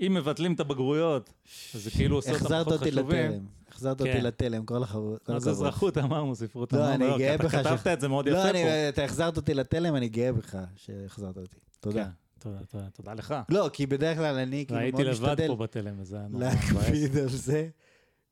אם 0.00 0.14
מבטלים 0.14 0.52
את 0.54 0.60
הבגרויות, 0.60 1.32
אז 1.74 1.84
זה 1.84 1.90
כאילו 1.90 2.16
עושה 2.16 2.30
אותם 2.32 2.44
החזרת 2.44 2.66
פחות 2.66 2.78
אותי 2.80 2.92
חשובים. 2.92 3.30
לתלם. 3.30 3.46
החזרת 3.68 4.02
כן. 4.02 4.08
אותי 4.08 4.20
לתלם, 4.20 4.64
כל 4.66 4.82
הכבוד. 4.82 5.18
אז. 5.26 5.48
אזרחות 5.48 5.98
אמרנו, 5.98 6.34
ספרות 6.34 6.72
לא, 6.72 6.78
אמרנו, 6.78 7.04
אני 7.04 7.12
כי 7.12 7.18
גאה 7.18 7.34
אתה 7.34 7.44
בך 7.44 7.50
ש- 7.52 7.54
כתבת 7.56 7.86
את 7.86 8.00
זה 8.00 8.08
מאוד 8.08 8.26
יפה 8.26 8.36
לא, 8.36 8.42
פה. 8.42 8.50
אני- 8.50 8.88
אתה 8.88 9.04
החזרת 9.04 9.36
אותי 9.36 9.54
לתלם, 9.54 9.96
אני 9.96 10.08
גאה 10.08 10.32
בך 10.32 10.58
שהחזרת 10.76 11.36
אותי. 11.36 11.56
תודה. 11.80 12.04
כן, 12.04 12.10
תודה, 12.38 12.58
תודה, 12.70 12.90
תודה 12.90 13.14
לך. 13.14 13.34
לא, 13.48 13.70
כי 13.72 13.86
בדרך 13.86 14.18
כלל 14.18 14.34
אני 14.34 14.64
כאילו 14.68 14.80
מאוד 14.80 15.00
לבד 15.00 15.10
משתדל 15.28 15.46
פה 15.48 15.56
בתלם, 15.56 15.94
וזה 16.00 16.16
היה 16.18 16.28
נורא 16.28 16.44
מבאס. 16.46 16.72
להקפיד 16.72 17.16
על 17.16 17.28
זה, 17.28 17.68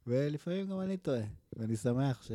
ולפעמים 0.06 0.66
גם 0.68 0.80
אני 0.80 0.96
טועה, 0.96 1.22
ואני 1.56 1.76
שמח 1.76 2.22
ש... 2.22 2.32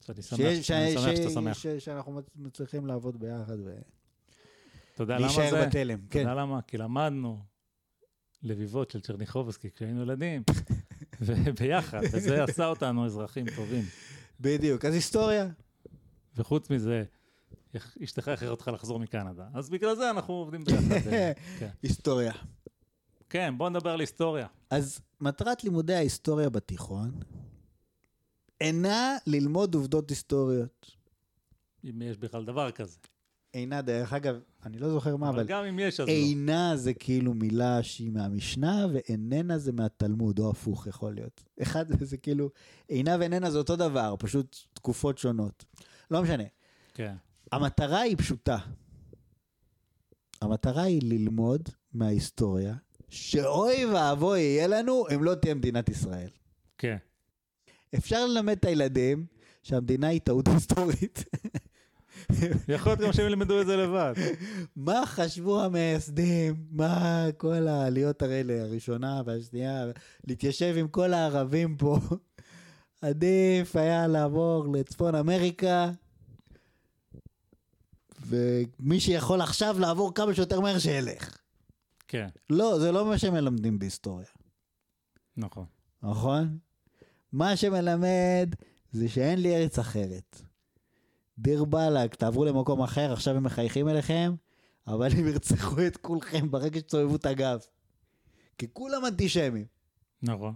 שאני 0.00 0.62
שמח 0.62 1.16
שאתה 1.16 1.30
שמח. 1.30 1.58
שאנחנו 1.78 2.12
מצ- 2.12 2.30
מצליחים 2.36 2.86
לעבוד 2.86 3.20
ביחד 3.20 3.56
אתה 4.94 5.02
יודע 5.02 5.18
למה 5.18 5.28
זה? 5.28 5.66
בתלם. 5.66 5.98
אתה 5.98 6.12
כן. 6.12 6.18
יודע 6.18 6.34
למה? 6.34 6.62
כי 6.62 6.78
למדנו 6.78 7.38
לביבות 8.46 8.90
של 8.90 9.00
צ'רניחובסקי 9.00 9.70
כשהיינו 9.70 10.02
ילדים, 10.02 10.42
וביחד, 11.26 12.00
וזה 12.12 12.44
עשה 12.44 12.66
אותנו 12.66 13.06
אזרחים 13.06 13.46
טובים. 13.56 13.84
בדיוק. 14.40 14.84
אז 14.84 14.94
היסטוריה. 14.94 15.48
וחוץ 16.36 16.70
מזה, 16.70 17.04
אשתך 18.04 18.28
הכריחה 18.28 18.50
אותך 18.50 18.70
לחזור 18.74 18.98
מקנדה. 18.98 19.48
אז 19.54 19.70
בגלל 19.70 19.96
זה 19.96 20.10
אנחנו 20.10 20.34
עובדים 20.34 20.64
ביחד. 20.64 21.06
אה, 21.12 21.32
כן. 21.58 21.68
היסטוריה. 21.82 22.32
כן, 23.30 23.54
בוא 23.58 23.68
נדבר 23.68 23.90
על 23.90 24.00
היסטוריה. 24.00 24.46
אז 24.70 25.00
מטרת 25.20 25.64
לימודי 25.64 25.94
ההיסטוריה 25.94 26.50
בתיכון 26.50 27.10
אינה 28.60 29.16
ללמוד 29.26 29.74
עובדות 29.74 30.10
היסטוריות. 30.10 30.90
אם 31.84 32.02
יש 32.02 32.18
בכלל 32.18 32.44
דבר 32.44 32.70
כזה. 32.70 32.98
אינה, 33.54 33.82
דרך 33.82 34.12
אגב, 34.12 34.40
אני 34.66 34.78
לא 34.78 34.90
זוכר 34.90 35.16
מה, 35.16 35.28
אבל 35.28 35.38
אבל 35.38 35.48
גם 35.48 35.64
אם 35.64 35.78
יש, 35.78 36.00
אז 36.00 36.08
לא. 36.08 36.12
אינה 36.12 36.76
זה 36.76 36.94
כאילו 36.94 37.34
מילה 37.34 37.82
שהיא 37.82 38.10
מהמשנה, 38.10 38.86
ואיננה 38.92 39.58
זה 39.58 39.72
מהתלמוד, 39.72 40.38
או 40.38 40.50
הפוך 40.50 40.86
יכול 40.86 41.14
להיות. 41.14 41.44
אחד 41.62 41.84
זה 42.04 42.16
כאילו, 42.16 42.50
אינה 42.88 43.16
ואיננה 43.20 43.50
זה 43.50 43.58
אותו 43.58 43.76
דבר, 43.76 44.14
פשוט 44.18 44.56
תקופות 44.72 45.18
שונות. 45.18 45.64
לא 46.10 46.22
משנה. 46.22 46.42
כן. 46.94 47.14
המטרה 47.52 48.00
היא 48.00 48.16
פשוטה. 48.16 48.58
המטרה 50.40 50.82
היא 50.82 51.00
ללמוד 51.04 51.68
מההיסטוריה, 51.92 52.74
שאוי 53.08 53.86
ואבוי 53.86 54.40
יהיה 54.40 54.66
לנו 54.66 55.04
אם 55.14 55.22
לא 55.24 55.34
תהיה 55.34 55.54
מדינת 55.54 55.88
ישראל. 55.88 56.30
כן. 56.78 56.96
אפשר 57.94 58.26
ללמד 58.26 58.56
את 58.58 58.64
הילדים 58.64 59.26
שהמדינה 59.62 60.06
היא 60.08 60.20
טעות 60.20 60.48
היסטורית. 60.54 61.24
יכול 62.74 62.92
להיות 62.92 63.00
גם 63.00 63.12
שהם 63.12 63.26
ילמדו 63.26 63.60
את 63.60 63.66
זה 63.66 63.76
לבד. 63.76 64.14
מה 64.76 65.06
חשבו 65.06 65.62
המייסדים? 65.62 66.54
מה 66.70 67.26
כל 67.36 67.68
העליות 67.68 68.22
האלה, 68.22 68.62
הראשונה 68.62 69.22
והשנייה, 69.26 69.86
להתיישב 70.26 70.74
עם 70.78 70.88
כל 70.88 71.12
הערבים 71.14 71.76
פה? 71.76 71.98
עדיף 73.02 73.76
היה 73.76 74.06
לעבור 74.06 74.66
לצפון 74.74 75.14
אמריקה, 75.14 75.90
ומי 78.26 79.00
שיכול 79.00 79.40
עכשיו 79.40 79.76
לעבור 79.78 80.14
כמה 80.14 80.34
שיותר 80.34 80.60
מהר 80.60 80.78
שילך. 80.78 81.38
כן, 82.08 82.28
לא, 82.50 82.78
זה 82.78 82.92
לא 82.92 83.06
מה 83.06 83.18
שמלמדים 83.18 83.78
בהיסטוריה, 83.78 84.26
נכון. 85.36 85.66
נכון? 86.02 86.58
מה 87.32 87.56
שמלמד 87.56 88.54
זה 88.92 89.08
שאין 89.08 89.42
לי 89.42 89.56
ארץ 89.56 89.78
אחרת. 89.78 90.45
דיר 91.38 91.64
באלק, 91.64 92.14
תעברו 92.14 92.44
למקום 92.44 92.82
אחר, 92.82 93.12
עכשיו 93.12 93.36
הם 93.36 93.44
מחייכים 93.44 93.88
אליכם, 93.88 94.34
אבל 94.86 95.12
הם 95.12 95.26
ירצחו 95.26 95.86
את 95.86 95.96
כולכם 95.96 96.50
ברגע 96.50 96.78
שתסובבו 96.78 97.16
את 97.16 97.26
הגב. 97.26 97.60
כי 98.58 98.66
כולם 98.72 99.06
אנטישמים, 99.06 99.66
נכון. 100.22 100.54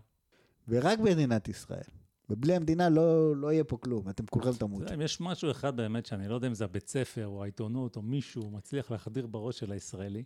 ורק 0.69 0.99
במדינת 0.99 1.49
ישראל. 1.49 2.01
ובלי 2.31 2.55
המדינה 2.55 2.89
לא, 2.89 3.37
לא 3.37 3.53
יהיה 3.53 3.65
פה 3.65 3.77
כלום, 3.77 4.09
אתם 4.09 4.27
כולכם 4.27 4.51
אתה 4.51 4.59
תמותו. 4.59 4.83
יודע, 4.83 4.95
אם 4.95 5.01
יש 5.01 5.21
משהו 5.21 5.51
אחד 5.51 5.77
באמת, 5.77 6.07
שאני 6.07 6.29
לא 6.29 6.35
יודע 6.35 6.49
אם 6.49 6.55
זה 6.55 6.65
הבית 6.65 6.89
ספר, 6.89 7.27
או 7.27 7.43
העיתונות, 7.43 7.97
או 7.97 8.03
מישהו 8.03 8.51
מצליח 8.51 8.91
להחדיר 8.91 9.27
בראש 9.27 9.59
של 9.59 9.73
הישראלי, 9.73 10.25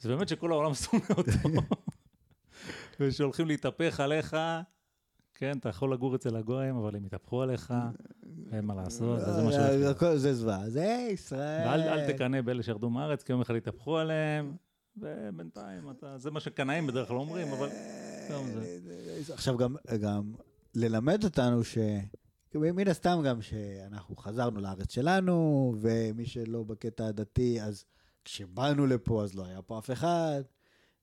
זה 0.00 0.08
באמת 0.08 0.28
שכל 0.28 0.52
העולם 0.52 0.74
שונא 0.74 1.04
אותו. 1.10 1.30
ושהולכים 3.00 3.46
להתהפך 3.46 4.00
עליך, 4.00 4.36
כן, 5.38 5.58
אתה 5.58 5.68
יכול 5.68 5.92
לגור 5.92 6.14
אצל 6.14 6.36
הגויים, 6.36 6.76
אבל 6.76 6.96
הם 6.96 7.06
יתהפכו 7.06 7.42
עליך, 7.42 7.74
אין 8.52 8.64
מה 8.64 8.74
לעשות, 8.74 9.20
וזה 9.20 9.42
מה 9.42 9.52
שהולך 9.52 9.70
להיות. 9.70 9.96
הכל 9.96 10.16
זה 10.16 10.34
זוועה, 10.34 10.70
זה 10.70 11.08
ישראל. 11.12 11.68
ואל 11.68 11.80
אל 11.80 12.12
תקנא 12.12 12.40
באלה 12.40 12.62
שירדו 12.62 12.90
מהארץ, 12.90 13.22
כי 13.22 13.32
יום 13.32 13.40
אחד 13.40 13.54
יתהפכו 13.54 13.98
עליהם, 13.98 14.56
ובינתיים 14.96 15.90
אתה, 15.90 16.18
זה 16.18 16.30
מה 16.30 16.40
שקנאים 16.40 16.86
בדרך 16.86 17.08
כלל 17.08 17.16
אומרים, 17.16 17.48
אבל 17.48 17.68
זה. 19.20 19.34
עכשיו 19.34 19.56
גם 20.00 20.32
ללמד 20.74 21.24
אותנו 21.24 21.64
ש... 21.64 21.78
מן 22.54 22.88
הסתם 22.88 23.22
גם 23.24 23.42
שאנחנו 23.42 24.16
חזרנו 24.16 24.60
לארץ 24.60 24.92
שלנו, 24.92 25.74
ומי 25.80 26.26
שלא 26.26 26.62
בקטע 26.62 27.06
הדתי, 27.06 27.62
אז 27.62 27.84
כשבאנו 28.24 28.86
לפה 28.86 29.22
אז 29.22 29.34
לא 29.34 29.46
היה 29.46 29.62
פה 29.62 29.78
אף 29.78 29.90
אחד, 29.90 30.42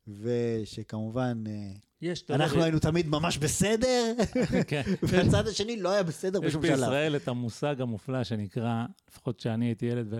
ושכמובן 0.08 1.44
אה, 1.48 1.72
יש, 2.02 2.26
אנחנו 2.30 2.64
היינו 2.64 2.80
תמיד 2.80 3.08
ממש 3.08 3.38
בסדר, 3.38 4.14
כן. 4.68 4.82
והצד 5.04 5.48
השני 5.48 5.78
לא 5.78 5.92
היה 5.92 6.04
בסדר 6.04 6.40
יש 6.44 6.50
בשום 6.50 6.66
שלב. 6.66 6.76
בישראל 6.76 7.16
את 7.16 7.28
המושג 7.28 7.82
המופלא 7.82 8.24
שנקרא, 8.24 8.86
לפחות 9.10 9.38
כשאני 9.38 9.66
הייתי 9.66 9.86
ילד, 9.86 10.14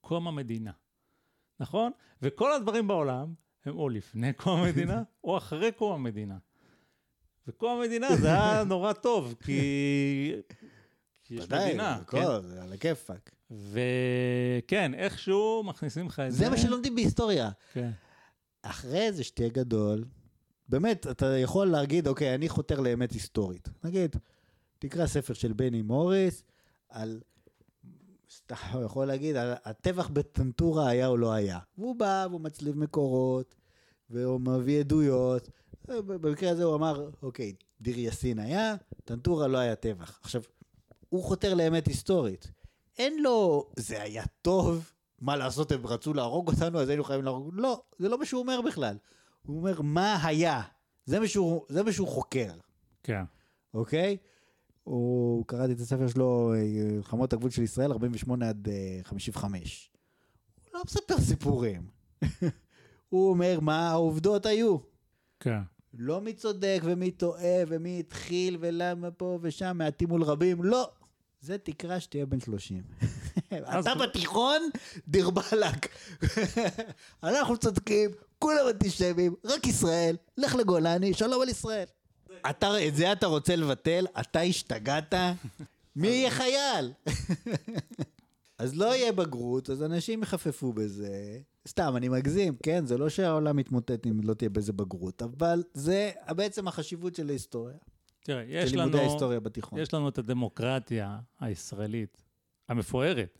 קום 0.00 0.28
המדינה. 0.28 0.70
נכון? 1.60 1.92
וכל 2.22 2.52
הדברים 2.52 2.88
בעולם 2.88 3.34
הם 3.64 3.78
או 3.78 3.88
לפני 3.88 4.32
קום 4.32 4.60
המדינה, 4.60 5.02
או 5.24 5.36
אחרי 5.36 5.72
קום 5.72 5.92
המדינה. 5.92 6.36
וקום 7.48 7.78
המדינה 7.80 8.16
זה 8.16 8.28
היה 8.28 8.64
נורא 8.72 8.92
טוב, 8.92 9.34
כי... 9.44 9.60
כי 11.24 11.34
יש 11.34 11.44
ודאי, 11.44 11.68
מדינה, 11.68 11.98
כן? 12.10 12.18
הכל, 12.18 12.42
זה 12.46 12.62
על 12.62 12.72
הכיפאק. 12.72 13.30
וכן, 13.50 14.94
איכשהו 14.94 15.62
מכניסים 15.64 16.06
לך 16.06 16.20
את 16.20 16.32
זה. 16.32 16.38
זה 16.38 16.50
מה 16.50 16.56
שלומדים 16.56 16.94
בהיסטוריה. 16.94 17.50
כן. 17.72 17.90
אחרי 18.62 19.12
זה 19.12 19.24
שתהיה 19.24 19.48
גדול, 19.48 20.04
באמת, 20.68 21.06
אתה 21.06 21.26
יכול 21.38 21.66
להגיד, 21.66 22.08
אוקיי, 22.08 22.34
אני 22.34 22.48
חותר 22.48 22.80
לאמת 22.80 23.12
היסטורית. 23.12 23.68
נגיד, 23.84 24.16
תקרא 24.78 25.06
ספר 25.06 25.34
של 25.34 25.52
בני 25.52 25.82
מוריס 25.82 26.42
על, 26.88 27.20
הוא 28.72 28.82
יכול 28.82 29.06
להגיד, 29.06 29.36
הטבח 29.38 30.08
בטנטורה 30.08 30.88
היה 30.88 31.06
או 31.06 31.16
לא 31.16 31.32
היה. 31.32 31.58
והוא 31.78 31.96
בא, 31.96 32.26
והוא 32.30 32.40
מצליב 32.40 32.78
מקורות, 32.78 33.54
והוא 34.10 34.40
מביא 34.40 34.80
עדויות. 34.80 35.48
במקרה 35.88 36.50
הזה 36.50 36.64
הוא 36.64 36.74
אמר, 36.74 37.10
אוקיי, 37.22 37.54
דיר 37.80 37.98
יאסין 37.98 38.38
היה, 38.38 38.74
טנטורה 39.04 39.46
לא 39.46 39.58
היה 39.58 39.76
טבח. 39.76 40.18
עכשיו, 40.22 40.42
הוא 41.08 41.24
חותר 41.24 41.54
לאמת 41.54 41.86
היסטורית. 41.86 42.50
אין 42.98 43.22
לו, 43.22 43.70
זה 43.76 44.02
היה 44.02 44.24
טוב, 44.42 44.92
מה 45.20 45.36
לעשות, 45.36 45.72
הם 45.72 45.86
רצו 45.86 46.14
להרוג 46.14 46.48
אותנו, 46.48 46.80
אז 46.80 46.88
היינו 46.88 47.04
חייבים 47.04 47.24
להרוג. 47.24 47.50
לא, 47.52 47.82
זה 47.98 48.08
לא 48.08 48.18
מה 48.18 48.24
שהוא 48.24 48.40
אומר 48.40 48.60
בכלל. 48.60 48.96
הוא 49.46 49.58
אומר, 49.58 49.80
מה 49.82 50.26
היה? 50.26 50.62
זה 51.04 51.20
מה 51.20 51.28
שהוא, 51.28 51.64
זה 51.68 51.82
מה 51.82 51.92
שהוא 51.92 52.08
חוקר, 52.08 52.52
כן. 53.02 53.22
אוקיי? 53.74 54.16
הוא, 54.84 55.44
קראתי 55.46 55.72
את 55.72 55.80
הספר 55.80 56.08
שלו, 56.08 56.54
אה, 56.54 56.94
מלחמות 56.96 57.32
הגבול 57.32 57.50
של 57.50 57.62
ישראל, 57.62 57.92
48 57.92 58.48
עד 58.48 58.68
אה, 58.68 59.00
55. 59.04 59.90
הוא 60.64 60.70
לא 60.74 60.82
מספר 60.86 61.18
סיפורים. 61.18 61.82
הוא 63.08 63.30
אומר 63.30 63.60
מה 63.60 63.90
העובדות 63.90 64.46
היו. 64.46 64.76
כן. 65.40 65.60
לא 65.94 66.20
מי 66.20 66.32
צודק 66.32 66.80
ומי 66.84 67.10
טועה 67.10 67.56
ומי 67.68 68.00
התחיל 68.00 68.56
ולמה 68.60 69.10
פה 69.10 69.38
ושם, 69.42 69.76
מעטים 69.78 70.08
מול 70.08 70.22
רבים, 70.22 70.64
לא. 70.64 70.90
זה 71.40 71.58
תקרא 71.58 71.98
שתהיה 71.98 72.26
בן 72.26 72.40
30. 72.40 72.82
אז- 73.64 73.86
אתה 73.86 73.94
בתיכון, 73.94 74.62
דיר 75.08 75.30
באלק. 75.30 75.88
אנחנו 77.22 77.56
צודקים, 77.56 78.10
כולם 78.38 78.68
אנטישמים, 78.68 79.34
רק 79.44 79.66
ישראל, 79.66 80.16
לך 80.36 80.54
לגולני, 80.54 81.14
שלום 81.14 81.42
על 81.42 81.48
ישראל. 81.48 81.86
אתה, 82.50 82.86
את 82.88 82.96
זה 82.96 83.12
אתה 83.12 83.26
רוצה 83.26 83.56
לבטל? 83.56 84.06
אתה 84.20 84.40
השתגעת? 84.40 85.14
מי 85.96 86.08
יהיה 86.08 86.30
חייל? 86.30 86.92
אז 88.58 88.74
לא 88.76 88.94
יהיה 88.94 89.12
בגרות, 89.12 89.70
אז 89.70 89.82
אנשים 89.82 90.22
יחפפו 90.22 90.72
בזה. 90.72 91.38
סתם, 91.68 91.96
אני 91.96 92.08
מגזים, 92.08 92.54
כן? 92.62 92.86
זה 92.86 92.98
לא 92.98 93.08
שהעולם 93.08 93.58
יתמוטט 93.58 94.06
אם 94.06 94.20
לא 94.24 94.34
תהיה 94.34 94.50
בזה 94.50 94.72
בגרות, 94.72 95.22
אבל 95.22 95.62
זה 95.74 96.10
בעצם 96.28 96.68
החשיבות 96.68 97.14
של 97.14 97.28
ההיסטוריה. 97.28 97.76
תראה, 98.28 98.44
יש 98.48 98.70
של 98.70 98.76
לנו, 98.76 98.84
לימודי 98.84 99.04
ההיסטוריה 99.04 99.40
בתיכון. 99.40 99.78
יש 99.78 99.94
לנו 99.94 100.08
את 100.08 100.18
הדמוקרטיה 100.18 101.18
הישראלית 101.40 102.24
המפוארת, 102.68 103.38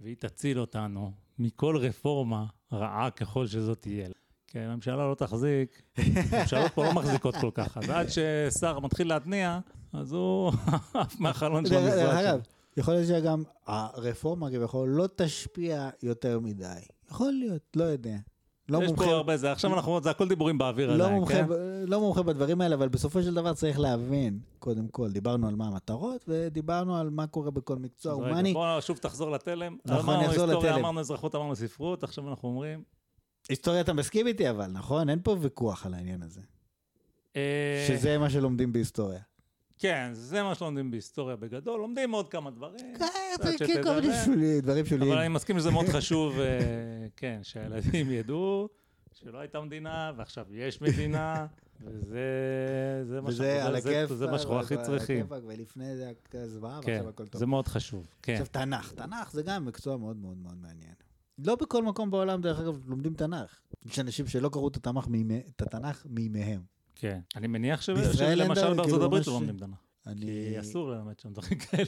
והיא 0.00 0.16
תציל 0.16 0.60
אותנו 0.60 1.12
מכל 1.38 1.76
רפורמה 1.76 2.46
רעה 2.72 3.10
ככל 3.10 3.46
שזאת 3.46 3.82
תהיה. 3.82 4.08
כי 4.46 4.58
הממשלה 4.58 5.08
לא 5.08 5.14
תחזיק, 5.14 5.82
הממשלות 5.96 6.72
פה 6.72 6.84
לא 6.84 6.94
מחזיקות 6.94 7.34
כל 7.40 7.50
כך, 7.54 7.76
אז 7.78 7.90
עד 7.90 8.06
ששר 8.08 8.80
מתחיל 8.80 9.08
להתניע, 9.08 9.58
אז 9.92 10.12
הוא 10.12 10.52
עף 10.94 11.20
מהחלון 11.20 11.64
של 11.66 11.70
דרך 11.70 11.92
המשרד 11.92 12.24
אגב, 12.24 12.42
שלו. 12.44 12.54
יכול 12.76 12.94
להיות 12.94 13.08
שגם 13.08 13.42
הרפורמה 13.66 14.50
כביכול 14.50 14.88
לא 14.88 15.08
תשפיע 15.16 15.90
יותר 16.02 16.40
מדי. 16.40 16.80
יכול 17.10 17.32
להיות, 17.32 17.76
לא 17.76 17.84
יודע. 17.84 18.16
לא 18.70 18.78
יש 18.78 18.88
מומחה, 18.88 19.04
פה 19.04 19.10
הרבה 19.10 19.36
זה, 19.36 19.52
עכשיו 19.52 19.74
אנחנו, 19.74 20.00
זה 20.00 20.10
הכל 20.10 20.28
דיבורים 20.28 20.58
באוויר 20.58 20.88
לא, 20.88 20.94
עדיין, 21.04 21.18
מומחה, 21.18 21.34
כן? 21.34 21.46
לא 21.86 22.00
מומחה 22.00 22.22
בדברים 22.22 22.60
האלה, 22.60 22.74
אבל 22.74 22.88
בסופו 22.88 23.22
של 23.22 23.34
דבר 23.34 23.54
צריך 23.54 23.78
להבין, 23.80 24.38
קודם 24.58 24.88
כל, 24.88 25.10
דיברנו 25.10 25.48
על 25.48 25.54
מה 25.54 25.66
המטרות, 25.66 26.24
ודיברנו 26.28 26.96
על 26.96 27.10
מה 27.10 27.26
קורה 27.26 27.50
בכל 27.50 27.76
מקצוע 27.76 28.14
רגע, 28.14 28.28
הומני. 28.28 28.52
בוא 28.52 28.80
שוב 28.80 28.96
תחזור 28.96 29.30
לתלם. 29.30 29.76
נכון, 29.84 30.14
אמרנו 30.14 30.28
היסטוריה, 30.30 30.58
לתלם. 30.58 30.78
אמרנו 30.78 31.00
אזרחות, 31.00 31.34
אמרנו 31.34 31.56
ספרות, 31.56 32.04
עכשיו 32.04 32.28
אנחנו 32.28 32.48
אומרים... 32.48 32.82
היסטוריה 33.48 33.80
אתה 33.80 33.92
מסכים 33.92 34.26
איתי 34.26 34.50
אבל, 34.50 34.66
נכון? 34.66 35.10
אין 35.10 35.18
פה 35.22 35.36
ויכוח 35.40 35.86
על 35.86 35.94
העניין 35.94 36.22
הזה. 36.22 36.40
אה, 37.36 37.84
שזה 37.88 38.18
מה 38.18 38.30
שלומדים 38.30 38.72
בהיסטוריה. 38.72 39.20
כן, 39.80 40.10
זה 40.12 40.42
מה 40.42 40.54
שלומדים 40.54 40.90
בהיסטוריה 40.90 41.36
בגדול, 41.36 41.80
לומדים 41.80 42.10
עוד 42.12 42.28
כמה 42.28 42.50
דברים. 42.50 42.94
כן, 42.98 43.04
קצת 43.34 43.66
כן, 43.66 43.82
כל 43.82 44.00
מיני. 44.00 44.14
שוליים, 44.24 44.60
דברים 44.60 44.86
שוליים. 44.86 45.12
אבל 45.12 45.20
אני 45.20 45.28
מסכים 45.28 45.58
שזה 45.58 45.70
מאוד 45.70 45.86
חשוב, 45.86 46.38
אה, 46.40 46.58
כן, 47.16 47.40
שהילדים 47.42 48.10
ידעו 48.10 48.68
שלא 49.12 49.38
הייתה 49.38 49.60
מדינה, 49.60 50.12
ועכשיו 50.16 50.46
יש 50.54 50.80
מדינה, 50.82 51.46
וזה 51.84 52.20
זה 53.06 53.20
מה 53.20 53.32
שאנחנו- 54.38 54.60
הכי 54.60 54.76
צריכים. 54.82 55.26
ולפני 55.46 55.96
זה 55.96 56.02
היה 56.32 56.48
זוועה, 56.48 56.80
כן, 56.82 56.90
ועכשיו 56.92 57.08
הכל 57.08 57.26
טוב. 57.26 57.38
זה 57.38 57.46
מאוד 57.46 57.68
חשוב, 57.68 58.06
כן. 58.22 58.32
עכשיו, 58.32 58.46
תנ"ך. 58.46 58.92
תנ"ך 58.92 59.32
זה 59.32 59.42
גם 59.42 59.64
מקצוע 59.66 59.96
מאוד 59.96 60.16
מאוד 60.16 60.36
מאוד 60.38 60.56
מעניין. 60.62 60.94
לא 61.38 61.54
בכל 61.56 61.82
מקום 61.84 62.10
בעולם, 62.10 62.40
דרך 62.40 62.60
אגב, 62.60 62.88
לומדים 62.88 63.14
תנ"ך. 63.14 63.60
יש 63.84 63.98
אנשים 63.98 64.26
שלא 64.26 64.48
קראו 64.48 64.68
את 64.68 64.76
התנ"ך 64.76 65.08
מימי- 65.08 65.42
את 65.56 65.62
התנ"ך 65.62 66.06
מימיהם. 66.10 66.79
כן. 67.00 67.20
אני 67.36 67.46
מניח 67.46 67.80
שלמשל 67.80 68.34
דבר, 68.44 68.74
בארצות 68.74 68.84
כאילו, 68.84 69.04
הברית 69.04 69.20
ממש- 69.20 69.26
לא 69.28 69.32
לומדים 69.32 69.56
תנ"ך. 69.58 69.78
אני... 70.06 70.20
כי 70.52 70.60
אסור 70.60 70.90
ללמד 70.90 71.20
שם 71.20 71.32
דברים 71.32 71.58
כאלה. 71.58 71.84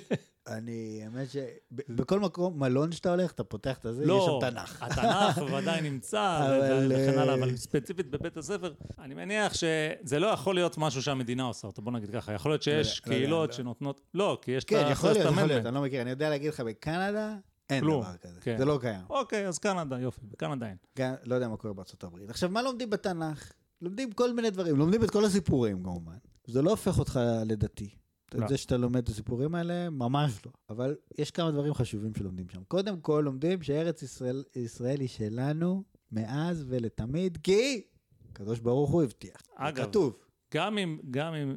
אני, 0.46 1.00
האמת 1.04 1.28
שבכל 1.30 2.20
מקום, 2.20 2.58
מלון 2.60 2.92
שאתה 2.92 3.10
הולך, 3.10 3.32
אתה 3.32 3.44
פותח 3.44 3.78
את 3.78 3.84
הזה, 3.84 4.02
יש 4.02 4.08
לא, 4.08 4.40
שם 4.42 4.50
תנ"ך. 4.50 4.82
התנ"ך 4.82 5.38
בוודאי 5.38 5.80
נמצא, 5.90 6.38
אבל, 6.38 6.92
וכן 6.92 7.18
הלאה, 7.18 7.34
אה, 7.34 7.38
אבל 7.38 7.56
ספציפית 7.56 8.10
בבית 8.10 8.36
הספר, 8.36 8.72
אני 8.98 9.14
מניח 9.14 9.52
שזה 9.54 10.18
לא 10.18 10.26
יכול 10.26 10.54
להיות 10.54 10.78
משהו 10.78 11.02
שהמדינה 11.02 11.42
עושה 11.42 11.66
אותו, 11.66 11.82
בוא 11.82 11.92
נגיד 11.92 12.10
ככה, 12.10 12.32
יכול 12.32 12.50
להיות 12.50 12.62
שיש 12.62 13.02
לא 13.06 13.06
יודע, 13.06 13.18
קהילות 13.18 13.50
לא. 13.50 13.56
שנותנות, 13.56 14.00
לא, 14.14 14.38
כי 14.42 14.50
יש 14.50 14.64
את 14.64 14.68
כן, 14.68 14.88
יכול 14.90 15.10
להיות, 15.10 15.26
יכול 15.32 15.42
להיות. 15.42 15.66
אני 15.66 15.74
לא 15.74 15.82
מכיר. 15.82 16.02
אני 16.02 16.10
יודע 16.10 16.30
להגיד 16.30 16.48
לך, 16.48 16.60
בקנדה 16.60 17.36
אין 17.70 17.80
כלום, 17.80 18.02
דבר 18.02 18.16
כזה. 18.16 18.40
כן. 18.40 18.58
זה 18.58 18.64
לא 18.64 18.78
קיים. 18.80 19.00
אוקיי, 19.10 19.48
אז 19.48 19.58
קנדה, 19.58 20.00
יופי, 20.00 20.20
בקנדה 20.24 20.66
אין. 20.66 20.76
גם, 20.98 21.14
לא 21.24 21.34
יודע 21.34 21.48
מה 21.48 21.56
קורה 21.56 21.74
בארצות 21.74 22.04
הברית. 22.04 22.30
עכשיו, 22.30 22.50
מה 22.50 22.62
לומדים 22.62 22.90
בתנ"ך? 22.90 23.52
לומדים 23.82 24.12
כל 24.12 24.32
מיני 24.32 24.50
דברים, 24.50 24.76
לומדים 24.76 25.04
את 25.04 25.10
כל 25.10 25.24
הסיפורים 25.24 25.82
כמובן. 25.82 26.16
זה 26.46 26.62
לא 26.62 26.70
הופך 26.70 26.98
אותך 26.98 27.20
לדתי. 27.46 27.90
לא. 28.34 28.48
זה 28.48 28.56
שאתה 28.56 28.76
לומד 28.76 28.96
את 28.96 29.08
הסיפורים 29.08 29.54
האלה, 29.54 29.90
ממש 29.90 30.46
לא. 30.46 30.52
אבל 30.70 30.96
יש 31.18 31.30
כמה 31.30 31.50
דברים 31.50 31.74
חשובים 31.74 32.14
שלומדים 32.14 32.48
שם. 32.48 32.62
קודם 32.64 33.00
כל, 33.00 33.22
לומדים 33.24 33.62
שארץ 33.62 34.02
ישראל, 34.02 34.44
ישראל 34.56 35.00
היא 35.00 35.08
שלנו 35.08 35.82
מאז 36.12 36.64
ולתמיד, 36.68 37.38
כי 37.42 37.82
הקדוש 38.30 38.60
ברוך 38.60 38.90
הוא 38.90 39.02
הבטיח. 39.02 39.40
אגב, 39.54 39.86
כתוב. 39.86 40.16
גם 40.54 40.78
אם, 40.78 40.98
גם 41.10 41.34
אם, 41.34 41.56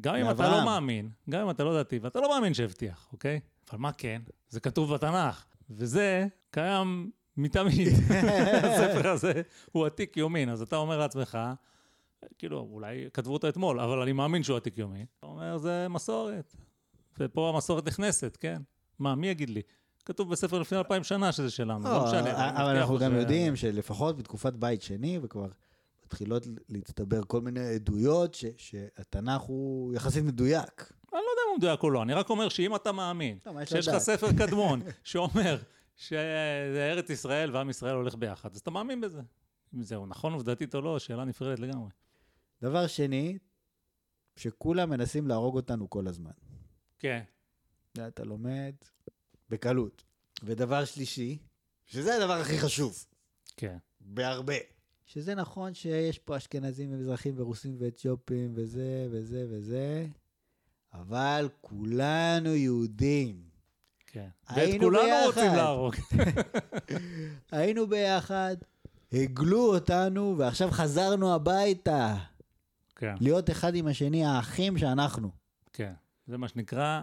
גם 0.00 0.14
אם 0.14 0.30
אתה. 0.30 0.50
לא 0.50 0.64
מאמין, 0.64 1.10
גם 1.30 1.42
אם 1.42 1.50
אתה 1.50 1.64
לא 1.64 1.80
דתי, 1.80 1.98
ואתה 1.98 2.20
לא 2.20 2.28
מאמין 2.28 2.54
שהבטיח, 2.54 3.08
אוקיי? 3.12 3.40
אבל 3.70 3.78
מה 3.78 3.92
כן? 3.92 4.22
זה 4.48 4.60
כתוב 4.60 4.94
בתנ"ך, 4.94 5.44
וזה 5.70 6.26
קיים 6.50 7.10
מתמיד. 7.36 7.88
הספר 8.64 9.08
הזה 9.08 9.42
הוא 9.72 9.86
עתיק 9.86 10.16
יומין, 10.16 10.48
אז 10.48 10.62
אתה 10.62 10.76
אומר 10.76 10.98
לעצמך, 10.98 11.38
כאילו, 12.38 12.68
אולי 12.72 13.08
כתבו 13.12 13.32
אותו 13.32 13.48
אתמול, 13.48 13.80
אבל 13.80 13.98
אני 14.02 14.12
מאמין 14.12 14.42
שהוא 14.42 14.56
עתיק 14.56 14.78
יומין. 14.78 15.04
אתה 15.18 15.26
אומר, 15.26 15.58
זה 15.58 15.86
מסורת. 15.90 16.56
ופה 17.20 17.48
המסורת 17.54 17.86
נכנסת, 17.86 18.36
כן? 18.40 18.62
מה, 18.98 19.14
מי 19.14 19.28
יגיד 19.28 19.50
לי? 19.50 19.62
כתוב 20.04 20.30
בספר 20.30 20.58
לפני 20.58 20.78
אלפיים 20.78 21.04
שנה 21.04 21.32
שזה 21.32 21.50
שלנו, 21.50 21.84
לא 21.84 21.98
לא, 21.98 22.04
משנה. 22.04 22.50
אבל 22.50 22.76
אנחנו 22.76 22.98
גם 22.98 23.16
יודעים 23.16 23.56
שלפחות 23.56 24.16
בתקופת 24.16 24.52
בית 24.52 24.82
שני, 24.82 25.18
וכבר 25.22 25.48
מתחילות 26.06 26.46
להצטבר 26.68 27.22
כל 27.26 27.40
מיני 27.40 27.74
עדויות, 27.74 28.36
שהתנ"ך 28.56 29.40
הוא 29.40 29.94
יחסית 29.94 30.24
מדויק. 30.24 30.92
אני 31.12 31.20
לא 31.20 31.30
יודע 31.30 31.42
אם 31.46 31.50
הוא 31.50 31.56
מדויק 31.58 31.82
או 31.82 31.90
לא, 31.90 32.02
אני 32.02 32.14
רק 32.14 32.30
אומר 32.30 32.48
שאם 32.48 32.76
אתה 32.76 32.92
מאמין, 32.92 33.38
לא, 33.46 33.64
שיש 33.64 33.88
לך? 33.88 33.98
ספר 33.98 34.32
קדמון 34.32 34.82
שאומר 35.04 35.58
שארץ 36.02 37.10
ישראל 37.10 37.56
ועם 37.56 37.70
ישראל 37.70 37.94
הולך 37.94 38.14
ביחד, 38.14 38.52
אז 38.52 38.58
אתה 38.58 38.70
מאמין 38.70 39.00
בזה. 39.00 39.20
אם 39.74 39.82
זהו 39.82 40.06
נכון 40.06 40.32
עובדתית 40.32 40.74
או 40.74 40.80
לא, 40.80 40.98
שאלה 40.98 41.24
נפרדת 41.24 41.58
לגמרי. 41.58 41.90
דבר 42.62 42.86
שני, 42.86 43.38
שכולם 44.36 44.90
מנסים 44.90 45.28
להרוג 45.28 45.56
אותנו 45.56 45.90
כל 45.90 46.06
הזמן. 46.06 46.30
כן, 46.98 47.22
זה 47.94 48.08
אתה 48.08 48.24
לומד 48.24 48.74
בקלות. 49.48 50.04
ודבר 50.42 50.84
שלישי, 50.84 51.38
שזה 51.86 52.14
הדבר 52.14 52.32
הכי 52.40 52.58
חשוב, 52.58 53.06
כן. 53.56 53.76
בהרבה. 54.00 54.54
שזה 55.04 55.34
נכון 55.34 55.74
שיש 55.74 56.18
פה 56.18 56.36
אשכנזים 56.36 56.92
ומזרחים 56.92 57.34
ורוסים 57.36 57.76
ואתיופים 57.78 58.52
וזה 58.54 59.08
וזה 59.10 59.46
וזה, 59.50 60.06
אבל 60.92 61.48
כולנו 61.60 62.54
יהודים. 62.54 63.51
כן. 64.12 64.28
ואת 64.56 64.80
כולנו 64.80 65.02
ביחד. 65.02 65.26
רוצים 65.26 65.54
להרוג. 65.54 65.94
היינו 67.52 67.86
ביחד, 67.86 68.56
הגלו 69.12 69.74
אותנו, 69.74 70.34
ועכשיו 70.38 70.70
חזרנו 70.70 71.34
הביתה. 71.34 72.16
כן, 72.96 73.14
להיות 73.20 73.50
אחד 73.50 73.74
עם 73.74 73.86
השני, 73.86 74.24
האחים 74.24 74.78
שאנחנו. 74.78 75.30
כן. 75.72 75.92
זה 76.26 76.38
מה 76.38 76.48
שנקרא, 76.48 77.02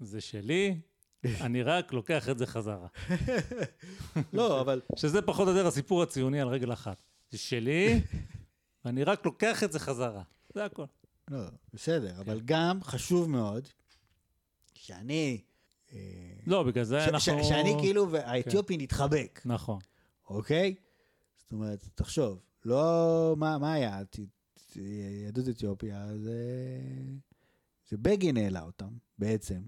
זה 0.00 0.20
שלי, 0.20 0.80
אני 1.46 1.62
רק 1.62 1.92
לוקח 1.92 2.28
את 2.28 2.38
זה 2.38 2.46
חזרה. 2.46 2.88
לא, 4.32 4.60
אבל... 4.60 4.80
שזה 4.96 5.22
פחות 5.22 5.48
או 5.48 5.52
יותר 5.52 5.66
הסיפור 5.66 6.02
הציוני 6.02 6.40
על 6.40 6.48
רגל 6.48 6.72
אחת. 6.72 7.02
זה 7.30 7.38
שלי, 7.38 8.00
ואני 8.84 9.04
רק 9.04 9.26
לוקח 9.26 9.64
את 9.64 9.72
זה 9.72 9.78
חזרה. 9.78 10.22
זה 10.54 10.64
הכל. 10.64 10.84
לא, 11.30 11.40
בסדר, 11.74 12.20
אבל 12.20 12.40
גם 12.44 12.82
חשוב 12.82 13.30
מאוד 13.30 13.68
שאני... 14.74 15.40
אה, 15.92 15.98
לא, 16.46 16.62
בגלל 16.62 16.84
זה 16.84 17.00
ש- 17.00 17.08
אנחנו... 17.08 17.44
ש- 17.44 17.48
שאני 17.48 17.74
כאילו, 17.80 18.10
והאתיופי 18.10 18.76
נתחבק, 18.76 19.40
נכון. 19.44 19.78
אוקיי? 20.28 20.74
זאת 21.38 21.52
אומרת, 21.52 21.88
תחשוב, 21.94 22.38
לא... 22.64 23.34
מה 23.38 23.58
מה 23.58 23.72
היה? 23.72 24.02
יהדות 25.24 25.48
אתיופיה 25.48 26.06
זה... 26.16 26.36
זה 27.88 27.96
בגין 27.98 28.36
העלה 28.36 28.62
אותם, 28.62 28.88
בעצם. 29.18 29.60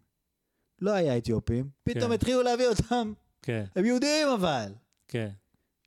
לא 0.80 0.90
היה 0.90 1.18
אתיופים, 1.18 1.68
פתאום 1.84 2.06
כן. 2.06 2.12
התחילו 2.12 2.42
להביא 2.42 2.66
אותם. 2.68 3.12
כן, 3.42 3.64
הם 3.76 3.84
יהודים 3.84 4.28
אבל, 4.38 4.72
כן. 5.08 5.28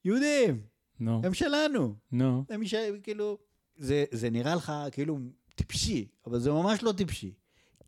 יהודים, 0.05 0.61
נו, 0.99 1.21
הם 1.23 1.33
שלנו. 1.33 1.95
נו. 2.11 2.45
הם 2.49 2.63
יש... 2.63 2.75
כאילו... 3.03 3.37
זה, 3.77 4.05
זה 4.11 4.29
נראה 4.29 4.55
לך 4.55 4.73
כאילו 4.91 5.17
טיפשי, 5.55 6.07
אבל 6.25 6.39
זה 6.39 6.51
ממש 6.51 6.83
לא 6.83 6.91
טיפשי. 6.91 7.33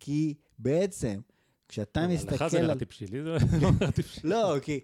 כי 0.00 0.34
בעצם, 0.58 1.20
כשאתה 1.68 2.06
מסתכל 2.08 2.34
לך 2.44 2.46
זה 2.52 2.60
נראה. 2.62 2.78
טיפשי, 2.78 3.06
לי 3.06 3.22
זה 3.22 3.28
לא 3.62 3.70
נראה 3.80 3.92
טיפשי. 3.92 4.20
לא, 4.24 4.54
כי 4.62 4.80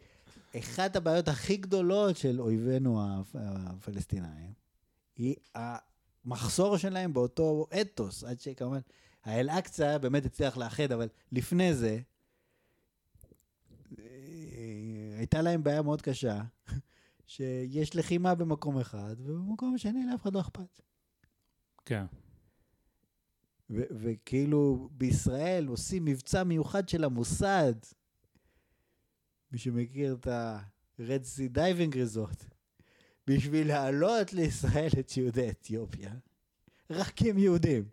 אחת 0.58 0.96
הבעיות 0.96 1.28
הכי 1.28 1.56
גדולות 1.56 2.16
של 2.16 2.40
אויבינו 2.40 3.20
הפ- 3.20 3.36
הפלסטינאים, 3.38 4.52
היא 5.16 5.34
המחסור 5.54 6.76
שלהם 6.76 7.12
באותו 7.12 7.66
אתוס, 7.80 8.24
עד 8.24 8.40
שכמובן, 8.40 8.80
האל-אקצא 9.24 9.98
באמת 9.98 10.26
הצליח 10.26 10.56
לאחד, 10.56 10.92
אבל 10.92 11.08
לפני 11.32 11.74
זה, 11.74 11.98
אה, 13.98 14.04
הייתה 15.18 15.42
להם 15.42 15.62
בעיה 15.64 15.82
מאוד 15.82 16.02
קשה, 16.02 16.40
שיש 17.26 17.96
לחימה 17.96 18.34
במקום 18.34 18.78
אחד, 18.78 19.16
ובמקום 19.18 19.74
השני 19.74 20.06
לאף 20.12 20.22
אחד 20.22 20.34
לא 20.34 20.40
אכפת. 20.40 20.80
כן, 21.84 22.04
ו- 23.70 23.82
וכאילו 24.00 24.88
בישראל 24.92 25.66
עושים 25.66 26.04
מבצע 26.04 26.44
מיוחד 26.44 26.88
של 26.88 27.04
המוסד. 27.04 27.74
מי 29.52 29.58
שמכיר 29.58 30.16
את 30.20 30.26
ה-Red 30.26 31.02
Sea 31.36 31.56
Diving 31.56 31.94
Resort, 31.94 32.44
בשביל 33.26 33.68
להעלות 33.68 34.32
לישראל 34.32 34.90
את 35.00 35.16
יהודי 35.16 35.50
אתיופיה, 35.50 36.14
רק 36.90 37.08
כי 37.08 37.30
הם 37.30 37.38
יהודים. 37.38 37.84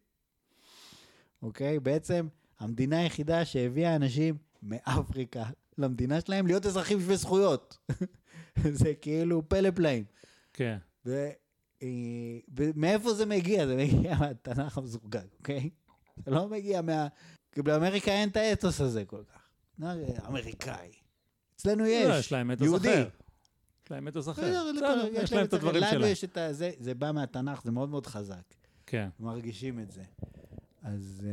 אוקיי? 1.41 1.79
בעצם 1.79 2.27
המדינה 2.59 2.99
היחידה 2.99 3.45
שהביאה 3.45 3.95
אנשים 3.95 4.37
מאפריקה 4.63 5.43
למדינה 5.77 6.21
שלהם 6.21 6.47
להיות 6.47 6.65
אזרחים 6.65 6.99
שווי 6.99 7.17
זכויות. 7.17 7.77
זה 8.81 8.93
כאילו 9.01 9.49
פלא 9.49 9.71
פלאים. 9.71 10.03
כן. 10.53 10.77
ו- 11.05 11.11
אה, 11.11 11.31
ומאיפה 12.55 13.13
זה 13.13 13.25
מגיע? 13.25 13.67
זה 13.67 13.75
מגיע 13.75 14.17
מהתנ"ך 14.19 14.77
המזורגג, 14.77 15.25
אוקיי? 15.39 15.69
זה 16.25 16.31
לא 16.31 16.49
מגיע 16.49 16.81
מה... 16.81 17.07
כי 17.51 17.61
באמריקה 17.61 18.11
אין 18.11 18.29
את 18.29 18.37
האתוס 18.37 18.81
הזה 18.81 19.05
כל 19.05 19.23
כך. 19.33 19.47
לא, 19.79 19.87
אמריקאי. 20.27 20.91
אצלנו 21.55 21.83
לא, 21.83 21.89
יש. 21.89 22.19
יש 22.19 22.31
להם 22.31 22.51
אתוס 22.51 22.65
יהודי. 22.65 22.93
אחר. 22.93 23.09
יש 23.85 23.91
להם 23.91 24.07
אתוס 24.07 24.29
אחר. 24.29 24.63
יש 25.11 25.33
להם 25.33 25.45
את 25.45 25.53
הדברים 25.53 25.81
לנו 25.81 25.91
שלהם. 25.91 26.11
יש 26.11 26.23
את. 26.23 26.37
זה, 26.51 26.71
זה 26.79 26.93
בא 26.93 27.11
מהתנ"ך, 27.11 27.63
זה 27.63 27.71
מאוד 27.71 27.89
מאוד 27.89 28.07
חזק. 28.07 28.43
כן, 28.85 29.09
מרגישים 29.19 29.79
את 29.79 29.91
זה. 29.91 30.03
אז 30.83 31.27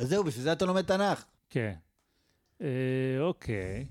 אה, 0.00 0.06
זהו, 0.06 0.24
בשביל 0.24 0.44
זה 0.44 0.52
אתה 0.52 0.64
לומד 0.64 0.82
תנ"ך. 0.82 1.24
כן. 1.50 1.74
אה, 2.62 2.66
אוקיי. 3.20 3.86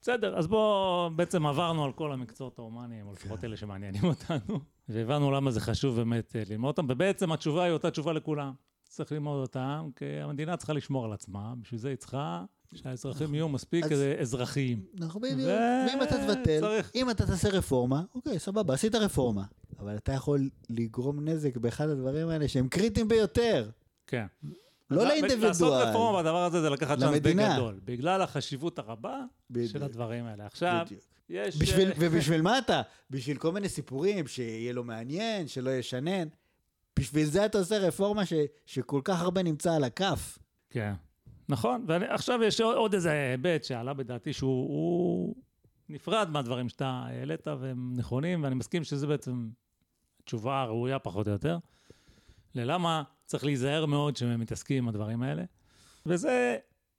בסדר, 0.00 0.38
אז 0.38 0.46
בואו, 0.46 1.10
בעצם 1.16 1.46
עברנו 1.46 1.84
על 1.84 1.92
כל 1.92 2.12
המקצועות 2.12 2.58
ההומניים, 2.58 3.06
או 3.06 3.12
לפחות 3.12 3.44
אלה 3.44 3.56
שמעניינים 3.56 4.04
אותנו, 4.04 4.60
והבנו 4.94 5.30
למה 5.30 5.50
זה 5.50 5.60
חשוב 5.60 5.96
באמת 5.96 6.36
אה, 6.36 6.42
ללמוד 6.50 6.68
אותם, 6.68 6.86
ובעצם 6.88 7.32
התשובה 7.32 7.64
היא 7.64 7.72
אותה 7.72 7.90
תשובה 7.90 8.12
לכולם. 8.12 8.52
צריך 8.88 9.12
ללמוד 9.12 9.40
אותם, 9.40 9.88
כי 9.96 10.04
המדינה 10.04 10.56
צריכה 10.56 10.72
לשמור 10.72 11.04
על 11.04 11.12
עצמה, 11.12 11.54
בשביל 11.62 11.80
זה 11.80 11.88
היא 11.88 11.96
צריכה 11.96 12.44
שהאזרחים 12.74 13.34
יהיו 13.34 13.48
מספיק 13.48 13.84
אז- 13.84 13.92
אה, 14.00 14.20
אזרחיים. 14.20 14.82
אנחנו 15.00 15.20
בדיוק. 15.20 15.48
ואם 15.88 16.02
אתה 16.02 16.16
תבטל. 16.26 16.80
אם 16.94 17.10
אתה 17.10 17.26
תעשה 17.26 17.48
רפורמה, 17.48 18.02
אוקיי, 18.14 18.38
סבבה, 18.38 18.74
עשית 18.74 18.94
רפורמה. 18.94 19.42
אבל 19.78 19.96
אתה 19.96 20.12
יכול 20.12 20.40
לגרום 20.70 21.28
נזק 21.28 21.56
באחד 21.56 21.88
הדברים 21.88 22.28
האלה 22.28 22.48
שהם 22.48 22.68
קריטיים 22.68 23.08
ביותר. 23.08 23.70
כן. 24.06 24.26
לא 24.90 25.02
לעשות 25.04 25.22
לאינדיבידואל. 25.22 25.88
רפורמה 25.88 26.22
בדבר 26.22 26.44
הזה 26.44 26.60
זה 26.60 26.70
לקחת 26.70 26.98
צ'אנס 26.98 27.18
די. 27.18 27.34
גדול, 27.34 27.80
בגלל 27.84 28.22
החשיבות 28.22 28.78
הרבה 28.78 29.20
בדיוק. 29.50 29.70
של 29.72 29.82
הדברים 29.82 30.24
האלה. 30.24 30.46
עכשיו, 30.46 30.82
בדיוק. 30.86 31.02
יש... 31.32 31.56
בשביל, 31.62 31.88
אה, 31.88 31.94
ובשביל 31.98 32.42
מה 32.42 32.58
אתה? 32.58 32.82
בשביל 33.10 33.36
כל 33.38 33.52
מיני 33.52 33.68
סיפורים, 33.68 34.26
שיהיה 34.26 34.72
לו 34.72 34.84
מעניין, 34.84 35.48
שלא 35.48 35.70
ישנן. 35.70 36.28
בשביל 36.98 37.24
זה 37.26 37.46
אתה 37.46 37.58
עושה 37.58 37.78
רפורמה 37.78 38.26
ש, 38.26 38.32
שכל 38.66 39.00
כך 39.04 39.20
הרבה 39.20 39.42
נמצא 39.42 39.74
על 39.74 39.84
הכף. 39.84 40.38
כן, 40.70 40.92
נכון. 41.48 41.84
ועכשיו 41.88 42.42
יש 42.42 42.60
עוד- 42.60 42.76
עוד 42.76 42.94
איזה 42.94 43.10
היבט 43.10 43.64
שעלה 43.64 43.94
בדעתי 43.94 44.32
שהוא 44.32 44.68
הוא 44.68 45.34
נפרד 45.88 46.28
מהדברים 46.30 46.68
שאתה 46.68 46.86
העלית 47.06 47.46
והם 47.48 47.92
נכונים, 47.96 48.42
ואני 48.44 48.54
מסכים 48.54 48.84
שזה 48.84 49.06
בעצם 49.06 49.48
תשובה 50.24 50.64
ראויה 50.64 50.98
פחות 50.98 51.26
או 51.26 51.32
יותר. 51.32 51.58
ללמה 52.54 53.02
צריך 53.26 53.44
להיזהר 53.44 53.86
מאוד 53.86 54.16
שהם 54.16 54.40
מתעסקים 54.40 54.78
עם 54.78 54.88
הדברים 54.88 55.22
האלה. 55.22 55.42
וזה, 56.06 56.56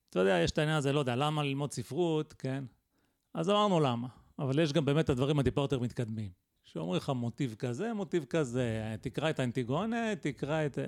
אתה 0.09 0.19
יודע, 0.19 0.39
יש 0.43 0.51
את 0.51 0.57
העניין 0.57 0.77
הזה, 0.77 0.93
לא 0.93 0.99
יודע, 0.99 1.15
למה 1.15 1.43
ללמוד 1.43 1.71
ספרות, 1.71 2.33
כן? 2.37 2.63
אז 3.33 3.49
אמרנו 3.49 3.79
למה. 3.79 4.07
אבל 4.39 4.59
יש 4.59 4.73
גם 4.73 4.85
באמת 4.85 5.05
את 5.05 5.09
הדברים 5.09 5.39
הטיפה 5.39 5.61
יותר 5.61 5.79
מתקדמים. 5.79 6.29
שאומרים 6.63 6.97
לך 6.97 7.09
מוטיב 7.09 7.55
כזה, 7.59 7.93
מוטיב 7.93 8.25
כזה, 8.25 8.95
תקרא 9.01 9.29
את 9.29 9.39
האנטיגונה, 9.39 10.15
תקרא 10.15 10.65
את... 10.65 10.79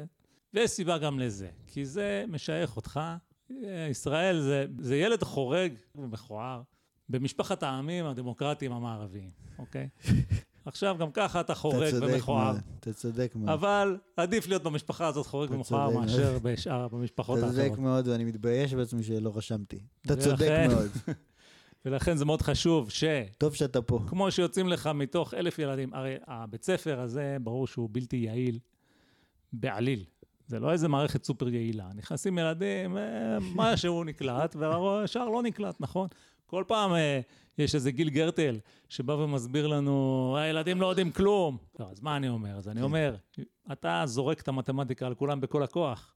ויש 0.53 0.71
סיבה 0.71 0.97
גם 0.97 1.19
לזה, 1.19 1.49
כי 1.67 1.85
זה 1.85 2.25
משייך 2.27 2.75
אותך. 2.75 2.99
ישראל 3.89 4.41
זה, 4.41 4.65
זה 4.79 4.95
ילד 4.95 5.23
חורג 5.23 5.73
ומכוער 5.95 6.61
במשפחת 7.09 7.63
העמים 7.63 8.05
הדמוקרטיים 8.05 8.71
המערביים, 8.71 9.29
אוקיי? 9.59 9.89
עכשיו, 10.65 10.95
גם 10.99 11.11
ככה 11.11 11.41
אתה 11.41 11.55
חורג 11.55 11.93
ומכוער. 12.01 12.55
אתה 12.79 12.93
צודק 12.93 13.31
מאוד. 13.35 13.49
אבל 13.49 13.97
עדיף 14.17 14.47
להיות 14.47 14.63
במשפחה 14.63 15.07
הזאת 15.07 15.25
חורג 15.25 15.51
ומכוער 15.51 15.89
מאשר 15.89 16.39
בשאר, 16.41 16.87
במשפחות 16.87 17.39
האחרות. 17.39 17.55
אתה 17.55 17.63
צודק 17.63 17.79
מאוד, 17.79 18.07
ואני 18.07 18.23
מתבייש 18.23 18.73
בעצמי 18.73 19.03
שלא 19.03 19.31
רשמתי. 19.35 19.79
אתה 20.05 20.15
צודק 20.15 20.67
מאוד. 20.69 20.91
ולכן 21.85 22.15
זה 22.15 22.25
מאוד 22.25 22.41
חשוב 22.41 22.89
ש... 22.89 23.03
טוב 23.37 23.55
שאתה 23.55 23.81
פה. 23.81 23.99
כמו 24.07 24.31
שיוצאים 24.31 24.67
לך 24.67 24.87
מתוך 24.87 25.33
אלף 25.33 25.59
ילדים, 25.59 25.93
הרי 25.93 26.15
הבית 26.27 26.63
ספר 26.63 26.99
הזה, 26.99 27.37
ברור 27.41 27.67
שהוא 27.67 27.89
בלתי 27.91 28.15
יעיל 28.15 28.59
בעליל. 29.53 30.03
זה 30.47 30.59
לא 30.59 30.71
איזה 30.71 30.87
מערכת 30.87 31.23
סופר 31.23 31.49
יעילה. 31.49 31.89
נכנסים 31.95 32.37
ילדים, 32.37 32.97
אה, 32.97 33.37
משהו 33.55 34.03
נקלט, 34.09 34.55
והשאר 34.55 35.29
לא 35.29 35.43
נקלט, 35.43 35.75
נכון? 35.79 36.07
כל 36.45 36.63
פעם 36.67 36.93
אה, 36.93 37.19
יש 37.57 37.75
איזה 37.75 37.91
גיל 37.91 38.09
גרטל 38.09 38.59
שבא 38.89 39.13
ומסביר 39.13 39.67
לנו, 39.67 40.35
הילדים 40.37 40.81
לא 40.81 40.87
יודעים 40.87 41.11
כלום. 41.11 41.57
לא, 41.79 41.85
אז 41.91 42.01
מה 42.01 42.17
אני 42.17 42.29
אומר? 42.29 42.57
אז 42.57 42.67
אני 42.67 42.75
כן. 42.75 42.83
אומר, 42.83 43.15
אתה 43.71 44.03
זורק 44.05 44.41
את 44.41 44.47
המתמטיקה 44.47 45.07
על 45.07 45.15
כולם 45.15 45.41
בכל 45.41 45.63
הכוח, 45.63 46.14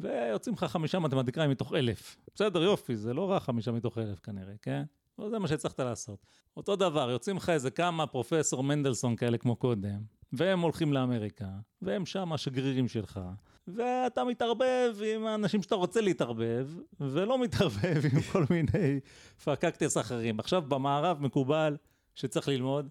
ויוצאים 0.00 0.54
לך 0.54 0.64
חמישה 0.64 0.98
מתמטיקאים 0.98 1.50
מתוך 1.50 1.74
אלף. 1.74 2.16
בסדר, 2.34 2.62
יופי, 2.62 2.96
זה 2.96 3.14
לא 3.14 3.30
רע 3.30 3.40
חמישה 3.40 3.72
מתוך 3.72 3.98
אלף 3.98 4.20
כנראה, 4.20 4.54
כן? 4.62 4.82
לא 5.18 5.30
זה 5.30 5.38
מה 5.38 5.48
שהצלחת 5.48 5.80
לעשות. 5.80 6.26
אותו 6.56 6.76
דבר, 6.76 7.10
יוצאים 7.10 7.36
לך 7.36 7.48
איזה 7.48 7.70
כמה 7.70 8.06
פרופסור 8.06 8.62
מנדלסון 8.62 9.16
כאלה 9.16 9.38
כמו 9.38 9.56
קודם, 9.56 10.00
והם 10.32 10.60
הולכים 10.60 10.92
לאמריקה, 10.92 11.48
והם 11.82 12.06
שם 12.06 12.32
השגרירים 12.32 12.88
שלך, 12.88 13.20
ואתה 13.68 14.24
מתערבב 14.24 14.94
עם 15.14 15.26
האנשים 15.26 15.62
שאתה 15.62 15.74
רוצה 15.74 16.00
להתערבב, 16.00 16.68
ולא 17.00 17.38
מתערבב 17.38 18.02
עם 18.12 18.20
כל 18.32 18.44
מיני 18.50 19.00
פקקטס 19.44 19.96
אחרים. 19.96 20.40
עכשיו, 20.40 20.62
במערב 20.62 21.20
מקובל 21.20 21.76
שצריך 22.14 22.48
ללמוד, 22.48 22.88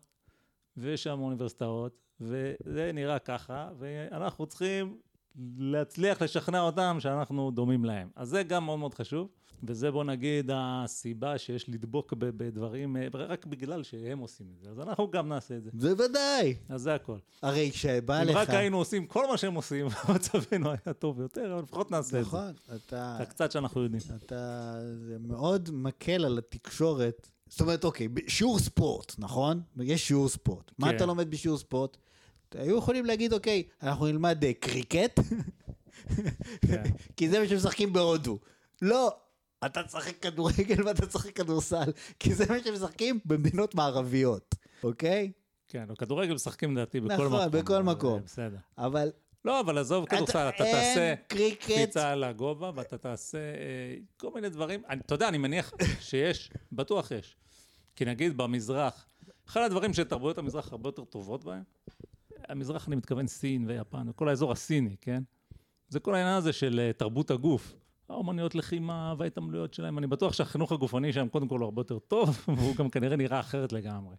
ויש 0.78 1.04
שם 1.04 1.20
אוניברסיטאות, 1.20 2.02
וזה 2.20 2.92
נראה 2.94 3.20
ככה, 3.20 3.70
ואנחנו 3.80 4.46
צריכים 4.46 4.98
להצליח 5.58 6.22
לשכנע 6.22 6.62
אותם 6.62 6.98
שאנחנו 7.00 7.52
דומים 7.52 7.86
להם. 7.86 8.10
אז 8.16 8.30
זה 8.30 8.44
גם 8.44 8.66
מאוד 8.66 8.80
מאוד 8.80 8.94
חשוב, 8.94 9.28
וזה 9.64 9.92
בוא 9.92 10.04
נגיד 10.04 10.50
הסיבה 10.54 11.38
שיש 11.38 11.70
לדבוק 11.70 12.14
בדברים 12.18 12.98
רק 13.14 13.46
בגלל 13.46 13.84
שהם 13.84 14.20
עושים 14.20 14.48
את 14.56 14.62
זה. 14.64 14.70
אז 14.70 14.80
אנחנו 14.80 15.12
גם 15.12 15.30
נעשה 15.30 15.58
את 15.58 15.64
זה. 15.64 15.70
בוודאי. 15.74 16.56
אז 16.70 16.82
זה 16.82 16.96
הכל. 16.96 17.18
הרי 17.42 17.72
כשבא 17.74 18.24
לך... 18.24 18.30
אם 18.30 18.38
רק 18.38 18.50
היינו 18.50 18.78
עושים 18.78 19.06
כל 19.06 19.28
מה 19.28 19.38
שהם 19.38 19.54
עושים, 19.54 19.88
מצבנו 20.16 20.70
היה 20.70 20.94
טוב 21.00 21.20
יותר, 21.20 21.54
אבל 21.54 21.64
לפחות 21.64 21.92
נעשה 21.92 22.22
נכון, 22.22 22.50
את 22.50 22.56
זה. 22.56 22.74
נכון, 22.74 22.78
אתה... 22.88 23.16
את 23.16 23.28
הקצת 23.28 23.52
שאנחנו 23.52 23.84
יודעים. 23.84 24.02
אתה... 24.26 24.74
זה 25.08 25.18
מאוד 25.20 25.70
מקל 25.74 26.26
על 26.26 26.38
התקשורת. 26.38 27.30
זאת 27.50 27.62
אומרת, 27.62 27.84
אוקיי, 27.84 28.08
שיעור 28.28 28.60
ספורט, 28.60 29.16
נכון? 29.18 29.62
יש 29.80 30.08
שיעור 30.08 30.30
ספורט. 30.30 30.68
כן. 30.68 30.76
מה 30.78 30.90
אתה 30.90 31.06
לומד 31.06 31.32
בשיעור 31.32 31.58
ספורט? 31.58 31.98
היו 32.56 32.78
יכולים 32.78 33.06
להגיד, 33.06 33.34
אוקיי, 33.34 33.64
אנחנו 33.84 34.06
נלמד 34.06 34.44
uh, 34.44 34.48
קריקט, 34.60 35.20
כן. 36.68 36.84
כי 37.18 37.30
זה 37.30 37.40
מה 37.40 37.48
שמשחקים 37.48 37.94
בהודו. 37.94 38.40
לא, 38.82 39.16
אתה 39.66 39.84
תשחק 39.84 40.20
כדורגל 40.20 40.88
ואתה 40.88 41.06
תשחק 41.06 41.36
כדורסל, 41.36 41.92
כי 42.20 42.34
זה 42.34 42.46
מה 42.50 42.56
שמשחקים 42.64 43.20
במדינות 43.26 43.76
מערביות, 43.76 44.56
אוקיי? 44.84 45.32
כן, 45.68 45.90
או 45.90 45.98
כדורגל 45.98 46.34
משחקים 46.34 46.78
לדעתי 46.78 47.00
בכל 47.00 47.14
נכון, 47.14 47.26
מקום. 47.26 47.40
נכון, 47.40 47.52
בכל 47.52 47.84
מקום. 47.84 48.22
בסדר. 48.26 48.58
אבל... 48.78 49.12
לא, 49.46 49.60
אבל 49.60 49.78
עזוב 49.78 50.06
כדורסל, 50.06 50.50
אתה 50.50 50.64
תעשה 50.64 51.16
קפיצה 51.60 52.12
על 52.12 52.24
הגובה, 52.24 52.72
ואתה 52.76 52.98
תעשה 52.98 53.38
אה, 53.38 53.96
כל 54.18 54.32
מיני 54.36 54.50
דברים. 54.50 54.82
אתה 55.06 55.16
יודע, 55.16 55.28
אני 55.28 55.38
מניח 55.38 55.74
שיש, 56.00 56.52
בטוח 56.72 57.12
יש. 57.12 57.36
כי 57.96 58.06
נגיד 58.06 58.38
במזרח, 58.38 59.06
אחד 59.48 59.62
הדברים 59.62 59.94
שתרבויות 59.94 60.38
המזרח 60.38 60.72
הרבה 60.72 60.88
יותר 60.88 61.04
טובות 61.04 61.44
בהם, 61.44 61.64
המזרח 62.50 62.88
אני 62.88 62.96
מתכוון 62.96 63.28
סין 63.28 63.66
ויפן, 63.68 64.10
וכל 64.10 64.30
האזור 64.30 64.52
הסיני, 64.52 64.96
כן? 65.02 65.24
זה 65.90 66.00
כל 66.00 66.16
העניין 66.16 66.38
הזה 66.38 66.54
של 66.54 66.80
אה, 66.80 66.94
תרבות 66.94 67.32
הגוף. 67.32 67.76
האומנויות 68.10 68.56
לחימה 68.56 69.14
וההתעמלויות 69.18 69.74
שלהם, 69.74 69.98
אני 69.98 70.08
בטוח 70.08 70.34
שהחינוך 70.34 70.72
הגופני 70.72 71.14
שלהם 71.14 71.30
קודם 71.30 71.48
כל 71.48 71.60
הוא 71.60 71.66
הרבה 71.66 71.80
יותר 71.80 72.00
טוב, 72.00 72.38
והוא 72.58 72.76
גם 72.76 72.90
כנראה 72.90 73.16
נראה 73.16 73.40
אחרת 73.40 73.74
לגמרי. 73.74 74.16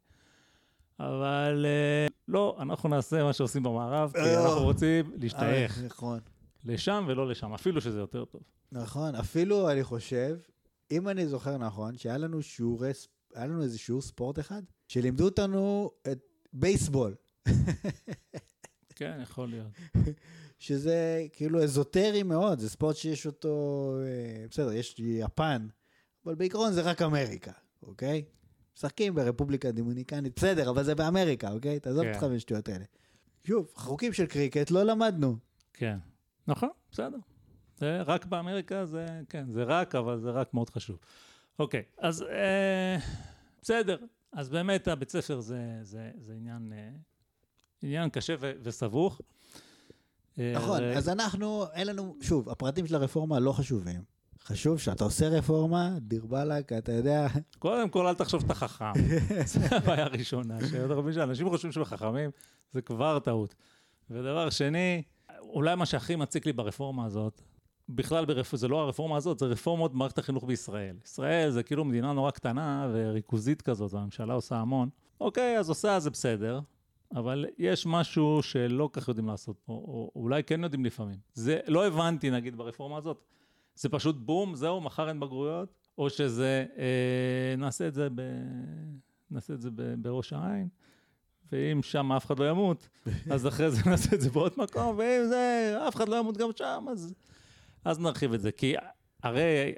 אבל 1.01 1.66
אה, 1.69 2.07
לא, 2.28 2.57
אנחנו 2.61 2.89
נעשה 2.89 3.24
מה 3.24 3.32
שעושים 3.32 3.62
במערב, 3.62 4.12
כי 4.12 4.19
אה, 4.19 4.44
אנחנו 4.44 4.62
רוצים 4.62 5.12
להשתייך. 5.20 5.82
נכון. 5.85 6.20
לשם 6.65 7.05
ולא 7.09 7.28
לשם, 7.28 7.53
אפילו 7.53 7.81
שזה 7.81 7.99
יותר 7.99 8.24
טוב. 8.24 8.43
נכון, 8.73 9.15
אפילו 9.15 9.70
אני 9.70 9.85
חושב, 9.85 10.36
אם 10.90 11.09
אני 11.09 11.27
זוכר 11.27 11.57
נכון, 11.57 11.99
שהיה 11.99 12.19
לנו 12.19 12.43
שיעורי, 12.43 12.90
היה 13.35 13.47
לנו 13.47 13.62
איזה 13.62 13.78
שיעור 13.78 14.03
ספורט 14.03 14.39
אחד, 14.39 14.62
שלימדו 14.89 15.24
אותנו 15.24 15.90
את 16.12 16.19
בייסבול. 16.53 17.15
כן, 18.97 19.19
יכול 19.23 19.48
להיות. 19.48 19.66
שזה 20.59 21.27
כאילו 21.32 21.62
אזוטרי 21.62 22.23
מאוד, 22.23 22.59
זה 22.59 22.70
ספורט 22.70 22.97
שיש 22.97 23.27
אותו, 23.27 23.97
אה, 24.05 24.47
בסדר, 24.51 24.73
יש 24.73 24.94
יפן, 24.98 25.66
אבל 26.24 26.35
בעיקרון 26.35 26.73
זה 26.73 26.82
רק 26.82 27.02
אמריקה, 27.02 27.52
אוקיי? 27.82 28.24
משחקים 28.77 29.14
ברפובליקה 29.14 29.69
הדומיניקנית, 29.69 30.36
בסדר, 30.36 30.70
אבל 30.70 30.85
זה 30.85 30.94
באמריקה, 30.94 31.52
אוקיי? 31.52 31.81
תעזוב 31.81 32.06
אותך 32.06 32.20
כן. 32.20 32.31
מהשטויות 32.31 32.69
האלה. 32.69 32.85
שוב, 33.47 33.73
חוקים 33.74 34.12
של 34.12 34.27
קריקט 34.27 34.70
לא 34.70 34.82
למדנו. 34.82 35.36
כן, 35.73 35.98
נכון, 36.47 36.70
בסדר. 36.90 37.19
זה 37.77 38.02
רק 38.02 38.27
באמריקה, 38.27 38.86
זה, 38.86 39.06
כן, 39.28 39.51
זה 39.51 39.62
רק, 39.62 39.94
אבל 39.94 40.20
זה 40.20 40.31
רק 40.31 40.55
מאוד 40.55 40.70
חשוב. 40.70 40.98
אוקיי, 41.59 41.82
אז 41.98 42.23
אה, 42.23 42.97
בסדר. 43.62 43.97
אז 44.32 44.48
באמת 44.48 44.89
הבית 44.89 45.10
ספר 45.10 45.40
זה, 45.40 45.78
זה, 45.82 46.10
זה 46.19 46.32
עניין 46.32 46.73
אה, 46.73 46.90
עניין 47.83 48.11
קשה 48.11 48.35
ו- 48.41 48.53
וסבוך. 48.63 49.21
נכון, 50.39 50.83
אה, 50.83 50.99
אז 50.99 51.09
אנחנו, 51.09 51.65
אין 51.73 51.87
לנו, 51.87 52.17
שוב, 52.21 52.49
הפרטים 52.49 52.87
של 52.87 52.95
הרפורמה 52.95 53.39
לא 53.39 53.53
חשובים. 53.53 54.03
חשוב 54.45 54.79
שאתה 54.79 55.05
עושה 55.05 55.29
רפורמה, 55.29 55.91
דיר 56.01 56.27
באלק, 56.27 56.73
אתה 56.73 56.93
יודע... 56.93 57.27
קודם 57.59 57.89
כל, 57.89 58.07
אל 58.07 58.15
תחשוב 58.15 58.41
שאתה 58.41 58.55
חכם. 58.55 58.93
זו 59.45 59.61
הבעיה 59.71 60.05
הראשונה, 60.05 60.59
שאנשים 61.13 61.49
חושבים 61.49 61.73
שהם 61.73 61.85
חכמים, 61.85 62.31
זה 62.73 62.83
כבר 62.83 63.19
טעות. 63.19 63.55
ודבר 64.11 64.51
שני, 64.51 65.03
אולי 65.41 65.75
מה 65.75 65.87
שהכי 65.87 66.17
מציק 66.17 66.47
לי 66.47 66.53
ברפורמה 66.53 67.07
הזאת, 67.07 67.43
בכלל 67.89 68.25
ברפ... 68.25 68.57
זה 68.57 68.69
לא 68.69 68.81
הרפורמה 68.81 69.17
הזאת, 69.17 69.39
זה 69.39 69.47
רפורמות 69.47 69.93
במערכת 69.93 70.19
החינוך 70.19 70.45
בישראל. 70.45 70.97
ישראל 71.05 71.51
זה 71.51 71.63
כאילו 71.63 71.85
מדינה 71.85 72.13
נורא 72.13 72.31
קטנה 72.31 72.91
וריכוזית 72.93 73.63
כזאת, 73.63 73.95
והממשלה 73.95 74.35
עושה 74.35 74.57
המון. 74.57 74.89
אוקיי, 75.21 75.59
אז 75.59 75.69
עושה, 75.69 76.01
זה 76.01 76.11
בסדר. 76.11 76.61
אבל 77.16 77.47
יש 77.59 77.86
משהו 77.86 78.43
שלא 78.43 78.90
כך 78.93 79.09
יודעים 79.09 79.28
לעשות 79.28 79.56
פה, 79.64 79.72
או 79.72 80.10
אולי 80.16 80.44
כן 80.44 80.62
יודעים 80.62 80.84
לפעמים. 80.84 81.16
זה, 81.34 81.60
לא 81.66 81.86
הבנתי 81.86 82.30
נגיד 82.30 82.56
ברפורמה 82.56 82.97
הזאת, 82.97 83.24
זה 83.74 83.89
פשוט 83.89 84.16
בום, 84.18 84.55
זהו, 84.55 84.80
מחר 84.80 85.09
אין 85.09 85.20
בגרויות, 85.20 85.89
או 85.98 86.10
שזה, 86.10 86.66
אה, 86.78 87.56
נעשה 87.59 87.89
את 87.89 87.94
זה, 87.94 88.09
ב, 88.14 88.20
נעשה 89.30 89.55
את 89.55 89.60
זה 89.60 89.70
ב, 89.74 89.94
בראש 90.02 90.32
העין, 90.32 90.68
ואם 91.52 91.82
שם 91.82 92.12
אף 92.12 92.26
אחד 92.26 92.39
לא 92.39 92.51
ימות, 92.51 92.89
אז 93.32 93.47
אחרי 93.47 93.70
זה 93.70 93.90
נעשה 93.90 94.16
את 94.16 94.20
זה 94.20 94.30
בעוד 94.30 94.52
מקום, 94.56 94.98
ואם 94.98 95.28
זה, 95.28 95.74
אף 95.89 95.97
אחד 95.97 96.09
לא 96.09 96.16
ימות 96.16 96.36
גם 96.36 96.48
שם, 96.56 96.86
אז, 96.90 97.14
אז 97.84 98.01
נרחיב 98.01 98.32
את 98.32 98.40
זה. 98.40 98.52
כי 98.52 98.74
הרי 99.22 99.72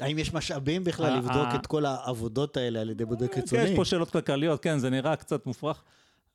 האם 0.00 0.18
יש 0.18 0.34
משאבים 0.34 0.84
בכלל 0.84 1.18
לבדוק 1.18 1.48
את 1.54 1.66
כל 1.66 1.86
העבודות 1.86 2.56
האלה 2.56 2.80
על 2.80 2.90
ידי 2.90 3.04
בודק 3.04 3.34
חיצוני? 3.34 3.62
יש 3.62 3.76
פה 3.76 3.84
שאלות 3.84 4.10
כלכליות, 4.10 4.62
כן, 4.62 4.78
זה 4.78 4.90
נראה 4.90 5.16
קצת 5.16 5.46
מופרך. 5.46 5.82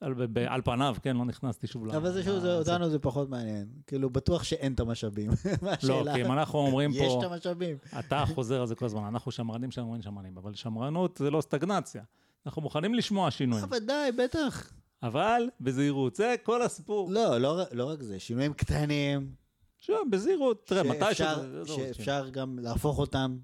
על, 0.01 0.13
ב, 0.13 0.37
על 0.37 0.61
פניו, 0.61 0.95
כן, 1.01 1.17
לא 1.17 1.25
נכנסתי 1.25 1.67
שוב 1.67 1.85
ל... 1.87 1.91
אבל 1.91 2.11
זה 2.11 2.23
שוב, 2.23 2.39
זה, 2.39 2.57
אותנו 2.57 2.89
זה 2.89 2.99
פחות 2.99 3.29
מעניין. 3.29 3.67
כאילו, 3.87 4.09
בטוח 4.09 4.43
שאין 4.43 4.73
את 4.73 4.79
המשאבים. 4.79 5.31
לא, 5.83 6.03
כי 6.13 6.21
אם 6.21 6.31
אנחנו 6.31 6.59
אומרים 6.59 6.91
פה... 6.93 6.97
יש 6.97 7.13
את 7.19 7.23
המשאבים. 7.23 7.77
אתה 7.99 8.23
חוזר 8.33 8.61
על 8.61 8.67
זה 8.67 8.75
כל 8.75 8.85
הזמן, 8.85 9.03
אנחנו 9.03 9.31
שמרנים, 9.31 9.71
שמרנים, 9.71 10.01
שמרנים, 10.01 10.37
אבל 10.37 10.53
שמרנות 10.53 11.17
זה 11.17 11.31
לא 11.31 11.41
סטגנציה. 11.41 12.03
אנחנו 12.45 12.61
מוכנים 12.61 12.93
לשמוע 12.93 13.31
שינויים. 13.31 13.65
בוודאי, 13.65 14.11
בטח. 14.11 14.71
אבל 15.03 15.49
בזהירות, 15.61 16.15
זה 16.15 16.35
כל 16.43 16.61
הסיפור. 16.61 17.11
לא, 17.11 17.37
לא, 17.37 17.61
לא 17.71 17.89
רק 17.89 18.01
זה, 18.01 18.19
שינויים 18.19 18.53
קטנים. 18.53 19.31
שוב, 19.79 19.97
בזהירות, 20.09 20.65
תראה, 20.65 20.83
מתי 20.83 21.15
ש... 21.15 21.21
שאפשר 21.65 22.29
גם 22.29 22.59
להפוך 22.59 22.99
אותם 22.99 23.37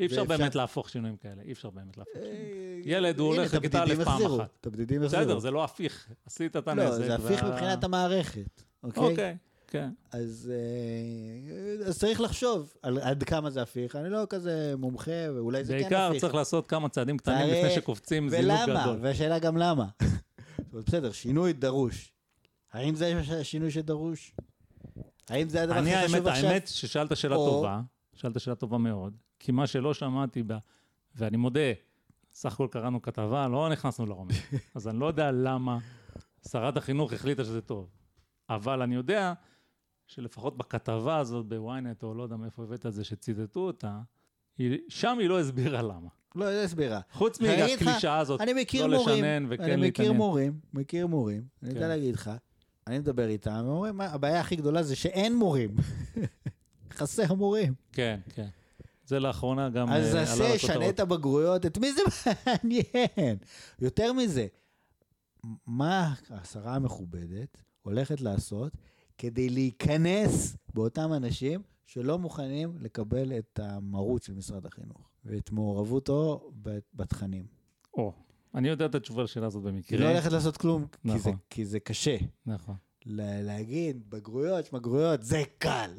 אי 0.00 0.06
אפשר 0.06 0.24
באמת 0.24 0.54
להפוך 0.54 0.90
שינויים 0.90 1.16
כאלה, 1.16 1.42
אי 1.42 1.52
אפשר 1.52 1.70
באמת 1.70 1.96
להפוך 1.96 2.14
שינויים. 2.14 2.82
ילד, 2.84 3.18
הוא 3.18 3.34
הולך 3.34 3.54
לכיתה 3.54 3.82
א' 3.82 3.94
פעם 4.04 4.26
אחת. 4.26 4.56
את 4.60 4.66
הבדידים 4.66 5.02
יחזירו. 5.02 5.22
בסדר, 5.22 5.38
זה 5.38 5.50
לא 5.50 5.64
הפיך, 5.64 6.08
עשית 6.26 6.56
את 6.56 6.68
הנזק. 6.68 7.00
לא, 7.00 7.06
זה 7.06 7.14
הפיך 7.14 7.44
מבחינת 7.44 7.84
המערכת, 7.84 8.62
אוקיי? 8.82 9.02
אוקיי. 9.10 9.36
כן. 9.66 9.90
אז, 10.12 10.52
אה, 10.54 11.88
אז 11.88 11.98
צריך 11.98 12.20
לחשוב 12.20 12.74
על 12.82 12.98
עד 12.98 13.24
כמה 13.24 13.50
זה 13.50 13.62
הפיך. 13.62 13.96
אני 13.96 14.10
לא 14.10 14.26
כזה 14.28 14.74
מומחה, 14.78 15.10
ואולי 15.34 15.64
זה 15.64 15.72
כן 15.72 15.80
בעיקר 15.80 16.08
הפיך. 16.08 16.20
צריך 16.20 16.34
לעשות 16.34 16.66
כמה 16.66 16.88
צעדים 16.88 17.18
קטנים 17.18 17.48
לפני 17.48 17.70
שקופצים 17.70 18.28
זינוק 18.28 18.60
ולמה? 18.66 18.82
גדול. 18.82 18.98
והשאלה 19.02 19.38
גם 19.38 19.56
למה. 19.56 19.86
בסדר, 20.72 21.12
שינוי 21.12 21.52
דרוש. 21.52 22.12
האם 22.72 22.94
זה 22.94 23.20
השינוי 23.40 23.70
שדרוש? 23.70 24.34
האם 25.28 25.48
זה 25.48 25.62
הדבר 25.62 25.78
הכי 25.78 26.06
חשוב 26.06 26.26
עכשיו? 26.26 26.48
האמת 26.50 26.68
ששאלת 26.68 27.16
שאלה 27.16 27.36
טובה, 27.36 27.80
שאלת 28.14 28.40
שאלה 28.40 28.54
טובה 28.54 28.78
מאוד, 28.78 29.16
כי 29.38 29.52
מה 29.52 29.66
שלא 29.66 29.94
שמעתי 29.94 30.42
בה, 30.42 30.58
ואני 31.14 31.36
מודה, 31.36 31.72
סך 32.34 32.52
הכל 32.52 32.68
קראנו 32.70 33.02
כתבה, 33.02 33.48
לא 33.48 33.68
נכנסנו 33.68 34.06
לעומק, 34.06 34.34
אז 34.74 34.88
אני 34.88 35.00
לא 35.00 35.06
יודע 35.06 35.30
למה 35.32 35.78
שרת 36.48 36.76
החינוך 36.76 37.12
החליטה 37.12 37.44
שזה 37.44 37.60
טוב, 37.60 37.90
אבל 38.50 38.82
אני 38.82 38.94
יודע 38.94 39.32
שלפחות 40.06 40.56
בכתבה 40.56 41.18
הזאת 41.18 41.46
בוויינט, 41.46 42.02
או 42.02 42.14
לא 42.14 42.22
יודע 42.22 42.36
מאיפה 42.36 42.62
הבאת 42.62 42.86
את 42.86 42.92
זה, 42.92 43.04
שציטטו 43.04 43.60
אותה, 43.60 44.00
היא, 44.58 44.78
שם 44.88 45.18
היא 45.20 45.28
לא 45.28 45.40
הסבירה 45.40 45.82
למה. 45.82 46.08
לא, 46.34 46.46
זה 46.46 46.64
הסבירה. 46.64 47.00
חוץ 47.12 47.40
אני 47.40 47.62
מהקלישאה 47.62 48.18
הזאת, 48.18 48.40
אני 48.40 48.52
מכיר 48.52 48.86
לא 48.86 48.98
מורים, 48.98 49.24
לשנן 49.24 49.46
וכן 49.48 49.62
אני 49.62 49.72
מכיר 49.72 49.82
להתעניין. 49.82 50.16
מורים, 50.16 50.60
מכיר 50.74 51.06
מורים, 51.06 51.42
אני 51.62 51.70
כן. 51.70 51.76
יודע 51.76 51.88
להגיד 51.88 52.14
לך, 52.14 52.30
אני 52.86 52.98
מדבר 52.98 53.28
איתם, 53.28 53.50
הם 53.50 53.66
אומרים, 53.66 53.96
"מה, 53.96 54.06
הבעיה 54.06 54.40
הכי 54.40 54.56
גדולה 54.56 54.82
זה 54.82 54.96
שאין 54.96 55.36
מורים. 55.36 55.70
חסר 56.98 57.34
מורים. 57.34 57.74
כן, 57.92 58.20
כן. 58.34 58.48
זה 59.06 59.20
לאחרונה 59.20 59.68
גם 59.68 59.88
אז 59.88 60.14
אה, 60.14 60.22
עשה, 60.22 60.58
שנה. 60.58 60.88
את 60.88 61.00
הבגרויות, 61.00 61.66
את 61.66 61.78
מי 61.78 61.92
זה 61.92 62.00
מעניין? 62.46 63.36
יותר 63.80 64.12
מזה, 64.12 64.46
מה 65.66 66.14
השרה 66.30 66.74
המכובדת 66.74 67.62
הולכת 67.82 68.20
לעשות 68.20 68.72
כדי 69.18 69.48
להיכנס 69.48 70.56
באותם 70.74 71.12
אנשים 71.12 71.62
שלא 71.86 72.18
מוכנים 72.18 72.76
לקבל 72.80 73.38
את 73.38 73.60
המרות 73.62 74.22
של 74.22 74.34
משרד 74.34 74.66
החינוך 74.66 75.08
ואת 75.24 75.50
מעורבותו 75.52 76.50
בתכנים? 76.94 77.46
או, 77.94 78.12
אני 78.54 78.68
יודע 78.68 78.86
את 78.86 78.94
התשובה 78.94 79.22
לשאלה 79.22 79.46
הזאת 79.46 79.64
היא 79.64 79.72
במקרה. 79.72 79.98
לא 79.98 80.08
הולכת 80.10 80.32
לעשות 80.32 80.56
כלום, 80.56 80.86
כי 80.86 81.08
זה- 81.08 81.14
נכון. 81.18 81.36
כי 81.50 81.64
זה 81.64 81.80
קשה. 81.80 82.16
נכון, 82.46 82.74
לה- 83.06 83.42
להגיד 83.42 84.10
בגרויות, 84.10 84.64
שמגרויות, 84.66 85.22
זה 85.22 85.42
קל. 85.58 85.90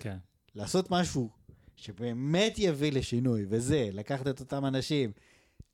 כן. 0.00 0.16
לעשות 0.54 0.90
משהו 0.90 1.30
שבאמת 1.76 2.54
יביא 2.58 2.92
לשינוי, 2.92 3.46
וזה, 3.48 3.88
לקחת 3.92 4.26
את 4.26 4.40
אותם 4.40 4.66
אנשים 4.66 5.12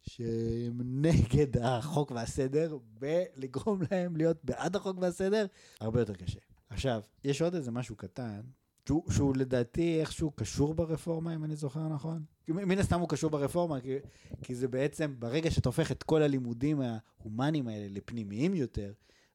שהם 0.03 0.81
נגד 0.85 1.57
החוק 1.63 2.11
והסדר, 2.11 2.79
ולגרום 3.01 3.81
להם 3.91 4.17
להיות 4.17 4.45
בעד 4.45 4.77
החוק 4.77 4.99
והסדר, 5.01 5.47
הרבה 5.81 6.01
יותר 6.01 6.15
קשה. 6.15 6.41
עכשיו, 6.71 7.01
יש 7.25 7.43
עוד 7.43 7.55
איזה 7.55 7.71
משהו 7.71 7.97
קטן, 7.97 8.41
שהוא, 8.91 9.11
שהוא 9.11 9.37
לדעתי 9.37 10.01
איכשהו 10.01 10.31
קשור 10.31 10.75
ברפורמה, 10.75 11.35
אם 11.35 11.45
אני 11.45 11.57
זוכר 11.57 11.89
נכון. 11.89 12.25
מן 12.49 12.79
הסתם 12.79 13.01
הוא 13.01 13.09
קשור 13.09 13.31
ברפורמה, 13.31 13.81
כי, 13.81 13.97
כי 14.43 14.55
זה 14.55 14.69
בעצם, 14.69 15.15
ברגע 15.19 15.51
שאתה 15.51 15.69
הופך 15.69 15.93
את 15.93 16.03
כל 16.03 16.23
הלימודים 16.23 16.81
ההומניים 16.81 17.69
האלה 17.69 17.87
לפנימיים 17.91 18.55
יותר, 18.55 18.93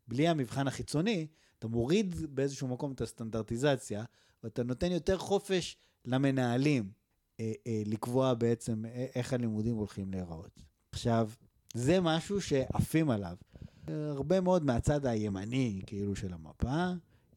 בלי 0.08 0.28
המבחן 0.28 0.68
החיצוני, 0.68 1.28
אתה 1.60 1.68
מוריד 1.68 2.16
באיזשהו 2.36 2.68
מקום 2.68 2.92
את 2.92 3.02
הסטנדרטיזציה, 3.02 4.04
ואתה 4.44 4.64
נותן 4.64 4.92
יותר 4.92 5.18
חופש 5.18 5.78
למנהלים 6.06 6.92
אה, 7.40 7.54
אה, 7.68 7.84
לקבוע 7.86 8.34
בעצם 8.34 8.84
איך 9.16 9.34
הלימודים 9.34 9.76
הולכים 9.76 10.12
להיראות. 10.12 10.64
עכשיו, 10.92 11.30
זה 11.74 12.02
משהו 12.02 12.42
שעפים 12.42 13.10
עליו. 13.10 13.36
הרבה 13.88 14.42
מאוד 14.42 14.66
מהצד 14.66 15.06
הימני, 15.06 15.82
כאילו, 15.86 16.16
של 16.16 16.34
המפה, 16.34 16.92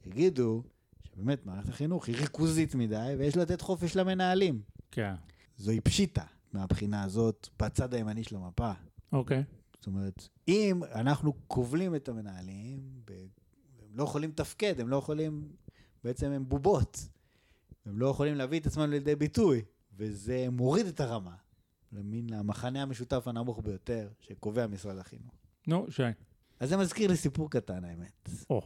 יגידו 0.07 0.63
שבאמת 1.05 1.47
מערכת 1.47 1.69
החינוך 1.69 2.09
היא 2.09 2.17
ריכוזית 2.17 2.75
מדי, 2.75 3.15
ויש 3.19 3.37
לתת 3.37 3.61
חופש 3.61 3.97
למנהלים. 3.97 4.63
כן. 4.91 5.15
זוהי 5.57 5.81
פשיטה 5.81 6.25
מהבחינה 6.53 7.03
הזאת 7.03 7.49
בצד 7.61 7.95
הימני 7.95 8.25
של 8.25 8.37
המפה. 8.37 8.73
אוקיי. 9.13 9.45
זאת 9.75 9.87
אומרת, 9.87 10.29
אם 10.49 10.81
אנחנו 10.95 11.33
כובלים 11.49 11.95
את 11.95 12.09
המנהלים, 12.09 12.81
הם 13.83 13.97
לא 13.97 14.05
יכולים 14.05 14.31
לתפקד, 14.31 14.81
הם 14.81 14.89
לא 14.89 14.97
יכולים, 14.97 15.49
בעצם 16.05 16.31
הם 16.31 16.49
בובות. 16.49 17.09
הם 17.89 17.99
לא 17.99 18.07
יכולים 18.07 18.35
להביא 18.35 18.61
את 18.61 18.67
עצמם 18.67 18.91
לידי 18.91 19.17
ביטוי, 19.17 19.63
וזה 19.97 20.47
מוריד 20.53 20.87
את 20.87 21.01
הרמה 21.01 21.35
למין 21.93 22.33
המחנה 22.33 22.83
המשותף 22.83 23.29
הנמוך 23.29 23.61
ביותר 23.65 24.09
שקובע 24.21 24.67
משרד 24.67 24.99
החינוך. 24.99 25.35
נו, 25.67 25.87
שי. 25.91 26.03
אז 26.61 26.69
זה 26.69 26.77
מזכיר 26.77 27.11
לי 27.11 27.17
סיפור 27.17 27.51
קטן, 27.51 27.85
האמת. 27.85 28.31
או, 28.51 28.63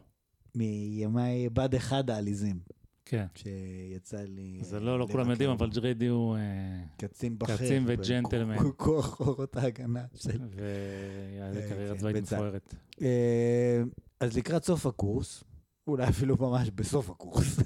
מימי 0.54 1.48
בד 1.48 1.74
אחד 1.74 2.10
העליזים, 2.10 2.60
כן. 3.04 3.26
שיצא 3.34 4.22
לי... 4.28 4.58
זה 4.62 4.80
לא, 4.80 4.86
לא 4.98 5.04
לבקר 5.04 5.12
כולם 5.12 5.30
יודעים. 5.30 5.50
אבל 5.50 5.70
ג'ריידי 5.70 6.06
הוא... 6.06 6.36
אה, 6.36 6.84
קצין 6.96 7.38
בכיר. 7.38 7.56
קצין 7.56 7.84
וג'נטלמן. 7.86 8.56
כוח 8.76 9.20
אורות 9.20 9.56
ההגנה 9.56 10.04
של 10.14 10.40
והיה 10.50 11.52
אה, 11.54 11.68
קריירה 11.68 11.98
צבאית 11.98 12.16
בצה"ל. 12.16 12.38
מפוארת. 12.38 12.74
אה, 13.02 13.82
אז 14.20 14.36
לקראת 14.36 14.64
סוף 14.64 14.86
הקורס, 14.86 15.44
אולי 15.86 16.08
אפילו 16.08 16.36
ממש 16.40 16.70
בסוף 16.70 17.10
הקורס, 17.10 17.56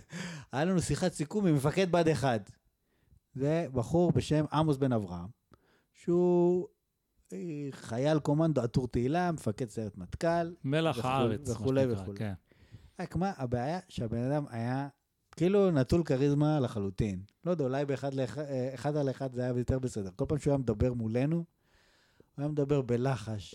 היה 0.52 0.64
לנו 0.64 0.82
שיחת 0.82 1.12
סיכום 1.12 1.46
עם 1.46 1.54
מפקד 1.54 1.92
בה"ד 1.92 2.08
1. 2.08 2.50
זה 3.34 3.66
בחור 3.72 4.12
בשם 4.12 4.44
עמוס 4.52 4.76
בן 4.76 4.92
אברהם, 4.92 5.28
שהוא 5.94 6.66
אה, 7.32 7.38
חייל 7.70 8.18
קומנדו 8.18 8.60
עטור 8.60 8.88
תהילה, 8.88 9.32
מפקד 9.32 9.68
סיירת 9.70 9.98
מטכ"ל. 9.98 10.54
מלח 10.64 10.98
וכו'- 10.98 11.08
הארץ, 11.08 11.48
וכולי 11.50 11.92
וכולי. 11.92 12.18
כן. 12.18 12.32
רק 13.00 13.16
מה, 13.16 13.32
הבעיה 13.36 13.78
שהבן 13.88 14.30
אדם 14.30 14.44
היה 14.50 14.88
כאילו 15.36 15.70
נטול 15.70 16.02
כריזמה 16.04 16.60
לחלוטין. 16.60 17.22
לא 17.44 17.50
יודע, 17.50 17.64
אולי 17.64 17.84
באחד 17.84 18.14
לאחד, 18.14 18.42
אה, 18.42 18.70
אחד 18.74 18.96
על 18.96 19.10
אחד 19.10 19.32
זה 19.34 19.40
היה 19.42 19.52
יותר 19.58 19.78
בסדר. 19.78 20.10
כל 20.16 20.24
פעם 20.28 20.38
שהוא 20.38 20.50
היה 20.50 20.58
מדבר 20.58 20.92
מולנו, 20.94 21.36
הוא 21.36 21.44
היה 22.38 22.48
מדבר 22.48 22.82
בלחש, 22.82 23.54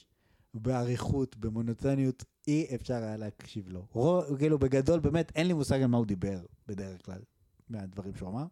באריכות, 0.54 1.38
במונוטוניות, 1.38 2.24
אי 2.48 2.76
אפשר 2.76 2.94
היה 2.94 3.18
להקשיב 3.18 3.70
לו. 3.70 3.86
רוב, 3.92 4.38
כאילו, 4.38 4.60
בגדול, 4.60 5.00
באמת, 5.00 5.32
אין 5.36 5.48
לי 5.48 5.54
מושג 5.54 5.82
על 5.82 5.88
מה 5.88 5.98
הוא 5.98 6.06
דיבר, 6.06 6.46
בדרך 6.68 7.06
כלל, 7.06 7.22
מהדברים 7.70 8.16
שהוא 8.16 8.30
אמר. 8.30 8.46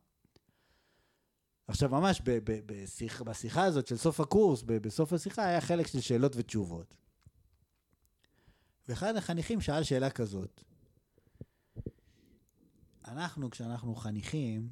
עכשיו, 1.67 1.89
ממש 1.89 2.21
ב- 2.25 2.39
ב- 2.43 2.59
בשיח, 2.65 3.21
בשיחה 3.21 3.63
הזאת 3.63 3.87
של 3.87 3.97
סוף 3.97 4.19
הקורס, 4.19 4.63
ב- 4.65 4.73
בסוף 4.73 5.13
השיחה, 5.13 5.45
היה 5.45 5.61
חלק 5.61 5.87
של 5.87 5.99
שאלות 5.99 6.35
ותשובות. 6.35 6.95
ואחד 8.87 9.15
החניכים 9.15 9.61
שאל 9.61 9.83
שאלה 9.83 10.09
כזאת, 10.09 10.63
אנחנו, 13.07 13.49
כשאנחנו 13.49 13.95
חניכים, 13.95 14.69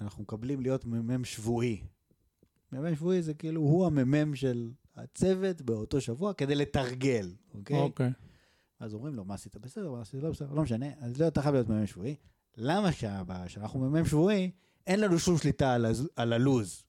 אנחנו 0.00 0.22
מקבלים 0.22 0.60
להיות 0.60 0.84
מ"מ 0.84 1.24
שבועי. 1.24 1.82
מ"מ 2.72 2.94
שבועי 2.94 3.22
זה 3.22 3.34
כאילו, 3.34 3.60
הוא 3.60 3.86
המ"מ 3.86 4.36
של 4.36 4.70
הצוות 4.96 5.62
באותו 5.62 6.00
שבוע 6.00 6.32
כדי 6.34 6.54
לתרגל, 6.54 7.34
אוקיי? 7.54 7.76
אוקיי. 7.80 8.10
אז 8.80 8.94
אומרים 8.94 9.14
לו, 9.14 9.24
מה 9.24 9.34
עשית 9.34 9.56
בסדר, 9.56 9.90
מה 9.92 10.00
עשית 10.00 10.22
לא 10.22 10.30
בסדר, 10.30 10.52
לא 10.52 10.62
משנה, 10.62 10.86
אז 11.00 11.20
לא, 11.20 11.28
אתה 11.28 11.42
חייב 11.42 11.54
להיות 11.54 11.68
מ"מ 11.68 11.86
שבועי. 11.86 12.16
למה 12.56 12.88
שאנחנו 13.48 13.80
מ"מ 13.80 14.04
שבועי, 14.06 14.50
אין 14.86 15.00
לנו 15.00 15.18
שום 15.18 15.38
שליטה 15.38 15.72
על, 15.74 15.86
הז- 15.86 16.08
על 16.16 16.32
הלוז. 16.32 16.82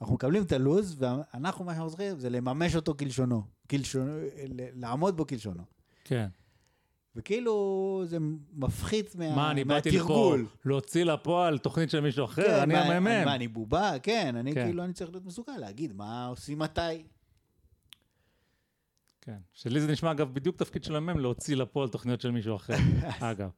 אנחנו 0.00 0.14
מקבלים 0.14 0.42
את 0.42 0.52
הלוז, 0.52 0.96
ואנחנו, 0.98 1.64
מה 1.64 1.72
שאנחנו 1.74 1.90
צריכים 1.90 2.18
זה 2.18 2.30
לממש 2.30 2.76
אותו 2.76 2.94
כלשונו. 2.98 3.42
כלשונו, 3.70 4.12
ל- 4.48 4.80
לעמוד 4.80 5.16
בו 5.16 5.26
כלשונו. 5.26 5.62
כן. 6.04 6.26
וכאילו 7.16 8.02
זה 8.06 8.16
מפחית 8.52 9.14
מה, 9.14 9.36
מה, 9.36 9.50
אני 9.50 9.64
באתי 9.64 9.90
לפה. 9.90 10.36
להוציא 10.64 11.04
לפועל 11.04 11.58
תוכנית 11.58 11.90
של 11.90 12.00
מישהו 12.00 12.24
אחר? 12.24 12.42
כן, 12.42 12.60
אני 12.60 12.76
המ"מ. 12.76 13.04
מה, 13.24 13.34
אני 13.34 13.48
בובה? 13.48 13.92
כן, 14.02 14.36
אני 14.36 14.54
כן. 14.54 14.64
כאילו, 14.64 14.84
אני 14.84 14.92
צריך 14.92 15.10
להיות 15.10 15.24
מסוגל 15.24 15.56
להגיד 15.58 15.92
מה 15.92 16.26
עושים 16.26 16.58
מתי. 16.58 16.80
כן. 19.20 19.38
שלי 19.52 19.80
זה 19.80 19.92
נשמע, 19.92 20.10
אגב, 20.10 20.34
בדיוק 20.34 20.56
תפקיד 20.56 20.84
של 20.84 20.96
המ"מ, 20.96 21.18
להוציא 21.18 21.56
לפועל 21.56 21.88
תוכניות 21.88 22.20
של 22.20 22.30
מישהו 22.30 22.56
אחר, 22.56 22.74
אגב. 23.30 23.50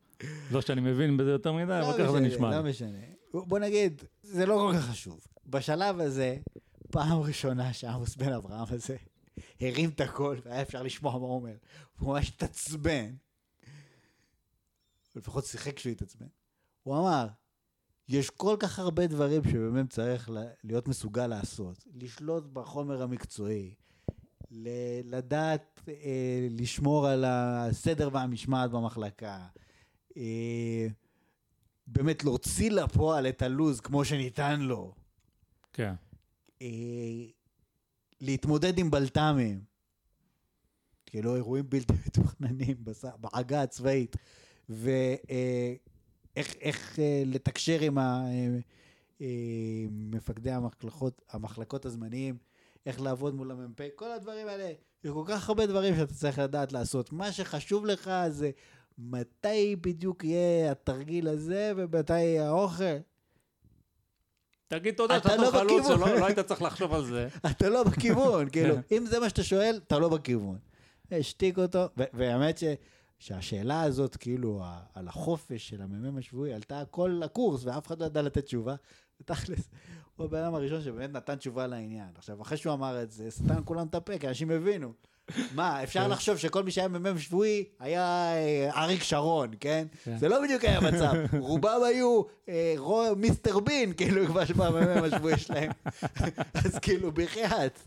לא 0.50 0.60
שאני 0.60 0.80
מבין 0.80 1.16
בזה 1.16 1.30
יותר 1.30 1.52
מדי, 1.52 1.80
אבל 1.84 1.98
ככה 1.98 2.12
זה 2.12 2.20
נשמע. 2.20 2.50
לא. 2.50 2.62
משנה. 2.70 2.98
בוא 3.34 3.58
נגיד, 3.58 4.02
זה 4.22 4.46
לא 4.46 4.54
כל 4.54 4.78
כך 4.78 4.84
חשוב. 4.84 5.20
בשלב 5.46 6.00
הזה, 6.00 6.36
פעם 6.90 7.20
ראשונה 7.20 7.72
שעמוס 7.72 8.16
בן 8.16 8.32
אברהם 8.32 8.66
הזה 8.68 8.96
הרים 9.60 9.90
את 9.90 10.00
הקול 10.00 10.40
והיה 10.44 10.62
אפשר 10.62 10.82
לשמוע 10.82 11.12
מה 11.12 11.18
הוא 11.18 11.34
אומר. 11.34 11.56
הוא 11.98 12.14
ממש 12.14 12.28
התעצבן. 12.28 13.14
לפחות 15.16 15.44
שיחק 15.44 15.78
שהוא 15.78 15.92
התעצבן. 15.92 16.26
הוא 16.82 16.98
אמר, 16.98 17.26
יש 18.08 18.30
כל 18.30 18.56
כך 18.58 18.78
הרבה 18.78 19.06
דברים 19.06 19.44
שבאמת 19.44 19.90
צריך 19.90 20.30
להיות 20.64 20.88
מסוגל 20.88 21.26
לעשות. 21.26 21.84
לשלוט 21.94 22.44
בחומר 22.52 23.02
המקצועי, 23.02 23.74
ל- 24.54 24.68
לדעת 25.16 25.80
אה, 25.88 26.46
לשמור 26.50 27.06
על 27.06 27.24
הסדר 27.26 28.08
והמשמעת 28.12 28.70
במחלקה, 28.70 29.46
אה, 30.16 30.86
באמת 31.86 32.24
להוציא 32.24 32.70
לפועל 32.70 33.28
את 33.28 33.42
הלוז 33.42 33.80
כמו 33.80 34.04
שניתן 34.04 34.60
לו, 34.60 34.94
כן. 35.72 35.94
אה, 36.62 36.66
להתמודד 38.20 38.78
עם 38.78 38.90
בלת"מים, 38.90 39.60
כאילו 41.06 41.36
אירועים 41.36 41.64
בלתי 41.70 41.92
מתוכננים 42.06 42.76
בעגה 43.20 43.62
הצבאית, 43.62 44.16
ואיך 44.68 46.54
איך 46.60 46.98
אה, 46.98 47.22
לתקשר 47.26 47.80
עם 47.80 47.98
ה- 47.98 48.24
אה, 48.26 48.58
אה, 49.20 49.26
מפקדי 49.90 50.50
המחלקות, 50.50 51.22
המחלקות 51.30 51.86
הזמניים, 51.86 52.36
איך 52.86 53.00
לעבוד 53.00 53.34
מול 53.34 53.50
המ"פ, 53.50 53.80
כל 53.94 54.12
הדברים 54.12 54.48
האלה. 54.48 54.72
יש 55.04 55.10
כל 55.10 55.24
כך 55.26 55.48
הרבה 55.48 55.66
דברים 55.66 55.96
שאתה 55.96 56.14
צריך 56.14 56.38
לדעת 56.38 56.72
לעשות. 56.72 57.12
מה 57.12 57.32
שחשוב 57.32 57.86
לך 57.86 58.10
זה 58.28 58.50
מתי 58.98 59.76
בדיוק 59.80 60.24
יהיה 60.24 60.72
התרגיל 60.72 61.28
הזה 61.28 61.72
ומתי 61.76 62.38
האוכל. 62.38 62.98
תגיד 64.68 64.94
תודה 64.94 65.16
אתה 65.16 65.36
לא 65.36 65.50
חלוץ. 65.50 65.86
שלא 65.86 66.18
לא 66.18 66.26
היית 66.26 66.38
צריך 66.38 66.62
לחשוב 66.62 66.94
על 66.94 67.04
זה. 67.04 67.28
אתה 67.50 67.68
לא 67.68 67.84
בכיוון, 67.84 68.48
כאילו, 68.52 68.76
אם 68.92 69.06
זה 69.06 69.20
מה 69.20 69.28
שאתה 69.28 69.42
שואל, 69.42 69.80
אתה 69.86 69.98
לא 69.98 70.08
בכיוון. 70.08 70.58
השתיק 71.10 71.58
אותו, 71.58 71.88
והאמת 71.96 72.58
ש... 72.58 72.64
שהשאלה 73.18 73.82
הזאת, 73.82 74.16
כאילו, 74.16 74.62
על 74.94 75.08
החופש 75.08 75.68
של 75.68 75.82
המ"מ 75.82 76.18
השבועי, 76.18 76.52
עלתה 76.52 76.82
כל 76.90 77.20
הקורס, 77.24 77.64
ואף 77.64 77.86
אחד 77.86 78.00
לא 78.00 78.06
ידע 78.06 78.22
לתת 78.22 78.44
תשובה. 78.44 78.74
ותכלס, 79.20 79.70
הוא 80.22 80.28
הבן 80.28 80.38
אדם 80.38 80.54
הראשון 80.54 80.82
שבאמת 80.82 81.12
נתן 81.12 81.34
תשובה 81.34 81.66
לעניין. 81.66 82.08
עכשיו, 82.16 82.42
אחרי 82.42 82.56
שהוא 82.56 82.72
אמר 82.72 83.02
את 83.02 83.10
זה, 83.10 83.30
סתם 83.30 83.64
כולם 83.64 83.86
את 83.86 83.94
הפה, 83.94 84.18
כי 84.18 84.28
אנשים 84.28 84.50
הבינו. 84.50 84.92
מה, 85.54 85.82
אפשר 85.82 86.08
לחשוב 86.08 86.36
שכל 86.36 86.62
מי 86.62 86.70
שהיה 86.70 86.88
מ"מ 86.88 87.18
שבועי 87.18 87.64
היה 87.80 88.32
אה, 88.34 88.70
אריק 88.82 89.02
שרון, 89.02 89.50
כן? 89.60 89.86
כן. 90.04 90.18
זה 90.18 90.28
לא 90.28 90.42
בדיוק 90.42 90.64
היה 90.64 90.78
המצב. 90.78 91.12
רובם 91.38 91.80
היו 91.86 92.22
אה, 92.48 92.74
מיסטר 93.16 93.60
בין, 93.60 93.92
כאילו, 93.92 94.26
כבר 94.26 94.42
במ"מ 94.56 95.04
השבועי 95.04 95.38
שלהם. 95.38 95.70
אז 96.64 96.78
כאילו, 96.78 97.12
בחייאת. 97.12 97.78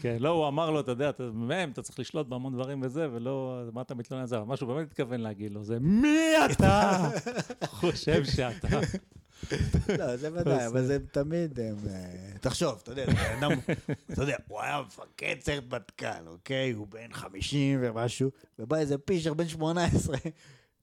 כן, 0.00 0.16
לא, 0.20 0.28
הוא 0.28 0.48
אמר 0.48 0.70
לו, 0.70 0.80
אתה 0.80 0.90
יודע, 0.90 1.08
אתה 1.08 1.22
מ"מ, 1.22 1.70
אתה 1.72 1.82
צריך 1.82 2.00
לשלוט 2.00 2.26
בהמון 2.26 2.52
דברים 2.52 2.82
וזה, 2.82 3.08
ולא, 3.12 3.62
מה 3.72 3.82
אתה 3.82 3.94
מתלונן 3.94 4.20
על 4.20 4.28
זה? 4.28 4.36
אבל 4.36 4.46
מה 4.46 4.56
שהוא 4.56 4.74
באמת 4.74 4.86
התכוון 4.86 5.20
להגיד 5.20 5.52
לו 5.52 5.64
זה, 5.64 5.78
מי 5.80 6.18
אתה? 6.52 7.08
חושב 7.64 8.24
שאתה. 8.24 8.68
לא, 9.98 10.16
זה 10.16 10.28
ודאי, 10.34 10.66
אבל 10.66 10.86
זה 10.86 10.98
תמיד, 11.12 11.60
הם, 11.60 11.76
אה, 11.90 12.04
תחשוב, 12.40 12.80
אתה 12.82 12.92
יודע, 12.92 13.04
זה 13.06 13.38
אדם, 13.38 13.50
אתה 14.12 14.22
יודע, 14.22 14.36
הוא 14.48 14.60
היה 14.60 14.82
מפקד 14.86 15.36
סיירת 15.40 15.74
מטכ"ל, 15.74 16.26
אוקיי? 16.26 16.70
הוא 16.72 16.86
בן 16.86 17.12
50 17.12 17.78
ומשהו, 17.82 18.30
ובא 18.58 18.76
איזה 18.76 18.98
פישר 18.98 19.34
בן 19.34 19.48
18, 19.48 20.16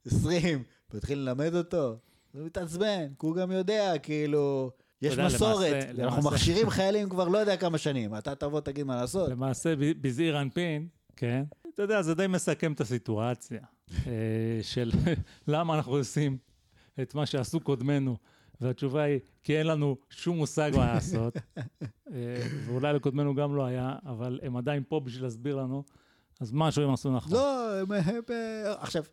20, 0.05 0.63
והתחיל 0.93 1.17
ללמד 1.19 1.55
אותו, 1.55 1.97
הוא 2.33 2.45
מתעצבן, 2.45 3.07
כי 3.19 3.25
הוא 3.25 3.35
גם 3.35 3.51
יודע, 3.51 3.93
כאילו, 4.03 4.71
יש 5.01 5.11
יודע, 5.11 5.25
מסורת, 5.25 5.71
למעשה- 5.73 5.89
אנחנו 6.03 6.03
למעשה- 6.21 6.29
מכשירים 6.35 6.69
חיילים 6.79 7.09
כבר 7.09 7.27
לא 7.27 7.37
יודע 7.37 7.57
כמה 7.57 7.77
שנים, 7.77 8.15
אתה 8.15 8.35
תבוא 8.35 8.59
תגיד 8.61 8.85
מה 8.85 8.95
לעשות. 8.95 9.29
למעשה, 9.29 9.73
בזעיר 10.01 10.41
אנפין, 10.41 10.87
כן? 11.15 11.43
אתה 11.73 11.83
יודע, 11.83 12.01
זה 12.01 12.15
די 12.15 12.27
מסכם 12.27 12.73
את 12.73 12.81
הסיטואציה 12.81 13.59
אה, 14.07 14.11
של 14.61 14.91
למה 15.47 15.75
אנחנו 15.75 15.95
עושים 15.95 16.37
את 17.01 17.15
מה 17.15 17.25
שעשו 17.25 17.59
קודמינו, 17.59 18.17
והתשובה 18.61 19.01
היא, 19.03 19.19
כי 19.43 19.57
אין 19.57 19.67
לנו 19.67 19.97
שום 20.09 20.37
מושג 20.37 20.71
מה 20.75 20.93
לעשות, 20.93 21.33
אה, 22.13 22.35
ואולי 22.65 22.93
לקודמנו 22.93 23.35
גם 23.35 23.55
לא 23.55 23.65
היה, 23.65 23.95
אבל 24.05 24.39
הם 24.43 24.57
עדיין 24.57 24.83
פה 24.89 24.99
בשביל 24.99 25.23
להסביר 25.23 25.55
לנו, 25.55 25.83
אז 26.39 26.51
משהו 26.53 26.83
הם 26.83 26.93
עשו 26.93 27.11
נכון. 27.15 27.33
לא, 27.33 27.79
הם- 27.79 27.91
הם- 27.91 28.23
עכשיו, 28.79 29.03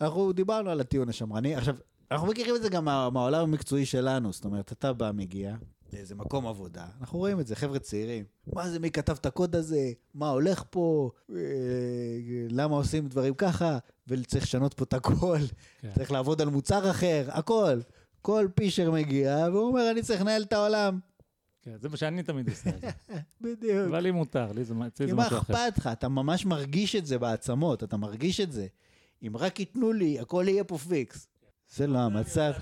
אנחנו 0.00 0.32
דיברנו 0.32 0.70
על 0.70 0.80
הטיעון 0.80 1.08
השמרני, 1.08 1.56
עכשיו, 1.56 1.76
אנחנו 2.10 2.26
מכירים 2.28 2.56
את 2.56 2.62
זה 2.62 2.68
גם 2.68 2.84
מה- 2.84 3.10
מהעולם 3.10 3.40
המקצועי 3.42 3.86
שלנו, 3.86 4.32
זאת 4.32 4.44
אומרת, 4.44 4.72
אתה 4.72 4.92
בא, 4.92 5.10
מגיע 5.14 5.56
לאיזה 5.92 6.14
מקום 6.14 6.46
עבודה, 6.46 6.86
אנחנו 7.00 7.18
רואים 7.18 7.40
את 7.40 7.46
זה, 7.46 7.56
חבר'ה 7.56 7.78
צעירים. 7.78 8.24
מה 8.52 8.68
זה, 8.70 8.78
מי 8.78 8.90
כתב 8.90 9.12
את 9.20 9.26
הקוד 9.26 9.56
הזה? 9.56 9.78
מה 10.14 10.30
הולך 10.30 10.62
פה? 10.70 11.10
אה, 11.30 11.36
למה 12.50 12.74
עושים 12.76 13.08
דברים 13.08 13.34
ככה? 13.34 13.78
וצריך 14.08 14.44
לשנות 14.44 14.74
פה 14.74 14.84
את 14.84 14.94
הכל, 14.94 15.38
כן. 15.80 15.90
צריך 15.94 16.12
לעבוד 16.12 16.40
על 16.42 16.48
מוצר 16.48 16.90
אחר, 16.90 17.24
הכל. 17.28 17.80
כל 18.24 18.48
פישר 18.54 18.90
מגיע, 18.90 19.46
והוא 19.52 19.68
אומר, 19.68 19.90
אני 19.90 20.02
צריך 20.02 20.20
לנהל 20.20 20.42
את 20.42 20.52
העולם. 20.52 20.98
כן, 21.62 21.76
זה 21.80 21.88
מה 21.88 21.96
שאני 21.96 22.22
תמיד 22.22 22.48
עושה. 22.48 22.70
בדיוק. 23.40 23.88
אבל 23.88 24.00
לי 24.00 24.10
מותר, 24.10 24.52
לי 24.52 24.64
זה 24.64 24.74
אצלי 24.86 25.06
כי 25.06 25.10
זה 25.10 25.16
מה 25.16 25.26
משהו 25.26 25.38
אחר. 25.38 25.54
אכפת 25.54 25.78
לך? 25.78 25.86
אתה 25.86 26.08
ממש 26.08 26.46
מרגיש 26.46 26.96
את 26.96 27.06
זה 27.06 27.18
בעצמות, 27.18 27.84
אתה 27.84 27.96
מרגיש 27.96 28.40
את 28.40 28.52
זה. 28.52 28.66
אם 29.26 29.36
רק 29.36 29.60
ייתנו 29.60 29.92
לי, 29.92 30.20
הכל 30.20 30.44
יהיה 30.48 30.64
פה 30.64 30.78
פיקס. 30.78 31.28
זה 31.74 31.86
לא 31.86 31.98
המצב. 31.98 32.52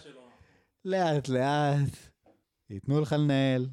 לאט 0.84 1.28
לאט, 1.28 1.96
ייתנו 2.70 3.00
לך 3.00 3.12
לנהל, 3.12 3.68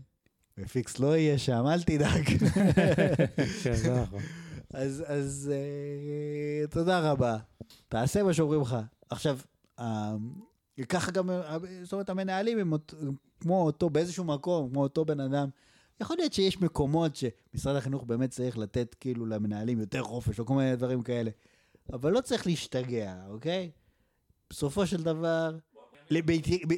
ופיקס 0.58 1.00
לא 1.00 1.18
יהיה 1.18 1.38
שם, 1.38 1.66
אל 1.68 1.84
תדאג. 1.84 2.24
כן, 3.64 3.74
זה 3.74 4.02
נכון. 4.02 4.22
אז, 4.74 5.04
אז 5.08 5.52
אה, 5.54 6.68
תודה 6.68 7.12
רבה. 7.12 7.38
תעשה 7.88 8.24
מה 8.24 8.34
שאומרים 8.34 8.62
לך. 8.62 8.78
עכשיו, 9.10 9.40
אה, 9.80 10.16
ככה 10.86 11.12
גם, 11.12 11.30
זאת 11.84 11.94
אומרת, 11.94 12.10
המנהלים 12.10 12.60
הם 12.60 12.74
כמו 13.40 13.66
אותו, 13.66 13.90
באיזשהו 13.90 14.24
מקום, 14.24 14.70
כמו 14.70 14.84
אותו 14.84 15.06
בן 15.06 15.20
אדם. 15.20 15.50
יכול 16.02 16.18
להיות 16.18 16.34
שיש 16.34 16.62
מקומות 16.62 17.12
שמשרד 17.16 17.76
החינוך 17.76 18.04
באמת 18.04 18.30
צריך 18.30 18.58
לתת 18.58 18.96
כאילו 19.00 19.26
למנהלים 19.26 19.80
יותר 19.80 20.04
חופש, 20.04 20.40
או 20.40 20.46
כל 20.46 20.54
מיני 20.54 20.76
דברים 20.76 21.02
כאלה. 21.02 21.32
אבל 21.94 22.12
לא 22.12 22.22
צריך 22.22 22.48
להשתגע, 22.48 23.16
אוקיי? 23.30 23.72
בסופו 24.50 24.88
של 24.88 25.04
דבר, 25.04 25.58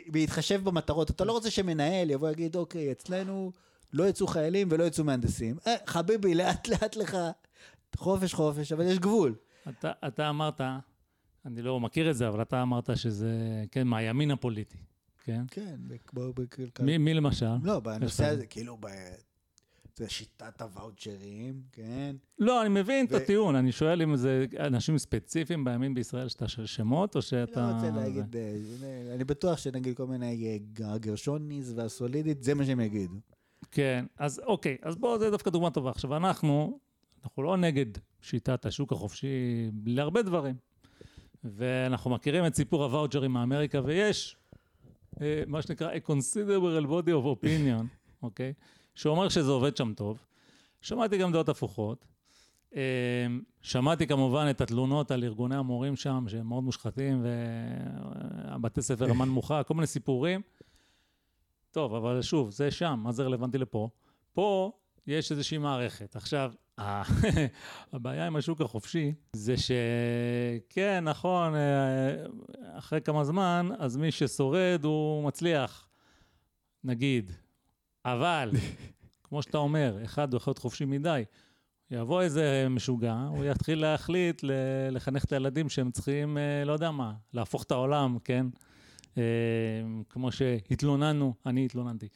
בהתחשב 0.07 0.63
במטרות, 0.63 1.09
אתה 1.09 1.25
לא 1.25 1.31
רוצה 1.31 1.51
שמנהל 1.51 2.09
יבוא 2.09 2.27
ויגיד, 2.27 2.55
אוקיי, 2.55 2.91
אצלנו 2.91 3.51
לא 3.93 4.07
יצאו 4.07 4.27
חיילים 4.27 4.67
ולא 4.71 4.83
יצאו 4.83 5.03
מהנדסים. 5.03 5.57
אה, 5.67 5.75
חביבי, 5.85 6.35
לאט 6.35 6.67
לאט 6.67 6.95
לך, 6.95 7.17
חופש 7.95 8.33
חופש, 8.33 8.71
אבל 8.71 8.85
יש 8.85 8.99
גבול. 8.99 9.35
אתה, 9.69 9.91
אתה 10.07 10.29
אמרת, 10.29 10.61
אני 11.45 11.61
לא 11.61 11.79
מכיר 11.79 12.09
את 12.11 12.15
זה, 12.15 12.27
אבל 12.27 12.41
אתה 12.41 12.61
אמרת 12.61 12.89
שזה, 12.97 13.35
כן, 13.71 13.87
מהימין 13.87 14.31
הפוליטי, 14.31 14.77
כן? 15.23 15.41
כן, 15.51 15.75
כמו. 16.07 16.85
מי, 16.85 16.97
מי 16.97 17.13
למשל? 17.13 17.45
לא, 17.63 17.79
בנושא. 17.79 18.25
הזה, 18.25 18.45
כאילו, 18.45 18.77
ב... 18.79 18.85
זה 19.95 20.09
שיטת 20.09 20.61
הוואוצ'רים, 20.61 21.61
כן? 21.71 22.15
לא, 22.39 22.61
אני 22.61 22.69
מבין 22.69 23.05
ו- 23.09 23.17
את 23.17 23.21
הטיעון, 23.21 23.55
אני 23.55 23.71
שואל 23.71 24.01
אם 24.01 24.15
זה 24.15 24.45
אנשים 24.59 24.97
ספציפיים 24.97 25.63
בימין 25.65 25.93
בישראל 25.93 26.27
שאתה 26.29 26.47
ש- 26.47 26.59
שמות, 26.59 27.15
או 27.15 27.19
אני 27.19 27.25
שאתה... 27.25 27.61
לא 27.61 27.75
רוצה 27.75 27.91
זה- 27.91 27.99
להגיד, 27.99 28.35
אה, 28.35 28.55
אני 29.15 29.23
בטוח 29.23 29.57
שנגיד 29.57 29.95
כל 29.97 30.07
מיני 30.07 30.59
אה, 30.81 30.93
הגרשוניס 30.93 31.73
והסולידית, 31.75 32.43
זה 32.43 32.53
מה 32.53 32.65
שהם 32.65 32.79
יגידו. 32.79 33.15
כן, 33.71 34.05
אז 34.17 34.41
אוקיי, 34.45 34.77
אז 34.81 34.95
בוא, 34.95 35.17
זה 35.17 35.29
דווקא 35.31 35.49
דוגמה 35.49 35.69
טובה. 35.71 35.89
עכשיו, 35.89 36.17
אנחנו, 36.17 36.79
אנחנו 37.23 37.43
לא 37.43 37.57
נגד 37.57 37.85
שיטת 38.21 38.65
השוק 38.65 38.91
החופשי 38.91 39.27
להרבה 39.85 40.21
דברים. 40.21 40.55
ואנחנו 41.43 42.11
מכירים 42.11 42.45
את 42.45 42.55
סיפור 42.55 42.83
הוואוצ'רים 42.83 43.31
מאמריקה, 43.31 43.81
ויש 43.85 44.35
אה, 45.21 45.43
מה 45.47 45.61
שנקרא 45.61 45.93
a 45.93 46.09
considerable 46.09 46.87
body 46.87 47.09
of 47.09 47.43
opinion, 47.43 47.85
אוקיי? 48.23 48.53
שאומר 48.95 49.29
שזה 49.29 49.51
עובד 49.51 49.77
שם 49.77 49.93
טוב. 49.93 50.25
שמעתי 50.81 51.17
גם 51.17 51.31
דעות 51.31 51.49
הפוכות. 51.49 52.05
אה, 52.75 53.27
שמעתי 53.61 54.07
כמובן 54.07 54.47
את 54.49 54.61
התלונות 54.61 55.11
על 55.11 55.23
ארגוני 55.23 55.55
המורים 55.55 55.95
שם, 55.95 56.25
שהם 56.27 56.47
מאוד 56.47 56.63
מושחתים, 56.63 57.23
והבתי 57.23 58.81
ספר 58.81 59.05
רמה 59.05 59.25
נמוכה, 59.29 59.63
כל 59.63 59.73
מיני 59.73 59.87
סיפורים. 59.87 60.41
טוב, 61.71 61.95
אבל 61.95 62.21
שוב, 62.21 62.49
זה 62.51 62.71
שם, 62.71 62.99
מה 63.03 63.11
זה 63.11 63.23
רלוונטי 63.23 63.57
לפה? 63.57 63.89
פה 64.33 64.71
יש 65.07 65.31
איזושהי 65.31 65.57
מערכת. 65.57 66.15
עכשיו, 66.15 66.53
הבעיה 67.93 68.27
עם 68.27 68.35
השוק 68.35 68.61
החופשי 68.61 69.13
זה 69.33 69.55
שכן, 69.57 71.03
נכון, 71.03 71.55
אה, 71.55 72.25
אחרי 72.77 73.01
כמה 73.01 73.23
זמן, 73.23 73.69
אז 73.79 73.97
מי 73.97 74.11
ששורד 74.11 74.79
הוא 74.83 75.23
מצליח, 75.23 75.87
נגיד. 76.83 77.31
אבל, 78.05 78.51
כמו 79.23 79.41
שאתה 79.41 79.57
אומר, 79.57 79.97
אחד 80.03 80.33
הוא 80.33 80.37
יכול 80.37 80.51
להיות 80.51 80.57
חופשי 80.57 80.85
מדי. 80.85 81.23
יבוא 81.91 82.21
איזה 82.21 82.67
משוגע, 82.69 83.13
הוא 83.13 83.45
יתחיל 83.45 83.81
להחליט 83.81 84.41
לחנך 84.91 85.25
את 85.25 85.31
הילדים 85.31 85.69
שהם 85.69 85.91
צריכים, 85.91 86.37
אה, 86.37 86.63
לא 86.65 86.73
יודע 86.73 86.91
מה, 86.91 87.13
להפוך 87.33 87.63
את 87.63 87.71
העולם, 87.71 88.17
כן? 88.23 88.47
אה, 89.17 89.23
כמו 90.09 90.31
שהתלוננו, 90.31 91.33
אני 91.45 91.65
התלוננתי, 91.65 92.07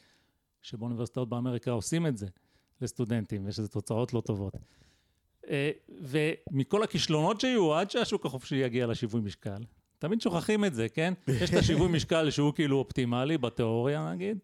שבאוניברסיטאות 0.62 1.28
באמריקה 1.28 1.70
עושים 1.70 2.06
את 2.06 2.16
זה 2.16 2.26
לסטודנטים, 2.80 3.44
ויש 3.44 3.58
לזה 3.58 3.68
תוצאות 3.68 4.14
לא 4.14 4.20
טובות. 4.20 4.54
אה, 5.48 5.70
ומכל 5.88 6.82
הכישלונות 6.82 7.40
שיהיו, 7.40 7.74
עד 7.74 7.90
שהשוק 7.90 8.26
החופשי 8.26 8.56
יגיע 8.56 8.86
לשיווי 8.86 9.20
משקל, 9.20 9.58
תמיד 9.98 10.20
שוכחים 10.20 10.64
את 10.64 10.74
זה, 10.74 10.88
כן? 10.88 11.14
יש 11.42 11.50
את 11.50 11.54
השיווי 11.54 11.88
משקל 11.88 12.30
שהוא 12.30 12.52
כאילו 12.54 12.78
אופטימלי, 12.78 13.38
בתיאוריה 13.38 14.10
נגיד, 14.12 14.38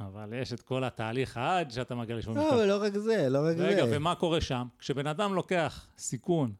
אבל 0.00 0.32
יש 0.32 0.52
את 0.52 0.60
כל 0.60 0.84
התהליך 0.84 1.36
עד 1.36 1.70
שאתה 1.70 1.94
מגיע 1.94 2.16
לשיווי 2.16 2.36
לא, 2.36 2.44
משקל. 2.44 2.56
אבל 2.56 2.68
לא 2.68 2.82
רק 2.82 2.92
זה, 2.92 3.28
לא 3.28 3.38
רק 3.44 3.56
זה. 3.56 3.66
רגע, 3.66 3.84
ומה 3.90 4.14
קורה 4.14 4.40
שם? 4.40 4.66
כשבן 4.78 5.06
אדם 5.06 5.34
לוקח 5.34 5.86
סיכון, 5.98 6.52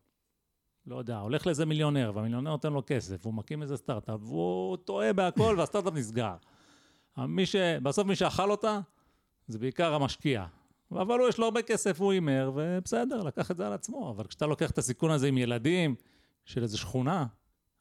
לא 0.86 0.96
יודע, 0.96 1.18
הולך 1.18 1.46
לאיזה 1.46 1.66
מיליונר, 1.66 2.12
והמיליונר 2.14 2.50
נותן 2.50 2.72
לו 2.72 2.82
כסף, 2.86 3.16
והוא 3.22 3.34
מקים 3.34 3.62
איזה 3.62 3.76
סטארט-אפ, 3.76 4.20
והוא 4.22 4.76
טועה 4.76 5.12
בהכל, 5.12 5.54
והסטארט-אפ 5.58 5.94
נסגר. 5.94 6.34
מי 7.18 7.46
ש... 7.46 7.56
בסוף 7.56 8.06
מי 8.06 8.16
שאכל 8.16 8.50
אותה, 8.50 8.80
זה 9.48 9.58
בעיקר 9.58 9.94
המשקיע. 9.94 10.46
אבל 10.92 11.18
הוא, 11.18 11.28
יש 11.28 11.38
לו 11.38 11.44
הרבה 11.44 11.62
כסף, 11.62 12.00
הוא 12.00 12.12
הימר, 12.12 12.52
ובסדר, 12.54 13.22
לקח 13.22 13.50
את 13.50 13.56
זה 13.56 13.66
על 13.66 13.72
עצמו. 13.72 14.10
אבל 14.10 14.24
כשאתה 14.24 14.46
לוקח 14.46 14.70
את 14.70 14.78
הסיכון 14.78 15.10
הזה 15.10 15.28
עם 15.28 15.38
ילדים 15.38 15.94
של 16.44 16.62
איזו 16.62 16.78
שכונה, 16.78 17.26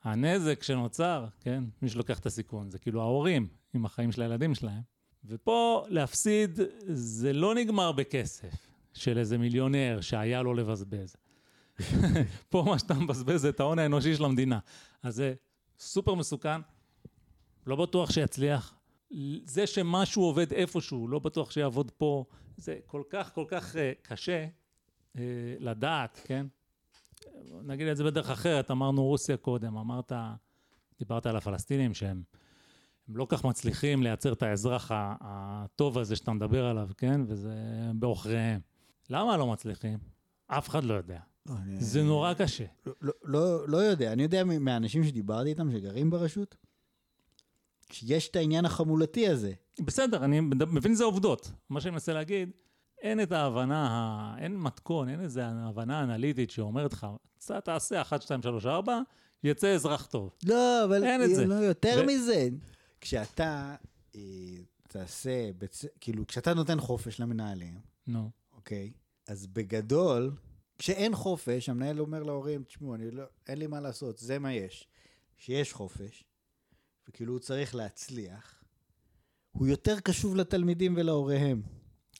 הנזק 0.03 0.63
שנוצר, 0.63 1.25
כן, 1.39 1.63
מי 1.81 1.89
שלוקח 1.89 2.19
את 2.19 2.25
הסיכון, 2.25 2.69
זה 2.69 2.79
כאילו 2.79 3.01
ההורים 3.01 3.47
עם 3.73 3.85
החיים 3.85 4.11
של 4.11 4.21
הילדים 4.21 4.55
שלהם. 4.55 4.81
ופה 5.25 5.85
להפסיד 5.89 6.59
זה 6.87 7.33
לא 7.33 7.55
נגמר 7.55 7.91
בכסף 7.91 8.67
של 8.93 9.17
איזה 9.17 9.37
מיליונר 9.37 10.01
שהיה 10.01 10.41
לו 10.41 10.53
לבזבז. 10.53 11.15
פה 12.49 12.63
מה 12.67 12.79
שאתה 12.79 12.93
מבזבז 12.93 13.41
זה 13.41 13.49
את 13.49 13.59
ההון 13.59 13.79
האנושי 13.79 14.15
של 14.15 14.25
המדינה. 14.25 14.59
אז 15.03 15.15
זה 15.15 15.33
סופר 15.79 16.13
מסוכן, 16.13 16.61
לא 17.67 17.75
בטוח 17.75 18.11
שיצליח. 18.11 18.75
זה 19.43 19.67
שמשהו 19.67 20.23
עובד 20.23 20.53
איפשהו, 20.53 21.07
לא 21.07 21.19
בטוח 21.19 21.51
שיעבוד 21.51 21.91
פה, 21.91 22.25
זה 22.59 22.79
כל 22.85 23.03
כך 23.09 23.33
כל 23.33 23.45
כך 23.47 23.75
uh, 23.75 23.77
קשה 24.01 24.45
uh, 25.15 25.19
לדעת, 25.59 26.21
כן? 26.25 26.45
נגיד 27.63 27.87
את 27.87 27.97
זה 27.97 28.03
בדרך 28.03 28.29
אחרת, 28.29 28.71
אמרנו 28.71 29.03
רוסיה 29.05 29.37
קודם, 29.37 29.77
אמרת, 29.77 30.11
דיברת 30.99 31.25
על 31.25 31.35
הפלסטינים 31.35 31.93
שהם 31.93 32.21
הם 33.07 33.17
לא 33.17 33.25
כך 33.29 33.45
מצליחים 33.45 34.03
לייצר 34.03 34.33
את 34.33 34.43
האזרח 34.43 34.91
הטוב 34.93 35.97
הזה 35.97 36.15
שאתה 36.15 36.31
מדבר 36.33 36.65
עליו, 36.65 36.89
כן? 36.97 37.21
וזה 37.27 37.53
בעוכריהם. 37.95 38.59
למה 39.09 39.37
לא 39.37 39.47
מצליחים? 39.47 39.99
אף 40.47 40.69
אחד 40.69 40.83
לא 40.83 40.93
יודע. 40.93 41.19
לא, 41.45 41.53
אני- 41.57 41.81
זה 41.81 42.03
נורא 42.03 42.33
קשה. 42.33 42.65
לא- 42.85 42.93
לא- 43.01 43.13
לא, 43.23 43.67
לא 43.67 43.77
יודע, 43.77 44.13
אני 44.13 44.23
יודע 44.23 44.43
מהאנשים 44.43 45.03
שדיברתי 45.03 45.49
איתם 45.49 45.71
שגרים 45.71 46.09
ברשות, 46.09 46.55
שיש 47.91 48.29
את 48.29 48.35
העניין 48.35 48.65
החמולתי 48.65 49.27
הזה. 49.27 49.53
בסדר, 49.85 50.25
אני 50.25 50.39
מבין 50.39 50.95
זה 50.95 51.03
עובדות. 51.03 51.51
מה 51.69 51.81
שאני 51.81 51.91
מנסה 51.91 52.13
להגיד, 52.13 52.51
אין 53.01 53.21
את 53.21 53.31
ההבנה, 53.31 54.35
אין 54.37 54.57
מתכון, 54.57 55.09
אין 55.09 55.21
איזו 55.21 55.41
הבנה 55.41 56.03
אנליטית 56.03 56.51
שאומרת 56.51 56.93
לך, 56.93 57.07
תעשה 57.63 58.01
1, 58.01 58.21
2, 58.21 58.41
3, 58.41 58.65
4, 58.65 59.01
יצא 59.43 59.75
אזרח 59.75 60.05
טוב. 60.05 60.35
לא, 60.45 60.85
אבל 60.85 61.03
אין 61.03 61.23
את 61.23 61.35
זה. 61.35 61.45
לא, 61.45 61.53
יותר 61.53 62.01
ו- 62.03 62.07
מזה. 62.07 62.49
כשאתה 63.01 63.75
אה, 64.15 64.21
תעשה, 64.87 65.49
בצ... 65.57 65.85
כאילו, 66.01 66.27
כשאתה 66.27 66.53
נותן 66.53 66.79
חופש 66.79 67.19
למנהלים, 67.19 67.79
נו. 68.07 68.29
אוקיי? 68.55 68.91
אז 69.27 69.47
בגדול, 69.47 70.31
כשאין 70.77 71.15
חופש, 71.15 71.69
המנהל 71.69 71.99
אומר 71.99 72.23
להורים, 72.23 72.63
תשמעו, 72.63 72.95
אני 72.95 73.11
לא, 73.11 73.23
אין 73.47 73.57
לי 73.57 73.67
מה 73.67 73.79
לעשות, 73.79 74.17
זה 74.17 74.39
מה 74.39 74.53
יש. 74.53 74.87
שיש 75.37 75.73
חופש, 75.73 76.23
וכאילו 77.07 77.33
הוא 77.33 77.39
צריך 77.39 77.75
להצליח, 77.75 78.58
הוא 79.59 79.67
יותר 79.67 79.99
קשוב 79.99 80.35
לתלמידים 80.35 80.93
ולהוריהם. 80.97 81.61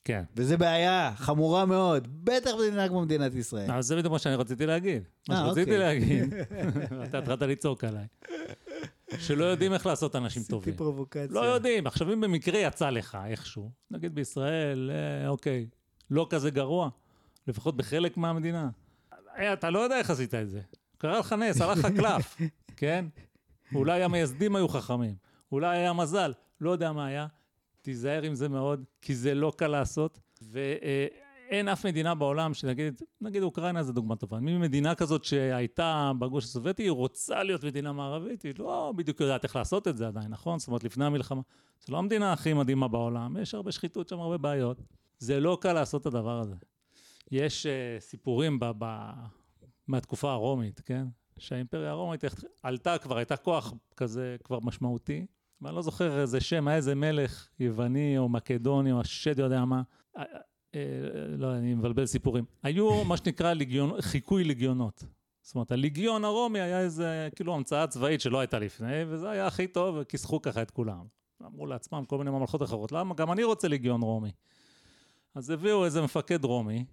כן. 0.04 0.22
וזה 0.36 0.56
בעיה 0.56 1.12
חמורה 1.16 1.66
מאוד, 1.66 2.08
בטח 2.24 2.50
במדינה 2.58 2.88
כמו 2.88 3.02
מדינת 3.02 3.34
ישראל. 3.34 3.70
אז 3.72 3.86
זה 3.86 3.96
בדיוק 3.96 4.12
מה 4.12 4.18
שאני 4.18 4.34
רציתי 4.34 4.66
להגיד. 4.66 5.02
מה 5.28 5.34
אה, 5.34 5.46
שרציתי 5.46 5.60
אוקיי. 5.60 5.78
להגיד, 5.78 6.34
אתה 7.04 7.18
התחלת 7.18 7.42
לצעוק 7.42 7.84
עליי, 7.84 8.06
שלא 9.18 9.44
יודעים 9.44 9.72
איך 9.72 9.86
לעשות 9.86 10.16
אנשים 10.16 10.40
עשיתי 10.40 10.50
טובים. 10.50 10.76
פרובוקציה. 10.76 11.26
לא 11.30 11.40
יודעים. 11.40 11.86
עכשיו, 11.86 12.12
אם 12.12 12.20
במקרה 12.20 12.58
יצא 12.58 12.90
לך 12.90 13.18
איכשהו, 13.26 13.70
נגיד 13.90 14.14
בישראל, 14.14 14.90
אה, 14.94 15.28
אוקיי, 15.28 15.66
לא 16.10 16.26
כזה 16.30 16.50
גרוע, 16.50 16.88
לפחות 17.46 17.76
בחלק 17.76 18.16
מהמדינה. 18.16 18.68
אה, 19.38 19.52
אתה 19.52 19.70
לא 19.70 19.78
יודע 19.78 19.98
איך 19.98 20.10
עשית 20.10 20.34
את 20.34 20.50
זה. 20.50 20.60
קרה 20.98 21.18
לך 21.18 21.32
נס, 21.32 21.60
הלך 21.60 21.78
לך 21.78 21.86
קלף, 21.96 22.36
כן? 22.76 23.04
אולי 23.74 24.02
המייסדים 24.02 24.56
היו 24.56 24.68
חכמים, 24.68 25.14
אולי 25.52 25.78
היה 25.78 25.92
מזל, 25.92 26.32
לא 26.60 26.70
יודע 26.70 26.92
מה 26.92 27.06
היה. 27.06 27.26
תיזהר 27.82 28.22
עם 28.22 28.34
זה 28.34 28.48
מאוד, 28.48 28.84
כי 29.02 29.14
זה 29.14 29.34
לא 29.34 29.52
קל 29.56 29.66
לעשות, 29.66 30.20
ואין 30.42 31.68
אף 31.68 31.86
מדינה 31.86 32.14
בעולם 32.14 32.54
שנגיד, 32.54 33.02
נגיד 33.20 33.42
אוקראינה 33.42 33.82
זו 33.82 33.92
דוגמה 33.92 34.16
טובה, 34.16 34.40
מי 34.40 34.58
מדינה 34.58 34.94
כזאת 34.94 35.24
שהייתה 35.24 36.12
בגוש 36.18 36.44
הסובייטי, 36.44 36.82
היא 36.82 36.90
רוצה 36.90 37.42
להיות 37.42 37.64
מדינה 37.64 37.92
מערבית, 37.92 38.42
היא 38.42 38.54
לא 38.58 38.92
בדיוק 38.96 39.20
יודעת 39.20 39.44
איך 39.44 39.56
לעשות 39.56 39.88
את 39.88 39.96
זה 39.96 40.06
עדיין, 40.06 40.28
נכון? 40.28 40.58
זאת 40.58 40.68
אומרת, 40.68 40.84
לפני 40.84 41.04
המלחמה. 41.04 41.40
זו 41.86 41.92
לא 41.92 41.98
המדינה 41.98 42.32
הכי 42.32 42.52
מדהימה 42.52 42.88
בעולם, 42.88 43.36
יש 43.36 43.54
הרבה 43.54 43.72
שחיתות 43.72 44.08
שם, 44.08 44.20
הרבה 44.20 44.38
בעיות. 44.38 44.82
זה 45.18 45.40
לא 45.40 45.58
קל 45.60 45.72
לעשות 45.72 46.00
את 46.00 46.06
הדבר 46.06 46.40
הזה. 46.40 46.54
יש 47.30 47.66
uh, 47.66 48.00
סיפורים 48.02 48.60
ב- 48.60 48.70
ב- 48.78 49.12
מהתקופה 49.88 50.32
הרומית, 50.32 50.80
כן? 50.80 51.06
שהאימפריה 51.38 51.90
הרומית 51.90 52.24
עלתה 52.62 52.98
כבר, 52.98 53.16
הייתה 53.16 53.36
כוח 53.36 53.74
כזה 53.96 54.36
כבר 54.44 54.58
משמעותי, 54.60 55.26
ואני 55.62 55.76
לא 55.76 55.82
זוכר 55.82 56.20
איזה 56.20 56.40
שם, 56.40 56.68
היה 56.68 56.76
איזה 56.76 56.94
מלך 56.94 57.48
יווני 57.60 58.18
או 58.18 58.28
מקדוני 58.28 58.92
או 58.92 59.00
השד 59.00 59.38
יודע 59.38 59.64
מה. 59.64 59.82
אה, 60.16 60.22
אה, 60.74 60.80
לא, 61.36 61.56
אני 61.56 61.74
מבלבל 61.74 62.06
סיפורים. 62.06 62.44
היו 62.62 63.04
מה 63.04 63.16
שנקרא 63.16 63.52
ליגיון, 63.52 64.00
חיקוי 64.00 64.44
ליגיונות. 64.44 65.04
זאת 65.42 65.54
אומרת, 65.54 65.72
הליגיון 65.72 66.24
הרומי 66.24 66.60
היה 66.60 66.80
איזה, 66.80 67.28
כאילו, 67.36 67.54
המצאה 67.54 67.86
צבאית 67.86 68.20
שלא 68.20 68.40
הייתה 68.40 68.58
לפני, 68.58 69.04
וזה 69.08 69.30
היה 69.30 69.46
הכי 69.46 69.66
טוב, 69.66 69.96
וכיסחו 70.00 70.42
ככה 70.42 70.62
את 70.62 70.70
כולם. 70.70 71.04
אמרו 71.46 71.66
לעצמם 71.66 72.04
כל 72.06 72.18
מיני 72.18 72.30
ממלכות 72.30 72.62
אחרות, 72.62 72.92
למה? 72.92 73.14
גם 73.14 73.32
אני 73.32 73.44
רוצה 73.44 73.68
ליגיון 73.68 74.02
רומי. 74.02 74.30
אז 75.34 75.50
הביאו 75.50 75.84
איזה 75.84 76.02
מפקד 76.02 76.44
רומי, 76.44 76.84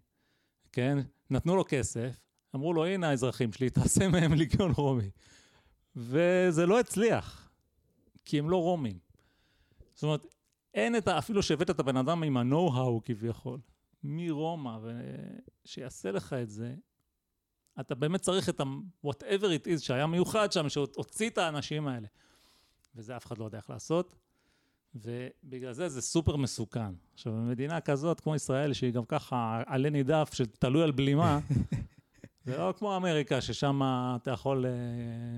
כן? 0.72 0.98
נתנו 1.30 1.56
לו 1.56 1.64
כסף, 1.68 2.19
אמרו 2.56 2.73
לו, 2.73 2.85
הנה 2.85 3.10
האזרחים 3.10 3.53
שלי, 3.53 3.69
תעשה 3.69 4.07
מהם 4.07 4.34
ליגיון 4.34 4.72
רומי. 4.72 5.10
וזה 5.95 6.65
לא 6.65 6.80
הצליח, 6.80 7.47
כי 8.28 8.40
הם 8.40 8.49
לא 8.49 8.58
רומים. 8.62 8.99
זאת 9.94 10.04
אומרת, 10.04 10.26
אין 10.74 10.95
את 10.95 11.08
ה... 11.08 11.18
אפילו 11.18 11.44
שהבאת 11.44 11.70
את 11.70 11.80
הבן 11.80 11.98
אדם 11.98 12.24
עם 12.24 12.38
ה-know-how 12.38 13.02
כביכול, 13.04 13.60
מרומא, 14.04 14.78
ושיעשה 15.66 16.12
לך 16.12 16.34
את 16.34 16.49
זה, 16.49 16.76
אתה 17.80 17.95
באמת 17.95 18.22
צריך 18.22 18.49
את 18.49 18.60
ה-whatever 18.60 19.45
it 19.45 19.68
is 19.68 19.80
שהיה 19.80 20.08
מיוחד 20.08 20.52
שם, 20.52 20.70
שהוציא 20.70 21.30
את 21.30 21.38
האנשים 21.38 21.88
האלה. 21.88 22.08
וזה 22.95 23.18
אף 23.18 23.26
אחד 23.26 23.38
לא 23.38 23.45
יודע 23.45 23.58
איך 23.58 23.70
לעשות, 23.70 24.16
ובגלל 24.95 25.74
זה 25.74 25.90
זה 25.90 26.02
סופר 26.02 26.36
מסוכן. 26.36 26.94
עכשיו, 27.14 27.34
במדינה 27.34 27.82
כזאת, 27.82 28.20
כמו 28.20 28.36
ישראל, 28.36 28.74
שהיא 28.74 28.94
גם 28.94 29.06
ככה 29.06 29.64
עלה 29.66 29.90
נידף 29.90 30.30
שתלוי 30.34 30.84
על 30.84 30.91
בלימה, 30.91 31.40
זה 32.48 32.57
לא 32.57 32.74
כמו 32.78 32.95
אמריקה, 32.95 33.41
ששם 33.41 33.82
אתה 34.15 34.32
יכול, 34.32 34.65
אה, 34.65 34.72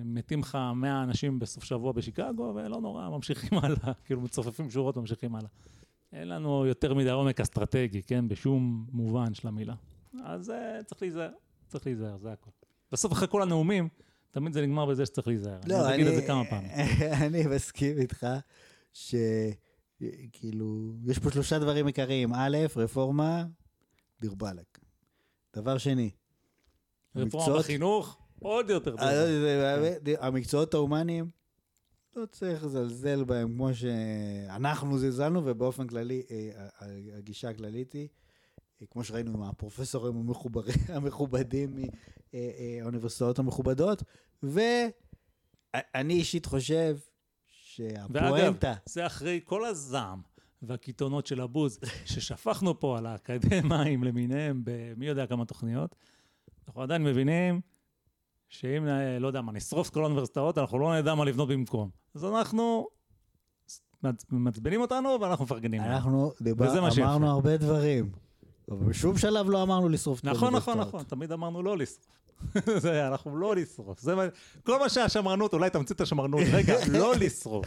מתים 0.06 0.40
לך 0.40 0.58
100 0.76 1.04
אנשים 1.04 1.40
בסוף 1.40 1.64
שבוע 1.64 1.92
בשיקגו, 1.92 2.52
ולא 2.56 2.82
נורא, 2.82 3.10
ממשיכים 3.10 3.60
הלאה, 3.64 3.94
כאילו 4.06 4.22
מצופפים 4.22 4.70
שורות 4.70 4.98
וממשיכים 4.98 5.36
הלאה. 5.36 5.50
אין 6.14 6.28
לנו 6.28 6.66
יותר 6.66 6.94
מדי 6.94 7.10
עומק 7.10 7.42
אסטרטגי, 7.42 8.02
כן? 8.02 8.28
בשום 8.28 8.88
מובן 8.92 9.34
של 9.34 9.48
המילה. 9.48 9.76
אז 10.24 10.50
אה, 10.50 10.84
צריך 10.84 11.02
להיזהר, 11.02 11.30
צריך 11.68 11.86
להיזהר, 11.86 12.18
זה 12.18 12.32
הכול. 12.32 12.54
בסוף 12.92 13.12
אחרי 13.12 13.28
כל 13.28 13.42
הנאומים, 13.42 13.90
תמיד 14.32 14.54
זה 14.54 14.62
נגמר 14.62 14.86
בזה 14.86 15.06
שצריך 15.06 15.28
להיזהר. 15.28 15.60
לא, 15.68 15.86
אני 15.86 15.96
אגיד 15.96 16.08
את 16.08 16.16
זה 16.16 16.28
כמה 16.28 16.46
פעמים. 16.46 16.72
אני 17.28 17.44
מסכים 17.56 17.98
איתך 17.98 18.28
שכאילו, 18.94 20.94
יש 21.06 21.20
פה 21.20 21.32
שלושה 21.32 21.60
דברים 21.60 21.88
עיקריים. 21.88 22.34
א', 22.34 22.58
רפורמה, 22.76 23.46
דיר 24.22 24.36
באלק. 24.36 24.80
דבר 25.56 25.78
שני, 25.78 26.10
רפורמה 27.16 27.60
בחינוך, 27.60 28.18
עוד 28.40 28.70
יותר 28.70 28.92
טוב. 28.92 29.00
אה, 29.00 29.26
זה- 30.06 30.16
המקצועות 30.20 30.74
ההומניים, 30.74 31.30
לא 32.16 32.26
צריך 32.26 32.64
לזלזל 32.64 33.24
בהם 33.24 33.54
כמו 33.54 33.70
שאנחנו 33.74 34.98
זלזלנו, 34.98 35.42
ובאופן 35.46 35.88
כללי, 35.88 36.24
אה, 36.32 36.68
הגישה 37.18 37.50
הכללית 37.50 37.94
היא, 37.94 38.08
אה, 38.82 38.88
כמו 38.90 39.04
שראינו 39.04 39.32
עם 39.34 39.42
הפרופסורים 39.42 40.30
המכובדים 40.90 41.76
מהאוניברסיטאות 42.34 43.40
המכובדות, 43.40 44.04
ואני 44.44 46.14
אישית 46.14 46.46
חושב 46.46 46.98
שהפואנטה, 47.48 48.74
זה 48.86 49.06
אחרי 49.06 49.40
כל 49.44 49.66
הזעם 49.66 50.22
והקיתונות 50.62 51.28
של 51.28 51.42
הבוז 51.42 51.80
ששפכנו 52.06 52.80
פה 52.80 52.98
על 52.98 53.06
האקדמאים 53.06 54.04
למיניהם 54.04 54.62
במי 54.64 55.06
יודע 55.08 55.28
כמה 55.28 55.46
תוכניות, 55.46 55.96
אנחנו 56.70 56.82
עדיין 56.82 57.04
מבינים 57.04 57.62
שאם, 58.50 58.86
לא 59.20 59.28
יודע 59.28 59.42
מה, 59.42 59.52
נשרוף 59.52 59.90
את 59.90 59.94
כל 59.94 60.00
האוניברסיטאות, 60.00 60.58
אנחנו 60.58 60.80
לא 60.80 61.00
נדע 61.00 61.16
מה 61.16 61.26
לבנות 61.26 61.50
במקום. 61.50 61.90
אז 62.16 62.26
אנחנו, 62.26 62.88
מעצ- 64.06 64.26
מעצבנים 64.30 64.82
אותנו 64.82 65.18
ואנחנו 65.22 65.46
מפרגנים. 65.46 65.82
אנחנו 65.82 66.32
דיבר. 66.42 66.80
אמרנו 67.04 67.30
הרבה 67.30 67.58
דברים, 67.58 68.12
אבל 68.72 68.86
בשום 68.86 69.18
שלב 69.18 69.50
לא 69.50 69.64
אמרנו 69.64 69.90
לשרוף 69.90 70.20
את 70.20 70.26
נכון, 70.26 70.36
נכון, 70.36 70.54
האוניברסיטאות. 70.54 70.88
נכון, 70.88 71.04
תמיד 71.04 71.32
אמרנו 71.32 71.64
לא 71.64 71.78
לשרוף. 71.78 72.06
זה, 72.84 73.08
אנחנו 73.08 73.38
לא 73.38 73.56
לשרוף. 73.56 74.00
זה 74.00 74.16
מה, 74.16 74.24
כל 74.64 74.80
מה 74.80 74.90
שהשמרנות, 74.90 75.54
אולי 75.54 75.70
תמציא 75.70 75.96
את 75.96 76.02
השמרנות, 76.02 76.42
רגע, 76.54 76.76
לא 76.92 77.16
לשרוף. 77.16 77.66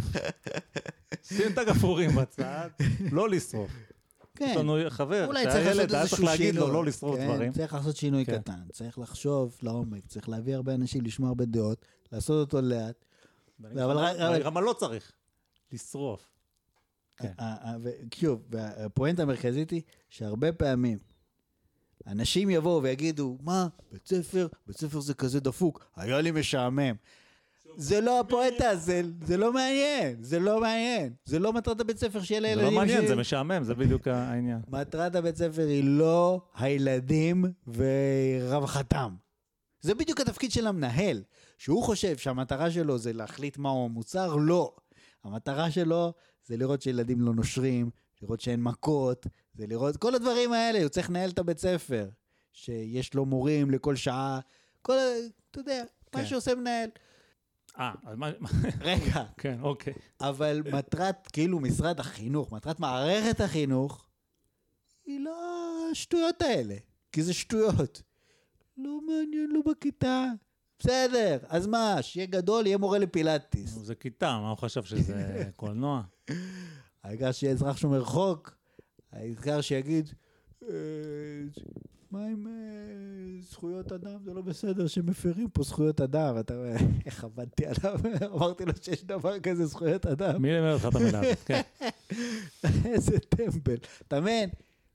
שים 1.23 1.53
את 1.53 1.59
הגפרורים 1.59 2.11
בצד, 2.11 2.69
לא 3.13 3.29
לשרוף. 3.29 3.71
כן. 4.45 4.51
יש 4.51 4.57
לנו 4.57 4.77
חבר, 4.89 5.27
אולי 5.27 5.45
צריך 5.47 5.67
לעשות 5.67 5.81
איזשהו 5.95 6.09
צריך 6.17 6.25
להגיד 6.25 6.55
לו 6.55 6.61
שינוי. 6.61 6.75
לא 6.75 6.85
לשרוף 6.85 7.17
כן, 7.17 7.27
דברים. 7.27 7.53
צריך 7.53 7.75
לעשות 7.75 7.97
שינוי 7.97 8.25
כן. 8.25 8.39
קטן, 8.39 8.61
צריך 8.73 8.99
לחשוב 8.99 9.57
לעומק, 9.63 10.07
צריך 10.07 10.29
להביא 10.29 10.55
הרבה 10.55 10.75
אנשים, 10.75 11.05
לשמוע 11.05 11.29
הרבה 11.29 11.45
דעות, 11.45 11.85
לעשות 12.13 12.47
אותו 12.49 12.61
לאט. 12.67 13.05
אבל 13.75 14.43
אבל 14.47 14.63
לא 14.63 14.73
צריך. 14.79 15.13
לשרוף. 15.73 16.29
כן. 17.17 17.33
ה- 17.39 17.71
ה- 17.71 17.77
ו- 17.83 17.91
שוב, 18.15 18.43
והפואנטה 18.51 19.23
המרכזית 19.23 19.71
היא 19.71 19.83
שהרבה 20.11 20.53
פעמים 20.53 20.99
אנשים 22.07 22.51
יבואו 22.51 22.83
ויגידו, 22.83 23.39
מה, 23.43 23.69
בית 23.93 24.07
ספר, 24.09 24.47
בית 24.67 24.77
ספר 24.77 25.01
זה 25.01 25.15
כזה 25.15 25.41
דפוק, 25.41 25.87
היה 25.97 26.21
לי 26.21 26.31
משעמם. 26.31 26.95
זה 27.77 28.01
לא 28.01 28.21
הפואנטה, 28.21 28.77
זה, 28.77 29.03
זה 29.25 29.37
לא 29.37 29.53
מעניין, 29.53 30.17
זה 30.23 30.39
לא 30.39 30.61
מעניין. 30.61 31.13
זה 31.25 31.39
לא 31.39 31.53
מטרת 31.53 31.81
הבית 31.81 31.99
ספר 31.99 32.23
שיהיה 32.23 32.41
זה 32.41 32.47
לילדים 32.47 32.65
לא 32.65 32.79
מעניין. 32.79 33.07
זה 33.07 33.17
משעמם, 33.17 33.65
זה 33.65 33.75
בדיוק 33.75 34.09
העניין. 34.09 34.61
מטרת 34.69 35.17
הבית 35.17 35.37
ספר 35.37 35.67
היא 35.67 35.85
לא 35.85 36.41
הילדים 36.55 37.45
ורווחתם. 37.67 39.15
זה 39.81 39.95
בדיוק 39.95 40.21
התפקיד 40.21 40.53
של 40.53 40.67
המנהל. 40.67 41.23
שהוא 41.59 41.83
חושב 41.83 42.17
שהמטרה 42.17 42.71
שלו 42.71 42.99
זה 42.99 43.13
להחליט 43.13 43.59
מהו 43.59 43.85
המוצר, 43.85 44.37
לא. 44.37 44.75
המטרה 45.25 45.71
שלו 45.71 46.13
זה 46.47 46.57
לראות 46.57 46.83
שילדים 46.83 47.21
לא 47.21 47.35
נושרים, 47.35 47.91
לראות 48.23 48.41
שאין 48.41 48.63
מכות, 48.63 49.27
זה 49.55 49.67
לראות 49.67 49.97
כל 49.97 50.15
הדברים 50.15 50.53
האלה, 50.53 50.83
הוא 50.83 50.89
צריך 50.89 51.11
לנהל 51.11 51.31
את 51.31 51.39
הבית 51.39 51.59
ספר. 51.59 52.09
שיש 52.53 53.15
לו 53.15 53.27
מורים 53.27 53.71
לכל 53.71 53.97
שעה, 53.97 54.41
כל, 54.83 54.97
אתה 55.51 55.61
יודע, 55.61 55.83
מה 56.15 56.21
כן. 56.21 56.27
שעושה 56.27 56.55
מנהל. 56.55 56.89
אה, 57.79 57.93
אז 58.05 58.17
מה... 58.17 58.31
רגע, 58.81 59.25
כן, 59.41 59.59
אוקיי. 59.63 59.93
אבל 60.21 60.63
מטרת, 60.73 61.27
כאילו, 61.33 61.61
משרד 61.61 62.01
החינוך, 62.01 62.53
מטרת 62.53 62.81
מערכת 62.81 63.41
החינוך, 63.41 64.07
היא 65.07 65.21
לא 65.21 65.37
השטויות 65.93 66.43
האלה, 66.43 66.75
כי 67.13 67.23
זה 67.23 67.35
שטויות. 67.35 68.03
לא 68.77 69.01
מעניין 69.07 69.51
לו 69.51 69.63
בכיתה. 69.63 70.27
בסדר, 70.79 71.39
אז 71.49 71.67
מה, 71.67 71.97
שיהיה 72.03 72.27
גדול, 72.27 72.67
יהיה 72.67 72.79
מורה 72.79 72.99
לפילאטיס. 72.99 73.71
זה 73.71 73.95
כיתה, 73.95 74.39
מה 74.43 74.49
הוא 74.51 74.59
חשב 74.59 74.85
שזה 74.85 75.45
קולנוע? 75.57 76.03
העיקר 77.03 77.33
שיהיה 77.33 77.53
אזרח 77.53 77.77
שומר 77.77 78.05
חוק, 78.05 78.57
העיקר 79.13 79.61
שיגיד, 79.61 80.11
"אה, 80.63 80.69
מה 82.13 82.27
עם 82.27 82.47
אה, 82.47 82.53
זכויות 83.41 83.93
אדם? 83.93 84.25
זה 84.25 84.35
לא 84.35 84.43
בסדר 84.43 84.87
שמפרים 84.87 85.51
פה 85.51 85.63
זכויות 85.63 86.01
אדם. 86.01 86.39
אתה 86.41 86.57
אומר, 86.57 86.75
איך 87.07 87.25
עבדתי 87.25 87.65
עליו? 87.67 88.01
אמרתי 88.35 88.65
לו 88.65 88.73
שיש 88.83 89.05
דבר 89.05 89.41
כזה 89.41 89.67
זכויות 89.67 90.07
אדם. 90.07 90.43
מי 90.43 90.53
לימד 90.53 90.73
אותך 90.85 90.97
את? 90.97 91.39
כן. 91.45 91.61
איזה 92.85 93.19
טמבל. 93.19 93.77
אתה 94.09 94.21
מבין? 94.21 94.51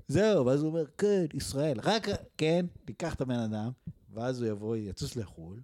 זהו, 0.08 0.46
ואז 0.46 0.62
הוא 0.62 0.70
אומר, 0.70 0.86
כן, 0.98 1.26
ישראל. 1.34 1.80
רק, 1.84 2.08
כן, 2.38 2.66
ניקח 2.88 3.14
את 3.14 3.22
הבן 3.22 3.40
אדם, 3.40 3.70
ואז 4.14 4.42
הוא 4.42 4.50
יבוא, 4.50 4.76
יצוץ 4.76 5.16
לחו"ל, 5.16 5.62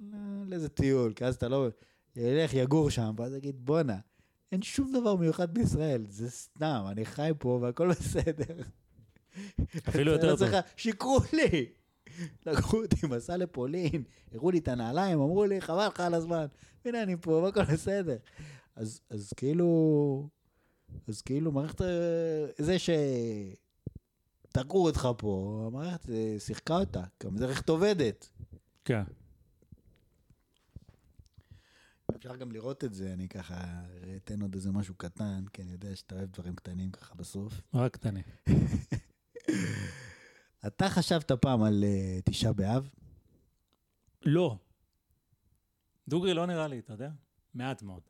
ל- 0.00 0.44
לאיזה 0.50 0.68
טיול, 0.68 1.12
כי 1.12 1.24
אז 1.24 1.34
אתה 1.34 1.48
לא... 1.48 1.68
ילך, 2.16 2.54
יגור 2.54 2.90
שם, 2.90 3.14
ואז 3.16 3.34
יגיד, 3.34 3.56
בואנה, 3.66 3.96
אין 4.52 4.62
שום 4.62 4.92
דבר 4.92 5.16
מיוחד 5.16 5.54
בישראל, 5.54 6.04
זה 6.08 6.30
סתם, 6.30 6.84
אני 6.88 7.04
חי 7.04 7.30
פה 7.38 7.58
והכל 7.62 7.88
בסדר. 7.90 8.62
אפילו 9.88 10.12
יותר 10.12 10.32
לא 10.32 10.36
טוב. 10.36 10.48
שיקרו 10.76 11.18
לי. 11.32 11.66
לקחו 12.46 12.82
אותי 12.82 13.06
מסע 13.06 13.36
לפולין, 13.36 14.02
הראו 14.32 14.50
לי 14.50 14.58
את 14.58 14.68
הנעליים, 14.68 15.20
אמרו 15.20 15.44
לי, 15.44 15.60
חבל 15.60 15.86
לך 15.86 16.00
על 16.00 16.14
הזמן. 16.14 16.46
הנה 16.84 17.02
אני 17.02 17.16
פה, 17.16 17.30
והכל 17.30 17.64
בסדר. 17.64 18.16
אז, 18.76 19.00
אז 19.10 19.32
כאילו, 19.36 20.28
אז 21.08 21.22
כאילו 21.22 21.52
מערכת, 21.52 21.80
אה, 21.80 22.46
זה 22.58 22.76
שתקעו 24.48 24.84
אותך 24.84 25.08
פה, 25.18 25.64
המערכת 25.66 26.10
אה, 26.10 26.36
שיחקה 26.38 26.78
אותה, 26.78 27.02
גם 27.22 27.36
את 27.60 27.68
עובדת. 27.68 28.28
כן. 28.84 29.02
אפשר 32.16 32.36
גם 32.36 32.52
לראות 32.52 32.84
את 32.84 32.94
זה, 32.94 33.12
אני 33.12 33.28
ככה 33.28 33.54
אתן 34.16 34.42
עוד 34.42 34.54
איזה 34.54 34.70
משהו 34.70 34.94
קטן, 34.94 35.44
כי 35.52 35.62
אני 35.62 35.72
יודע 35.72 35.96
שאתה 35.96 36.14
אוהב 36.14 36.30
דברים 36.32 36.54
קטנים 36.54 36.90
ככה 36.90 37.14
בסוף. 37.14 37.60
רק 37.74 37.92
קטנים. 37.92 38.22
אתה 40.66 40.88
חשבת 40.88 41.32
פעם 41.32 41.62
על 41.62 41.84
אה, 41.84 42.18
תשעה 42.24 42.52
באב? 42.52 42.90
לא. 44.24 44.56
דוגרי 46.08 46.34
לא 46.34 46.46
נראה 46.46 46.68
לי, 46.68 46.78
אתה 46.78 46.92
יודע? 46.92 47.10
מעט 47.54 47.82
מאוד. 47.82 48.00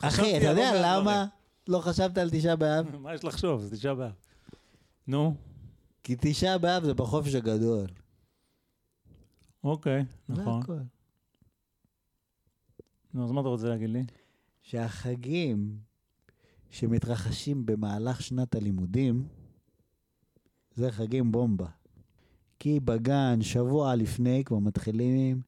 אחי, 0.00 0.36
אתה 0.38 0.46
יודע 0.46 0.72
לא 0.72 0.80
מעט 0.80 1.00
למה 1.02 1.26
לא 1.68 1.80
חשבת 1.80 2.18
על 2.18 2.30
תשעה 2.30 2.56
באב? 2.56 2.96
מה 3.02 3.14
יש 3.14 3.24
לחשוב? 3.24 3.60
זה 3.60 3.76
תשעה 3.76 3.94
באב. 3.94 4.12
נו, 5.06 5.34
כי 6.02 6.16
תשעה 6.20 6.58
באב 6.58 6.84
זה 6.84 6.94
בחופש 6.94 7.34
הגדול. 7.34 7.86
אוקיי, 9.64 10.04
זה 10.28 10.34
נכון. 10.34 10.62
הכל. 10.62 10.78
נו, 13.14 13.24
אז 13.24 13.30
מה 13.30 13.40
אתה 13.40 13.48
רוצה 13.48 13.68
להגיד 13.68 13.90
לי? 13.90 14.02
שהחגים 14.62 15.78
שמתרחשים 16.70 17.66
במהלך 17.66 18.22
שנת 18.22 18.54
הלימודים, 18.54 19.28
זה 20.76 20.92
חגים 20.92 21.32
בומבה. 21.32 21.66
כי 22.58 22.80
בגן, 22.80 23.38
שבוע 23.42 23.94
לפני, 23.94 24.44
כבר 24.44 24.58
מתחילים 24.58 25.40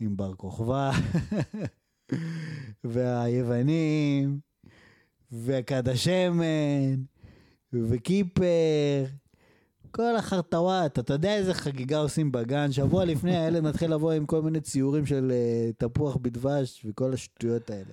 עם 0.00 0.16
בר 0.16 0.34
כוכבא, 0.34 0.90
והיוונים, 2.84 4.38
וכד 5.32 5.88
השמן, 5.88 6.94
וכיפר, 7.72 9.04
כל 9.90 10.16
החרטוואט. 10.16 10.98
אתה 10.98 11.14
יודע 11.14 11.36
איזה 11.36 11.54
חגיגה 11.54 11.98
עושים 11.98 12.32
בגן? 12.32 12.72
שבוע 12.72 13.04
לפני 13.04 13.36
הילד 13.36 13.62
מתחיל 13.62 13.94
לבוא 13.94 14.12
עם 14.12 14.26
כל 14.26 14.42
מיני 14.42 14.60
ציורים 14.60 15.06
של 15.06 15.32
אה, 15.34 15.70
תפוח 15.78 16.16
בדבש 16.16 16.82
וכל 16.84 17.12
השטויות 17.12 17.70
האלה. 17.70 17.84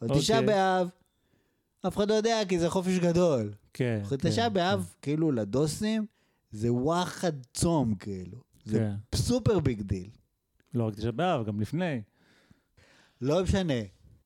אבל 0.00 0.08
אוקיי. 0.08 0.22
תשעה 0.22 0.42
באב, 0.42 0.88
אף 1.86 1.96
אחד 1.96 2.08
לא 2.08 2.14
יודע 2.14 2.40
כי 2.48 2.58
זה 2.58 2.70
חופש 2.70 2.98
גדול. 2.98 3.52
כן. 3.74 4.00
כן, 4.10 4.16
תשעה 4.16 4.48
באב, 4.48 4.94
כאילו 5.02 5.32
לדוסים, 5.32 6.06
זה 6.50 6.72
וואחד 6.72 7.32
צום, 7.54 7.94
כאילו. 7.94 8.38
זה 8.64 8.78
כן. 8.78 9.16
super 9.18 9.58
big 9.58 9.82
deal. 9.82 10.08
לא 10.74 10.86
רק 10.86 10.94
תשעה 10.94 11.12
באב, 11.12 11.46
גם 11.46 11.60
לפני. 11.60 12.00
לא 13.20 13.42
משנה. 13.42 13.74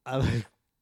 אבל 0.07 0.29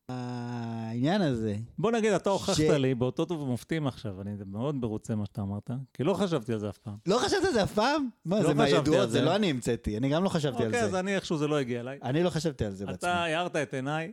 העניין 0.09 1.23
הזה, 1.23 1.57
בוא 1.79 1.91
נגיד, 1.93 2.13
אתה 2.13 2.31
הוכחת 2.31 2.55
ש- 2.57 2.61
לי 2.61 2.95
באותות 2.95 3.31
ובמופתים 3.31 3.87
עכשיו, 3.87 4.21
אני 4.21 4.31
מאוד 4.47 4.75
מרוצה 4.75 5.15
מה 5.15 5.27
שאתה 5.27 5.43
אמרת, 5.43 5.71
כי 5.95 6.05
לא 6.05 6.15
חשבתי 6.15 6.53
על 6.53 6.59
זה 6.59 6.69
אף 6.69 6.79
פעם. 6.79 6.97
לא 7.07 7.19
חשבת 7.19 7.45
על 7.47 7.53
זה 7.53 7.63
אף 7.63 7.73
פעם? 7.73 8.09
מה, 8.25 8.41
לא 8.41 8.47
זה 8.49 8.55
מהידועות, 8.55 9.11
זה. 9.11 9.19
זה 9.19 9.23
לא 9.25 9.37
אני 9.37 9.51
המצאתי, 9.51 9.97
אני 9.97 10.09
גם 10.09 10.25
לא 10.25 10.29
חשבתי 10.29 10.63
על 10.63 10.67
אוקיי, 10.69 10.83
אז 10.83 10.91
זה. 10.91 11.01
אני 11.01 11.15
איכשהו 11.15 11.39
זה 11.39 11.47
לא 11.49 11.59
הגיע 11.59 11.81
אליי. 11.81 11.99
אני 12.03 12.23
לא 12.23 12.31
חשבתי 12.31 12.65
על 12.65 12.73
זה 12.73 12.87
בעצמי. 12.87 12.99
אתה 13.11 13.23
הארת 13.25 13.57
את 13.57 13.75
עיניי, 13.75 14.13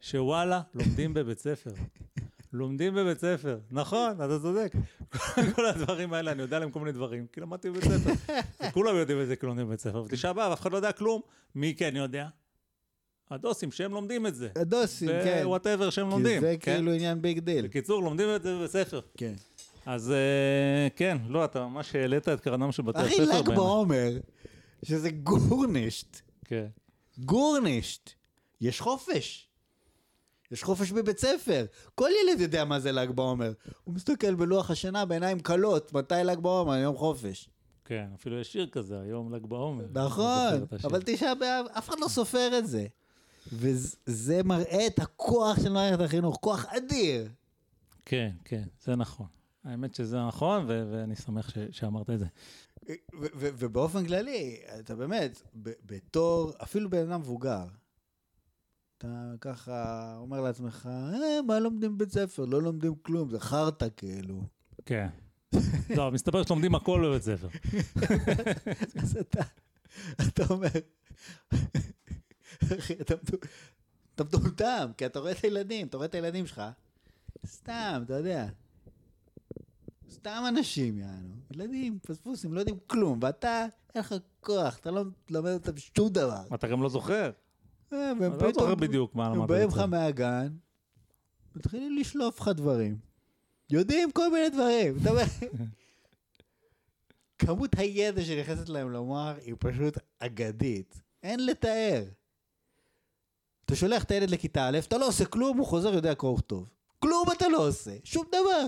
שוואלה, 0.00 0.60
לומדים 0.74 1.14
בבית 1.14 1.38
ספר. 1.38 1.70
לומדים 2.52 2.94
בבית 2.94 3.20
ספר. 3.20 3.58
נכון, 3.70 4.12
אתה 4.12 4.38
צודק. 4.42 4.72
כל 5.56 5.66
הדברים 5.66 6.12
האלה, 6.12 6.32
אני 6.32 6.42
יודע 6.42 6.56
עליהם 6.56 6.70
כל 6.70 6.80
מיני 6.80 6.92
דברים, 6.92 7.26
כי 7.32 7.40
למדתי 7.40 7.70
בבית 7.70 7.84
ספר. 7.84 8.34
כולם 8.74 8.96
יודעים 8.96 9.20
את 9.20 9.26
זה 9.26 9.36
כי 9.36 9.46
לומדים 9.46 9.66
בבית 9.66 9.80
ספר. 9.80 10.02
בתשעה 10.02 10.32
באב, 10.32 10.52
אף 10.52 10.60
אחד 10.60 10.72
לא 10.72 10.76
יודע 10.76 10.92
כלום. 10.92 11.20
מי 11.54 11.74
כן 11.74 11.96
יודע? 11.96 12.28
הדוסים, 13.30 13.72
שהם 13.72 13.92
לומדים 13.92 14.26
את 14.26 14.34
זה. 14.34 14.48
הדוסים, 14.56 15.08
כן. 15.08 15.42
whatever 15.44 15.90
שהם 15.90 16.06
כי 16.06 16.10
לומדים. 16.10 16.40
זה 16.40 16.56
כן? 16.60 16.74
כאילו 16.74 16.92
עניין 16.92 17.22
big 17.22 17.38
deal. 17.38 17.66
בקיצור, 17.66 18.02
לומדים 18.02 18.28
את 18.36 18.42
זה 18.42 18.54
בבית 18.54 18.70
ספר. 18.70 19.00
כן. 19.16 19.32
אז 19.86 20.10
אה, 20.10 20.88
כן, 20.96 21.18
לא, 21.28 21.44
אתה 21.44 21.66
ממש 21.66 21.94
העלית 21.94 22.28
את 22.28 22.40
קרנם 22.40 22.72
של 22.72 22.82
בתי 22.82 23.00
אחי, 23.00 23.08
הספר. 23.08 23.22
ל"ג 23.22 23.30
בעיניי. 23.30 23.56
בעומר, 23.56 24.12
שזה 24.82 25.10
גורנישט. 25.10 26.20
כן. 26.44 26.66
גורנישט. 27.18 28.10
יש 28.60 28.80
חופש. 28.80 29.45
יש 30.52 30.62
חופש 30.64 30.92
בבית 30.92 31.18
ספר. 31.18 31.64
כל 31.94 32.08
ילד 32.22 32.40
יודע 32.40 32.64
מה 32.64 32.80
זה 32.80 32.92
ל"ג 32.92 33.10
בעומר. 33.10 33.52
הוא 33.84 33.94
מסתכל 33.94 34.34
בלוח 34.34 34.70
השנה 34.70 35.04
בעיניים 35.04 35.40
כלות, 35.40 35.92
מתי 35.92 36.14
ל"ג 36.24 36.38
בעומר? 36.38 36.74
יום 36.76 36.96
חופש. 36.96 37.48
כן, 37.84 38.06
אפילו 38.14 38.40
יש 38.40 38.52
שיר 38.52 38.66
כזה, 38.72 39.00
היום 39.00 39.34
ל"ג 39.34 39.46
בעומר. 39.46 39.84
נכון. 39.92 40.66
אבל 40.84 41.02
תשעה 41.06 41.34
באב, 41.34 41.66
אף 41.78 41.88
אחד 41.88 41.96
לא 42.00 42.08
סופר 42.08 42.58
את 42.58 42.66
זה. 42.66 42.86
וזה 43.52 44.42
מראה 44.44 44.86
את 44.86 44.98
הכוח 44.98 45.56
של 45.62 45.72
מערכת 45.72 46.00
החינוך, 46.00 46.38
כוח 46.40 46.64
אדיר. 46.66 47.28
כן, 48.04 48.30
כן, 48.44 48.62
זה 48.84 48.96
נכון. 48.96 49.26
האמת 49.64 49.94
שזה 49.94 50.26
נכון, 50.28 50.64
ו- 50.68 50.88
ואני 50.92 51.16
שמח 51.16 51.50
ש- 51.50 51.58
שאמרת 51.70 52.10
את 52.10 52.18
זה. 52.18 52.26
ו- 52.88 52.92
ו- 53.34 53.50
ובאופן 53.58 54.06
כללי, 54.06 54.56
אתה 54.78 54.94
באמת, 54.94 55.42
ב- 55.62 55.70
בתור, 55.86 56.52
אפילו 56.62 56.90
בן 56.90 57.10
אדם 57.10 57.20
מבוגר, 57.20 57.64
אתה 58.98 59.06
ככה 59.40 59.74
אומר 60.18 60.40
לעצמך, 60.40 60.88
אה, 60.92 61.42
מה 61.46 61.58
לומדים 61.58 61.94
בבית 61.98 62.10
ספר? 62.12 62.44
לא 62.44 62.62
לומדים 62.62 62.94
כלום, 63.02 63.30
זה 63.30 63.40
חרטא 63.40 63.86
כאילו. 63.96 64.42
כן. 64.86 65.08
לא, 65.96 66.10
מסתבר 66.12 66.42
שלומדים 66.42 66.74
הכל 66.74 67.02
בבית 67.08 67.22
ספר. 67.22 67.48
אז 69.02 69.16
אתה, 69.16 69.42
אתה 70.28 70.42
אומר, 70.50 70.68
אחי, 72.78 72.94
אתה 73.00 73.14
מטו- 73.14 73.36
אתה 74.14 74.24
מטומטם, 74.24 74.90
כי 74.96 75.06
אתה 75.06 75.18
רואה 75.18 75.32
את 75.32 75.44
הילדים, 75.44 75.86
אתה 75.86 75.96
רואה 75.96 76.06
את 76.06 76.14
הילדים 76.14 76.46
שלך, 76.46 76.62
סתם, 77.46 78.02
אתה 78.04 78.14
יודע. 78.14 78.46
סתם 80.10 80.44
אנשים, 80.48 80.98
יענו. 80.98 81.34
ילדים, 81.54 81.98
פספוסים, 82.06 82.54
לא 82.54 82.58
יודעים 82.60 82.78
כלום, 82.86 83.18
ואתה, 83.22 83.66
אין 83.94 84.00
לך 84.00 84.14
כוח, 84.40 84.78
אתה 84.78 84.90
לא 84.90 85.02
לומד 85.30 85.50
אותם 85.52 85.72
שום 85.96 86.08
דבר. 86.08 86.42
אתה 86.54 86.68
גם 86.68 86.82
לא 86.82 86.88
זוכר. 86.88 87.30
אה, 87.92 88.12
והם 88.20 88.32
אני 88.32 88.42
לא 88.42 88.52
זוכר 88.52 88.52
פתאום, 88.52 88.80
בדיוק 88.80 89.14
מה 89.14 89.26
הם 89.26 89.36
למדת 89.36 89.48
באים 89.48 89.68
בבית 89.68 89.78
לך. 89.78 89.84
מהגן, 89.88 90.48
מתחילים 91.56 91.96
לשלוף 91.96 92.40
לך 92.40 92.48
דברים. 92.48 92.98
יודעים 93.70 94.12
כל 94.12 94.32
מיני 94.32 94.48
דברים. 94.48 94.96
כמות 97.38 97.70
הידע 97.76 98.24
שנכנסת 98.24 98.68
להם 98.68 98.92
למוח 98.92 99.36
היא 99.44 99.54
פשוט 99.58 99.98
אגדית. 100.18 101.00
אין 101.22 101.46
לתאר. 101.46 102.04
אתה 103.64 103.76
שולח 103.76 104.04
את 104.04 104.10
הילד 104.10 104.30
לכיתה 104.30 104.68
א', 104.68 104.78
אתה 104.78 104.98
לא 104.98 105.08
עושה 105.08 105.24
כלום, 105.24 105.58
הוא 105.58 105.66
חוזר, 105.66 105.94
יודע 105.94 106.14
קרוא 106.14 106.32
וכתוב. 106.32 106.68
כלום 106.98 107.26
אתה 107.36 107.48
לא 107.48 107.68
עושה, 107.68 107.96
שום 108.04 108.26
דבר. 108.28 108.66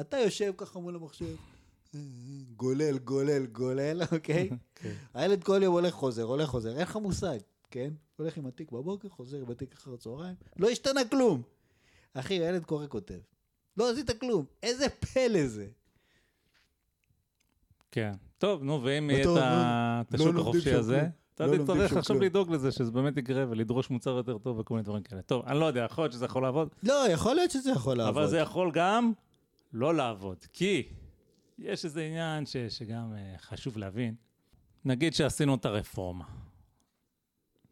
אתה 0.00 0.18
יושב 0.18 0.52
ככה 0.56 0.78
מול 0.78 0.94
המחשב, 0.96 1.36
גולל, 2.56 2.98
גולל, 2.98 3.46
גולל, 3.46 4.02
אוקיי? 4.12 4.50
כן. 4.74 4.94
הילד 5.14 5.44
כל 5.44 5.60
יום 5.62 5.74
הולך 5.74 5.94
חוזר, 5.94 6.22
הולך 6.22 6.48
חוזר, 6.48 6.72
אין 6.72 6.82
לך 6.82 6.96
מושג, 6.96 7.38
כן? 7.70 7.90
הולך 8.16 8.36
עם 8.36 8.46
התיק 8.46 8.72
בבוקר, 8.72 9.08
חוזר 9.08 9.36
עם 9.36 9.50
התיק 9.50 9.74
אחר 9.74 9.94
הצהריים, 9.94 10.34
לא 10.56 10.70
השתנה 10.70 11.00
כלום. 11.10 11.42
אחי, 12.14 12.34
הילד 12.34 12.64
קורא 12.64 12.86
כותב. 12.86 13.18
לא 13.76 13.90
עשית 13.92 14.10
כלום, 14.20 14.44
איזה 14.62 14.88
פלא 14.88 15.46
זה. 15.46 15.66
כן. 17.90 18.12
טוב, 18.38 18.62
נו, 18.62 18.82
ואם 18.84 19.10
יהיה 19.10 19.20
את 19.20 19.26
לא 19.26 19.40
השוק 20.24 20.36
החופשי 20.36 20.72
הזה. 20.74 21.08
אתה 21.34 21.46
לא 21.46 21.56
תצטרך 21.58 21.92
עכשיו. 21.92 22.20
לדאוג 22.20 22.50
לזה 22.52 22.72
שזה 22.72 22.90
באמת 22.90 23.16
יקרה 23.16 23.44
ולדרוש 23.50 23.90
מוצר 23.90 24.10
יותר 24.10 24.38
טוב 24.38 24.58
וכל 24.58 24.74
מיני 24.74 24.84
דברים 24.84 25.02
כאלה. 25.02 25.22
טוב, 25.22 25.44
אני 25.46 25.60
לא 25.60 25.64
יודע, 25.64 25.80
יכול 25.84 26.04
להיות 26.04 26.12
שזה 26.12 26.24
יכול 26.24 26.42
לעבוד, 26.42 26.68
לא, 26.82 27.04
יכול 27.10 27.34
להיות 27.34 27.50
שזה 27.50 27.70
יכול 27.70 27.96
לעבוד. 27.96 28.16
אבל 28.16 28.30
זה 28.30 28.38
יכול 28.38 28.70
גם 28.74 29.12
לא 29.72 29.94
לעבוד. 29.94 30.36
כי 30.52 30.88
יש 31.58 31.84
איזה 31.84 32.02
עניין 32.02 32.46
ש- 32.46 32.56
שגם 32.56 33.14
אה, 33.16 33.34
חשוב 33.38 33.78
להבין. 33.78 34.14
נגיד 34.84 35.14
שעשינו 35.14 35.54
את 35.54 35.64
הרפורמה. 35.66 36.24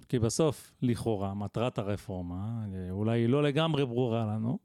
כי 0.09 0.19
בסוף, 0.19 0.73
לכאורה, 0.83 1.35
מטרת 1.35 1.79
הרפורמה, 1.79 2.67
אה, 2.75 2.91
אולי 2.91 3.21
היא 3.21 3.29
לא 3.29 3.43
לגמרי 3.43 3.87
ברורה 3.87 4.25
לנו, 4.27 4.59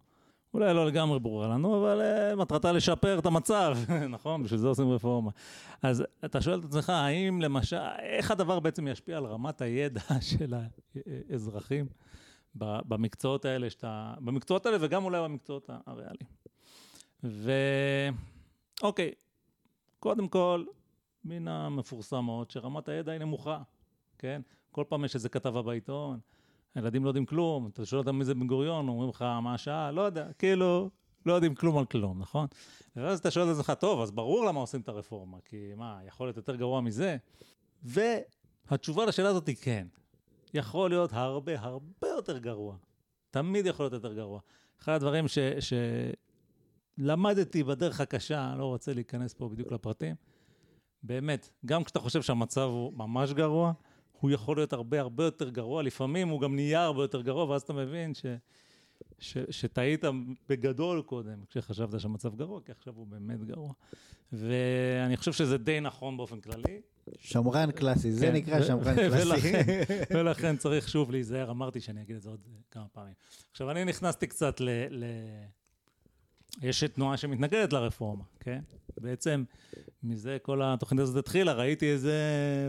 אולי 0.54 0.74
לא 0.74 0.86
לגמרי 0.86 1.20
ברורה 1.20 1.48
לנו, 1.48 1.80
אבל 1.80 2.02
uh, 2.02 2.36
מטרתה 2.36 2.72
לשפר 2.72 3.20
את 3.20 3.26
המצב, 3.26 3.78
נכון? 4.16 4.44
בשביל 4.44 4.60
זה 4.60 4.68
עושים 4.68 4.92
רפורמה. 4.92 5.32
אז 5.82 6.04
אתה 6.26 6.42
שואל 6.42 6.60
את 6.60 6.66
עצמך, 6.66 6.90
האם 6.90 7.42
למשל, 7.42 7.78
איך 8.00 8.32
הדבר 8.32 8.60
בעצם 8.60 8.88
ישפיע 8.88 9.18
על 9.18 9.26
רמת 9.26 9.62
הידע 9.62 10.02
של 10.30 10.54
האזרחים 11.30 11.86
ב- 12.58 12.80
במקצועות 12.88 13.46
האלה, 13.46 13.70
שאתה, 13.70 14.14
במקצועות 14.20 14.66
האלה 14.66 14.78
וגם 14.82 15.04
אולי 15.04 15.22
במקצועות 15.22 15.70
הריאליים. 15.86 16.30
ואוקיי, 18.82 19.12
קודם 20.00 20.28
כל, 20.28 20.66
מן 21.26 21.48
המפורסמות 21.48 22.52
שרמת 22.52 22.90
הידע 22.90 23.12
היא 23.12 23.20
נמוכה, 23.20 23.62
כן? 24.18 24.42
כל 24.74 24.84
פעם 24.90 25.06
יש 25.06 25.16
איזה 25.16 25.30
כתבה 25.30 25.62
בעיתון, 25.62 26.20
הילדים 26.76 27.04
לא 27.04 27.10
יודעים 27.10 27.26
כלום, 27.26 27.70
אתה 27.74 27.86
שואל 27.86 28.00
אותם 28.00 28.16
מי 28.16 28.26
זה 28.26 28.36
בן 28.36 28.48
גוריון, 28.48 28.88
אומרים 28.88 29.10
לך 29.10 29.22
מה 29.22 29.54
השעה, 29.54 29.92
לא 29.92 30.02
יודע, 30.02 30.34
כאילו, 30.38 30.90
לא 31.26 31.34
יודעים 31.34 31.56
כלום 31.56 31.78
על 31.78 31.86
כלום, 31.86 32.20
נכון? 32.20 32.48
ואז 32.96 33.20
אתה 33.20 33.32
שואל 33.32 33.52
את 33.52 33.52
עצמך, 33.52 33.74
טוב, 33.80 34.02
אז 34.02 34.12
ברור 34.12 34.46
למה 34.46 34.60
עושים 34.60 34.82
את 34.82 34.90
הרפורמה, 34.90 35.38
כי 35.46 35.72
מה, 35.78 36.00
יכול 36.08 36.28
להיות 36.28 36.38
יותר 36.38 36.56
גרוע 36.56 36.82
מזה? 36.82 37.18
והתשובה 37.84 39.06
לשאלה 39.06 39.30
הזאת 39.30 39.48
היא 39.48 39.56
כן. 39.62 39.88
יכול 40.54 40.90
להיות 40.90 41.14
הרבה 41.14 41.60
הרבה 41.60 42.08
יותר 42.08 42.38
גרוע. 42.38 42.76
תמיד 43.32 43.66
יכול 43.66 43.84
להיות 43.84 43.94
יותר 43.94 44.14
גרוע. 44.14 44.40
אחד 44.82 44.94
הדברים 44.94 45.26
ש... 45.28 45.38
שלמדתי 47.00 47.64
בדרך 47.64 48.02
הקשה, 48.02 48.52
אני 48.52 48.60
לא 48.60 48.66
רוצה 48.66 48.94
להיכנס 48.94 49.34
פה 49.34 49.50
בדיוק 49.50 49.72
לפרטים, 49.72 50.16
באמת, 51.04 51.50
גם 51.66 51.84
כשאתה 51.84 52.00
חושב 52.00 52.22
שהמצב 52.22 52.62
הוא 52.62 52.94
ממש 52.94 53.34
גרוע, 53.34 53.74
הוא 54.24 54.32
יכול 54.32 54.58
להיות 54.58 54.74
הרבה 54.74 55.00
הרבה 55.00 55.24
יותר 55.24 55.50
גרוע, 55.50 55.84
לפעמים 55.84 56.28
הוא 56.30 56.42
גם 56.42 56.56
נהיה 56.56 56.84
הרבה 56.84 57.04
יותר 57.04 57.22
גרוע, 57.22 57.44
ואז 57.46 57.62
אתה 57.62 57.74
מבין 57.74 58.14
ש... 58.14 58.26
ש... 59.20 59.38
שטעית 59.50 60.04
בגדול 60.50 61.02
קודם, 61.02 61.44
כשחשבת 61.50 62.00
שהמצב 62.00 62.36
גרוע, 62.36 62.60
כי 62.66 62.72
עכשיו 62.72 62.94
הוא 62.96 63.08
באמת 63.08 63.44
גרוע. 63.44 63.74
ואני 64.34 65.18
חושב 65.18 65.34
שזה 65.34 65.58
די 65.58 65.80
נכון 65.80 66.18
באופן 66.18 66.40
כללי. 66.40 66.82
שמרן 67.20 67.72
קלאסי, 67.72 68.12
זה 68.12 68.26
כן, 68.26 68.34
נקרא 68.34 68.60
ו- 68.60 68.64
שמרן 68.64 68.96
ולכן- 69.12 69.24
קלאסי. 69.24 69.52
ולכן 70.20 70.58
צריך 70.58 70.90
שוב 70.90 71.12
להיזהר, 71.12 71.52
אמרתי 71.52 71.80
שאני 71.82 72.02
אגיד 72.02 72.16
את 72.16 72.22
זה 72.22 72.30
עוד 72.30 72.40
כמה 72.72 72.86
פעמים. 72.92 73.14
עכשיו, 73.52 73.72
אני 73.72 73.86
נכנסתי 73.86 74.28
קצת 74.28 74.60
ל... 74.60 74.70
ל... 74.90 75.04
יש 76.62 76.84
תנועה 76.84 77.18
שמתנגדת 77.18 77.74
לרפורמה, 77.74 78.24
כן? 78.40 78.62
בעצם 79.02 79.44
מזה 80.04 80.38
כל 80.42 80.62
התוכנית 80.64 81.02
הזאת 81.02 81.18
התחילה, 81.18 81.54
ראיתי 81.54 81.92
איזה 81.92 82.18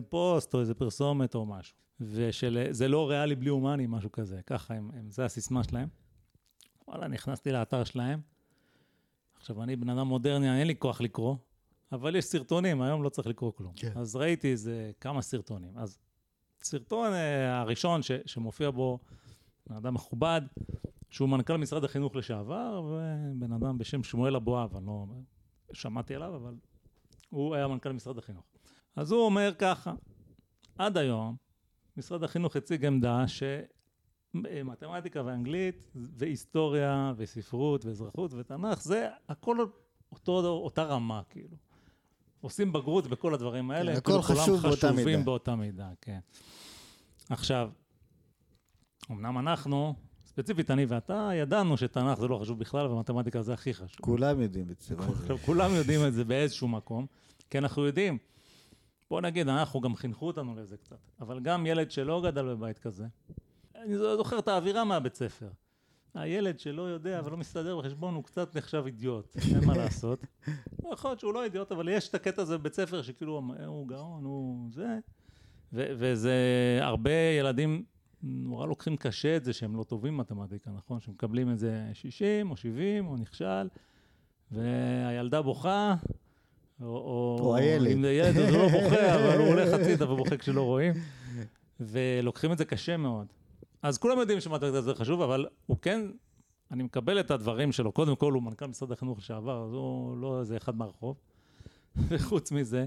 פוסט 0.08 0.54
או 0.54 0.60
איזה 0.60 0.74
פרסומת 0.74 1.34
או 1.34 1.46
משהו. 1.46 1.76
ושזה 2.00 2.88
לא 2.88 3.10
ריאלי 3.10 3.34
בלי 3.34 3.50
הומני, 3.50 3.86
משהו 3.88 4.12
כזה. 4.12 4.40
ככה, 4.46 4.74
הם, 4.74 4.90
הם, 4.94 5.10
זה 5.10 5.24
הסיסמה 5.24 5.64
שלהם. 5.64 5.88
וואלה, 6.88 7.08
נכנסתי 7.08 7.52
לאתר 7.52 7.84
שלהם. 7.84 8.20
עכשיו, 9.36 9.62
אני 9.62 9.76
בן 9.76 9.88
אדם 9.88 10.06
מודרני, 10.06 10.58
אין 10.60 10.66
לי 10.66 10.74
כוח 10.78 11.00
לקרוא, 11.00 11.36
אבל 11.92 12.16
יש 12.16 12.24
סרטונים, 12.24 12.82
היום 12.82 13.02
לא 13.02 13.08
צריך 13.08 13.26
לקרוא 13.26 13.52
כלום. 13.56 13.72
כן. 13.76 13.92
אז 13.94 14.16
ראיתי 14.16 14.52
איזה 14.52 14.90
כמה 15.00 15.22
סרטונים. 15.22 15.78
אז 15.78 15.98
סרטון 16.62 17.12
אה, 17.12 17.60
הראשון 17.60 18.02
ש, 18.02 18.10
שמופיע 18.26 18.70
בו 18.70 18.98
בן 19.66 19.76
אדם 19.76 19.94
מכובד, 19.94 20.40
שהוא 21.14 21.28
מנכ"ל 21.28 21.56
משרד 21.56 21.84
החינוך 21.84 22.16
לשעבר, 22.16 22.82
ובן 22.84 23.52
אדם 23.52 23.78
בשם 23.78 24.02
שמואל 24.02 24.36
אבואב, 24.36 24.76
אני 24.76 24.86
לא 24.86 25.06
שמעתי 25.72 26.14
עליו, 26.14 26.36
אבל 26.36 26.54
הוא 27.30 27.54
היה 27.54 27.68
מנכ"ל 27.68 27.92
משרד 27.92 28.18
החינוך. 28.18 28.44
אז 28.96 29.12
הוא 29.12 29.20
אומר 29.20 29.52
ככה, 29.58 29.92
עד 30.78 30.96
היום 30.96 31.36
משרד 31.96 32.24
החינוך 32.24 32.56
הציג 32.56 32.84
עמדה 32.84 33.24
שמתמטיקה 34.34 35.22
ואנגלית 35.24 35.90
והיסטוריה 35.94 37.12
וספרות 37.16 37.84
ואזרחות 37.84 38.32
ותנ"ך 38.32 38.82
זה 38.82 39.08
הכל 39.28 39.56
אותו, 40.12 40.46
אותה 40.46 40.82
רמה 40.82 41.22
כאילו. 41.30 41.56
עושים 42.40 42.72
בגרות 42.72 43.06
בכל 43.06 43.34
הדברים 43.34 43.70
האלה, 43.70 43.94
כן, 43.94 44.00
כאילו 44.00 44.18
הכל 44.18 44.34
חשוב 44.34 44.60
באותה 44.62 44.76
חשובים 44.76 45.06
מידה. 45.06 45.22
באותה 45.22 45.56
מידה, 45.56 45.88
כן. 46.00 46.18
עכשיו, 47.30 47.70
אמנם 49.10 49.38
אנחנו, 49.38 49.94
ספציפית 50.34 50.70
אני 50.70 50.84
ואתה, 50.84 51.30
ידענו 51.34 51.76
שתנ"ך 51.76 52.18
זה 52.18 52.28
לא 52.28 52.38
חשוב 52.38 52.58
בכלל 52.58 52.86
ומתמטיקה 52.86 53.42
זה 53.42 53.52
הכי 53.52 53.74
חשוב. 53.74 54.00
כולם 54.00 54.40
יודעים 54.40 54.70
את 54.70 54.80
זה. 54.80 54.94
כולם 55.46 55.74
יודעים 55.74 56.06
את 56.06 56.14
זה 56.14 56.24
באיזשהו 56.24 56.68
מקום, 56.68 57.06
כי 57.50 57.58
אנחנו 57.58 57.86
יודעים. 57.86 58.18
בוא 59.10 59.20
נגיד, 59.20 59.48
אנחנו 59.48 59.80
גם 59.80 59.96
חינכו 59.96 60.26
אותנו 60.26 60.54
לזה 60.54 60.76
קצת, 60.76 60.96
אבל 61.20 61.40
גם 61.40 61.66
ילד 61.66 61.90
שלא 61.90 62.22
גדל 62.24 62.54
בבית 62.54 62.78
כזה, 62.78 63.06
אני 63.76 63.98
זוכר 63.98 64.38
את 64.38 64.48
האווירה 64.48 64.84
מהבית 64.84 65.14
ספר. 65.14 65.48
הילד 66.14 66.58
שלא 66.58 66.82
יודע 66.82 67.20
ולא 67.24 67.36
מסתדר 67.36 67.78
בחשבון, 67.78 68.14
הוא 68.14 68.24
קצת 68.24 68.56
נחשב 68.56 68.82
אידיוט, 68.86 69.36
אין 69.54 69.64
מה 69.64 69.76
לעשות. 69.76 70.26
יכול 70.92 71.10
להיות 71.10 71.20
שהוא 71.20 71.34
לא 71.34 71.44
אידיוט, 71.44 71.72
אבל 71.72 71.88
יש 71.88 72.08
את 72.08 72.14
הקטע 72.14 72.42
הזה 72.42 72.58
בבית 72.58 72.74
ספר, 72.74 73.02
שכאילו 73.02 73.42
הוא 73.66 73.88
גאון, 73.88 74.24
הוא 74.24 74.70
זה, 74.72 74.98
ו- 75.72 75.92
וזה, 75.98 76.32
הרבה 76.80 77.10
ילדים 77.38 77.84
נורא 78.26 78.66
לוקחים 78.66 78.96
קשה 78.96 79.36
את 79.36 79.44
זה 79.44 79.52
שהם 79.52 79.76
לא 79.76 79.84
טובים 79.84 80.16
במתמטיקה, 80.16 80.70
נכון? 80.70 81.00
שמקבלים 81.00 81.50
איזה 81.50 81.90
60 81.92 82.50
או 82.50 82.56
70 82.56 83.06
או 83.06 83.16
נכשל, 83.16 83.68
והילדה 84.50 85.42
בוכה, 85.42 85.94
או, 86.80 86.86
או, 86.86 87.38
או 87.40 87.56
הילד. 87.56 87.90
אם 87.90 88.02
זה 88.02 88.12
ילד 88.12 88.36
אז 88.36 88.54
הוא 88.54 88.62
לא 88.62 88.68
בוכה, 88.68 89.14
אבל 89.16 89.38
הוא 89.38 89.46
הולך 89.46 89.72
הצידה 89.72 90.12
ובוכה 90.12 90.36
כשלא 90.36 90.62
רואים, 90.62 90.92
ולוקחים 91.80 92.52
את 92.52 92.58
זה 92.58 92.64
קשה 92.64 92.96
מאוד. 92.96 93.26
אז 93.82 93.98
כולם 93.98 94.18
יודעים 94.18 94.40
שמתמטיקה 94.40 94.80
זה 94.80 94.94
חשוב, 94.94 95.20
אבל 95.20 95.46
הוא 95.66 95.76
כן, 95.82 96.00
אני 96.70 96.82
מקבל 96.82 97.20
את 97.20 97.30
הדברים 97.30 97.72
שלו. 97.72 97.92
קודם 97.92 98.16
כל, 98.16 98.32
הוא 98.32 98.42
מנכ"ל 98.42 98.66
משרד 98.66 98.92
החינוך 98.92 99.18
לשעבר, 99.18 99.64
אז 99.64 99.72
הוא 99.72 100.16
לא 100.16 100.40
איזה 100.40 100.56
אחד 100.56 100.76
מהרחוב. 100.76 101.16
וחוץ 102.08 102.52
מזה, 102.52 102.86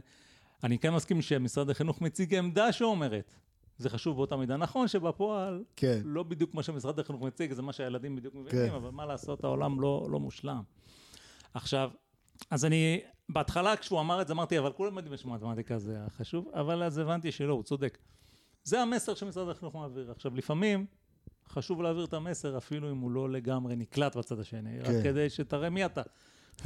אני 0.64 0.80
כן 0.80 0.94
מסכים 0.94 1.22
שמשרד 1.22 1.70
החינוך 1.70 2.02
מציג 2.02 2.36
עמדה 2.36 2.72
שאומרת, 2.72 3.36
זה 3.78 3.90
חשוב 3.90 4.16
באותה 4.16 4.36
מידה. 4.36 4.58
נכון 4.58 4.88
שבפועל, 4.88 5.64
כן. 5.76 6.02
לא 6.04 6.24
בדיוק 6.24 6.54
מה 6.54 6.64
שמשרד 6.64 7.00
החינוך 7.00 7.22
מציג, 7.22 7.54
זה 7.54 7.62
מה 7.62 7.74
שהילדים 7.74 8.16
בדיוק 8.16 8.36
מבינים, 8.36 8.70
כן. 8.70 8.76
אבל 8.76 8.90
מה 8.90 9.06
לעשות, 9.06 9.44
העולם 9.44 9.82
לא, 9.82 10.08
לא 10.12 10.20
מושלם. 10.20 10.62
עכשיו, 11.54 11.92
אז 12.52 12.66
אני, 12.66 13.02
בהתחלה 13.30 13.78
כשהוא 13.78 14.00
אמר 14.00 14.22
את 14.22 14.28
זה, 14.28 14.34
אמרתי, 14.34 14.60
אבל 14.60 14.72
כולם 14.72 14.98
יודעים 14.98 15.18
שמתמטיקה 15.18 15.78
זה 15.78 15.98
חשוב, 16.10 16.50
אבל 16.54 16.84
אז 16.84 16.98
הבנתי 16.98 17.32
שלא, 17.32 17.54
הוא 17.54 17.64
צודק. 17.64 17.98
זה 18.64 18.82
המסר 18.82 19.16
שמשרד 19.16 19.50
החינוך 19.50 19.76
מעביר. 19.76 20.12
עכשיו, 20.12 20.36
לפעמים 20.36 20.86
חשוב 21.48 21.82
להעביר 21.82 22.06
את 22.06 22.14
המסר, 22.14 22.58
אפילו 22.58 22.92
אם 22.92 22.98
הוא 22.98 23.12
לא 23.12 23.30
לגמרי 23.30 23.76
נקלט 23.76 24.16
בצד 24.16 24.40
השני, 24.40 24.80
רק 24.80 24.88
כן. 24.88 25.04
כדי 25.04 25.30
שתראה 25.30 25.70
מי 25.70 25.86
אתה, 25.86 26.02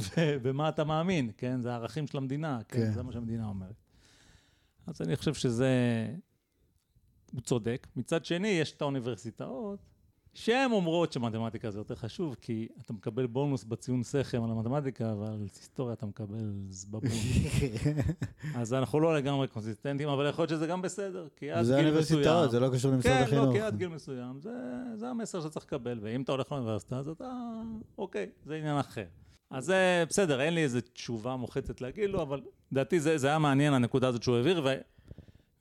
ובמה 0.42 0.68
אתה 0.68 0.84
מאמין, 0.84 1.30
כן? 1.36 1.60
זה 1.60 1.72
הערכים 1.72 2.06
של 2.06 2.18
המדינה, 2.18 2.58
כן? 2.68 2.78
כן. 2.78 2.92
זה 2.92 3.02
מה 3.02 3.12
שהמדינה 3.12 3.46
אומרת. 3.46 3.74
אז 4.86 5.02
אני 5.02 5.16
חושב 5.16 5.34
שזה... 5.34 5.68
הוא 7.32 7.40
צודק. 7.40 7.86
מצד 7.96 8.24
שני, 8.24 8.48
יש 8.48 8.72
את 8.72 8.82
האוניברסיטאות, 8.82 9.78
שהן 10.34 10.72
אומרות 10.72 11.12
שמתמטיקה 11.12 11.70
זה 11.70 11.78
יותר 11.78 11.94
חשוב, 11.94 12.36
כי 12.40 12.68
אתה 12.80 12.92
מקבל 12.92 13.26
בונוס 13.26 13.64
בציון 13.64 14.02
סכם 14.02 14.44
על 14.44 14.50
המתמטיקה, 14.50 15.12
אבל 15.12 15.26
על 15.26 15.40
היסטוריה 15.42 15.92
אתה 15.92 16.06
מקבל 16.06 16.52
זבבון. 16.70 17.10
אז 18.60 18.74
אנחנו 18.74 19.00
לא 19.00 19.16
לגמרי 19.16 19.48
קונסיסטנטים, 19.48 20.08
אבל 20.08 20.28
יכול 20.28 20.42
להיות 20.42 20.50
שזה 20.50 20.66
גם 20.66 20.82
בסדר, 20.82 21.28
כי 21.36 21.50
עד 21.50 21.64
זה 21.64 21.74
גיל 21.74 21.82
מסוים... 21.82 21.94
אוניברסיטאות, 21.94 22.50
זה 22.50 22.60
לא 22.60 22.68
קשור 22.74 22.92
למשרד 22.92 23.12
כן, 23.12 23.22
החינוך. 23.22 23.46
לא, 23.46 23.52
כי 23.52 23.60
עד 23.60 23.76
גיל 23.76 23.88
מסוים, 23.88 24.40
זה, 24.40 24.50
זה 24.94 25.08
המסר 25.08 25.40
שצריך 25.40 25.66
לקבל, 25.66 25.98
ואם 26.02 26.22
אתה 26.22 26.32
הולך 26.32 26.52
לאוניברסיטה, 26.52 26.98
אז 26.98 27.08
אתה, 27.08 27.32
אוקיי, 27.98 28.28
זה 28.44 28.54
עניין 28.54 28.78
אחר. 28.78 29.04
אז 29.50 29.64
זה 29.64 30.04
בסדר, 30.08 30.40
אין 30.40 30.54
לי 30.54 30.62
איזו 30.62 30.80
תשובה 30.92 31.36
מוחצת 31.36 31.80
להגיד 31.80 32.10
לו, 32.10 32.22
אבל 32.22 32.40
לדעתי 32.72 33.00
זה, 33.00 33.18
זה 33.18 33.26
היה 33.26 33.38
מעניין, 33.38 33.74
הנקודה 33.74 34.08
הזאת 34.08 34.22
שהוא 34.22 34.36
העביר, 34.36 34.62
ו, 34.64 34.68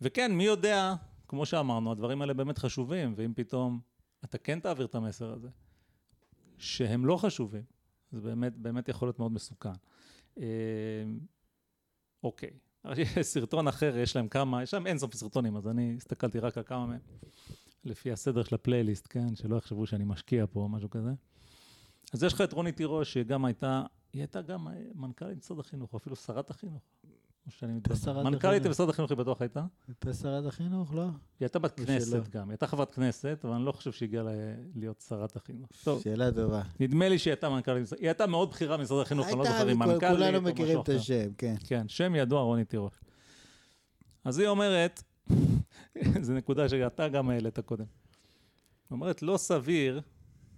וכן, 0.01 0.31
מי 0.31 0.43
יודע, 0.43 0.93
כמו 1.31 1.45
שאמרנו, 1.45 1.91
הדברים 1.91 2.21
האלה 2.21 2.33
באמת 2.33 2.57
חשובים, 2.57 3.13
ואם 3.15 3.33
פתאום 3.35 3.79
אתה 4.23 4.37
כן 4.37 4.59
תעביר 4.59 4.85
את 4.85 4.95
המסר 4.95 5.33
הזה, 5.33 5.47
שהם 6.57 7.05
לא 7.05 7.17
חשובים, 7.17 7.63
זה 8.11 8.21
באמת, 8.21 8.57
באמת 8.57 8.89
יכול 8.89 9.07
להיות 9.07 9.19
מאוד 9.19 9.31
מסוכן. 9.31 9.69
אה, 10.37 11.03
אוקיי, 12.23 12.51
סרטון 13.21 13.67
אחר, 13.67 13.97
יש 13.97 14.15
להם 14.15 14.27
כמה, 14.27 14.63
יש 14.63 14.73
להם 14.73 14.87
אינסוף 14.87 15.15
סרטונים, 15.15 15.57
אז 15.57 15.67
אני 15.67 15.95
הסתכלתי 15.97 16.39
רק 16.39 16.57
על 16.57 16.63
כמה 16.63 16.85
מהם, 16.85 16.99
לפי 17.83 18.11
הסדר 18.11 18.43
של 18.43 18.55
הפלייליסט, 18.55 19.07
כן? 19.09 19.35
שלא 19.35 19.55
יחשבו 19.55 19.87
שאני 19.87 20.03
משקיע 20.03 20.45
פה 20.51 20.59
או 20.59 20.69
משהו 20.69 20.89
כזה. 20.89 21.11
אז 22.13 22.23
יש 22.23 22.33
לך 22.33 22.41
את 22.41 22.53
רוני 22.53 22.71
תירוש, 22.71 23.13
שהיא 23.13 23.23
גם 23.23 23.45
הייתה, 23.45 23.83
היא 24.13 24.21
הייתה 24.21 24.41
גם 24.41 24.67
מנכ"לית 24.95 25.37
משרד 25.37 25.59
החינוך, 25.59 25.93
או 25.93 25.97
אפילו 25.97 26.15
שרת 26.15 26.49
החינוך. 26.49 26.83
או 27.45 27.51
שאני 27.51 27.73
מתבלבל. 27.73 28.23
מנכ"לית. 28.23 28.63
במשרד 28.63 28.89
החינוך 28.89 29.11
היא 29.11 29.17
בטוח 29.17 29.41
הייתה. 29.41 29.63
הייתה 29.87 30.13
שרת 30.13 30.45
החינוך, 30.45 30.93
לא? 30.93 31.01
היא 31.03 31.09
הייתה 31.39 31.59
בת. 31.59 31.79
כנסת 31.79 32.27
גם, 32.29 32.43
היא 32.43 32.51
הייתה 32.51 32.67
חברת 32.67 32.91
כנסת, 32.91 33.39
אבל 33.45 33.53
אני 33.53 33.65
לא 33.65 33.71
חושב 33.71 33.91
שהיא 33.91 34.07
הגיעה 34.07 34.23
ל- 34.23 34.29
להיות 34.75 35.03
שרת 35.07 35.35
החינוך. 35.35 35.69
טוב, 35.83 36.01
שאלה 36.01 36.31
טובה. 36.31 36.61
נדמה 36.79 37.09
לי 37.09 37.19
שהיא 37.19 37.31
הייתה 37.31 37.49
מנכ"לית, 37.49 37.93
היא 37.99 38.07
הייתה 38.07 38.27
מאוד 38.27 38.49
בכירה 38.49 38.77
במשרד 38.77 39.01
החינוך, 39.01 39.27
אני 39.27 39.37
לא 39.37 39.43
זוכר 39.45 39.71
אם 39.71 39.79
מנכ"לית 39.79 40.11
כולנו 40.11 40.41
מכירים 40.41 40.79
את. 40.81 40.89
השם, 40.89 41.33
כן. 41.37 41.55
כן, 41.67 41.87
שם 41.87 42.15
ידוע 42.15 42.41
רוני 42.41 42.65
תירוש. 42.65 42.93
אז 44.23 44.39
היא 44.39 44.47
אומרת, 44.47 45.03
זו 46.21 46.33
נקודה 46.33 46.69
שאתה 46.69 47.07
גם 47.09 47.29
העלית 47.29 47.59
קודם. 47.59 47.85
היא 47.85 48.95
אומרת, 48.95 49.21
לא 49.21 49.37
סביר 49.37 50.01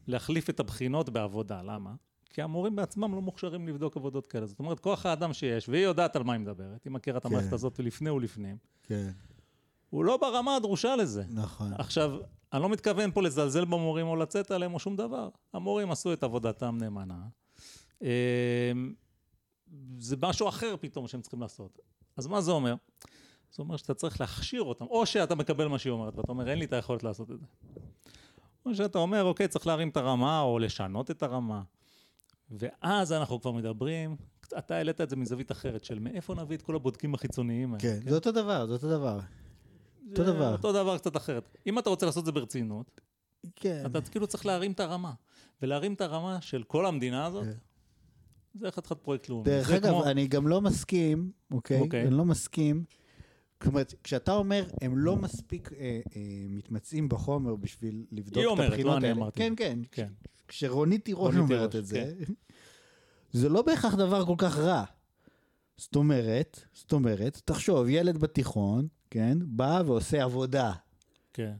להחליף 0.07 0.49
את 0.49 0.59
הבחינות 0.59 1.09
בעבודה, 1.09 1.61
למה? 1.61 1.93
כי 2.33 2.41
המורים 2.41 2.75
בעצמם 2.75 3.15
לא 3.15 3.21
מוכשרים 3.21 3.67
לבדוק 3.67 3.97
עבודות 3.97 4.27
כאלה. 4.27 4.45
זאת 4.45 4.59
אומרת, 4.59 4.79
כוח 4.79 5.05
האדם 5.05 5.33
שיש, 5.33 5.69
והיא 5.69 5.83
יודעת 5.83 6.15
על 6.15 6.23
מה 6.23 6.33
היא 6.33 6.41
מדברת, 6.41 6.83
היא 6.85 6.91
מכירה 6.91 7.17
את 7.17 7.25
המערכת 7.25 7.49
כן. 7.49 7.55
הזאת 7.55 7.79
לפני 7.79 8.09
ולפנים, 8.09 8.57
כן, 8.83 9.11
הוא 9.89 10.05
לא 10.05 10.17
ברמה 10.17 10.55
הדרושה 10.55 10.95
לזה. 10.95 11.23
נכון. 11.29 11.73
עכשיו, 11.73 12.17
אני 12.53 12.61
לא 12.61 12.69
מתכוון 12.69 13.11
פה 13.11 13.21
לזלזל 13.21 13.65
במורים 13.65 14.07
או 14.07 14.15
לצאת 14.15 14.51
עליהם 14.51 14.73
או 14.73 14.79
שום 14.79 14.95
דבר. 14.95 15.29
המורים 15.53 15.91
עשו 15.91 16.13
את 16.13 16.23
עבודתם 16.23 16.77
נאמנה. 16.81 17.19
אמ, 18.01 18.07
זה 19.99 20.15
משהו 20.21 20.49
אחר 20.49 20.75
פתאום 20.79 21.07
שהם 21.07 21.21
צריכים 21.21 21.41
לעשות. 21.41 21.79
אז 22.17 22.27
מה 22.27 22.41
זה 22.41 22.51
אומר? 22.51 22.75
זה 23.51 23.63
אומר 23.63 23.77
שאתה 23.77 23.93
צריך 23.93 24.21
להכשיר 24.21 24.63
אותם, 24.63 24.85
או 24.85 25.05
שאתה 25.05 25.35
מקבל 25.35 25.67
מה 25.67 25.79
שהיא 25.79 25.91
אומרת, 25.91 26.15
ואתה 26.15 26.31
אומר, 26.31 26.49
אין 26.49 26.59
לי 26.59 26.65
את 26.65 26.73
היכולת 26.73 27.03
לעשות 27.03 27.31
את 27.31 27.39
זה. 27.39 27.45
או 28.65 28.75
שאתה 28.75 28.97
אומר, 28.97 29.23
אוקיי, 29.23 29.47
צריך 29.47 29.67
להרים 29.67 29.89
את 29.89 29.97
הרמה, 29.97 30.41
או 30.41 30.59
לשנות 30.59 31.11
את 31.11 31.23
הרמה. 31.23 31.61
ואז 32.59 33.11
אנחנו 33.11 33.41
כבר 33.41 33.51
מדברים, 33.51 34.15
אתה 34.57 34.75
העלית 34.75 35.01
את 35.01 35.09
זה 35.09 35.15
מזווית 35.15 35.51
אחרת, 35.51 35.83
של 35.83 35.99
מאיפה 35.99 36.35
נביא 36.35 36.57
את 36.57 36.61
כל 36.61 36.75
הבודקים 36.75 37.13
החיצוניים 37.13 37.73
האלה. 37.73 37.81
כן, 37.81 37.99
זה 38.09 38.15
אותו 38.15 38.31
דבר, 38.31 38.67
זה 38.67 38.73
אותו 38.73 38.89
דבר. 38.89 39.19
אותו 40.11 40.23
דבר. 40.23 40.51
אותו 40.51 40.71
דבר 40.73 40.97
קצת 40.97 41.17
אחרת. 41.17 41.57
אם 41.67 41.79
אתה 41.79 41.89
רוצה 41.89 42.05
לעשות 42.05 42.21
את 42.21 42.25
זה 42.25 42.31
ברצינות, 42.31 43.01
כן. 43.55 43.83
אתה 43.85 44.01
כאילו 44.01 44.27
צריך 44.27 44.45
להרים 44.45 44.71
את 44.71 44.79
הרמה. 44.79 45.13
ולהרים 45.61 45.93
את 45.93 46.01
הרמה 46.01 46.41
של 46.41 46.63
כל 46.63 46.85
המדינה 46.85 47.25
הזאת, 47.25 47.43
כן. 47.45 47.51
זה 48.59 48.71
חתיכת 48.71 48.97
פרויקט 48.97 49.29
לאומי. 49.29 49.43
דרך 49.45 49.71
אגב, 49.71 49.89
כמו- 49.89 50.05
אני 50.05 50.27
גם 50.27 50.47
לא 50.47 50.61
מסכים, 50.61 51.31
אוקיי? 51.51 51.79
אוקיי. 51.79 52.01
אני 52.07 52.17
לא 52.17 52.25
מסכים. 52.25 52.83
אומרת, 53.65 53.93
כשאתה 54.03 54.33
אומר, 54.33 54.67
הם 54.81 54.97
לא 54.97 55.15
מספיק 55.15 55.73
אה, 55.73 55.99
אה, 56.15 56.21
מתמצאים 56.49 57.09
בחומר 57.09 57.55
בשביל 57.55 58.05
לבדוק 58.11 58.37
היא 58.37 58.45
את 58.45 58.49
אומרת, 58.49 58.69
לא 58.69 58.73
הבחינות 58.73 58.97
אני 58.97 59.07
האלה. 59.07 59.19
אמרתי. 59.19 59.39
כן, 59.39 59.53
כן. 59.57 59.79
כן. 59.91 60.07
כשרונית 60.47 61.05
תירוש 61.05 61.35
אומרת 61.35 61.71
תירוש, 61.71 61.75
את 61.75 61.85
זה, 61.85 62.13
זה 63.39 63.49
לא 63.49 63.61
בהכרח 63.61 63.95
דבר 63.95 64.25
כל 64.25 64.35
כך 64.37 64.57
רע. 64.57 64.83
זאת 65.77 65.95
אומרת, 65.95 66.59
זאת 66.73 66.93
אומרת, 66.93 67.41
תחשוב, 67.45 67.89
ילד 67.89 68.17
בתיכון, 68.17 68.87
כן, 69.09 69.37
בא 69.41 69.81
ועושה 69.85 70.23
עבודה. 70.23 70.73
כן. 71.33 71.53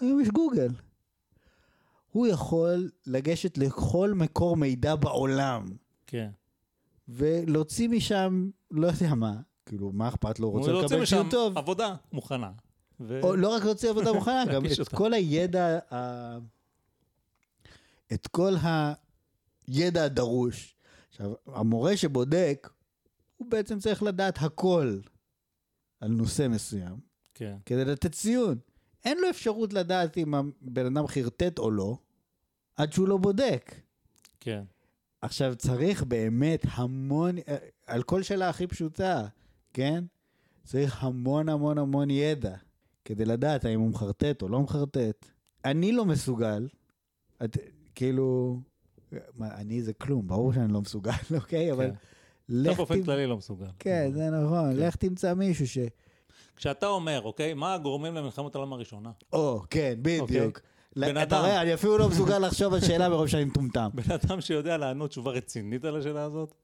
היום 0.00 0.20
יש 0.20 0.28
גוגל. 0.28 0.68
הוא 2.12 2.26
יכול 2.26 2.90
לגשת 3.06 3.58
לכל 3.58 4.12
מקור 4.14 4.56
מידע 4.56 4.96
בעולם, 4.96 5.64
כן. 6.06 6.30
ולהוציא 7.08 7.88
משם, 7.88 8.50
לא 8.70 8.86
יודע 8.86 9.14
מה, 9.14 9.40
כאילו, 9.66 9.92
מה 9.92 10.08
אכפת 10.08 10.38
לו? 10.40 10.48
הוא 10.48 10.58
רוצה 10.58 10.72
לקבל 10.72 11.06
ציון 11.06 11.30
טוב. 11.30 11.58
עבודה 11.58 11.94
מוכנה. 12.12 12.50
ו- 13.00 13.20
או 13.22 13.36
לא 13.36 13.48
רק 13.48 13.64
להוציא 13.64 13.90
עבודה 13.90 14.12
מוכנה, 14.12 14.44
גם 14.54 14.66
את 14.66 14.78
אותה. 14.80 14.96
כל 14.96 15.12
הידע, 15.12 15.78
ה- 15.94 16.38
את 18.12 18.26
כל 18.26 18.52
הידע 19.68 20.04
הדרוש. 20.04 20.76
עכשיו, 21.10 21.32
המורה 21.46 21.96
שבודק, 21.96 22.68
הוא 23.36 23.50
בעצם 23.50 23.78
צריך 23.78 24.02
לדעת 24.02 24.38
הכל 24.40 24.98
על 26.00 26.10
נושא 26.10 26.46
מסוים, 26.50 26.96
כן. 27.34 27.56
כדי 27.66 27.84
לתת 27.84 28.12
ציון. 28.12 28.58
אין 29.04 29.18
לו 29.18 29.30
אפשרות 29.30 29.72
לדעת 29.72 30.18
אם 30.18 30.34
הבן 30.34 30.86
אדם 30.86 31.06
חרטט 31.06 31.58
או 31.58 31.70
לא, 31.70 31.96
עד 32.76 32.92
שהוא 32.92 33.08
לא 33.08 33.16
בודק. 33.16 33.74
כן. 34.40 34.62
עכשיו, 35.22 35.54
צריך 35.56 36.02
באמת 36.02 36.62
המון, 36.70 37.38
אה, 37.38 37.56
על 37.86 38.02
כל 38.02 38.22
שאלה 38.22 38.48
הכי 38.48 38.66
פשוטה, 38.66 39.26
כן? 39.72 40.04
צריך 40.64 41.04
המון 41.04 41.48
המון 41.48 41.78
המון 41.78 42.10
ידע 42.10 42.54
כדי 43.04 43.24
לדעת 43.24 43.64
האם 43.64 43.80
הוא 43.80 43.90
מחרטט 43.90 44.42
או 44.42 44.48
לא 44.48 44.60
מחרטט. 44.60 45.26
אני 45.64 45.92
לא 45.92 46.04
מסוגל, 46.04 46.68
את, 47.44 47.56
כאילו, 47.94 48.58
מה, 49.34 49.54
אני 49.54 49.82
זה 49.82 49.92
כלום, 49.92 50.26
ברור 50.26 50.52
שאני 50.52 50.72
לא 50.72 50.80
מסוגל, 50.80 51.12
אוקיי? 51.40 51.72
אבל 51.72 51.90
כן. 51.90 51.94
לך 52.48 52.72
אתה 52.72 52.76
באופן 52.76 52.94
תמצא, 52.94 53.06
כללי 53.06 53.26
לא 53.26 53.36
מסוגל. 53.36 53.66
כן, 53.78 54.10
זה 54.14 54.30
נכון, 54.30 54.72
כן. 54.72 54.76
לך 54.76 54.96
תמצא 54.96 55.34
מישהו 55.34 55.68
ש... 55.68 55.78
כשאתה 56.56 56.86
אומר, 56.86 57.20
אוקיי, 57.22 57.54
מה 57.54 57.74
הגורמים 57.74 58.14
למלחמת 58.14 58.54
העולם 58.54 58.72
הראשונה? 58.72 59.10
או, 59.32 59.62
כן, 59.70 59.94
בדיוק. 60.02 60.30
אוקיי. 60.30 60.50
לא, 60.96 61.06
בן 61.06 61.16
אתה 61.16 61.22
אדם. 61.22 61.40
רואה, 61.40 61.62
אני 61.62 61.74
אפילו 61.74 61.98
לא 61.98 62.08
מסוגל 62.08 62.38
לחשוב 62.38 62.74
על 62.74 62.80
שאלה 62.80 63.08
מרוב 63.08 63.26
שאני 63.26 63.44
מטומטם. 63.44 63.88
בן 63.94 64.12
אדם 64.12 64.40
שיודע 64.40 64.76
לענות 64.76 65.10
תשובה 65.10 65.30
רצינית 65.30 65.84
על 65.84 65.96
השאלה 65.96 66.22
הזאת, 66.22 66.54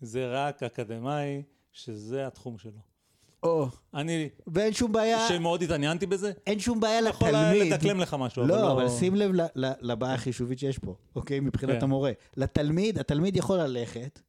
זה 0.00 0.28
רק 0.30 0.62
אקדמאי 0.62 1.42
שזה 1.72 2.26
התחום 2.26 2.58
שלו. 2.58 2.80
או, 3.42 3.68
אני, 3.94 4.28
ואין 4.46 4.72
שום 4.72 4.92
בעיה, 4.92 5.28
שמאוד 5.28 5.62
התעניינתי 5.62 6.06
בזה, 6.06 6.32
אין 6.46 6.60
שום 6.60 6.80
בעיה 6.80 7.08
יכול 7.08 7.28
לתלמיד. 7.28 7.72
לדקלם 7.72 8.00
לך 8.00 8.16
משהו, 8.18 8.42
אבל 8.42 8.50
לא, 8.50 8.62
לא... 8.62 8.72
אבל 8.72 8.88
שים 8.88 9.14
לב 9.14 9.30
לבעיה 9.56 10.14
החישובית 10.14 10.58
שיש 10.58 10.78
פה, 10.78 10.94
אוקיי? 11.16 11.40
מבחינת 11.40 11.76
כן. 11.76 11.82
המורה. 11.82 12.12
לתלמיד, 12.36 12.98
התלמיד 12.98 13.36
יכול 13.36 13.58
ללכת 13.58 14.20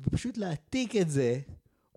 ופשוט 0.00 0.36
להעתיק 0.36 0.96
את 0.96 1.10
זה, 1.10 1.40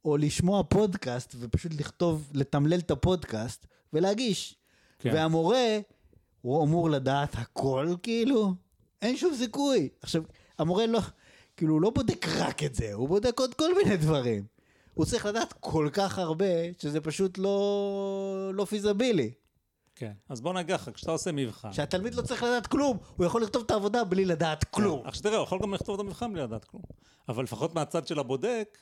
או 0.06 0.18
לשמוע 0.18 0.64
פודקאסט 0.64 1.36
ופשוט 1.40 1.72
לכתוב, 1.80 2.32
לתמלל 2.34 2.80
את 2.80 2.92
הפודקאסט 2.92 3.66
ולהגיש. 3.94 4.56
כן. 5.00 5.12
והמורה, 5.14 5.80
הוא 6.42 6.64
אמור 6.64 6.90
לדעת 6.90 7.36
הכל, 7.36 7.96
כאילו? 8.04 8.54
אין 9.02 9.18
שום 9.18 9.36
סיכוי. 9.36 9.90
עכשיו, 10.02 10.24
המורה 10.60 10.86
לא, 10.86 11.00
כאילו, 11.58 11.74
הוא 11.74 11.82
לא 11.82 11.90
בודק 11.90 12.26
רק 12.28 12.64
את 12.64 12.76
זה, 12.76 12.94
הוא 12.94 13.08
בודק 13.08 13.40
עוד 13.40 13.54
כל 13.54 13.76
מיני 13.76 13.98
דברים. 13.98 14.53
הוא 14.94 15.06
צריך 15.06 15.26
לדעת 15.26 15.54
כל 15.60 15.90
כך 15.94 16.20
הרבה, 16.20 16.46
שזה 16.80 17.02
פשוט 17.02 17.38
לא, 17.38 18.52
לא 18.54 18.66
פיזבילי. 18.66 19.32
כן. 19.96 20.12
אז 20.30 20.42
בוא 20.42 20.54
נגיד 20.54 20.76
לך, 20.76 20.90
כשאתה 20.94 21.12
עושה 21.12 21.32
מבחן... 21.32 21.74
שהתלמיד 21.74 22.16
לא 22.16 22.22
צריך 22.22 22.44
לדעת 22.44 22.68
כלום, 22.68 22.98
הוא 23.16 23.26
יכול 23.26 23.44
לכתוב 23.44 23.64
את 23.66 23.72
העבודה 23.72 24.04
בלי 24.04 24.26
לדעת 24.26 24.64
כלום. 24.64 25.02
עכשיו 25.06 25.24
תראה, 25.24 25.38
הוא 25.38 25.44
יכול 25.44 25.60
גם 25.62 25.74
לכתוב 25.74 26.00
את 26.00 26.00
המבחן 26.00 26.34
בלי 26.34 26.42
לדעת 26.42 26.66
כלום. 26.66 26.84
אבל 27.30 27.44
לפחות 27.44 27.76
מהצד 27.76 28.08
של 28.08 28.20
הבודק, 28.20 28.78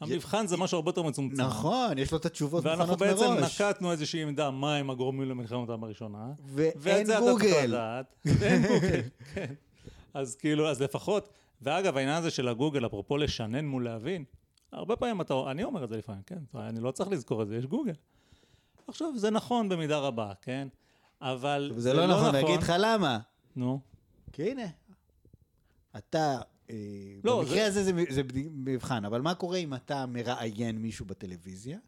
המבחן 0.00 0.46
זה 0.46 0.56
משהו 0.56 0.76
הרבה 0.76 0.88
יותר 0.88 1.02
מצומצם. 1.02 1.42
נכון, 1.42 1.98
יש 1.98 2.12
לו 2.12 2.18
את 2.18 2.26
התשובות 2.26 2.64
ואנחנו 2.64 2.92
מוכנות 2.92 2.98
בעצם 2.98 3.32
מראש. 3.32 3.60
נקטנו 3.60 3.92
איזושהי 3.92 4.22
עמדה, 4.22 4.50
מה 4.50 4.76
הם 4.76 4.90
הגורמים 4.90 5.28
למלחמת 5.28 5.68
העולם 5.68 5.84
הראשונה. 5.84 6.26
ואין 6.46 7.06
גוגל. 7.20 7.76
ואין 8.24 8.62
גוגל, 8.66 9.00
כן. 9.34 9.54
אז 10.14 10.36
כאילו, 10.36 10.68
אז 10.68 10.82
לפחות, 10.82 11.28
ואגב, 11.62 11.96
העניין 11.96 12.16
הזה 12.16 12.30
של 12.30 12.48
הגוגל, 12.48 12.86
אפרופו 12.86 13.16
לשנן 13.16 13.64
מול 13.64 13.84
להבין, 13.84 14.24
הרבה 14.72 14.96
פעמים 14.96 15.20
אתה, 15.20 15.34
אני 15.50 15.64
אומר 15.64 15.84
את 15.84 15.88
זה 15.88 15.96
לפעמים, 15.96 16.22
כן? 16.22 16.38
אני 16.54 16.80
לא 16.80 16.90
צריך 16.90 17.10
לזכור 17.10 17.42
את 17.42 17.48
זה, 17.48 17.56
יש 17.56 17.66
גוגל. 17.66 17.92
עכשיו, 18.88 19.18
זה 19.18 19.30
נכון 19.30 19.68
במידה 19.68 19.98
רבה, 19.98 20.32
כן? 20.42 20.68
אבל 21.20 21.72
זה 21.76 21.92
לא 21.92 22.06
נכון, 22.06 22.34
אני 22.34 22.44
אגיד 22.44 22.60
לך 22.60 22.72
למה. 22.78 23.18
נו, 23.56 23.80
כי 24.32 24.50
הנה, 24.50 24.62
אתה, 25.96 26.40
אה, 26.70 26.76
לא, 27.24 27.38
במקרה 27.40 27.54
זה- 27.54 27.66
הזה 27.66 27.84
זה 27.84 28.04
זה 28.10 28.22
מבחן, 28.52 29.04
אבל 29.04 29.20
מה 29.20 29.34
קורה 29.34 29.58
אם 29.58 29.74
אתה 29.74 30.06
מראיין 30.06 30.78
מישהו 30.78 31.06
בטלוויזיה? 31.06 31.78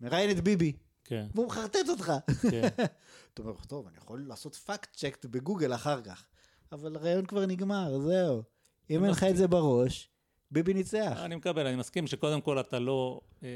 מראיין 0.00 0.30
את 0.30 0.44
ביבי, 0.44 0.72
כן, 1.04 1.26
והוא 1.34 1.46
מחרטט 1.46 1.88
אותך. 1.88 2.12
כן. 2.50 2.68
אתה 3.34 3.42
אומר, 3.42 3.54
טוב, 3.68 3.86
אני 3.86 3.96
יכול 3.98 4.24
לעשות 4.28 4.54
פאקט 4.54 4.96
צ'ק 4.96 5.24
בגוגל 5.30 5.74
אחר 5.74 6.00
כך. 6.02 6.24
אבל 6.72 6.96
הרעיון 6.96 7.26
כבר 7.26 7.46
נגמר, 7.46 7.98
זהו. 7.98 8.42
אם 8.90 9.04
אין 9.04 9.10
לך 9.10 9.24
את 9.24 9.36
זה 9.36 9.48
בראש, 9.48 10.10
ביבי 10.52 10.74
ניצח. 10.74 11.18
אני 11.24 11.36
מקבל, 11.36 11.66
אני 11.66 11.76
מסכים 11.76 12.06
שקודם 12.06 12.40
כל 12.40 12.60
אתה 12.60 12.78
לא, 12.78 13.20
אה, 13.42 13.48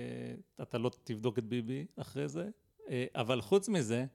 אתה 0.62 0.78
לא 0.78 0.90
תבדוק 1.04 1.38
את 1.38 1.44
ביבי 1.44 1.86
אחרי 1.96 2.28
זה, 2.28 2.48
אה, 2.88 3.04
אבל 3.14 3.40
חוץ 3.40 3.68
מזה, 3.68 4.06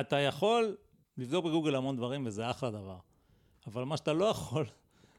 אתה 0.00 0.18
יכול 0.18 0.76
לבדוק 1.18 1.44
בגוגל 1.44 1.74
המון 1.74 1.96
דברים 1.96 2.26
וזה 2.26 2.50
אחלה 2.50 2.70
דבר. 2.70 2.98
אבל 3.66 3.84
מה 3.84 3.96
שאתה 3.96 4.12
לא 4.12 4.24
יכול 4.24 4.66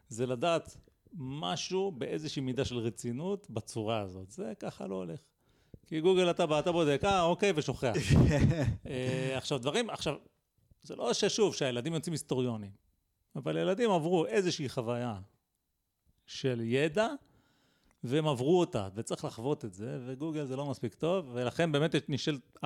זה 0.09 0.25
לדעת 0.25 0.77
משהו 1.13 1.91
באיזושהי 1.91 2.41
מידה 2.41 2.65
של 2.65 2.77
רצינות 2.77 3.49
בצורה 3.49 3.99
הזאת. 3.99 4.31
זה 4.31 4.53
ככה 4.59 4.87
לא 4.87 4.95
הולך. 4.95 5.19
כי 5.87 6.01
גוגל 6.01 6.29
אתה 6.29 6.45
בא, 6.45 6.59
אתה 6.59 6.71
בודק, 6.71 7.01
אה, 7.03 7.21
אוקיי, 7.21 7.51
ושוכח. 7.55 7.93
אה, 8.89 9.37
עכשיו, 9.37 9.57
דברים, 9.57 9.89
עכשיו, 9.89 10.15
זה 10.83 10.95
לא 10.95 11.13
ששוב, 11.13 11.55
שהילדים 11.55 11.93
יוצאים 11.93 12.13
היסטוריונים, 12.13 12.71
אבל 13.35 13.57
ילדים 13.57 13.91
עברו 13.91 14.25
איזושהי 14.25 14.69
חוויה 14.69 15.19
של 16.27 16.61
ידע, 16.63 17.07
והם 18.03 18.27
עברו 18.27 18.59
אותה, 18.59 18.87
וצריך 18.95 19.25
לחוות 19.25 19.65
את 19.65 19.73
זה, 19.73 19.99
וגוגל 20.05 20.45
זה 20.45 20.55
לא 20.55 20.65
מספיק 20.65 20.93
טוב, 20.93 21.29
ולכן 21.33 21.71
באמת 21.71 21.95
נשאלת, 22.09 22.57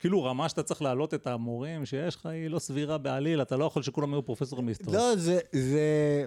כאילו 0.00 0.24
רמה 0.24 0.48
שאתה 0.48 0.62
צריך 0.62 0.82
להעלות 0.82 1.14
את 1.14 1.26
המורים 1.26 1.86
שיש 1.86 2.16
לך 2.16 2.26
היא 2.26 2.48
לא 2.48 2.58
סבירה 2.58 2.98
בעליל, 2.98 3.42
אתה 3.42 3.56
לא 3.56 3.64
יכול 3.64 3.82
שכולם 3.82 4.10
יהיו 4.10 4.22
פרופסורים 4.26 4.66
בהיסטוריה. 4.66 5.00
לא, 5.00 5.16
זה, 5.16 5.38
זה... 5.52 6.24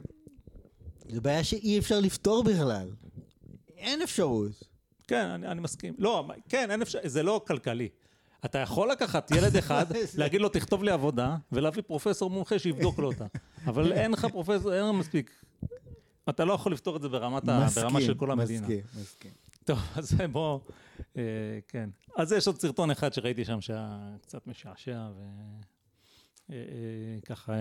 זה 1.10 1.22
בעיה 1.22 1.44
שאי 1.44 1.80
אפשר 1.80 2.00
לפתור 2.00 2.44
בכלל. 2.44 2.90
אין 3.78 4.02
אפשרות. 4.02 4.52
כן, 5.08 5.26
אני, 5.26 5.48
אני 5.48 5.62
מסכים. 5.62 5.94
לא, 5.98 6.28
כן, 6.50 6.72
אין 6.72 6.82
אפשר, 6.82 7.00
זה 7.04 7.24
לא 7.24 7.42
כלכלי. 7.48 7.90
אתה 8.46 8.58
יכול 8.60 8.92
לקחת 8.92 9.32
ילד 9.32 9.58
אחד, 9.62 9.86
להגיד 10.18 10.42
לו, 10.42 10.50
תכתוב 10.50 10.84
לי 10.84 10.92
עבודה, 10.92 11.36
ולהביא 11.52 11.84
פרופסור 11.88 12.30
מומחה 12.30 12.60
שיבדוק 12.60 13.00
לו 13.00 13.08
אותה. 13.08 13.26
אבל 13.66 13.94
אין 14.00 14.12
לך 14.12 14.26
פרופסור, 14.26 14.74
אין 14.74 14.86
לך 14.86 14.92
מספיק. 14.92 15.45
אתה 16.30 16.46
לא 16.46 16.54
יכול 16.54 16.72
לפתור 16.72 16.96
את 16.96 17.02
זה 17.02 17.10
ברמת 17.10 17.50
ה, 17.50 17.68
ברמה 17.76 18.02
של 18.02 18.14
כל 18.14 18.32
המדינה. 18.32 18.62
מסכים, 18.62 18.82
מסכים. 19.02 19.32
טוב, 19.66 19.80
אז 19.96 20.16
בוא, 20.32 20.60
אה, 21.18 21.22
כן. 21.68 21.90
אז 22.18 22.32
יש 22.32 22.48
עוד 22.48 22.60
סרטון 22.60 22.92
אחד 22.92 23.14
שראיתי 23.14 23.46
שם 23.46 23.62
שהיה 23.62 24.16
קצת 24.22 24.48
משעשע, 24.48 25.08
ו... 25.18 25.22
אה, 26.52 26.56
אה, 26.56 27.22
ככה, 27.26 27.54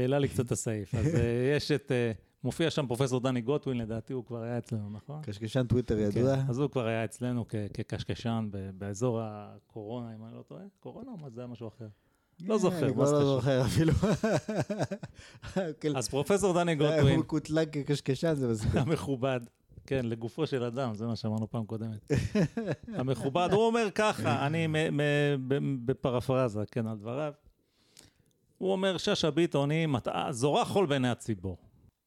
העלה 0.00 0.18
לי 0.18 0.28
קצת 0.28 0.46
את 0.46 0.52
הסעיף. 0.52 0.94
אז 0.94 1.14
אה, 1.14 1.20
יש 1.56 1.70
את, 1.70 1.92
אה, 1.92 2.12
מופיע 2.44 2.70
שם 2.70 2.86
פרופסור 2.86 3.20
דני 3.20 3.40
גוטווין, 3.40 3.78
לדעתי 3.78 4.12
הוא 4.12 4.24
כבר 4.24 4.42
היה 4.42 4.58
אצלנו, 4.58 4.90
נכון? 4.90 5.22
קשקשן 5.22 5.66
טוויטר 5.66 5.98
ידוע. 5.98 6.36
כן, 6.36 6.42
אז 6.48 6.58
הוא 6.58 6.70
כבר 6.70 6.86
היה 6.86 7.04
אצלנו 7.04 7.44
כקשקשן 7.74 8.48
באזור 8.74 9.20
הקורונה, 9.22 10.14
אם 10.14 10.24
אני 10.24 10.34
לא 10.34 10.42
טועה. 10.42 10.62
קורונה 10.80 11.10
או 11.10 11.16
מה 11.16 11.30
זה 11.30 11.40
היה 11.40 11.46
משהו 11.46 11.68
אחר? 11.68 11.88
לא 12.46 12.58
זוכר, 12.58 12.84
אני 12.84 12.92
כבר 12.92 13.12
לא? 13.12 13.24
זוכר 13.24 13.62
אפילו. 13.66 13.92
כן, 15.80 15.96
אז 15.96 16.08
פרופסור 16.08 16.54
דני 16.54 16.74
גוטווין, 16.74 17.16
הוא 17.16 17.24
קוטלג 17.24 17.68
כקשקשן, 17.72 18.34
זה 18.34 18.48
מספיק. 18.48 18.76
המכובד, 18.86 19.40
כן, 19.86 20.04
לגופו 20.04 20.46
של 20.46 20.64
אדם, 20.64 20.94
זה 20.94 21.06
מה 21.06 21.16
שאמרנו 21.16 21.50
פעם 21.50 21.64
קודמת. 21.66 22.12
המכובד, 22.98 23.48
הוא 23.52 23.62
אומר 23.66 23.88
ככה, 23.94 24.46
אני 24.46 24.68
בפרפרזה, 25.84 26.62
כן, 26.70 26.86
על 26.86 26.96
דבריו. 26.96 27.32
הוא 28.58 28.72
אומר, 28.72 28.96
שאשא 28.98 29.30
ביטון 29.30 29.70
היא 29.70 29.86
מת- 29.86 30.08
זורה 30.30 30.64
חול 30.64 30.86
בעיני 30.86 31.08
הציבור. 31.08 31.56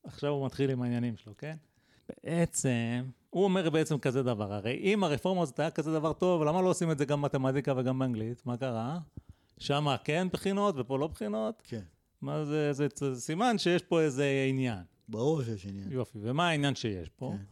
עכשיו 0.03 0.30
הוא 0.30 0.45
מתחיל 0.45 0.70
עם 0.70 0.82
העניינים 0.82 1.18
שלו, 1.18 1.34
כן? 1.38 1.56
בעצם, 2.24 3.03
הוא 3.30 3.44
אומר 3.44 3.70
בעצם 3.70 3.98
כזה 3.98 4.24
דבר, 4.24 4.53
הרי 4.53 4.80
אם 4.84 5.03
הרפורמה 5.03 5.41
הזאת 5.41 5.60
היה 5.60 5.72
כזה 5.72 5.94
דבר 5.94 6.14
טוב, 6.14 6.44
למה 6.44 6.62
לא 6.62 6.70
עושים 6.70 6.91
את 6.91 6.98
זה 6.98 7.06
גם 7.06 7.22
במתמטיקה 7.22 7.74
וגם 7.78 7.99
באנגלית? 7.99 8.45
מה 8.45 8.58
קרה? 8.58 8.99
שמה 9.62 9.98
כן 9.98 10.28
בחינות 10.34 10.76
ופה 10.78 11.00
לא 11.00 11.08
בחינות? 11.08 11.62
כן. 11.68 11.82
מה 12.22 12.46
זה, 12.46 12.74
זה, 12.74 12.88
זה 12.96 13.22
סימן 13.22 13.58
שיש 13.58 13.82
פה 13.84 14.02
איזה 14.02 14.46
עניין. 14.50 14.80
ברור 15.10 15.44
שיש 15.44 15.66
עניין. 15.66 15.92
יופי, 15.92 16.18
ומה 16.22 16.50
העניין 16.50 16.76
שיש 16.76 17.10
פה? 17.10 17.34
כן. 17.38 17.44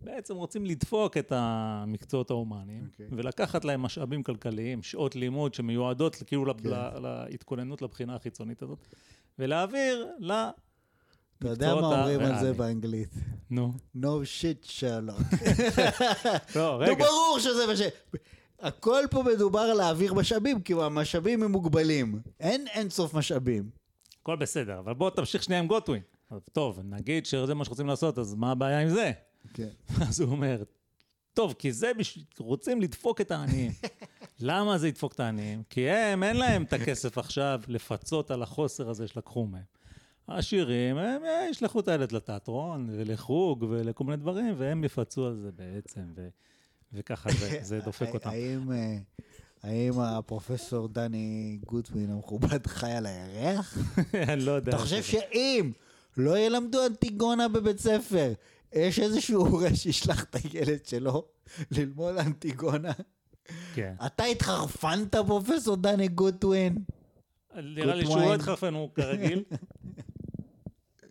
בעצם 0.00 0.34
רוצים 0.36 0.66
לדפוק 0.66 1.16
את 1.16 1.32
המקצועות 1.36 2.30
ההומניים, 2.30 2.86
אוקיי. 2.92 3.06
ולקקת 3.10 3.64
להם 3.64 3.82
משאבים 3.82 4.22
כלכליים, 4.22 4.82
שעות 4.82 5.16
לימוד 5.16 5.54
שמיועדות 5.54 6.22
כאילו 6.26 6.54
כן. 6.62 6.68
ל- 6.68 6.98
להתכוננות 7.30 7.82
לבחינה 7.82 8.14
החיצונית 8.16 8.62
הזאת, 8.62 8.78
ולהעביר 9.38 10.06
ל... 10.18 10.32
אתה 11.38 11.48
יודע 11.48 11.74
מה 11.74 11.80
אומרים 11.80 12.20
על 12.20 12.38
זה. 12.38 12.52
באנגלית? 12.52 13.10
נו. 13.50 13.72
No 13.96 14.06
shit, 14.06 14.58
שרלוק. 14.62 15.18
לא, 16.56 16.72
נו, 16.72 16.78
רגע. 16.78 17.04
ברור 17.04 17.38
שזה 17.40 17.66
מה 17.66 17.76
ש... 17.76 17.80
הכל 18.60 19.04
פה 19.10 19.22
מדובר 19.22 19.60
על 19.60 19.76
להעביר 19.76 20.14
משאבים, 20.14 20.60
כי 20.60 20.72
המשאבים 20.72 21.42
הם 21.42 21.52
מוגבלים. 21.52 22.20
אין 22.40 22.66
אין 22.68 22.90
סוף 22.90 23.14
משאבים. 23.14 23.70
הכל 24.22 24.36
בסדר, 24.36 24.78
אבל 24.78 24.94
בוא 24.94 25.10
תמשיך 25.10 25.42
שנייה 25.42 25.60
עם 25.60 25.66
גוטווין. 25.66 26.02
טוב, 26.52 26.80
נגיד 26.84 27.26
שזה 27.26 27.54
מה 27.54 27.64
שרוצים 27.64 27.86
לעשות, 27.86 28.18
אז 28.18 28.34
מה 28.34 28.50
הבעיה 28.50 28.80
עם 28.80 28.88
זה? 28.88 29.12
כן. 29.54 29.68
אז 30.08 30.20
הוא 30.20 30.30
אומר, 30.30 30.62
טוב, 31.34 31.54
כי 31.58 31.72
זה 31.72 31.94
בשביל, 31.94 32.24
רוצים 32.38 32.80
לדפוק 32.80 33.20
את 33.20 33.30
העניים. 33.30 33.72
למה 34.40 34.78
זה 34.78 34.88
ידפוק 34.88 35.12
את 35.12 35.20
העניים? 35.20 35.62
כי 35.70 35.90
הם, 35.90 36.22
אין 36.22 36.36
להם 36.36 36.62
את 36.62 36.72
הכסף 36.72 37.18
עכשיו 37.18 37.60
לפצות 37.68 38.30
על 38.30 38.42
החוסר 38.42 38.90
הזה 38.90 39.08
שלקחו 39.08 39.46
מהם. 39.46 39.62
העשירים, 40.28 40.96
הם 40.96 41.24
אה, 41.24 41.46
ישלחו 41.50 41.80
את 41.80 41.88
הילד 41.88 42.12
לתיאטרון 42.12 42.88
ולחוג 42.92 43.66
ולכל 43.68 44.04
מיני 44.04 44.16
דברים, 44.16 44.54
והם 44.58 44.84
יפצו 44.84 45.26
על 45.26 45.36
זה 45.36 45.50
בעצם, 45.52 46.12
ו, 46.16 46.28
וככה 46.94 47.30
זה, 47.32 47.58
זה 47.62 47.80
דופק 47.80 48.14
אותם. 48.14 48.30
האם, 48.30 48.72
אה, 48.72 48.96
האם 49.62 50.00
הפרופסור 50.00 50.88
דני 50.88 51.58
גוטווין 51.66 52.10
המכובד 52.10 52.66
חי 52.66 52.90
על 52.90 53.06
הירח? 53.06 53.78
אני 54.14 54.44
לא 54.46 54.52
יודע. 54.52 54.70
אתה 54.70 54.78
חושב 54.78 55.02
שאם 55.02 55.72
לא 56.16 56.38
ילמדו 56.38 56.86
אנטיגונה 56.86 57.48
בבית 57.48 57.78
ספר, 57.78 58.32
יש 58.72 58.98
איזשהו 58.98 59.46
הורה 59.46 59.74
שישלח 59.74 60.24
את 60.24 60.36
הילד 60.36 60.86
שלו 60.86 61.24
ללמוד 61.70 62.16
אנטיגונה? 62.16 62.92
כן. 63.74 63.94
אתה 64.06 64.24
התחרפנת, 64.24 65.14
פרופסור 65.14 65.76
דני 65.76 66.08
גוטווין? 66.08 66.78
נראה 67.54 67.94
לי 67.94 68.06
שהוא 68.06 68.20
לא. 68.20 68.34
התחרפן, 68.34 68.74
הוא 68.74 68.90
כרגיל. 68.94 69.44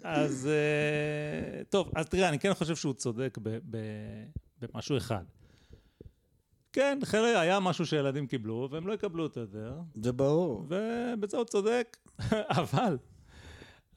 אז 0.04 0.50
אה, 0.52 1.64
טוב, 1.64 1.92
אז 1.96 2.06
תראה, 2.06 2.30
אני 2.30 2.40
כן 2.40 2.54
חושב 2.54 2.76
שהוא 2.76 2.94
צודק 2.94 3.38
במשהו 4.62 4.98
אחד. 4.98 5.24
כן, 6.74 7.00
חלק, 7.04 7.36
היה 7.38 7.60
משהו 7.60 7.86
שילדים 7.86 8.28
קיבלו, 8.28 8.68
והם 8.72 8.88
לא 8.88 8.94
יקבלו 8.94 9.24
אותו 9.24 9.40
יותר, 9.40 9.74
זה 9.96 10.12
ברור. 10.12 10.66
ובזה 10.68 11.38
הוא 11.38 11.46
צודק, 11.46 11.98
אבל 12.32 12.98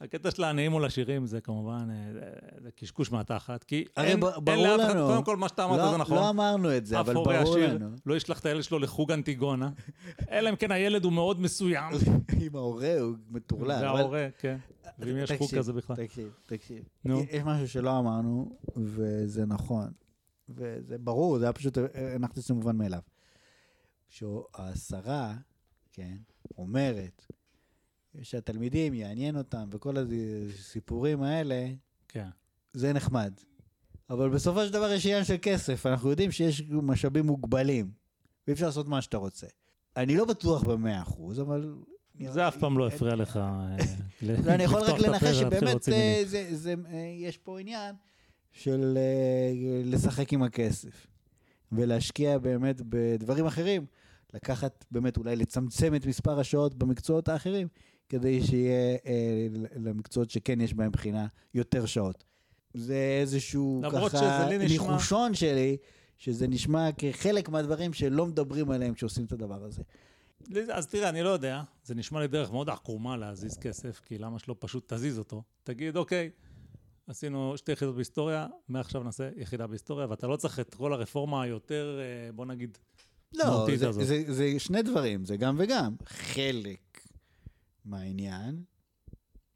הקטע 0.00 0.30
של 0.30 0.44
העניים 0.44 0.70
מול 0.72 0.84
עשירים 0.84 1.26
זה 1.26 1.40
כמובן, 1.40 1.88
אה, 1.90 2.12
זה- 2.12 2.20
זה 2.62 2.70
קשקוש 2.70 3.12
מהתחת, 3.12 3.64
כי 3.64 3.84
הרי 3.96 4.08
אין, 4.08 4.20
ב- 4.20 4.24
אין 4.24 4.34
ברור 4.44 4.66
לאף 4.76 4.80
אחד. 4.90 4.92
קודם 4.98 5.24
כל 5.24 5.36
מה 5.36 5.48
שאתה 5.48 5.64
אמרת 5.64 5.78
לא- 5.78 5.90
זה 5.90 5.96
נכון. 5.96 6.16
לא 6.16 6.28
אמרנו 6.30 6.76
את 6.76 6.86
זה, 6.86 7.00
אבל 7.00 7.14
ברור 7.14 7.32
עשיר 7.32 7.74
לנו. 7.74 7.90
לא 8.06 8.14
ישלח 8.16 8.40
את 8.40 8.46
הילד 8.46 8.62
שלו 8.62 8.78
לחוג 8.78 9.12
אנטיגונה, 9.12 9.70
אלא 10.30 10.50
אם 10.50 10.56
כן 10.56 10.70
הילד 10.70 11.04
הוא 11.04 11.12
מאוד 11.12 11.40
מסוים. 11.40 11.92
אם 12.46 12.56
ההורה 12.56 12.98
הוא 13.00 13.14
מטורלל. 13.30 13.72
אבל- 13.84 13.94
וההורה, 13.96 14.26
כן. 14.38 14.56
ואם 14.98 15.16
יש 15.16 15.32
חוג 15.32 15.54
כזה 15.58 15.72
בכלל. 15.72 15.96
תקשיב, 15.96 16.28
תקשיב. 16.46 16.82
נו. 17.04 17.20
יש 17.30 17.42
משהו 17.44 17.68
שלא 17.68 17.98
אמרנו, 17.98 18.56
וזה 18.76 19.46
נכון. 19.46 19.90
וזה 20.48 20.98
ברור, 20.98 21.38
זה 21.38 21.44
היה 21.44 21.52
פשוט, 21.52 21.78
הנחתי 22.14 22.40
את 22.40 22.44
זה 22.44 22.54
מובן 22.54 22.76
מאליו. 22.76 23.00
כשהשרה, 24.08 25.34
כן, 25.92 26.16
אומרת 26.58 27.26
שהתלמידים 28.22 28.94
יעניין 28.94 29.36
אותם 29.36 29.68
וכל 29.72 29.96
הסיפורים 29.96 31.22
האלה, 31.22 31.68
כן. 32.08 32.28
זה 32.72 32.92
נחמד. 32.92 33.34
אבל 34.10 34.30
בסופו 34.30 34.66
של 34.66 34.72
דבר 34.72 34.92
יש 34.92 35.06
עניין 35.06 35.24
של 35.24 35.36
כסף, 35.42 35.86
אנחנו 35.86 36.10
יודעים 36.10 36.32
שיש 36.32 36.62
משאבים 36.70 37.26
מוגבלים, 37.26 37.90
ואי 38.46 38.54
אפשר 38.54 38.66
לעשות 38.66 38.88
מה 38.88 39.02
שאתה 39.02 39.16
רוצה. 39.16 39.46
אני 39.96 40.16
לא 40.16 40.24
בטוח 40.24 40.62
במאה 40.62 41.02
אחוז, 41.02 41.40
אבל... 41.40 41.74
זה 42.30 42.48
אף 42.48 42.56
פעם 42.56 42.78
לא 42.78 42.86
הפריע 42.86 43.14
לך 43.14 43.36
אה, 43.36 43.76
לא, 44.22 44.34
אני 44.48 44.62
יכול 44.62 44.80
רק 44.80 44.88
לפתוח 44.88 45.00
את 45.00 45.04
הפה 45.04 45.26
לנחש 45.26 45.36
שבאמת 45.36 45.88
אה, 45.88 45.94
מילים. 45.96 46.26
זה, 46.26 46.48
זה, 46.50 46.74
אה, 46.88 47.14
יש 47.18 47.36
פה 47.36 47.60
עניין 47.60 47.94
של 48.56 48.98
אה, 48.98 49.52
לשחק 49.84 50.32
עם 50.32 50.42
הכסף 50.42 51.06
ולהשקיע 51.72 52.38
באמת 52.38 52.80
בדברים 52.88 53.46
אחרים. 53.46 53.86
לקחת 54.34 54.84
באמת 54.90 55.16
אולי 55.16 55.36
לצמצם 55.36 55.94
את 55.94 56.06
מספר 56.06 56.40
השעות 56.40 56.74
במקצועות 56.74 57.28
האחרים 57.28 57.68
כדי 58.08 58.42
שיהיה 58.46 58.96
אה, 59.06 59.46
למקצועות 59.76 60.30
שכן 60.30 60.60
יש 60.60 60.74
בהם 60.74 60.90
בחינה 60.92 61.26
יותר 61.54 61.86
שעות. 61.86 62.24
זה 62.74 63.18
איזשהו 63.20 63.82
ככה 63.92 64.48
לי 64.48 64.58
נשמע- 64.58 64.68
ניחושון 64.68 65.34
שלי, 65.34 65.76
שזה 66.18 66.48
נשמע 66.48 66.88
כחלק 66.98 67.48
מהדברים 67.48 67.92
שלא 67.92 68.26
מדברים 68.26 68.70
עליהם 68.70 68.94
כשעושים 68.94 69.24
את 69.24 69.32
הדבר 69.32 69.64
הזה. 69.64 69.82
אז 70.72 70.86
תראה, 70.86 71.08
אני 71.08 71.22
לא 71.22 71.28
יודע, 71.28 71.62
זה 71.84 71.94
נשמע 71.94 72.20
לי 72.20 72.28
דרך 72.28 72.50
מאוד 72.52 72.70
עקומה 72.70 73.16
להזיז 73.16 73.58
כסף, 73.58 74.00
כי 74.04 74.18
למה 74.18 74.38
שלא 74.38 74.56
פשוט 74.58 74.92
תזיז 74.92 75.18
אותו? 75.18 75.42
תגיד, 75.64 75.96
אוקיי, 75.96 76.30
עשינו 77.06 77.56
שתי 77.56 77.72
יחידות 77.72 77.94
בהיסטוריה, 77.94 78.46
מעכשיו 78.68 79.02
נעשה 79.02 79.30
יחידה 79.36 79.66
בהיסטוריה, 79.66 80.06
ואתה 80.10 80.26
לא 80.26 80.36
צריך 80.36 80.60
את 80.60 80.74
כל 80.74 80.92
הרפורמה 80.92 81.42
היותר, 81.42 81.98
אה, 82.00 82.32
בוא 82.32 82.46
נגיד, 82.46 82.78
לא, 83.34 83.66
זה, 83.76 83.88
הזאת. 83.88 84.06
זה, 84.06 84.22
זה 84.26 84.58
שני 84.58 84.82
דברים, 84.82 85.24
זה 85.24 85.36
גם 85.36 85.56
וגם. 85.58 85.94
חלק 86.06 87.00
מהעניין, 87.84 88.62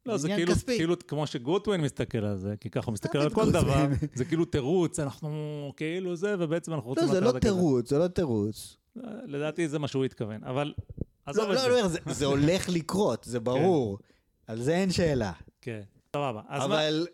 לא, 0.07 0.17
זה 0.17 0.29
כאילו, 0.29 0.53
כספי. 0.53 0.77
כאילו 0.77 0.95
כמו 0.99 1.27
שגוטווין 1.27 1.81
מסתכל 1.81 2.19
על 2.19 2.39
זה, 2.39 2.55
כי 2.61 2.71
ככה 2.71 2.87
הוא 2.87 2.93
מסתכל 2.93 3.19
מה 3.19 3.25
על 3.25 3.31
זה 3.31 3.35
כל 3.35 3.51
דבר? 3.51 3.87
זה 4.15 4.25
כאילו 4.25 4.45
תירוץ, 4.45 4.99
אנחנו 4.99 5.73
כאילו 5.77 6.17
זה, 6.17 6.35
ובעצם 6.39 6.73
אנחנו 6.75 6.89
רוצים... 6.89 7.07
לא, 7.07 7.13
זה 7.13 7.21
לא. 7.21 7.39
תירוץ, 7.39 7.91
זה 7.91 7.99
לא 7.99 8.09
תירוץ. 8.09 8.77
לדעתי 9.27 9.69
זה 9.69 9.79
מה 9.79 9.89
שהוא 9.89 10.05
התכוון, 10.05 10.45
אבל 10.45 10.67
לא, 10.67 11.01
עזוב 11.27 11.49
לא, 11.49 11.53
את 11.53 11.69
לא, 11.69 11.89
זה. 11.89 11.99
זה, 12.07 12.13
זה 12.13 12.27
הולך 12.27 12.69
לקרות, 12.69 13.25
זה 13.25 13.41
ברור. 13.41 13.99
על 14.47 14.63
זה 14.63 14.77
אין 14.77 14.91
שאלה. 14.91 15.33
כן, 15.61 15.81
סבבה. 16.17 16.41
אבל 16.49 17.07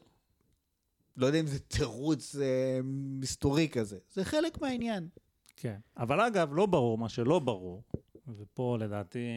לא 1.16 1.26
יודע 1.26 1.40
אם 1.40 1.46
זה 1.46 1.58
תירוץ 1.58 2.36
אה, 2.36 2.80
מסתורי 3.20 3.68
כזה. 3.68 3.98
זה 4.12 4.24
חלק 4.24 4.60
מהעניין. 4.62 5.08
כן. 5.56 5.78
אבל 5.96 6.20
אגב, 6.20 6.48
לא 6.52 6.66
ברור, 6.66 6.98
מה 6.98 7.08
שלא 7.08 7.38
ברור, 7.38 7.82
ופה 8.26 8.76
לדעתי, 8.80 9.28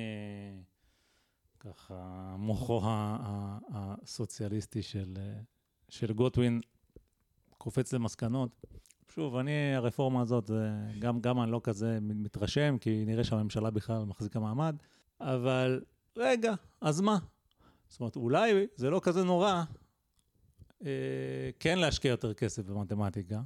ככה, 1.60 2.36
מוחו 2.38 2.82
הסוציאליסטי 3.74 4.82
של, 4.82 5.14
אה, 5.18 5.40
של 5.90 6.14
גוטווין 6.14 6.62
קופץ 7.58 7.94
למסקנות. 7.94 8.62
שוב, 9.14 9.36
אני, 9.36 9.76
הרפורמה 9.76 10.22
הזאת, 10.22 10.52
גם, 11.00 11.20
גם 11.20 11.42
אני 11.42 11.52
לא 11.52 11.62
כזה 11.64 11.98
מתרשם, 12.02 12.78
כי 12.82 13.04
נראה 13.06 13.24
שהממשלה 13.24 13.70
בכלל 13.70 14.04
מחזיקה 14.04 14.40
מעמד, 14.40 14.76
אבל 15.22 15.82
רגע, 16.18 16.54
אז 16.82 17.02
מה? 17.02 17.18
זאת 17.90 18.00
אומרת, 18.00 18.16
אולי 18.16 18.68
זה 18.76 18.90
לא 18.90 19.02
כזה 19.04 19.24
נורא 19.24 19.64
כן 21.60 21.80
להשקיע 21.80 22.10
יותר 22.10 22.34
כסף 22.34 22.66
במתמטיקה, 22.66 23.42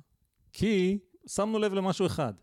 כי 0.53 0.99
שמנו 1.27 1.59
לב 1.59 1.73
למשהו 1.73 2.05
אחד. 2.05 2.33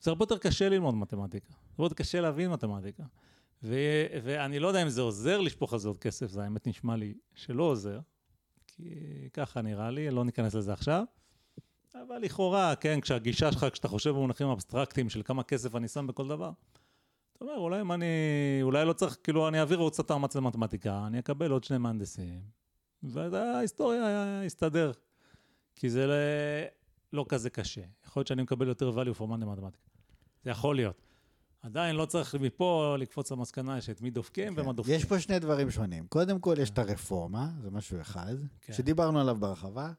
זה 0.00 0.10
הרבה 0.10 0.22
יותר 0.22 0.38
קשה 0.38 0.68
ללמוד 0.68 0.94
מתמטיקה. 0.94 1.48
זה 1.48 1.58
הרבה 1.70 1.84
יותר 1.84 1.94
קשה 1.94 2.20
להבין 2.20 2.50
מתמטיקה. 2.50 3.02
ו- 3.62 4.06
ואני 4.24 4.58
לא 4.58 4.68
יודע 4.68 4.82
אם 4.82 4.88
זה 4.88 5.00
עוזר 5.00 5.40
לשפוך 5.40 5.72
על 5.72 5.78
זה 5.78 5.88
עוד 5.88 5.98
כסף, 5.98 6.26
זה 6.26 6.42
האמת 6.42 6.66
נשמע 6.66 6.96
לי 6.96 7.14
שלא 7.34 7.62
עוזר, 7.62 8.00
כי 8.66 8.94
ככה 9.32 9.62
נראה 9.62 9.90
לי, 9.90 10.10
לא 10.10 10.24
ניכנס 10.24 10.54
לזה 10.54 10.72
עכשיו. 10.72 11.04
אבל 11.94 12.18
לכאורה, 12.18 12.74
כן, 12.76 13.00
כשהגישה 13.00 13.52
שלך, 13.52 13.66
כשאתה 13.72 13.88
חושב 13.88 14.10
במונחים 14.10 14.46
אבסטרקטיים 14.46 15.10
של 15.10 15.22
כמה 15.22 15.42
כסף 15.42 15.74
אני 15.74 15.88
שם 15.88 16.06
בכל 16.06 16.28
דבר, 16.28 16.50
אתה 17.32 17.44
אומר, 17.44 17.56
אולי 17.56 17.80
אם 17.80 17.92
אני, 17.92 18.06
אולי 18.62 18.84
לא 18.84 18.92
צריך, 18.92 19.16
כאילו, 19.22 19.48
אני 19.48 19.60
אעביר 19.60 19.78
עוד 19.78 19.92
קצת 19.92 20.10
מאמץ 20.10 20.36
למתמטיקה, 20.36 21.06
אני 21.06 21.18
אקבל 21.18 21.50
עוד 21.50 21.64
שני 21.64 21.78
מהנדסים, 21.78 22.40
וההיסטוריה 23.02 24.42
יסתדר. 24.44 24.92
כי 25.76 25.90
זה 25.90 26.06
לא, 26.06 26.14
לא 27.12 27.24
כזה 27.28 27.50
קשה. 27.50 27.80
יכול 28.06 28.20
להיות 28.20 28.26
שאני 28.26 28.42
מקבל 28.42 28.68
יותר 28.68 28.90
value 28.90 29.18
for 29.18 29.22
money 29.22 29.40
למתמטיקה. 29.40 29.88
זה 30.44 30.50
יכול 30.50 30.76
להיות. 30.76 31.02
עדיין 31.62 31.96
לא 31.96 32.04
צריך 32.04 32.34
מפה 32.34 32.96
לקפוץ 32.98 33.32
למסקנה 33.32 33.80
שאת 33.80 34.00
מי 34.00 34.10
דופקים 34.10 34.54
ומה 34.56 34.72
דופקים. 34.72 34.94
יש 34.94 35.04
פה 35.04 35.20
שני 35.20 35.38
דברים 35.38 35.70
שונים. 35.70 36.06
קודם 36.06 36.38
כל, 36.38 36.54
יש 36.58 36.70
את 36.70 36.78
הרפורמה, 36.78 37.48
זה 37.62 37.70
משהו 37.70 38.00
אחד, 38.00 38.34
כן. 38.60 38.72
שדיברנו 38.72 39.20
עליו 39.20 39.36
בהרחבה, 39.40 39.92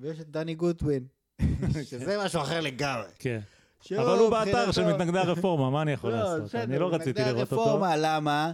ויש 0.00 0.20
את 0.20 0.30
דני 0.30 0.54
גוטווין, 0.54 1.06
שזה 1.90 2.18
משהו 2.24 2.42
אחר 2.42 2.60
לגמרי. 2.60 3.08
כן. 3.18 3.40
שהוא 3.80 4.02
אבל 4.02 4.18
הוא 4.18 4.30
באתר 4.30 4.72
של 4.72 4.92
מתנגדי 4.92 5.18
הרפורמה, 5.18 5.70
מה 5.70 5.82
אני 5.82 5.92
יכול 5.92 6.10
לא, 6.10 6.16
לעשות? 6.16 6.54
אני 6.54 6.78
לא 6.78 6.94
רציתי 6.94 7.10
מתנגדי 7.10 7.32
לראות 7.32 7.52
אותו. 7.52 7.62
הרפורמה, 7.62 7.96
למה? 7.96 8.52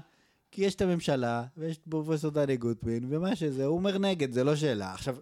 כי 0.51 0.63
יש 0.65 0.75
את 0.75 0.81
הממשלה, 0.81 1.45
ויש 1.57 1.77
את 1.79 1.83
פרופסור 1.91 2.31
דני 2.31 2.57
גוטווין, 2.57 3.05
ומה 3.09 3.37
שזה, 3.37 3.65
הוא 3.65 3.77
אומר 3.77 3.99
נגד, 3.99 4.33
זה 4.33 4.45
לא 4.45 4.57
שאלה. 4.57 4.93
עכשיו, 4.93 5.17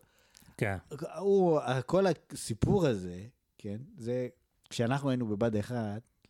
כן, 0.57 0.77
הוא, 1.19 1.61
כל 1.87 2.05
הסיפור 2.33 2.87
הזה, 2.87 3.23
כן, 3.59 3.77
זה, 3.97 4.29
כשאנחנו 4.71 5.11
היינו 5.11 5.27
בבה"ד 5.27 5.57
1, 5.57 5.77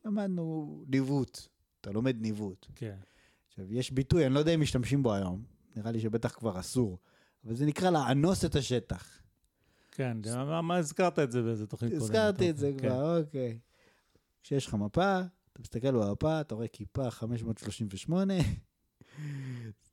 למדנו 0.05 0.85
ניווט. 0.89 1.41
אתה 1.81 1.91
לומד 1.91 2.17
ניווט. 2.21 2.67
כן. 2.75 2.97
עכשיו, 3.49 3.73
יש 3.73 3.91
ביטוי, 3.93 4.27
אני 4.27 4.35
לא 4.35 4.39
יודע 4.39 4.55
אם 4.55 4.61
משתמשים 4.61 5.03
בו 5.03 5.15
היום, 5.15 5.43
נראה 5.77 5.91
לי 5.91 6.01
שבטח 6.01 6.33
כבר 6.35 6.61
אסור, 6.61 6.99
אבל 7.45 7.55
זה 7.55 7.67
נקרא 7.67 7.91
לאנוס 7.91 8.45
את 8.45 8.57
השטח. 8.57 9.09
כן, 9.91 10.17
מה- 10.35 10.63
מה 10.63 10.77
הזכרת 10.77 11.19
את 11.19 11.33
זה 11.33 11.43
באיזה 11.43 11.67
תוכנית 11.67 11.93
קודמת? 11.93 12.05
הזכרתי 12.05 12.51
את 12.51 12.57
זה 12.57 12.73
כן. 12.79 12.89
כבר, 12.89 13.19
אוקיי. 13.21 13.59
כשיש 14.43 14.67
לך 14.67 14.75
מפה, 14.75 15.19
אתה 15.53 15.61
מסתכל 15.63 15.91
במפה, 15.91 16.41
אתה 16.41 16.55
רואה 16.55 16.69
כיפה 16.69 17.11
538, 17.11 18.35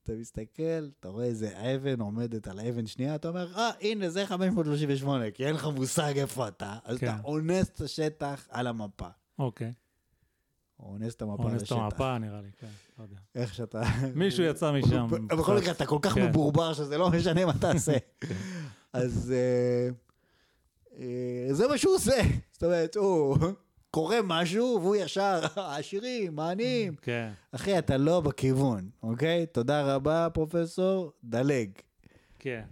אתה 0.04 0.14
מסתכל, 0.14 0.90
אתה 1.00 1.08
רואה 1.08 1.26
איזה 1.26 1.76
אבן 1.76 2.00
עומדת 2.00 2.48
על 2.48 2.60
האבן 2.60 2.88
שנייה, 2.88 3.16
אתה 3.16 3.28
אומר, 3.28 3.54
אה, 3.56 3.72
הנה, 3.82 4.10
זה 4.10 4.26
538, 4.26 5.32
כי 5.32 5.46
אין 5.46 5.56
לך 5.56 5.66
מושג 5.76 6.18
איפה 6.18 6.48
אתה, 6.48 6.78
אז 6.84 6.98
כן. 6.98 7.08
אתה 7.08 7.18
אונס 7.24 7.70
את 7.70 7.82
השטח 7.82 8.48
על 8.50 8.68
המפה. 8.68 9.08
אוקיי. 9.40 9.74
או 10.80 10.86
אונס 10.92 11.16
את 11.16 11.22
המפה 11.22 11.44
אונס 11.44 11.64
את. 11.64 11.72
המפה 11.72 12.18
נראה 12.18 12.42
לי, 12.42 12.50
כן, 12.58 12.68
לא 13.00 13.04
יודע. 13.04 13.16
איך 13.36 13.54
שאתה... 13.54 13.82
מישהו 14.16 14.44
יצא 14.44 14.72
משם. 14.72 15.08
בכל. 15.28 15.58
מקרה, 15.58 15.72
אתה 15.72 15.86
כל 15.86 16.00
כך 16.02 16.14
כן. 16.14 16.30
מבורבר 16.30 16.74
שזה 16.74 16.98
לא 16.98 17.10
משנה 17.10 17.46
מה 17.46 17.54
תעשה. 17.54 17.98
אז 18.94 19.34
אה, 19.36 19.90
אה, 21.00 21.54
זה 21.54 21.68
מה 21.68 21.78
שהוא 21.78 21.96
עושה. 21.96 22.22
זאת 22.52 22.64
אומרת, 22.64 22.96
הוא 22.96 23.38
קורא 23.96 24.16
משהו 24.24 24.80
והוא 24.82 24.96
ישר, 24.96 25.40
עשירים, 25.78 26.40
העניים. 26.40 26.96
כן, 26.96 27.32
אחי, 27.52 27.80
אתה 27.80 27.98
לא 27.98 28.22
בכיוון, 28.22 28.90
אוקיי? 29.04 29.46
תודה 29.46 29.96
רבה, 29.96 30.28
פרופסור, 30.34 31.12
דלג. 31.24 31.70
כן. 32.40 32.64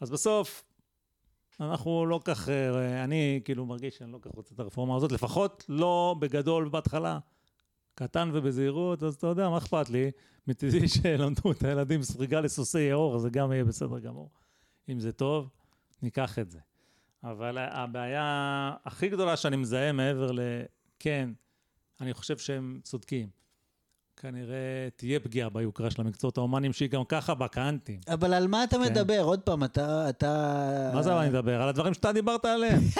אז 0.00 0.10
בסוף, 0.10 0.64
אנחנו 1.60 2.06
לא 2.06 2.20
כך, 2.24 2.48
אה, 2.48 3.04
אני 3.04 3.40
כאילו 3.44 3.66
מרגיש 3.66 3.98
שאני 3.98 4.12
לא 4.12 4.18
כך 4.22 4.30
רוצה 4.34 4.54
את 4.54 4.60
הרפורמה 4.60 4.96
הזאת, 4.96 5.12
לפחות 5.12 5.64
לא 5.68 6.16
בגדול 6.18 6.68
בהתחלה. 6.68 7.18
קטן 7.94 8.30
ובזהירות, 8.32 9.02
אז 9.02 9.14
אתה 9.14 9.26
יודע, 9.26 9.48
מה 9.48 9.58
אכפת 9.58 9.90
לי? 9.90 10.10
מצידי 10.46 10.88
שלמדו 11.02 11.52
את 11.52 11.64
הילדים 11.64 12.02
סריגה 12.02 12.40
לסוסי 12.40 12.80
יאור, 12.80 13.18
זה 13.18 13.30
גם 13.30 13.52
יהיה 13.52 13.64
בסדר 13.64 13.98
גמור. 13.98 14.30
אם 14.88 15.00
זה 15.00 15.12
טוב, 15.12 15.48
ניקח 16.02 16.38
את 16.38 16.50
זה. 16.50 16.58
אבל 17.24 17.58
הבעיה 17.58 18.72
הכי 18.84 19.08
גדולה 19.08 19.36
שאני 19.36 19.56
מזהה 19.56 19.92
מעבר 19.92 20.32
ל... 20.32 20.40
כן, 20.98 21.30
אני 22.00 22.14
חושב 22.14 22.38
שהם 22.38 22.80
צודקים. 22.82 23.28
כנראה 24.16 24.88
תהיה 24.96 25.20
פגיעה 25.20 25.48
ביוקרה 25.48 25.90
של 25.90 26.00
המקצועות 26.02 26.38
ההומניים, 26.38 26.72
שהיא 26.72 26.90
גם 26.90 27.04
ככה 27.04 27.34
בקאנטים. 27.34 28.00
אבל 28.08 28.34
על 28.34 28.46
מה 28.46 28.64
אתה 28.64 28.76
כן. 28.76 28.82
מדבר? 28.82 29.20
עוד 29.22 29.40
פעם, 29.40 29.64
אתה... 29.64 30.08
אתה... 30.08 30.90
מה 30.94 31.02
זה 31.02 31.12
אבל 31.12 31.20
אני 31.20 31.28
מדבר? 31.28 31.62
על 31.62 31.68
הדברים 31.68 31.94
שאתה 31.94 32.12
דיברת 32.12 32.44
עליהם. 32.44 32.80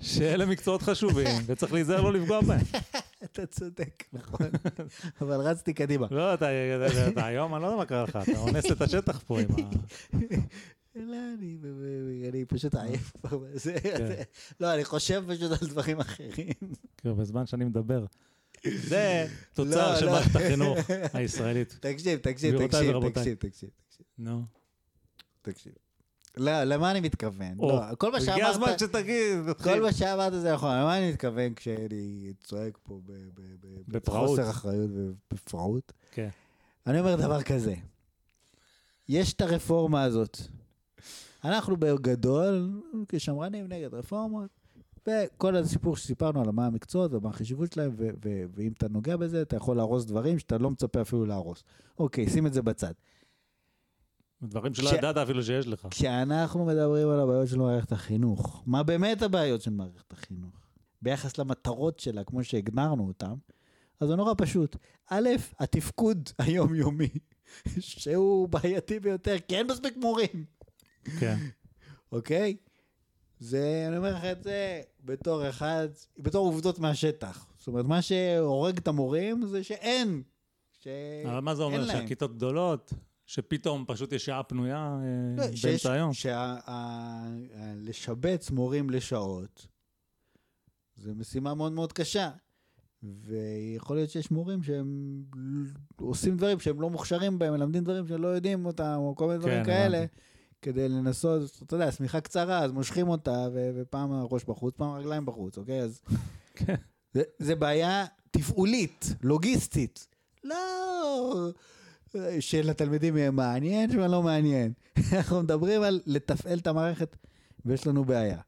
שאלה 0.00 0.46
מקצועות 0.46 0.82
חשובים, 0.82 1.42
וצריך 1.46 1.72
להיזהר 1.72 2.00
לא 2.00 2.12
לפגוע 2.12 2.40
בהם. 2.40 2.60
אתה 3.24 3.46
צודק, 3.46 4.04
נכון. 4.12 4.46
אבל 5.22 5.40
רצתי 5.40 5.72
קדימה. 5.72 6.06
לא, 6.10 6.34
אתה 6.34 6.46
היום, 7.16 7.54
אני 7.54 7.62
לא 7.62 7.66
יודע 7.66 7.76
מה 7.76 7.84
קרה 7.84 8.02
לך, 8.02 8.18
אתה 8.22 8.38
אונס 8.38 8.72
את 8.72 8.80
השטח 8.80 9.22
פה 9.26 9.40
עם 9.40 9.48
ה... 9.50 10.16
לא, 10.94 11.16
אני, 11.38 11.58
אני 12.28 12.44
פשוט 12.44 12.74
עייף 12.74 13.12
כבר 13.20 13.38
בזה. 13.38 13.76
כן. 13.82 14.22
לא, 14.60 14.74
אני 14.74 14.84
חושב 14.84 15.24
פשוט 15.28 15.62
על 15.62 15.68
דברים 15.68 16.00
אחרים. 16.00 16.52
כאילו, 16.96 17.16
בזמן 17.16 17.46
שאני 17.46 17.64
מדבר. 17.64 18.04
זה 18.88 19.26
תוצר 19.54 19.92
לא, 19.92 19.98
של 20.00 20.06
לא. 20.06 20.12
מערכת 20.12 20.36
החינוך 20.36 20.78
הישראלית. 21.14 21.76
תקשיב, 21.80 22.18
תקשיב, 22.18 22.66
תקשיב. 22.66 23.08
תקשיב, 23.08 23.34
תקשיב, 23.34 23.70
נו. 24.18 24.42
תקשיב. 25.42 25.72
לא, 26.36 26.64
למה 26.64 26.90
אני 26.90 27.00
מתכוון? 27.00 27.56
לא, 27.58 27.82
כל 27.98 28.12
מה 28.12 28.18
הגיע 28.18 28.46
הזמן 28.46 28.66
שאמרת, 28.66 28.78
שתגיד, 28.78 29.38
כל. 29.62 29.80
מה 29.80 29.92
שאמרת 29.92 30.32
זה 30.32 30.52
נכון, 30.52 30.76
למה 30.76 30.98
אני 30.98 31.12
מתכוון 31.12 31.54
כשאני 31.54 32.32
צועק 32.44 32.78
פה. 32.82 33.00
בחוסר 33.88 34.50
אחריות 34.50 34.90
ובפראות? 34.94 35.92
כן. 36.10 36.28
אני 36.86 37.00
אומר 37.00 37.16
דבר 37.16 37.42
כזה, 37.42 37.74
יש 39.08 39.32
את 39.32 39.40
הרפורמה 39.40 40.02
הזאת. 40.02 40.38
אנחנו 41.44 41.76
בגדול, 41.76 42.82
כשמרנים 43.08 43.66
נגד 43.68 43.94
רפורמות, 43.94 44.50
וכל 45.08 45.56
הסיפור 45.56 45.96
שסיפרנו 45.96 46.40
על 46.40 46.50
מה 46.50 46.66
המקצועות 46.66 47.12
ומה 47.12 47.28
החשיבות 47.28 47.72
שלהם, 47.72 47.90
ו- 47.96 48.10
ו- 48.24 48.44
ואם 48.54 48.72
אתה 48.72 48.88
נוגע 48.88 49.16
בזה, 49.16 49.42
אתה 49.42 49.56
יכול 49.56 49.76
להרוס 49.76 50.04
דברים 50.04 50.38
שאתה 50.38 50.58
לא 50.58 50.70
מצפה 50.70 51.00
אפילו 51.00 51.26
להרוס. 51.26 51.62
אוקיי, 51.98 52.30
שים 52.30 52.46
את 52.46 52.52
זה 52.52 52.62
בצד. 52.62 52.92
דברים 54.42 54.74
שלא 54.74 54.90
ידעת 54.90 55.16
אפילו 55.16 55.42
שיש 55.42 55.66
לך. 55.66 55.86
כשאנחנו 55.90 56.64
מדברים 56.64 57.08
על 57.08 57.20
הבעיות 57.20 57.48
של 57.48 57.58
מערכת 57.58 57.92
החינוך, 57.92 58.62
מה 58.66 58.82
באמת 58.82 59.22
הבעיות 59.22 59.62
של 59.62 59.70
מערכת 59.70 60.12
החינוך? 60.12 60.54
ביחס 61.02 61.38
למטרות 61.38 61.98
שלה, 62.00 62.24
כמו 62.24 62.44
שהגדרנו 62.44 63.06
אותן, 63.06 63.34
אז 64.00 64.08
זה 64.08 64.16
נורא 64.16 64.34
פשוט. 64.38 64.76
א', 65.10 65.28
התפקוד 65.58 66.28
היומיומי, 66.38 67.08
שהוא 67.78 68.48
בעייתי 68.48 69.00
ביותר, 69.00 69.36
כי 69.48 69.56
אין 69.56 69.66
מספיק 69.66 69.96
מורים, 69.96 70.44
כן. 71.20 71.36
אוקיי? 72.12 72.56
זה, 73.38 73.84
אני 73.88 73.96
אומר 73.96 74.14
לך 74.14 74.24
את 74.24 74.42
זה 74.42 74.82
בתור 75.04 75.48
אחד, 75.48 75.88
בתור 76.18 76.46
עובדות 76.46 76.78
מהשטח. 76.78 77.46
זאת 77.58 77.66
אומרת, 77.68 77.84
מה 77.84 78.02
שהורג 78.02 78.76
את 78.78 78.88
המורים 78.88 79.46
זה 79.46 79.64
שאין. 79.64 80.22
ש... 80.80 80.88
אבל 81.26 81.40
מה 81.40 81.54
זה 81.54 81.62
אומר? 81.62 81.86
שהכיתות 81.86 82.36
גדולות? 82.36 82.92
שפתאום 83.26 83.84
פשוט 83.88 84.12
יש 84.12 84.24
שעה 84.24 84.42
פנויה 84.42 84.98
אה, 85.02 85.44
לא, 85.44 85.44
באמצע 85.62 85.92
היום? 85.92 86.12
שה- 86.12 86.36
ה- 86.36 86.70
ה- 86.70 87.74
לשבץ 87.76 88.50
מורים 88.50 88.90
לשעות, 88.90 89.66
זה 90.96 91.14
משימה 91.14 91.54
מאוד 91.54 91.72
מאוד 91.72 91.92
קשה. 91.92 92.30
ויכול 93.02 93.96
להיות 93.96 94.10
שיש 94.10 94.30
מורים 94.30 94.62
שהם 94.62 95.22
עושים 95.96 96.36
דברים 96.36 96.60
שהם 96.60 96.80
לא 96.80 96.90
מוכשרים 96.90 97.38
בהם, 97.38 97.52
מלמדים 97.52 97.84
דברים 97.84 98.06
שהם 98.06 98.22
לא 98.22 98.28
יודעים 98.28 98.66
אותם, 98.66 98.94
או 98.96 99.14
כל 99.16 99.26
מיני 99.26 99.38
דברים 99.38 99.58
כן, 99.58 99.64
כאלה, 99.64 99.98
הבנתי. 99.98 100.14
כדי 100.62 100.88
לנסות, 100.88 101.62
אתה 101.66 101.74
יודע, 101.74 101.88
השמיכה 101.88 102.20
קצרה, 102.20 102.58
אז 102.58 102.72
מושכים 102.72 103.08
אותה, 103.08 103.48
ו- 103.52 103.70
ופעם 103.76 104.12
הראש 104.12 104.44
בחוץ, 104.44 104.74
פעם 104.76 104.90
הרגליים 104.90 105.26
בחוץ, 105.26 105.58
אוקיי? 105.58 105.80
אז... 105.82 106.00
כן. 106.54 106.74
זה, 107.12 107.22
זה 107.38 107.54
בעיה 107.54 108.04
תפעולית, 108.30 109.06
לוגיסטית. 109.22 110.06
לא 110.44 111.50
שלתלמידים 112.40 113.16
יהיה 113.16 113.30
מעניין, 113.30 113.92
שמה 113.92 114.08
לא 114.08 114.22
מעניין. 114.22 114.72
אנחנו 115.12 115.42
מדברים 115.42 115.82
על 115.82 116.00
לתפעל 116.06 116.58
את 116.58 116.66
המערכת, 116.66 117.16
ויש 117.64 117.86
לנו 117.86 118.04
בעיה. 118.04 118.40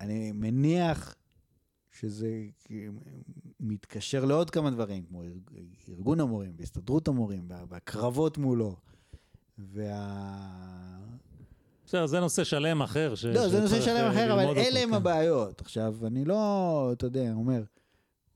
אני 0.00 0.32
מניח 0.32 1.14
שזה 1.92 2.28
מתקשר 3.60 4.24
לעוד 4.24 4.50
כמה 4.50 4.70
דברים, 4.70 5.04
כמו 5.04 5.22
ארגון 5.88 6.20
המורים 6.20 6.52
והסתדרות 6.56 7.08
המורים 7.08 7.48
והקרבות 7.68 8.38
מולו. 8.38 8.76
וה... 9.58 10.94
בסדר, 11.86 12.06
זה 12.06 12.20
נושא 12.20 12.44
שלם 12.44 12.82
אחר. 12.82 13.14
ש... 13.14 13.24
לא, 13.24 13.48
זה 13.48 13.60
נושא 13.60 13.80
שלם 13.80 13.96
אה, 13.96 14.10
אחר, 14.10 14.32
אבל 14.32 14.58
אלה 14.58 14.80
הם. 14.80 14.94
הבעיות. 14.94 15.60
עכשיו, 15.60 16.06
אני 16.06 16.24
לא, 16.24 16.90
אתה 16.92 17.06
יודע, 17.06 17.32
אומר, 17.32 17.62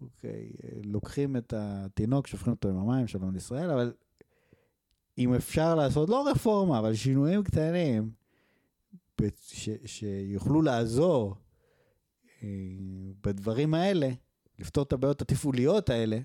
אוקיי, 0.01 0.53
לוקחים 0.85 1.37
את 1.37 1.55
התינוק, 1.57 2.27
שופכים 2.27 2.53
אותו 2.53 2.69
עם 2.69 2.77
המים, 2.79 3.07
שלום 3.07 3.33
לישראל, 3.33 3.71
אבל 3.71 3.93
אם 5.19 5.35
אפשר 5.35 5.75
לעשות, 5.75 6.09
לא 6.09 6.29
רפורמה, 6.31 6.79
אבל 6.79 6.95
שינויים 6.95 7.43
קטנים, 7.43 8.11
ש, 9.41 9.69
שיוכלו 9.87 10.63
לעזור 10.63 11.35
אה, 12.43 12.49
בדברים 13.25 13.75
האלה, 13.75 14.09
לפתור 14.59 14.83
את 14.83 14.93
הבעיות 14.93 15.23
התפעוליות 15.23 15.91
האלה, 15.91 16.19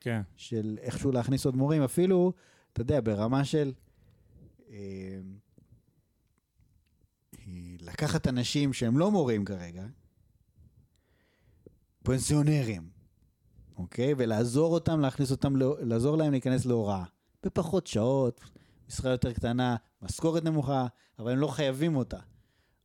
כן, 0.00 0.20
של 0.36 0.78
איכשהו 0.80 1.12
להכניס 1.12 1.44
עוד 1.44 1.56
מורים, 1.56 1.82
אפילו, 1.82 2.32
אתה 2.72 2.80
יודע, 2.80 3.00
ברמה 3.00 3.44
של 3.44 3.72
לקחת 7.80 8.28
אנשים 8.28 8.72
שהם 8.72 8.98
לא 8.98 9.10
מורים 9.10 9.44
כרגע, 9.44 9.86
פנסיונרים, 12.02 12.90
אוקיי? 13.76 14.14
ולעזור 14.18 14.74
אותם, 14.74 15.00
להכניס 15.00 15.30
אותם, 15.30 15.56
לא- 15.56 15.76
לעזור 15.80 16.16
להם 16.16 16.32
להיכנס 16.32 16.64
להוראה. 16.66 17.04
בפחות 17.42 17.86
שעות, 17.86 18.40
משרה 18.88 19.10
יותר 19.10 19.32
קטנה, 19.32 19.76
משכורת 20.02 20.44
נמוכה, 20.44 20.86
אבל 21.18 21.32
הם 21.32 21.38
לא 21.38 21.46
חייבים 21.46 21.96
אותה. 21.96 22.18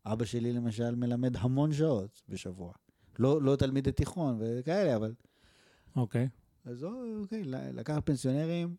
אבא 0.06 0.26
שלי 0.26 0.54
למשל 0.54 0.96
מלמד 0.96 1.38
המון 1.38 1.74
שעות 1.74 2.22
בשבוע. 2.30 2.74
לא, 3.20 3.42
לא 3.42 3.56
תלמידי 3.56 3.92
תיכון 3.92 4.40
וכאלה, 4.40 4.96
אבל 4.96 5.14
אוקיי. 5.96 6.30
אז 6.66 6.84
אוקיי, 6.84 7.44
לקחת 7.74 8.06
פנסיונרים 8.06 8.76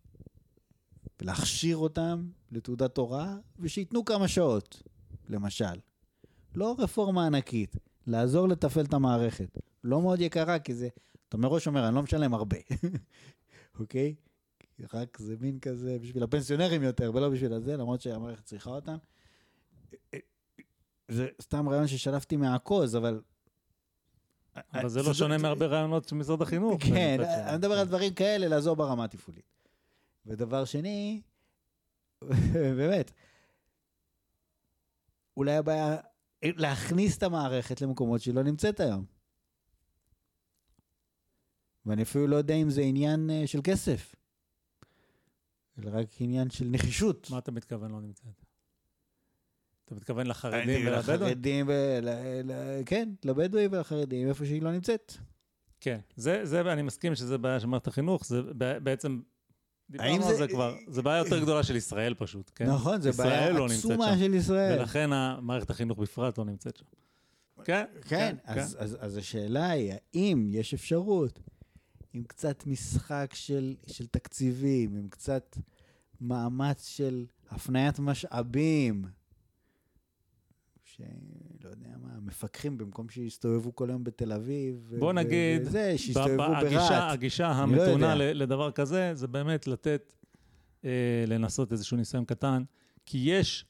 ולהכשיר 1.22 1.76
אותם 1.76 2.28
לתעודת 2.50 2.98
הוראה, 2.98 3.36
ושייתנו 3.58 4.04
כמה 4.04 4.28
שעות, 4.28 4.82
למשל. 5.28 5.80
לא 6.54 6.76
רפורמה 6.78 7.26
ענקית, 7.26 7.76
לעזור 8.06 8.48
לתפעל 8.48 8.84
את 8.84 8.94
המערכת. 8.94 9.58
לא 9.84 10.02
מאוד 10.02 10.20
יקרה, 10.20 10.58
כי 10.58 10.74
זה, 10.74 10.88
אתה 11.28 11.36
מראש 11.36 11.66
אומר, 11.66 11.88
אני 11.88 11.94
לא 11.94 12.02
משלם 12.02 12.34
הרבה, 12.34 12.56
אוקיי? 13.80 14.14
רק 14.92 15.18
זה 15.18 15.34
מין 15.40 15.58
כזה 15.58 15.98
בשביל 15.98 16.22
הפנסיונרים 16.22 16.82
יותר, 16.82 17.10
ולא 17.14 17.28
בשביל 17.28 17.52
הזה, 17.52 17.76
למרות 17.76 18.00
שהמערכת 18.00 18.44
צריכה 18.44 18.70
אותם. 18.70 18.96
זה 21.08 21.28
סתם 21.42 21.68
רעיון 21.68 21.86
ששלפתי 21.86 22.36
מהעכוז, 22.36 22.96
אבל... 22.96 23.20
אבל 24.74 24.88
זה 24.88 25.02
לא 25.02 25.14
שונה 25.14 25.38
מהרבה 25.38 25.66
רעיונות 25.66 26.08
של 26.08 26.16
משרד 26.16 26.42
החינוך. 26.42 26.82
כן. 26.82 27.20
אני 27.20 27.56
מדבר 27.56 27.78
על 27.78 27.86
דברים 27.86 28.14
כאלה, 28.14 28.48
לעזור 28.48 28.76
ברמה 28.76 29.04
התפעולית. 29.04 29.61
ודבר 30.26 30.64
שני, 30.64 31.22
באמת, 32.78 33.12
אולי 35.36 35.56
הבעיה, 35.56 35.96
להכניס 36.42 37.18
את 37.18 37.22
המערכת 37.22 37.80
למקומות 37.80 38.20
שהיא 38.20 38.34
לא 38.34 38.42
נמצאת 38.42 38.80
היום. 38.80 39.04
ואני 41.86 42.02
אפילו 42.02 42.26
לא 42.26 42.36
יודע 42.36 42.54
אם 42.54 42.70
זה 42.70 42.80
עניין 42.82 43.30
אה, 43.30 43.46
של 43.46 43.58
כסף, 43.64 44.14
אלא 45.78 45.90
רק 45.92 46.06
עניין 46.20 46.50
של 46.50 46.64
נחישות. 46.64 47.30
מה 47.30 47.38
אתה 47.38 47.50
מתכוון 47.50 47.90
לא 47.90 48.00
נמצאת? 48.00 48.44
אתה 49.84 49.94
מתכוון 49.94 50.26
לחרדים 50.26 50.86
ולבדואים? 50.86 50.98
לחרדים, 50.98 51.68
ול- 51.68 52.08
ל- 52.44 52.82
כן, 52.86 53.08
לבדואים 53.24 53.72
ולחרדים, 53.72 54.28
איפה 54.28 54.46
שהיא 54.46 54.62
לא 54.62 54.72
נמצאת. 54.72 55.12
כן, 55.80 56.00
זה, 56.16 56.40
זה, 56.44 56.60
אני 56.72 56.82
מסכים 56.82 57.14
שזה 57.14 57.38
בעיה 57.38 57.60
של 57.60 57.66
מערכת 57.66 57.86
החינוך, 57.86 58.26
זה 58.26 58.42
בעצם, 58.82 59.20
דיברנו 59.90 60.26
על 60.26 60.32
זה- 60.32 60.36
זה 60.38 60.48
כבר, 60.48 60.76
זה 60.88 61.02
בעיה 61.02 61.18
יותר 61.18 61.40
גדולה 61.40 61.62
של 61.62 61.76
ישראל 61.76 62.14
פשוט, 62.14 62.50
כן? 62.54 62.66
נכון, 62.70 63.00
זה 63.00 63.12
בעיה 63.12 63.50
לא 63.50 63.66
עצומה 63.66 64.12
שם. 64.14 64.18
של 64.18 64.34
ישראל. 64.34 64.78
ולכן 64.80 65.10
מערכת 65.42 65.70
החינוך 65.70 65.98
בפרט 65.98 66.38
לא 66.38 66.44
נמצאת 66.44 66.76
שם. 66.76 66.84
כן, 67.64 67.84
כן, 68.08 68.36
אז, 68.44 68.76
אז, 68.80 68.96
אז 69.00 69.16
השאלה 69.16 69.70
היא, 69.70 69.92
האם 70.14 70.48
יש 70.52 70.74
אפשרות, 70.74 71.40
עם 72.12 72.22
קצת 72.24 72.66
משחק 72.66 73.30
של, 73.34 73.76
של 73.86 74.06
תקציבים, 74.06 74.96
עם 74.96 75.08
קצת 75.08 75.56
מאמץ 76.20 76.86
של 76.86 77.26
הפניית 77.50 77.98
משאבים, 77.98 79.04
שלא 81.62 81.70
יודע 81.70 81.96
מה, 82.02 82.20
מפקחים 82.20 82.78
במקום 82.78 83.08
שיסתובבו 83.08 83.74
כל 83.76 83.90
היום 83.90 84.04
בתל 84.04 84.32
אביב, 84.32 84.94
בוא 84.98 85.08
ו- 85.10 85.12
נגיד, 85.12 85.62
וזה, 85.62 85.98
שיסתובבו 85.98 86.42
הגישה, 86.42 86.76
ברהט. 86.78 87.12
הגישה 87.12 87.62
אני 87.62 87.76
לא 87.76 87.82
המתונה 87.82 88.06
יודע. 88.06 88.14
ל- 88.14 88.42
לדבר 88.42 88.70
כזה, 88.70 89.14
זה 89.14 89.26
באמת 89.28 89.66
לתת, 89.66 90.14
אה, 90.84 91.24
לנסות 91.26 91.72
איזשהו 91.72 91.96
ניסיון 91.96 92.24
קטן, 92.24 92.62
כי 93.06 93.18
יש 93.18 93.66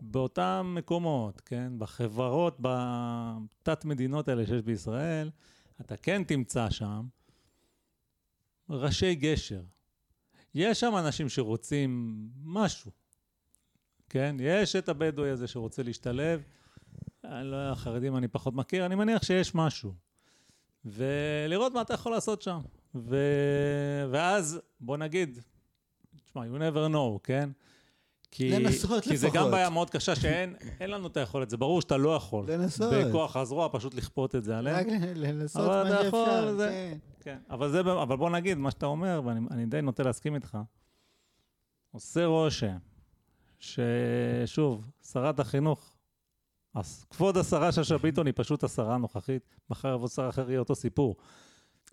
באותם 0.00 0.74
מקומות, 0.78 1.40
כן, 1.40 1.72
בחברות, 1.78 2.56
בתת 2.60 3.84
מדינות 3.84 4.28
האלה 4.28 4.46
שיש 4.46 4.62
בישראל, 4.62 5.30
אתה 5.80 5.96
כן 5.96 6.24
תמצא 6.24 6.70
שם 6.70 7.06
ראשי 8.70 9.14
גשר. 9.14 9.62
יש 10.54 10.80
שם 10.80 10.92
אנשים 10.98 11.28
שרוצים 11.28 12.18
משהו, 12.44 12.90
כן? 14.08 14.36
יש 14.40 14.76
את 14.76 14.88
הבדואי 14.88 15.30
הזה 15.30 15.46
שרוצה 15.46 15.82
להשתלב. 15.82 16.42
אני 17.24 17.50
לא 17.50 17.56
יודע, 17.56 17.72
החרדים 17.72 18.16
אני 18.16 18.28
פחות 18.28 18.54
מכיר, 18.54 18.86
אני 18.86 18.94
מניח 18.94 19.22
שיש 19.22 19.54
משהו. 19.54 19.92
ולראות 20.84 21.72
מה 21.74 21.80
אתה 21.80 21.94
יכול 21.94 22.12
לעשות 22.12 22.42
שם. 22.42 22.58
ו... 22.94 23.16
ואז, 24.10 24.60
בוא 24.80 24.96
נגיד, 24.96 25.38
תשמע, 26.24 26.42
you 26.44 26.58
never 26.58 26.92
know, 26.94 27.18
כן? 27.22 27.50
כי, 28.30 28.50
לנסות 28.50 29.04
כי 29.04 29.16
זה 29.16 29.26
גם 29.28 29.34
לפחות. 29.34 29.50
בעיה 29.50 29.70
מאוד 29.70 29.90
קשה 29.90 30.14
שאין 30.16 30.54
אין 30.80 30.90
לנו 30.90 31.06
את 31.06 31.16
היכולת, 31.16 31.50
זה 31.50 31.56
ברור 31.56 31.80
שאתה 31.80 31.96
לא 31.96 32.16
יכול. 32.16 32.44
לנסות. 32.52 32.92
בכוח 33.08 33.36
הזרוע 33.36 33.68
פשוט 33.72 33.94
לכפות 33.94 34.34
את 34.34 34.44
זה 34.44 34.58
עליהם. 34.58 34.76
רק 34.76 34.86
לנסות 35.16 35.62
מה 35.68 35.98
שאפשר, 36.02 36.54
זה- 36.56 36.68
כן. 36.68 36.98
כן, 37.20 37.38
אבל, 37.50 37.70
זה, 37.70 37.80
אבל 37.80 38.16
בוא 38.16 38.30
נגיד, 38.30 38.58
מה 38.58 38.70
שאתה 38.70 38.86
אומר, 38.86 39.20
ואני 39.24 39.40
אני 39.50 39.66
די 39.66 39.82
נוטה 39.82 40.02
להסכים 40.02 40.34
איתך, 40.34 40.58
עושה 41.92 42.26
רושם 42.26 42.76
ששוב, 43.58 44.90
שרת 45.12 45.40
החינוך, 45.40 45.93
הס- 46.74 47.04
כבוד 47.10 47.36
השרה 47.36 47.72
שאשא 47.72 47.96
ביטון 47.96 48.26
היא 48.26 48.34
פשוט 48.36 48.64
השרה 48.64 48.94
הנוכחית, 48.94 49.42
מחר 49.70 49.94
יבוא 49.94 50.08
שר 50.08 50.28
אחר 50.28 50.50
יהיה 50.50 50.58
אותו 50.58 50.74
סיפור. 50.74 51.16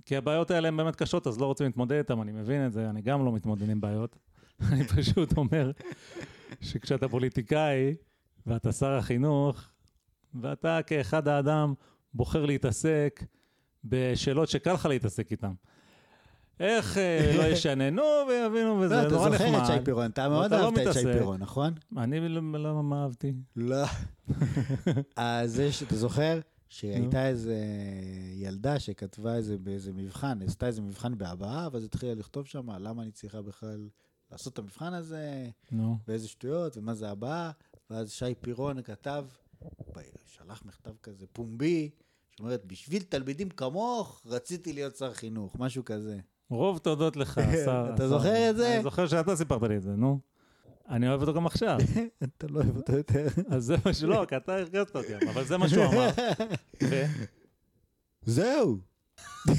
כי 0.05 0.17
הבעיות 0.17 0.51
האלה 0.51 0.67
הן 0.67 0.77
באמת 0.77 0.95
קשות, 0.95 1.27
אז 1.27 1.39
לא 1.39 1.45
רוצים 1.45 1.65
להתמודד 1.65 1.97
איתן, 1.97 2.19
אני 2.19 2.31
מבין 2.31 2.65
את 2.67 2.73
זה, 2.73 2.89
אני 2.89 3.01
גם 3.01 3.25
לא 3.25 3.31
מתמודד 3.31 3.69
עם 3.69 3.81
בעיות. 3.81 4.17
אני 4.71 4.83
פשוט 4.87 5.37
אומר 5.37 5.71
שכשאתה 6.61 7.09
פוליטיקאי 7.09 7.95
ואתה 8.45 8.71
שר 8.71 8.91
החינוך, 8.91 9.61
ואתה 10.41 10.79
כאחד 10.87 11.27
האדם 11.27 11.73
בוחר 12.13 12.45
להתעסק 12.45 13.23
בשאלות 13.83 14.49
שקל 14.49 14.73
לך 14.73 14.85
להתעסק 14.85 15.31
איתן. 15.31 15.53
איך 16.61 16.97
אה, 16.97 17.33
לא 17.37 17.43
ישננו 17.43 18.01
ויבינו, 18.29 18.79
וזה 18.79 18.95
לא, 18.95 19.01
אתה 19.01 19.09
נורא 19.09 19.29
זוכר 19.31 19.47
את 19.47 19.51
נחמד. 19.51 19.77
שי 19.77 19.85
פירון, 19.85 20.11
אתה 20.11 20.29
מאוד 20.29 20.51
לא 20.51 20.65
אהבת 20.65 20.87
את 20.87 20.93
שי. 20.93 21.03
פירון, 21.13 21.39
נכון? 21.41 21.73
אני 21.97 22.29
לא 22.29 22.41
לא- 22.53 22.83
מה 22.83 23.03
אהבתי. 23.03 23.33
לא. 23.55 23.85
אז 25.15 25.51
זה 25.53 25.71
שאתה 25.71 25.95
זוכר 25.95 26.39
שהייתה 26.69 27.27
איזה 27.27 27.55
ילדה 28.35 28.79
שכתבה 28.79 29.35
איזה 29.35 29.57
באיזה 29.57 29.93
מבחן, 29.93 30.41
עשתה 30.41 30.67
איזה 30.67 30.81
מבחן 30.81 31.17
בהבעה, 31.17 31.69
ואז 31.71 31.83
התחילה 31.83 32.13
לכתוב 32.13 32.45
שם 32.45 32.71
למה 32.71 33.03
אני 33.03 33.11
צריכה 33.11 33.41
בכלל 33.41 33.89
לעשות 34.31 34.53
את 34.53 34.59
המבחן 34.59 34.93
הזה. 34.93 35.49
ואיזה 36.07 36.27
שטויות, 36.27 36.77
ומה 36.77 36.93
זה 36.93 37.09
הבעה, 37.09 37.51
ואז 37.89 38.11
שי 38.11 38.35
פירון 38.41 38.81
כתב, 38.81 39.25
שלח 40.25 40.63
מכתב 40.65 40.91
כזה 41.03 41.25
פומבי, 41.33 41.89
שאומרת, 42.29 42.65
בשביל 42.65 43.03
תלמידים 43.03 43.49
כמוך 43.49 44.21
רציתי 44.25 44.73
להיות 44.73 44.95
שר 44.95 45.13
חינוך, 45.13 45.55
משהו 45.59 45.85
כזה. 45.85 46.19
רוב 46.51 46.77
תודות 46.77 47.15
לך, 47.15 47.37
השר. 47.37 47.91
אתה. 47.95 48.07
זוכר 48.07 48.49
את 48.49 48.55
זה? 48.55 48.75
אני 48.75 48.83
זוכר 48.83 49.07
שאתה 49.07 49.35
סיפרת 49.35 49.63
לי 49.63 49.75
את 49.77 49.81
זה, 49.81 49.91
נו. 49.91 50.19
אני 50.89 51.09
אוהב 51.09 51.21
אותו 51.21 51.33
גם 51.33 51.45
עכשיו. 51.45 51.77
אתה 52.23 52.47
לא 52.47 52.59
אוהב 52.59 52.77
אותו 52.77 52.93
יותר. 52.93 53.27
אז 53.49 53.63
זה 53.63 53.75
מה 53.85 53.93
שלא, 53.93 54.25
כי 54.27 54.37
אתה 54.37 54.55
הרגשת 54.55 54.95
אותי, 54.95 55.13
אבל 55.33 55.43
זה 55.43 55.57
מה 55.57 55.69
שהוא 55.69 55.85
אמר. 55.85 56.09
זהו. 58.25 58.77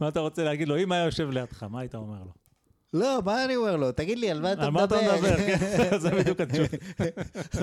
מה 0.00 0.08
אתה 0.08 0.20
רוצה 0.20 0.44
להגיד 0.44 0.68
לו? 0.68 0.78
אם 0.78 0.92
היה 0.92 1.04
יושב 1.04 1.30
לידך, 1.30 1.62
מה 1.62 1.80
היית 1.80 1.94
אומר 1.94 2.18
לו? 2.24 2.32
לא, 2.94 3.18
מה 3.24 3.44
אני 3.44 3.56
אומר 3.56 3.76
לו? 3.76 3.92
תגיד 3.92 4.18
לי, 4.18 4.30
על 4.30 4.40
מה 4.40 4.52
אתה 4.52 4.62
על 4.62 4.70
מה 4.70 4.84
אתה 4.84 4.96
מדבר? 4.96 5.16
מדבר? 5.16 5.36
כן, 5.58 5.98
זה 5.98 6.10
בדיוק 6.10 6.40
התשובה. 6.40 6.66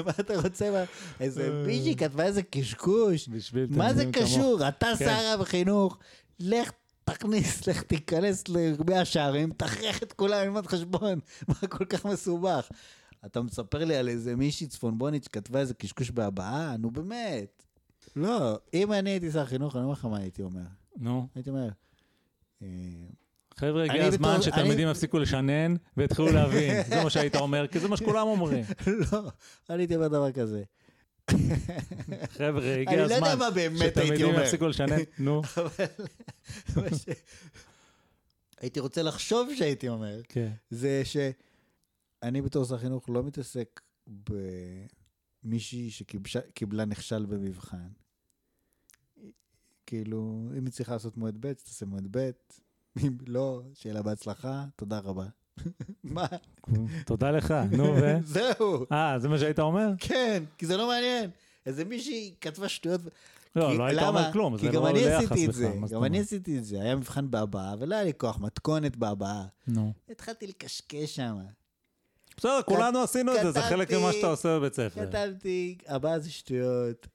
מה 0.06 0.12
אתה 0.20 0.42
רוצה? 0.42 0.84
איזה 1.20 1.64
ביג'י 1.66 1.96
כתבה 1.96 2.24
איזה 2.24 2.44
קשקוש. 2.44 3.30
מה 3.70 3.94
זה. 3.94 4.06
קשור? 4.12 4.68
אתה 4.68 4.88
כן. 5.00 5.06
שר 5.06 5.42
החינוך, 5.42 5.98
לך 6.40 6.72
תכניס, 7.04 7.68
לך 7.68 7.84
תיכנס 7.84 8.44
למאה 8.48 9.06
שערים, 9.06 9.54
תכריח 9.58 10.04
את 10.04 10.14
כולם 10.14 10.44
ללמוד 10.44 10.68
חשבון. 10.68 11.20
מה 11.48 11.68
כל 11.70 11.86
כך 11.86 12.06
מסובך? 12.06 12.70
אתה 13.26 13.42
מספר 13.42 13.86
לי 13.86 13.96
על 13.96 14.10
איזה 14.10 14.36
מישהי 14.36 14.68
צפונבונית 14.68 15.24
שכתבה 15.24 15.60
איזה 15.60 15.74
קשקוש 15.74 16.12
בהבעה? 16.12 16.78
נו 16.78 16.92
באמת. 16.92 17.64
לא, 18.16 18.60
אם 18.74 18.94
אני 18.94 19.10
הייתי 19.10 19.32
שר 19.32 19.46
חינוך, 19.46 19.76
אני 19.76 19.84
אומר 19.84 19.94
לך 19.94 20.06
מה 20.06 20.18
הייתי 20.18 20.44
אומר. 20.44 20.62
נו, 20.98 21.28
הייתי 21.36 21.50
אומר, 21.50 21.70
אה, 22.62 22.68
חבר'ה, 23.56 23.84
הגיע 23.84 24.06
הזמן 24.06 24.42
שתלמידים 24.42 24.88
יפסיקו 24.88 25.20
לשנן 25.20 25.76
ויתחילו 25.98 26.32
להבין. 26.32 26.84
זה 26.84 27.04
מה 27.04 27.10
שהיית 27.10 27.36
אומר, 27.36 27.68
כי 27.68 27.80
זה 27.80 27.88
מה 27.88 27.98
שכולם 27.98 28.28
אומרים. 28.28 28.66
לא, 29.12 29.20
אני 29.70 29.82
הייתי 29.82 29.96
אומר 29.96 30.08
דבר 30.08 30.32
כזה. 30.32 30.64
חבר'ה, 32.38 32.74
אני 32.74 32.82
הגיע 32.82 32.98
לא 32.98 33.02
יודע 33.02 33.16
הזמן 33.16 33.40
מה 33.40 33.52
באמת 33.52 33.98
הייתי 33.98 34.24
אומר. 34.24 34.44
יפסיקו 34.44 34.68
לשנן. 34.68 34.98
נו, 35.20 35.42
הייתי 38.58 38.80
רוצה 38.80 39.04
לחשוב 39.04 39.50
שהייתי 39.58 39.90
אומר, 39.90 40.22
כן. 40.30 40.52
זה 40.70 41.02
שאני 41.06 42.42
בתור 42.42 42.66
שר 42.66 42.78
חינוך 42.78 43.10
לא 43.10 43.24
מתעסק 43.24 43.82
במישהי 45.44 45.90
שקיבלה 45.92 46.86
נכשל 46.86 47.26
במבחן. 47.26 47.88
כאילו, 49.86 50.50
אם 50.58 50.66
היא 50.66 50.74
צריכה 50.74 50.94
לעשות 50.94 51.18
מועד 51.18 51.38
ב', 51.40 51.54
תעשה 51.54 51.86
מועד 51.86 52.08
ב', 52.12 52.30
אם 53.08 53.18
לא, 53.28 53.62
שיהיה 53.74 53.94
לה 53.94 54.02
בהצלחה, 54.02 54.66
תודה 54.76 55.00
רבה. 55.00 55.28
מה? 56.04 56.26
תודה 57.06 57.32
לך, 57.32 57.54
נו 57.72 57.84
ו... 58.02 58.18
זהו, 58.26 58.86
אה, 58.92 59.20
זה 59.20 59.30
מה 59.30 59.38
שהיית 59.38 59.60
אומר? 59.60 59.90
כן, 60.00 60.44
כי 60.58 60.66
זה 60.66 60.78
לא 60.78 60.88
מעניין. 60.88 61.30
איזה 61.66 61.86
מישהי 61.86 62.34
כתבה 62.42 62.70
שטויות. 62.70 63.02
לא, 63.56 63.78
לא 63.78 63.84
היית? 63.84 64.02
אומר 64.02 64.32
כלום, 64.34 64.58
כי 64.58 64.66
זה 64.66 64.72
גם 64.72 64.84
לא 64.84 64.90
את 64.90 64.96
זה, 64.96 65.18
בכלל, 65.18 65.88
גם 65.92 66.04
אני? 66.04 66.20
עשיתי 66.20 66.58
את 66.58 66.66
זה, 66.66 66.82
היה 66.82 66.96
מבחן 66.96 67.32
בהבעה, 67.32 67.76
ולא 67.80 67.96
היה 67.96 68.04
לי 68.04 68.14
כוח, 68.18 68.40
מתכונת 68.40 68.96
בהבעה. 68.98 69.46
נו. 69.68 69.94
התחלתי 70.10 70.48
לקשקש 70.48 71.16
שם. 71.16 71.38
בסדר, 72.38 72.62
כולנו 72.66 73.00
עשינו 73.00 73.36
את 73.36 73.42
זה, 73.42 73.52
זה 73.52 73.62
חלק 73.62 73.92
ממה 73.92 74.14
שאתה 74.14 74.28
עושה 74.28 74.60
בבית 74.60 74.74
ספר. 74.74 75.06
כתבתי, 75.06 75.78
הבעה 75.88 76.20
זה 76.20 76.32
שטויות, 76.32 77.08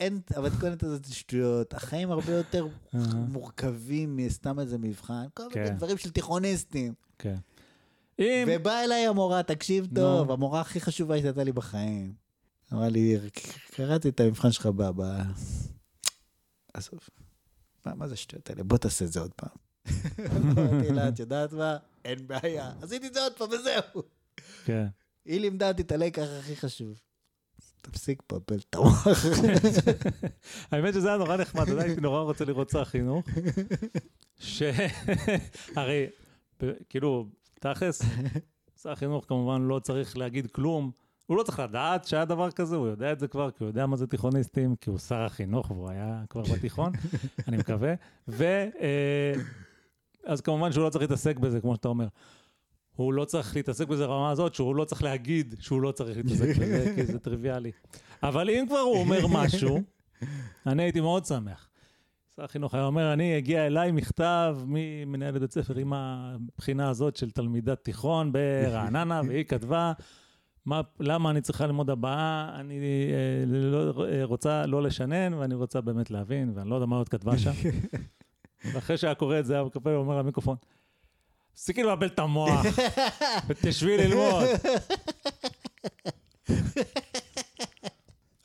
אין, 0.00 0.20
המתכונת 0.36 0.82
הזאת 0.82 1.04
זה 1.04 1.14
שטויות, 1.14 1.74
החיים 1.74 2.10
הרבה 2.10 2.32
יותר 2.32 2.66
אהה. 2.94 3.02
מורכבים 3.14 4.16
מסתם 4.16 4.60
איזה 4.60 4.78
מבחן, 4.78 5.24
כל 5.34 5.42
מיני 5.42 5.68
כן. 5.68 5.76
דברים 5.76 5.98
של 5.98 6.10
תיכוניסטים. 6.10 6.94
כן. 7.18 7.36
אם... 8.18 8.48
ובאה 8.48 8.84
אליי 8.84 9.06
המורה, 9.06 9.42
תקשיב. 9.42 9.86
טוב, 9.94 10.30
המורה 10.30 10.60
הכי 10.60 10.80
חשובה 10.80 11.20
שהייתה 11.20 11.44
לי 11.44 11.52
בחיים. 11.52 12.12
אמרה 12.72 12.88
לי, 12.88 13.18
קראתי 13.70 14.08
את 14.08 14.20
המבחן 14.20 14.52
שלך 14.52 14.66
בהבעה. 14.66 15.24
עזוב, 16.74 17.00
מה, 17.86 17.94
מה 17.94 18.08
זה 18.08 18.14
השטויות 18.14 18.50
האלה? 18.50 18.62
בוא 18.62 18.78
תעשה 18.78 19.04
את 19.04 19.12
זה 19.12 19.20
עוד 19.20 19.32
פעם. 19.36 19.56
אמרתי 20.36 20.92
לה, 20.92 21.08
את 21.08 21.18
יודעת 21.18 21.52
מה? 21.52 21.76
אין 22.04 22.26
בעיה. 22.26 22.72
עשיתי 22.82 23.06
את 23.06 23.14
זה 23.14 23.22
עוד 23.22 23.32
פעם 23.32 23.48
וזהו. 23.50 24.02
כן. 24.64 24.86
היא 25.24 25.40
לימדה 25.40 25.68
אותי 25.68 25.82
את 25.82 25.92
הלקח 25.92 26.26
הכי 26.38 26.56
חשוב. 26.56 27.00
תפסיק 27.82 28.22
לבלבל 28.32 28.58
את 28.58 28.74
המוח. 28.74 29.06
האמת 30.70 30.94
שזה 30.94 31.08
היה 31.08 31.16
נורא 31.16 31.36
נחמד, 31.36 31.68
יודע, 31.68 31.82
הייתי 31.82 32.00
נורא 32.00 32.20
רוצה 32.20 32.44
לראות 32.44 32.70
שר 32.70 32.84
חינוך. 32.84 33.26
ש... 34.38 34.62
הרי, 35.76 36.06
ב- 36.62 36.72
כאילו, 36.88 37.26
תכלס, 37.62 38.02
שר 38.82 38.94
חינוך 38.94 39.24
כמובן 39.28 39.62
לא 39.62 39.78
צריך 39.78 40.16
להגיד 40.16 40.46
כלום. 40.46 40.90
הוא 41.26 41.36
לא 41.36 41.42
צריך 41.42 41.58
לדעת 41.58 42.04
שהיה 42.04 42.24
דבר 42.24 42.50
כזה, 42.50 42.76
הוא 42.76 42.86
יודע 42.86 43.12
את 43.12 43.20
זה 43.20 43.28
כבר, 43.28 43.50
כי 43.50 43.64
הוא 43.64 43.68
יודע 43.68 43.86
מה 43.86 43.96
זה 43.96 44.06
תיכוניסטים, 44.06 44.76
כי 44.76 44.90
הוא 44.90 44.98
שר 44.98 45.20
החינוך 45.20 45.70
והוא 45.70 45.90
היה 45.90 46.22
כבר 46.30 46.42
בתיכון, 46.42 46.92
אני 47.48 47.56
מקווה. 47.56 47.94
ו... 48.28 48.44
אה, 48.80 49.32
אז 50.24 50.40
כמובן 50.40 50.72
שהוא 50.72 50.84
לא 50.84 50.90
צריך 50.90 51.02
להתעסק 51.02 51.36
בזה, 51.36 51.60
כמו 51.60 51.74
שאתה 51.74 51.88
אומר. 51.88 52.06
הוא 52.96 53.12
לא 53.12 53.24
צריך 53.24 53.56
להתעסק 53.56 53.88
בזה 53.88 54.06
ברמה 54.06 54.30
הזאת, 54.30 54.54
שהוא 54.54 54.76
לא 54.76 54.84
צריך 54.84 55.02
להגיד 55.02 55.54
שהוא 55.60 55.82
לא 55.82 55.92
צריך 55.92 56.16
להתעסק 56.16 56.56
בזה, 56.56 56.92
כי 56.94 57.06
זה 57.06 57.18
טריוויאלי. 57.18 57.70
אבל 58.22 58.50
אם 58.50 58.64
כבר 58.68 58.78
הוא 58.78 58.96
אומר 58.96 59.26
משהו, 59.26 59.82
אני 60.66 60.82
הייתי 60.82 61.00
מאוד 61.00 61.24
שמח. 61.24 61.68
שר 62.36 62.44
החינוך 62.44 62.74
היה 62.74 62.84
אומר, 62.84 63.12
אני, 63.12 63.36
הגיע 63.36 63.66
אליי 63.66 63.92
מכתב 63.92 64.56
ממנהלת 64.66 65.40
בית 65.40 65.52
ספר 65.52 65.76
עם 65.76 65.92
הבחינה 65.92 66.88
הזאת 66.88 67.16
של 67.16 67.30
תלמידת 67.30 67.84
תיכון 67.84 68.32
ברעננה, 68.32 69.20
והיא 69.28 69.44
כתבה, 69.44 69.92
מה, 70.66 70.80
למה 71.00 71.30
אני 71.30 71.40
צריכה 71.40 71.66
ללמוד 71.66 71.90
הבאה, 71.90 72.60
אני 72.60 72.78
אה, 73.12 73.44
לא, 73.46 74.06
אה, 74.06 74.24
רוצה 74.24 74.66
לא 74.66 74.82
לשנן, 74.82 75.34
ואני 75.34 75.54
רוצה 75.54 75.80
באמת 75.80 76.10
להבין, 76.10 76.52
ואני 76.54 76.70
לא 76.70 76.74
יודע 76.74 76.86
מה 76.86 76.96
עוד 76.96 77.08
כתבה 77.08 77.38
שם. 77.38 77.50
ואחרי 78.72 78.96
שהיה 78.96 79.14
קורא 79.14 79.38
את 79.38 79.46
זה, 79.46 79.54
היה 79.54 79.64
מקפל 79.64 79.90
ואומר 79.90 80.18
למיקרופון, 80.18 80.56
תפסיקי 81.54 81.82
לבלבל 81.82 82.06
את 82.06 82.18
המוח, 82.18 82.66
ותשבי 83.48 83.96
ללמוד. 83.96 84.44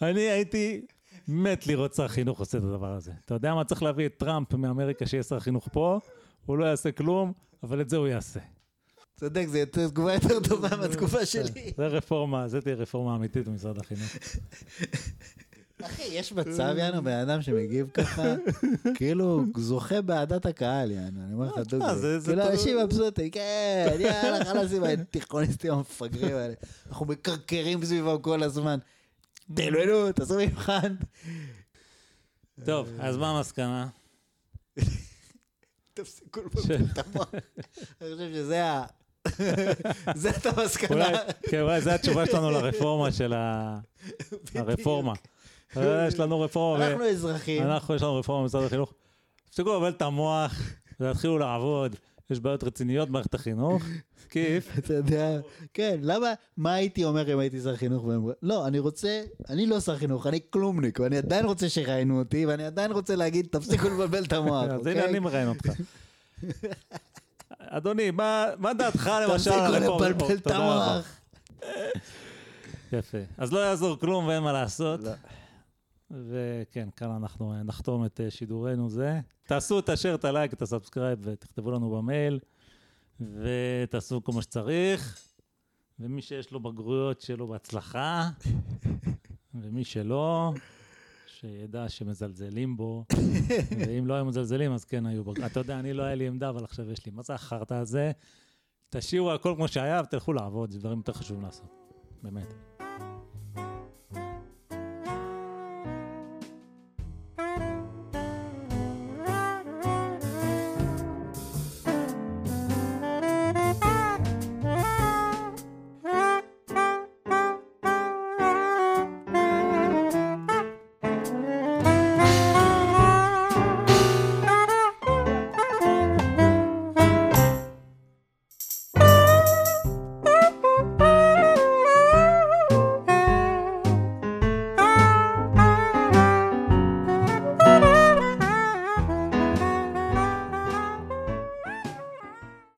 אני 0.01 0.21
הייתי 0.21 0.81
מת 1.27 1.67
לראות 1.67 1.93
שר 1.93 2.07
חינוך 2.07 2.39
עושה 2.39 2.57
את 2.57 2.63
הדבר 2.63 2.93
הזה. 2.93 3.11
אתה 3.25 3.33
יודע 3.33 3.53
מה, 3.53 3.63
צריך 3.63 3.83
להביא 3.83 4.05
את 4.05 4.13
טראמפ 4.17 4.53
מאמריקה 4.53 5.05
שיהיה 5.05 5.23
שר 5.23 5.39
חינוך 5.39 5.69
פה, 5.71 5.99
הוא 6.45 6.57
לא 6.57 6.65
יעשה 6.65 6.91
כלום, 6.91 7.33
אבל 7.63 7.81
את 7.81 7.89
זה 7.89 7.97
הוא 7.97 8.07
יעשה. 8.07 8.39
צודק, 9.15 9.45
זו 9.49 9.59
תגובה 9.71 10.13
יותר 10.13 10.39
טובה 10.39 10.69
מהתגובה 10.77 11.25
שלי. 11.31 11.73
זה 11.77 11.87
רפורמה, 11.87 12.47
זה 12.47 12.61
תהיה 12.61 12.75
רפורמה 12.75 13.15
אמיתית 13.15 13.47
במשרד 13.47 13.77
החינוך. 13.77 14.11
אחי, 15.81 16.03
יש 16.11 16.33
מצב, 16.33 16.73
יאנו, 16.77 17.03
בן 17.03 17.11
אדם 17.19 17.41
שמגיב 17.41 17.89
ככה, 17.93 18.35
כאילו, 18.95 19.45
זוכה 19.57 20.01
באהדת 20.01 20.45
הקהל, 20.45 20.91
יאנו, 20.91 21.21
אני 21.25 21.33
אומר 21.33 21.45
לך 21.45 21.57
דוגרי. 21.57 21.89
אה, 21.89 22.19
זה 22.19 22.31
כאילו. 22.31 22.49
אנשים 22.51 22.77
מבסוטים, 22.83 23.29
כן, 23.29 23.97
יאללה, 23.99 24.45
חלאס 24.45 24.73
עם 24.73 24.83
התיכוניסטים 24.83 25.73
המפגרים 25.73 26.35
האלה. 26.35 26.53
אנחנו 26.89 27.05
מקרקרים 27.05 27.85
סביבם 27.85 28.21
כל 28.21 28.43
הזמן. 28.43 28.77
תלמדו, 29.55 30.11
תעשו 30.11 30.37
מבחן. 30.37 30.95
טוב, 32.65 32.89
אז 32.99 33.17
מה 33.17 33.37
המסקנה? 33.37 33.87
תפסיקו 35.93 36.39
לבלבל 36.41 36.85
את 36.91 36.97
המוח. 37.07 37.31
אני 38.01 38.13
חושב 38.13 38.33
שזה 38.33 38.65
ה... 38.65 38.85
זאת 40.15 40.45
המסקנה. 40.45 41.07
אולי, 41.07 41.17
כן, 41.49 41.61
אולי 41.61 41.81
זו 41.81 41.89
התשובה 41.89 42.25
שלנו 42.25 42.51
לרפורמה 42.51 43.11
של 43.11 43.33
ה... 43.33 43.79
הרפורמה. 44.55 45.13
יש 46.07 46.19
לנו 46.19 46.39
רפורמה, 46.39 46.87
אנחנו 46.87 47.05
אזרחים. 47.09 47.63
אנחנו, 47.63 47.95
יש 47.95 48.01
לנו 48.01 48.15
רפורמה 48.15 48.43
במשרד 48.43 48.63
החינוך. 48.63 48.93
תפסיקו 49.49 49.69
לבלבל 49.69 49.89
את 49.89 50.01
המוח 50.01 50.53
ותתחילו 50.99 51.37
לעבוד. 51.37 51.95
יש 52.29 52.39
בעיות 52.39 52.63
רציניות 52.63 53.09
במערכת 53.09 53.33
החינוך. 53.33 53.83
כיף. 54.29 54.79
אתה 54.79 54.93
יודע, 54.93 55.39
כן, 55.73 55.99
למה, 56.01 56.33
מה 56.57 56.73
הייתי 56.73 57.03
אומר 57.05 57.33
אם 57.33 57.39
הייתי 57.39 57.61
שר 57.61 57.75
חינוך? 57.75 58.05
לא, 58.41 58.67
אני 58.67 58.79
רוצה, 58.79 59.21
אני 59.49 59.65
לא 59.65 59.79
שר 59.79 59.97
חינוך, 59.97 60.27
אני 60.27 60.39
כלומניק, 60.49 60.99
ואני 60.99 61.17
עדיין 61.17 61.45
רוצה 61.45 61.69
שיראיינו 61.69 62.19
אותי, 62.19 62.45
ואני 62.45 62.65
עדיין 62.65 62.91
רוצה 62.91 63.15
להגיד, 63.15 63.47
תפסיקו 63.51 63.89
לבלבל 63.89 64.23
את 64.23 64.33
המוח, 64.33 64.63
אז 64.71 64.79
אוקיי? 64.79 64.91
הנה 64.91 65.05
אני 65.05 65.19
מראיין 65.19 65.47
אותך. 65.47 65.69
אדוני, 67.59 68.11
מה 68.11 68.73
דעתך 68.77 69.11
למשל 69.23 69.49
תפסיקו 69.49 69.65
על 69.65 69.75
הרפורמה? 69.75 70.09
לבלבל 70.09 70.35
את 70.35 70.47
רבה. 70.47 70.57
המוח. 70.57 71.19
יפה. 72.91 73.17
אז 73.37 73.53
לא 73.53 73.59
יעזור 73.59 73.99
כלום 73.99 74.27
ואין 74.27 74.43
מה 74.43 74.53
לעשות. 74.53 74.99
לא. 75.03 75.11
וכן, 76.11 76.89
כאן 76.95 77.11
אנחנו 77.11 77.53
אה, 77.53 77.63
נחתום 77.63 78.05
את 78.05 78.21
אה, 78.21 78.31
שידורנו 78.31 78.89
זה. 78.89 79.19
תעשו 79.47 79.79
את 79.79 79.89
השאר, 79.89 80.15
את 80.15 80.25
הלייק, 80.25 80.53
את 80.53 80.61
ה 80.61 80.67
subscribe 80.67 81.19
ותכתבו 81.21 81.71
לנו 81.71 81.89
במייל, 81.89 82.39
ותעשו 83.19 84.23
כל 84.23 84.31
מה 84.31 84.41
שצריך. 84.41 85.19
ומי 85.99 86.21
שיש 86.21 86.51
לו 86.51 86.59
בגרויות, 86.59 87.21
שיהיה 87.21 87.37
לו 87.37 87.47
בהצלחה, 87.47 88.29
ומי 89.61 89.83
שלא, 89.83 90.53
שידע 91.27 91.89
שמזלזלים 91.89 92.77
בו, 92.77 93.05
ואם 93.87 94.07
לא 94.07 94.13
היו 94.13 94.25
מזלזלים, 94.25 94.71
אז 94.71 94.85
כן 94.85 95.05
היו 95.05 95.23
בגרויות. 95.23 95.51
אתה 95.51 95.59
יודע, 95.59 95.79
אני 95.79 95.93
לא 95.93 96.03
היה 96.03 96.15
לי 96.15 96.27
עמדה, 96.27 96.49
אבל 96.49 96.63
עכשיו 96.63 96.91
יש 96.91 97.05
לי. 97.05 97.11
מה 97.11 97.21
זה 97.21 97.33
החרטא 97.33 97.73
הזה? 97.73 98.11
תשאירו 98.89 99.31
הכל 99.31 99.53
כמו 99.55 99.67
שהיה 99.67 100.01
ותלכו 100.03 100.33
לעבוד, 100.33 100.71
זה 100.71 100.79
דברים 100.79 100.97
יותר 100.97 101.13
חשובים 101.13 101.43
לעשות. 101.43 101.69
באמת. 102.23 102.53